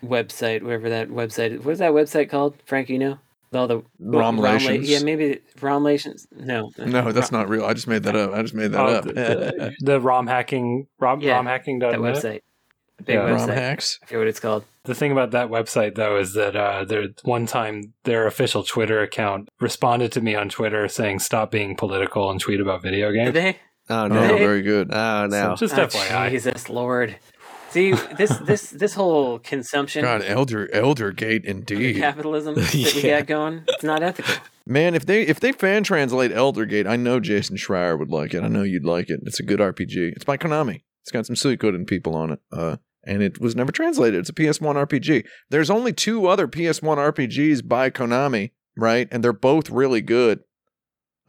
website, 0.03 0.61
whatever 0.61 0.89
that 0.89 1.09
website 1.09 1.51
is. 1.51 1.63
What 1.65 1.71
is 1.71 1.79
that 1.79 1.91
website 1.93 2.29
called, 2.29 2.55
Frank? 2.65 2.89
You 2.89 2.99
know. 2.99 3.19
With 3.51 3.59
All 3.59 3.67
the 3.67 3.83
Romlations? 3.99 4.87
Romla- 4.87 4.89
yeah, 4.89 5.03
maybe 5.03 5.39
Romlations. 5.61 6.25
No, 6.35 6.71
No, 6.79 7.11
that's 7.11 7.31
not 7.31 7.47
real. 7.49 7.65
I 7.65 7.75
just 7.75 7.87
made 7.87 8.01
that 8.01 8.15
up. 8.15 8.33
I 8.33 8.41
just 8.41 8.55
made 8.55 8.71
that 8.71 8.81
Oh, 8.81 8.85
up. 8.87 9.05
the, 9.05 9.13
the, 9.13 9.75
the 9.79 10.01
ROM 10.01 10.25
hacking, 10.25 10.87
ROM, 10.99 11.21
Yeah, 11.21 11.33
ROM 11.35 11.45
hacking. 11.45 11.77
that 11.77 11.93
website. 11.99 12.39
The 13.05 13.13
big 13.13 13.15
Yeah. 13.15 13.29
ROM 13.29 13.47
website. 13.49 13.53
hacks. 13.53 13.99
I 14.01 14.05
forget 14.05 14.19
what 14.19 14.27
it's 14.27 14.39
called. 14.39 14.63
The 14.85 14.95
thing 14.95 15.11
about 15.11 15.31
that 15.31 15.49
website, 15.49 15.95
though, 15.95 16.17
is 16.17 16.33
that 16.33 16.55
uh, 16.55 16.83
there 16.85 17.05
one 17.23 17.45
time 17.45 17.93
their 18.03 18.27
official 18.27 18.63
Twitter 18.63 19.01
account 19.01 19.49
responded 19.59 20.11
to 20.13 20.21
me 20.21 20.35
on 20.35 20.49
Twitter 20.49 20.87
saying, 20.87 21.19
"Stop 21.19 21.51
being 21.51 21.75
political 21.75 22.29
and 22.29 22.39
tweet 22.39 22.59
about 22.59 22.81
video 22.81 23.11
Did 23.11 23.17
games." 23.25 23.33
they? 23.33 23.59
Oh 23.89 24.03
Oh, 24.03 24.07
no! 24.07 24.21
Hey. 24.21 24.39
very 24.39 24.61
good. 24.61 24.89
Oh 24.93 25.27
no! 25.27 25.55
So 25.55 25.67
just 25.67 25.77
Oh, 25.77 25.87
FYI. 25.87 26.29
Jesus 26.31 26.69
Lord. 26.69 27.15
See 27.69 27.91
this 28.17 28.37
this 28.39 28.69
this 28.69 28.93
whole 28.93 29.39
consumption 29.39 30.03
God, 30.03 30.21
Elder 30.23 30.69
Elder 30.71 31.11
Gate 31.11 31.43
indeed. 31.43 31.95
capitalism 31.97 32.53
that 32.55 32.71
we 32.73 33.01
got 33.01 33.25
going, 33.25 33.63
it's 33.67 33.83
not 33.83 34.03
ethical. 34.03 34.35
Man, 34.67 34.93
if 34.93 35.05
they 35.07 35.23
if 35.23 35.39
they 35.39 35.51
fan 35.53 35.83
translate 35.83 36.31
Elder 36.31 36.65
Gate, 36.65 36.85
I 36.85 36.97
know 36.97 37.19
Jason 37.19 37.57
Schreier 37.57 37.97
would 37.97 38.11
like 38.11 38.33
it. 38.35 38.43
I 38.43 38.47
know 38.47 38.61
you'd 38.63 38.85
like 38.85 39.09
it. 39.09 39.21
It's 39.23 39.39
a 39.39 39.43
good 39.43 39.59
RPG. 39.59 40.11
It's 40.15 40.23
by 40.23 40.37
Konami. 40.37 40.83
It's 41.01 41.11
got 41.11 41.25
some 41.25 41.35
Suikoden 41.35 41.87
people 41.87 42.15
on 42.15 42.31
it. 42.31 42.39
Uh, 42.51 42.77
and 43.05 43.21
it 43.21 43.39
was 43.39 43.55
never 43.55 43.71
translated. 43.71 44.19
It's 44.19 44.29
a 44.29 44.33
PS1 44.33 44.75
RPG. 44.87 45.25
There's 45.49 45.69
only 45.69 45.93
two 45.93 46.27
other 46.27 46.47
PS1 46.47 46.97
RPGs 46.97 47.67
by 47.67 47.89
Konami, 47.89 48.51
right? 48.77 49.07
And 49.11 49.23
they're 49.23 49.33
both 49.33 49.69
really 49.69 50.01
good. 50.01 50.41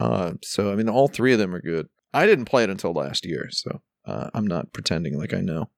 Uh, 0.01 0.35
so 0.43 0.73
I 0.73 0.77
mean, 0.77 0.89
all 0.89 1.09
three 1.09 1.33
of 1.33 1.39
them 1.39 1.55
are 1.55 1.61
good. 1.61 1.89
I 2.13 2.27
didn't 2.27 2.45
play 2.47 2.65
it 2.65 2.71
until 2.71 2.93
last 2.93 3.25
year, 3.27 3.49
so 3.51 3.81
uh, 4.07 4.31
I'm 4.35 4.47
not 4.47 4.73
pretending 4.73 5.19
like 5.19 5.35
I 5.35 5.41
know 5.41 5.71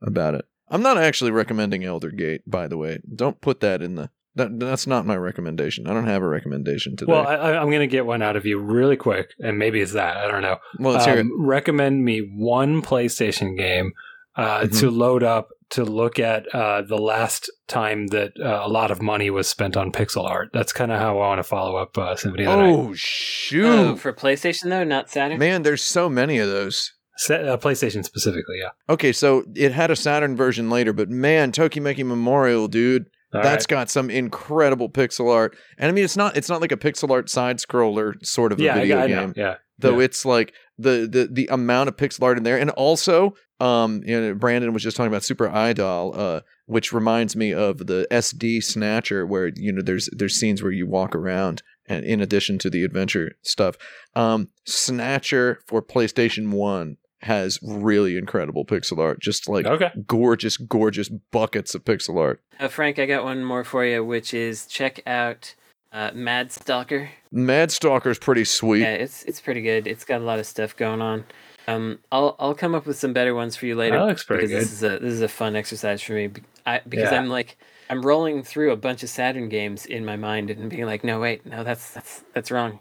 about 0.00 0.34
it. 0.34 0.46
I'm 0.68 0.82
not 0.82 0.96
actually 0.96 1.30
recommending 1.30 1.84
Elder 1.84 2.10
Gate, 2.10 2.42
by 2.46 2.66
the 2.66 2.78
way. 2.78 3.00
Don't 3.14 3.40
put 3.40 3.60
that 3.60 3.82
in 3.82 3.96
the 3.96 4.08
That, 4.36 4.58
that's 4.58 4.86
not 4.86 5.04
my 5.04 5.16
recommendation. 5.16 5.86
I 5.86 5.92
don't 5.92 6.06
have 6.06 6.22
a 6.22 6.28
recommendation 6.28 6.96
today. 6.96 7.12
Well, 7.12 7.26
I, 7.26 7.56
I'm 7.56 7.68
going 7.68 7.80
to 7.80 7.86
get 7.86 8.06
one 8.06 8.22
out 8.22 8.36
of 8.36 8.46
you 8.46 8.58
really 8.58 8.96
quick, 8.96 9.34
and 9.38 9.58
maybe 9.58 9.80
it's 9.82 9.92
that. 9.92 10.16
I 10.16 10.30
don't 10.30 10.40
know. 10.40 10.56
well 10.78 10.94
let's 10.94 11.04
hear 11.04 11.16
it. 11.16 11.20
Um, 11.20 11.46
Recommend 11.46 12.04
me 12.04 12.20
one 12.20 12.80
PlayStation 12.80 13.58
game 13.58 13.92
uh, 14.36 14.60
Mhm. 14.62 14.80
to 14.80 14.90
load 14.90 15.22
up 15.22 15.48
to 15.70 15.84
look 15.84 16.18
at 16.18 16.46
uh, 16.54 16.82
the 16.82 16.98
last 16.98 17.50
time 17.66 18.08
that 18.08 18.32
uh, 18.38 18.60
a 18.62 18.68
lot 18.68 18.90
of 18.90 19.00
money 19.00 19.30
was 19.30 19.48
spent 19.48 19.74
on 19.76 19.90
pixel 19.90 20.28
art. 20.28 20.50
That's 20.52 20.72
kind 20.72 20.92
of 20.92 20.98
how 20.98 21.12
I 21.14 21.28
want 21.28 21.38
to 21.38 21.42
follow 21.44 21.76
up 21.76 21.96
uh, 21.96 22.14
Symphony 22.14 22.44
of 22.44 22.50
the 22.52 22.56
Night. 22.62 22.68
Oh 22.74 22.92
shoot, 22.94 23.64
Oh, 23.66 23.96
for 23.96 24.12
PlayStation 24.12 24.68
though, 24.68 24.84
not 24.84 25.10
Saturn. 25.10 25.38
man! 25.38 25.62
There's 25.62 25.82
so 25.82 26.08
many 26.10 26.38
of 26.38 26.48
those. 26.48 26.92
Sa- 27.16 27.34
uh, 27.34 27.56
PlayStation 27.58 28.04
specifically, 28.04 28.56
yeah. 28.60 28.70
Okay, 28.88 29.12
so 29.12 29.44
it 29.54 29.72
had 29.72 29.90
a 29.90 29.96
Saturn 29.96 30.34
version 30.36 30.70
later, 30.70 30.92
but 30.92 31.08
man, 31.10 31.52
Tokimeki 31.52 32.04
Memorial, 32.04 32.68
dude, 32.68 33.04
All 33.34 33.42
that's 33.42 33.64
right. 33.64 33.68
got 33.68 33.90
some 33.90 34.08
incredible 34.10 34.88
pixel 34.88 35.32
art. 35.32 35.56
And 35.78 35.88
I 35.88 35.92
mean, 35.92 36.04
it's 36.04 36.16
not 36.16 36.36
it's 36.36 36.48
not 36.48 36.60
like 36.60 36.72
a 36.72 36.76
pixel 36.76 37.10
art 37.10 37.28
side 37.30 37.58
scroller 37.58 38.14
sort 38.24 38.50
of 38.52 38.58
a 38.60 38.62
yeah, 38.62 38.74
I, 38.74 38.80
video 38.80 38.98
I 39.00 39.06
game. 39.08 39.16
know. 39.16 39.32
Yeah, 39.36 39.54
though 39.78 39.98
Yeah. 39.98 40.04
it's 40.04 40.24
like 40.24 40.52
the, 40.78 41.08
the 41.10 41.28
the 41.30 41.48
amount 41.50 41.88
of 41.88 41.96
pixel 41.96 42.22
art 42.24 42.38
in 42.38 42.44
there 42.44 42.58
and 42.58 42.70
also 42.70 43.34
um 43.60 44.02
you 44.04 44.20
know 44.20 44.34
brandon 44.34 44.72
was 44.72 44.82
just 44.82 44.96
talking 44.96 45.12
about 45.12 45.22
super 45.22 45.48
idol 45.48 46.12
uh 46.16 46.40
which 46.66 46.92
reminds 46.92 47.36
me 47.36 47.52
of 47.52 47.78
the 47.86 48.06
sd 48.10 48.62
snatcher 48.62 49.24
where 49.26 49.50
you 49.54 49.72
know 49.72 49.82
there's 49.82 50.08
there's 50.12 50.34
scenes 50.36 50.62
where 50.62 50.72
you 50.72 50.86
walk 50.86 51.14
around 51.14 51.62
and 51.86 52.04
in 52.04 52.20
addition 52.20 52.58
to 52.58 52.68
the 52.70 52.82
adventure 52.84 53.32
stuff 53.42 53.76
um 54.14 54.48
snatcher 54.64 55.60
for 55.66 55.80
playstation 55.82 56.50
1 56.50 56.96
has 57.22 57.60
really 57.62 58.16
incredible 58.18 58.64
pixel 58.64 58.98
art 58.98 59.20
just 59.20 59.48
like 59.48 59.64
okay. 59.66 59.90
gorgeous 60.06 60.56
gorgeous 60.56 61.08
buckets 61.08 61.72
of 61.74 61.84
pixel 61.84 62.18
art 62.18 62.40
Uh, 62.58 62.66
Frank, 62.66 62.98
I 62.98 63.06
got 63.06 63.22
one 63.22 63.44
more 63.44 63.62
for 63.64 63.84
you, 63.84 64.04
which 64.04 64.34
is 64.34 64.66
check 64.66 65.00
out 65.06 65.54
uh, 65.92 66.10
Mad 66.14 66.50
Stalker. 66.52 67.10
mad 67.30 67.70
stalker's 67.70 68.18
pretty 68.18 68.44
sweet 68.44 68.80
Yeah, 68.80 68.94
it's 68.94 69.22
it's 69.24 69.40
pretty 69.40 69.62
good. 69.62 69.86
It's 69.86 70.04
got 70.04 70.20
a 70.20 70.24
lot 70.24 70.38
of 70.38 70.46
stuff 70.46 70.76
going 70.76 71.00
on. 71.02 71.24
Um, 71.68 71.98
I'll 72.10 72.34
I'll 72.40 72.54
come 72.54 72.74
up 72.74 72.86
with 72.86 72.98
some 72.98 73.12
better 73.12 73.34
ones 73.34 73.56
for 73.56 73.66
you 73.66 73.74
later. 73.76 73.98
That 73.98 74.06
looks 74.06 74.24
pretty 74.24 74.46
because 74.46 74.52
good. 74.52 74.62
This 74.62 74.72
is 74.72 74.82
a 74.82 74.88
this 74.98 75.12
is 75.14 75.22
a 75.22 75.28
fun 75.28 75.54
exercise 75.56 76.02
for 76.02 76.12
me. 76.14 76.26
be- 76.28 76.42
I, 76.66 76.80
because 76.88 77.10
Yeah. 77.12 77.18
I'm 77.20 77.28
like 77.28 77.56
I'm 77.90 78.02
rolling 78.02 78.42
through 78.42 78.72
a 78.72 78.76
bunch 78.76 79.02
of 79.02 79.10
Saturn 79.10 79.48
games 79.48 79.84
in 79.86 80.04
my 80.04 80.16
mind 80.16 80.50
and 80.50 80.70
being 80.70 80.86
like, 80.86 81.04
no 81.04 81.20
wait, 81.20 81.44
no 81.46 81.62
that's 81.62 81.90
that's 81.92 82.24
that's 82.32 82.50
wrong. 82.50 82.80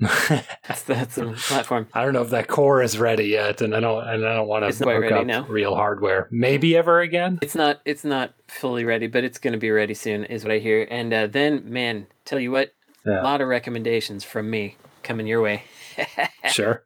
That's 0.68 0.82
that's 0.84 1.14
the 1.16 1.32
platform. 1.48 1.88
I 1.92 2.04
don't 2.04 2.12
know 2.12 2.22
if 2.22 2.30
that 2.30 2.46
core 2.46 2.82
is 2.82 2.98
ready 2.98 3.24
yet, 3.24 3.60
and 3.60 3.74
I 3.74 3.80
don't 3.80 4.06
and 4.06 4.24
I 4.26 4.34
don't 4.36 4.46
want 4.46 4.62
to 4.62 4.84
not 4.84 4.92
hook 4.94 5.02
ready 5.02 5.14
up 5.14 5.26
now. 5.26 5.46
real 5.48 5.74
hardware. 5.74 6.28
Maybe 6.30 6.76
ever 6.76 7.00
again. 7.00 7.38
It's 7.42 7.54
not 7.56 7.80
it's 7.84 8.04
not 8.04 8.34
fully 8.46 8.84
ready, 8.84 9.08
but 9.08 9.24
it's 9.24 9.38
gonna 9.38 9.58
be 9.58 9.70
ready 9.70 9.94
soon, 9.94 10.24
is 10.24 10.44
what 10.44 10.52
I 10.52 10.58
hear. 10.58 10.86
And 10.88 11.12
uh, 11.12 11.26
then, 11.26 11.62
man, 11.70 12.06
tell 12.24 12.38
you 12.38 12.52
what, 12.52 12.72
Yeah. 13.04 13.22
a 13.22 13.24
lot 13.24 13.40
of 13.40 13.48
recommendations 13.48 14.22
from 14.22 14.48
me 14.50 14.76
coming 15.02 15.26
your 15.26 15.40
way. 15.40 15.64
Sure. 16.50 16.84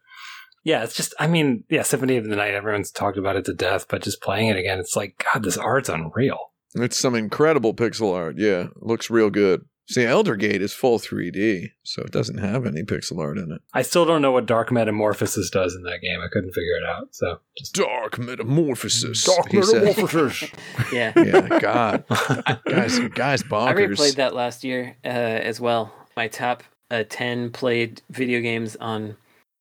Yeah, 0.64 0.82
it's 0.84 0.94
just 0.94 1.12
I 1.18 1.26
mean, 1.26 1.64
yeah, 1.68 1.82
Symphony 1.82 2.16
of 2.16 2.24
the 2.24 2.36
Night. 2.36 2.54
Everyone's 2.54 2.90
talked 2.90 3.18
about 3.18 3.36
it 3.36 3.44
to 3.46 3.52
death, 3.52 3.86
but 3.88 4.02
just 4.02 4.22
playing 4.22 4.48
it 4.48 4.56
again, 4.56 4.78
it's 4.78 4.96
like 4.96 5.22
God, 5.34 5.42
this 5.44 5.58
art's 5.58 5.88
unreal. 5.88 6.52
it's 6.76 6.98
some 6.98 7.14
incredible 7.14 7.74
pixel 7.74 8.14
art 8.14 8.36
yeah 8.38 8.68
looks 8.76 9.10
real 9.10 9.28
good 9.28 9.64
see 9.88 10.04
elder 10.04 10.36
gate 10.36 10.62
is 10.62 10.72
full 10.72 10.98
3d 10.98 11.70
so 11.82 12.02
it 12.02 12.10
doesn't 12.12 12.38
have 12.38 12.64
any 12.66 12.82
pixel 12.82 13.18
art 13.18 13.38
in 13.38 13.50
it 13.52 13.60
I 13.74 13.82
still 13.82 14.04
don't 14.04 14.22
know 14.22 14.32
what 14.32 14.46
Dark 14.46 14.70
Metamorphosis 14.70 15.50
does 15.50 15.74
in 15.74 15.82
that 15.84 16.00
game. 16.00 16.20
I 16.20 16.28
couldn't 16.28 16.52
figure 16.52 16.76
it 16.76 16.84
out. 16.84 17.08
So 17.12 17.40
just 17.56 17.74
Dark 17.74 18.18
metamorphosis. 18.18 19.24
Dark 19.24 19.52
Metamorphosis. 19.52 20.50
yeah. 20.92 21.12
yeah, 21.16 21.58
God, 21.58 22.04
guys, 22.66 22.98
guys, 23.10 23.42
bonkers. 23.42 23.68
I 23.68 23.74
replayed 23.74 24.16
that 24.16 24.34
last 24.34 24.64
year 24.64 24.96
uh, 25.04 25.08
as 25.08 25.60
well. 25.60 25.92
My 26.16 26.28
top 26.28 26.62
uh, 26.90 27.04
ten 27.08 27.50
played 27.50 28.02
video 28.10 28.40
games 28.40 28.76
on 28.76 29.16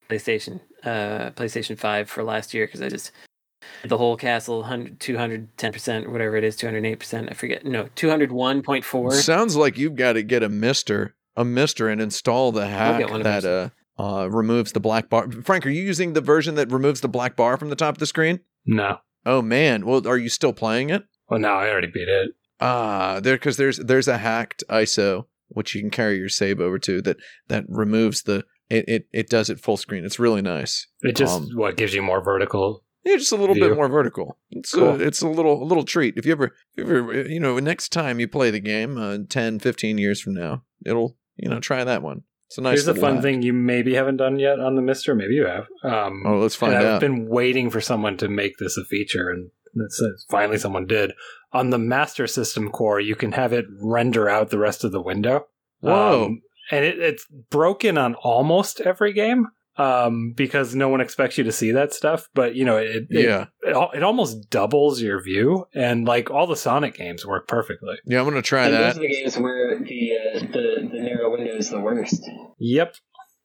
PlayStation, 0.10 0.60
uh, 0.84 1.32
PlayStation 1.32 1.78
Five 1.78 2.10
for 2.10 2.24
last 2.24 2.54
year 2.54 2.66
because 2.66 2.82
I 2.82 2.90
just 2.90 3.12
the 3.86 3.98
whole 3.98 4.18
castle 4.18 4.60
100, 4.60 5.00
210 5.00 5.72
percent, 5.72 6.12
whatever 6.12 6.36
it 6.36 6.44
is, 6.44 6.56
two 6.56 6.68
hundred 6.68 6.86
eight 6.86 7.00
percent. 7.00 7.30
I 7.30 7.34
forget. 7.34 7.66
No, 7.66 7.90
two 7.96 8.10
hundred 8.10 8.32
one 8.32 8.62
point 8.62 8.86
four. 8.86 9.12
Sounds 9.12 9.56
like 9.56 9.78
you've 9.78 9.96
got 9.96 10.14
to 10.14 10.24
get 10.24 10.44
a 10.44 10.50
MiSTer, 10.50 11.12
a 11.36 11.44
MiSTer, 11.44 11.92
and 11.92 12.02
install 12.02 12.52
the 12.52 12.68
hack 12.68 13.08
that 13.24 13.46
uh, 13.46 13.70
uh 14.02 14.30
removes 14.30 14.72
the 14.72 14.80
black 14.80 15.10
bar. 15.10 15.30
Frank, 15.32 15.66
are 15.66 15.70
you 15.70 15.84
using 15.84 16.14
the 16.14 16.22
version 16.22 16.56
that 16.56 16.72
removes 16.72 17.02
the 17.02 17.08
black 17.10 17.36
bar 17.36 17.58
from 17.58 17.70
the 17.70 17.76
top 17.76 17.96
of 17.96 18.00
the 18.00 18.06
screen? 18.06 18.42
no. 18.66 18.98
Oh 19.24 19.44
man, 19.44 19.86
well, 19.86 20.08
are 20.08 20.18
you 20.18 20.30
still 20.30 20.52
playing 20.52 20.90
it? 20.90 21.04
Well, 21.30 21.40
no, 21.40 21.50
I 21.50 21.70
already 21.70 21.92
beat 21.94 22.08
it. 22.08 22.32
Ah, 22.60 23.20
there 23.22 23.36
because 23.36 23.58
there's 23.58 23.78
there's 23.78 24.08
a 24.08 24.18
hacked 24.18 24.64
ISO 24.70 25.26
which 25.54 25.76
you 25.76 25.82
can 25.82 25.90
carry 25.90 26.18
your 26.18 26.30
save 26.30 26.60
over 26.60 26.80
to 26.80 27.02
that 27.02 27.18
that 27.48 27.66
removes 27.68 28.24
the 28.24 28.46
it 28.70 28.86
it, 28.88 29.08
it 29.12 29.30
does 29.30 29.50
it 29.50 29.60
full 29.60 29.78
screen. 29.78 30.06
It's 30.06 30.20
really 30.20 30.42
nice. 30.42 30.88
It 31.02 31.16
just 31.16 31.36
Um, 31.36 31.50
what 31.56 31.78
gives 31.78 31.94
you 31.94 32.02
more 32.02 32.24
vertical. 32.24 32.84
Yeah, 33.04 33.16
just 33.18 33.32
a 33.32 33.36
little 33.36 33.56
View. 33.56 33.68
bit 33.70 33.76
more 33.76 33.88
vertical. 33.88 34.38
It's 34.52 34.74
Cool. 34.74 34.90
a, 34.90 35.00
it's 35.00 35.22
a 35.22 35.28
little 35.28 35.64
a 35.64 35.66
little 35.66 35.84
treat. 35.84 36.16
If 36.18 36.26
you 36.26 36.32
ever 36.34 36.54
if 36.76 36.88
you 36.88 36.98
ever 36.98 37.22
you 37.28 37.40
know 37.40 37.58
next 37.60 37.90
time 37.90 38.20
you 38.20 38.28
play 38.28 38.52
the 38.52 38.60
game, 38.60 38.98
uh, 38.98 39.18
10, 39.28 39.60
15 39.60 39.98
years 39.98 40.22
from 40.22 40.34
now, 40.36 40.64
it'll 40.86 41.18
you 41.38 41.50
know 41.50 41.60
try 41.60 41.84
that 41.84 42.04
one. 42.04 42.24
It's 42.48 42.58
a 42.58 42.62
nice. 42.62 42.84
Here's 42.84 42.98
a 42.98 43.00
fun 43.00 43.16
hack. 43.16 43.24
thing 43.24 43.42
you 43.42 43.54
maybe 43.54 43.94
haven't 43.96 44.18
done 44.18 44.38
yet 44.38 44.60
on 44.60 44.76
the 44.76 44.82
MiSTer. 44.82 45.16
Maybe 45.16 45.36
you 45.36 45.46
have. 45.46 45.68
Um, 45.84 46.24
Oh, 46.26 46.38
let's 46.40 46.56
find 46.56 46.76
I've 46.76 46.86
out. 46.86 47.00
been 47.02 47.28
waiting 47.28 47.70
for 47.70 47.80
someone 47.82 48.18
to 48.18 48.28
make 48.28 48.58
this 48.58 48.76
a 48.78 48.84
feature, 48.84 49.30
and 49.30 49.52
it's 49.76 50.02
finally 50.30 50.58
someone 50.58 50.86
did. 50.86 51.14
On 51.54 51.70
the 51.70 51.78
Master 51.80 52.28
System 52.28 52.70
core, 52.70 53.00
you 53.00 53.16
can 53.16 53.32
have 53.32 53.54
it 53.54 53.66
render 53.82 54.28
out 54.30 54.50
the 54.50 54.60
rest 54.60 54.84
of 54.84 54.92
the 54.92 55.02
window. 55.02 55.48
Whoa. 55.80 56.26
Um, 56.26 56.42
and 56.70 56.84
it, 56.86 57.00
it's 57.00 57.26
broken 57.50 57.98
on 57.98 58.16
almost 58.16 58.82
every 58.82 59.14
game 59.14 59.48
um, 59.82 60.34
because 60.36 60.76
no 60.76 60.90
one 60.90 61.02
expects 61.02 61.38
you 61.38 61.44
to 61.46 61.52
see 61.52 61.72
that 61.72 61.94
stuff. 61.94 62.28
But 62.34 62.56
you 62.56 62.66
know, 62.66 62.78
it, 62.78 63.08
it, 63.10 63.28
yeah, 63.28 63.46
it, 63.62 63.74
al- 63.76 63.92
it 63.92 64.04
almost 64.04 64.50
doubles 64.50 65.02
your 65.02 65.22
view, 65.22 65.66
and 65.74 66.06
like 66.06 66.30
all 66.30 66.48
the 66.48 66.56
Sonic 66.56 66.96
games 66.96 67.26
work 67.26 67.48
perfectly. 67.48 67.96
yeah. 68.06 68.20
I'm 68.20 68.26
gonna 68.26 68.42
try 68.42 68.66
And 68.66 68.74
that. 68.74 68.80
those 68.96 68.98
are 68.98 69.02
the 69.02 69.08
games 69.10 69.38
where 69.38 69.80
the 69.80 70.12
uh, 70.36 70.40
the 70.40 70.90
the 70.92 71.00
narrow 71.02 71.32
window 71.32 71.56
is 71.56 71.70
the 71.70 71.80
worst. 71.80 72.22
Yep. 72.60 72.96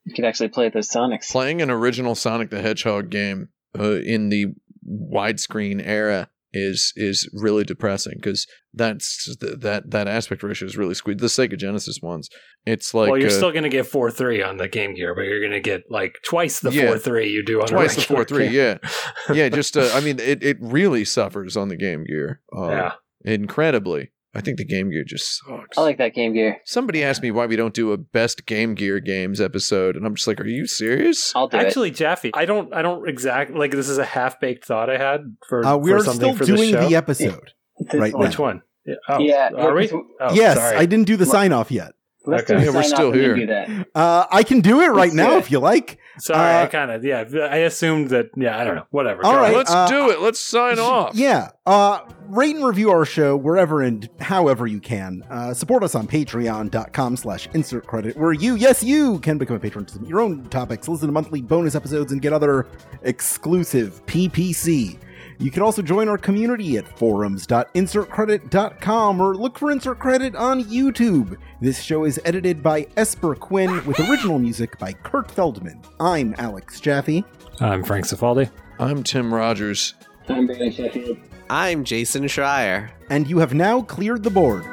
You 0.04 0.14
could 0.14 0.24
actually 0.24 0.48
play 0.50 0.68
those 0.68 0.88
Sonics. 0.88 1.30
Playing 1.30 1.60
an 1.62 1.70
original 1.70 2.14
Sonic 2.14 2.50
the 2.50 2.62
Hedgehog 2.62 3.10
game 3.10 3.48
uh, 3.78 3.92
in 3.96 4.28
the 4.28 4.46
widescreen 4.88 5.82
era 5.84 6.28
is 6.56 6.92
is 6.96 7.28
really 7.32 7.64
depressing 7.64 8.14
because 8.16 8.46
that's 8.74 9.36
th- 9.38 9.58
that 9.60 9.90
that 9.90 10.08
aspect 10.08 10.42
ratio 10.42 10.66
is 10.66 10.76
really 10.76 10.94
squeezed. 10.94 11.20
The 11.20 11.26
Sega 11.26 11.56
Genesis 11.58 11.98
ones, 12.02 12.28
it's 12.64 12.92
like 12.94 13.10
well, 13.10 13.18
you're 13.20 13.28
uh, 13.28 13.32
still 13.32 13.50
going 13.52 13.62
to 13.64 13.68
get 13.68 13.86
four 13.86 14.10
three 14.10 14.42
on 14.42 14.56
the 14.56 14.68
Game 14.68 14.94
Gear, 14.94 15.14
but 15.14 15.22
you're 15.22 15.40
going 15.40 15.52
to 15.52 15.60
get 15.60 15.82
like 15.90 16.16
twice 16.24 16.60
the 16.60 16.70
Yeah. 16.72 16.86
four 16.88 16.98
three 16.98 17.30
you 17.30 17.44
do 17.44 17.60
on 17.60 17.66
twice 17.68 17.94
a 17.94 17.96
the 17.96 18.02
four 18.02 18.24
three. 18.24 18.48
game. 18.48 18.78
Yeah, 18.84 19.34
yeah. 19.34 19.48
Just 19.48 19.76
uh, 19.76 19.90
I 19.94 20.00
mean, 20.06 20.18
it 20.18 20.42
it 20.42 20.56
really 20.60 21.04
suffers 21.04 21.56
on 21.56 21.68
the 21.68 21.76
Game 21.76 22.04
Gear. 22.04 22.40
Uh, 22.56 22.68
yeah. 22.70 22.92
incredibly. 23.24 24.12
I 24.36 24.40
think 24.40 24.58
the 24.58 24.64
Game 24.64 24.90
Gear 24.90 25.04
just 25.04 25.38
sucks. 25.38 25.78
I 25.78 25.80
like 25.80 25.98
that 25.98 26.14
Game 26.14 26.34
Gear. 26.34 26.60
Somebody 26.64 27.02
asked 27.02 27.22
me 27.22 27.30
why 27.30 27.46
we 27.46 27.56
don't 27.56 27.74
do 27.74 27.92
a 27.92 27.96
best 27.96 28.46
Game 28.46 28.74
Gear 28.74 29.00
games 29.00 29.40
episode, 29.40 29.96
and 29.96 30.06
I'm 30.06 30.14
just 30.14 30.26
like, 30.26 30.40
are 30.40 30.46
you 30.46 30.66
serious? 30.66 31.34
I'll 31.34 31.48
do 31.48 31.56
it. 31.56 31.66
Actually, 31.66 31.90
Jaffe, 31.90 32.30
I 32.34 32.44
don't, 32.44 32.72
I 32.74 32.82
don't 32.82 33.08
exactly 33.08 33.56
like. 33.56 33.70
This 33.70 33.88
is 33.88 33.98
a 33.98 34.04
half 34.04 34.38
baked 34.38 34.64
thought 34.64 34.90
I 34.90 34.98
had 34.98 35.36
for. 35.48 35.64
Uh, 35.64 35.76
we 35.76 35.90
for 35.90 35.96
are 35.96 36.00
something 36.00 36.34
still 36.34 36.36
for 36.36 36.44
doing 36.44 36.72
the, 36.72 36.88
the 36.88 36.96
episode. 36.96 37.52
This 37.78 37.94
right 38.00 38.12
one. 38.12 38.22
now. 38.22 38.28
Which 38.28 38.38
one? 38.38 38.62
Yeah. 38.86 38.94
Oh, 39.08 39.18
Yeah, 39.18 39.50
Are 39.56 39.74
we? 39.74 39.90
Oh, 39.90 40.34
yes, 40.34 40.56
sorry. 40.56 40.76
I 40.76 40.86
didn't 40.86 41.06
do 41.06 41.16
the 41.16 41.26
sign 41.26 41.52
off 41.52 41.70
yet. 41.70 41.92
Let's 42.26 42.50
Okay. 42.50 42.64
Yeah, 42.64 42.70
we're 42.70 42.82
still 42.82 43.08
off 43.08 43.14
and 43.14 43.22
then 43.22 43.36
here. 43.36 43.36
do 43.36 43.46
that. 43.46 43.88
Uh, 43.94 44.26
I 44.30 44.42
can 44.42 44.60
do 44.60 44.80
it 44.80 44.88
right 44.88 45.12
Let's 45.12 45.14
now 45.14 45.34
it. 45.36 45.38
if 45.38 45.50
you 45.50 45.58
like. 45.60 45.98
Sorry, 46.18 46.60
Uh, 46.60 46.64
I 46.64 46.66
kind 46.66 46.90
of 46.90 47.04
yeah. 47.04 47.24
I 47.50 47.56
assumed 47.58 48.10
that. 48.10 48.30
Yeah, 48.36 48.58
I 48.58 48.64
don't 48.64 48.74
know. 48.76 48.86
Whatever. 48.90 49.24
All 49.24 49.34
Go 49.34 49.56
Let's 49.56 49.70
uh, 49.70 49.86
do 49.88 50.10
it. 50.10 50.20
Let's 50.20 50.40
sign 50.40 50.78
off. 50.78 51.14
Yeah. 51.14 51.50
Uh, 51.66 52.00
rate 52.28 52.56
and 52.56 52.64
review 52.64 52.90
our 52.90 53.04
show 53.04 53.36
wherever 53.36 53.82
and 53.82 54.08
however 54.20 54.66
you 54.66 54.80
can. 54.80 55.22
Uh, 55.30 55.52
support 55.54 55.82
us 55.82 55.94
on 55.94 56.06
patreon.com 56.06 57.16
slash 57.16 57.48
insert 57.54 57.86
credit, 57.86 58.16
where 58.16 58.32
you, 58.32 58.54
yes, 58.56 58.82
you 58.82 59.18
can 59.20 59.36
become 59.38 59.56
a 59.56 59.60
patron 59.60 59.84
to 59.84 59.92
submit 59.92 60.08
your 60.10 60.20
own 60.20 60.44
topics, 60.48 60.88
listen 60.88 61.08
to 61.08 61.12
monthly 61.12 61.42
bonus 61.42 61.74
episodes, 61.74 62.12
and 62.12 62.22
get 62.22 62.32
other 62.32 62.66
exclusive 63.02 64.04
PPC. 64.06 64.98
You 65.38 65.50
can 65.50 65.62
also 65.62 65.82
join 65.82 66.08
our 66.08 66.16
community 66.18 66.76
at 66.78 66.98
forums.insertcredit.com 66.98 69.20
or 69.20 69.34
look 69.34 69.58
for 69.58 69.70
Insert 69.70 69.98
Credit 69.98 70.34
on 70.34 70.64
YouTube. 70.64 71.36
This 71.60 71.82
show 71.82 72.04
is 72.04 72.18
edited 72.24 72.62
by 72.62 72.86
Esper 72.96 73.34
Quinn 73.34 73.84
with 73.84 74.00
original 74.00 74.38
music 74.38 74.78
by 74.78 74.92
Kurt 74.94 75.30
Feldman. 75.30 75.82
I'm 76.00 76.34
Alex 76.38 76.80
Jaffe. 76.80 77.22
I'm 77.60 77.84
Frank 77.84 78.06
Cifaldi. 78.06 78.50
I'm 78.78 79.02
Tim 79.02 79.32
Rogers. 79.32 79.94
I'm 80.28 80.46
Brandon 80.46 80.72
Sheffield. 80.72 81.18
I'm 81.50 81.84
Jason 81.84 82.24
Schreier. 82.24 82.90
and 83.10 83.28
you 83.28 83.38
have 83.38 83.52
now 83.54 83.82
cleared 83.82 84.22
the 84.22 84.30
board. 84.30 84.64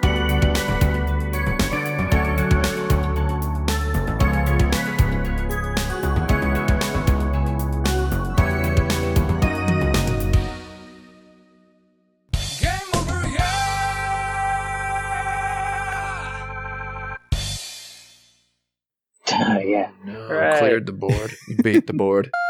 cleared 20.74 20.88
the 20.88 20.92
board. 20.92 21.36
You 21.48 21.58
beat 21.58 21.86
the 21.86 21.94
board. 21.94 22.32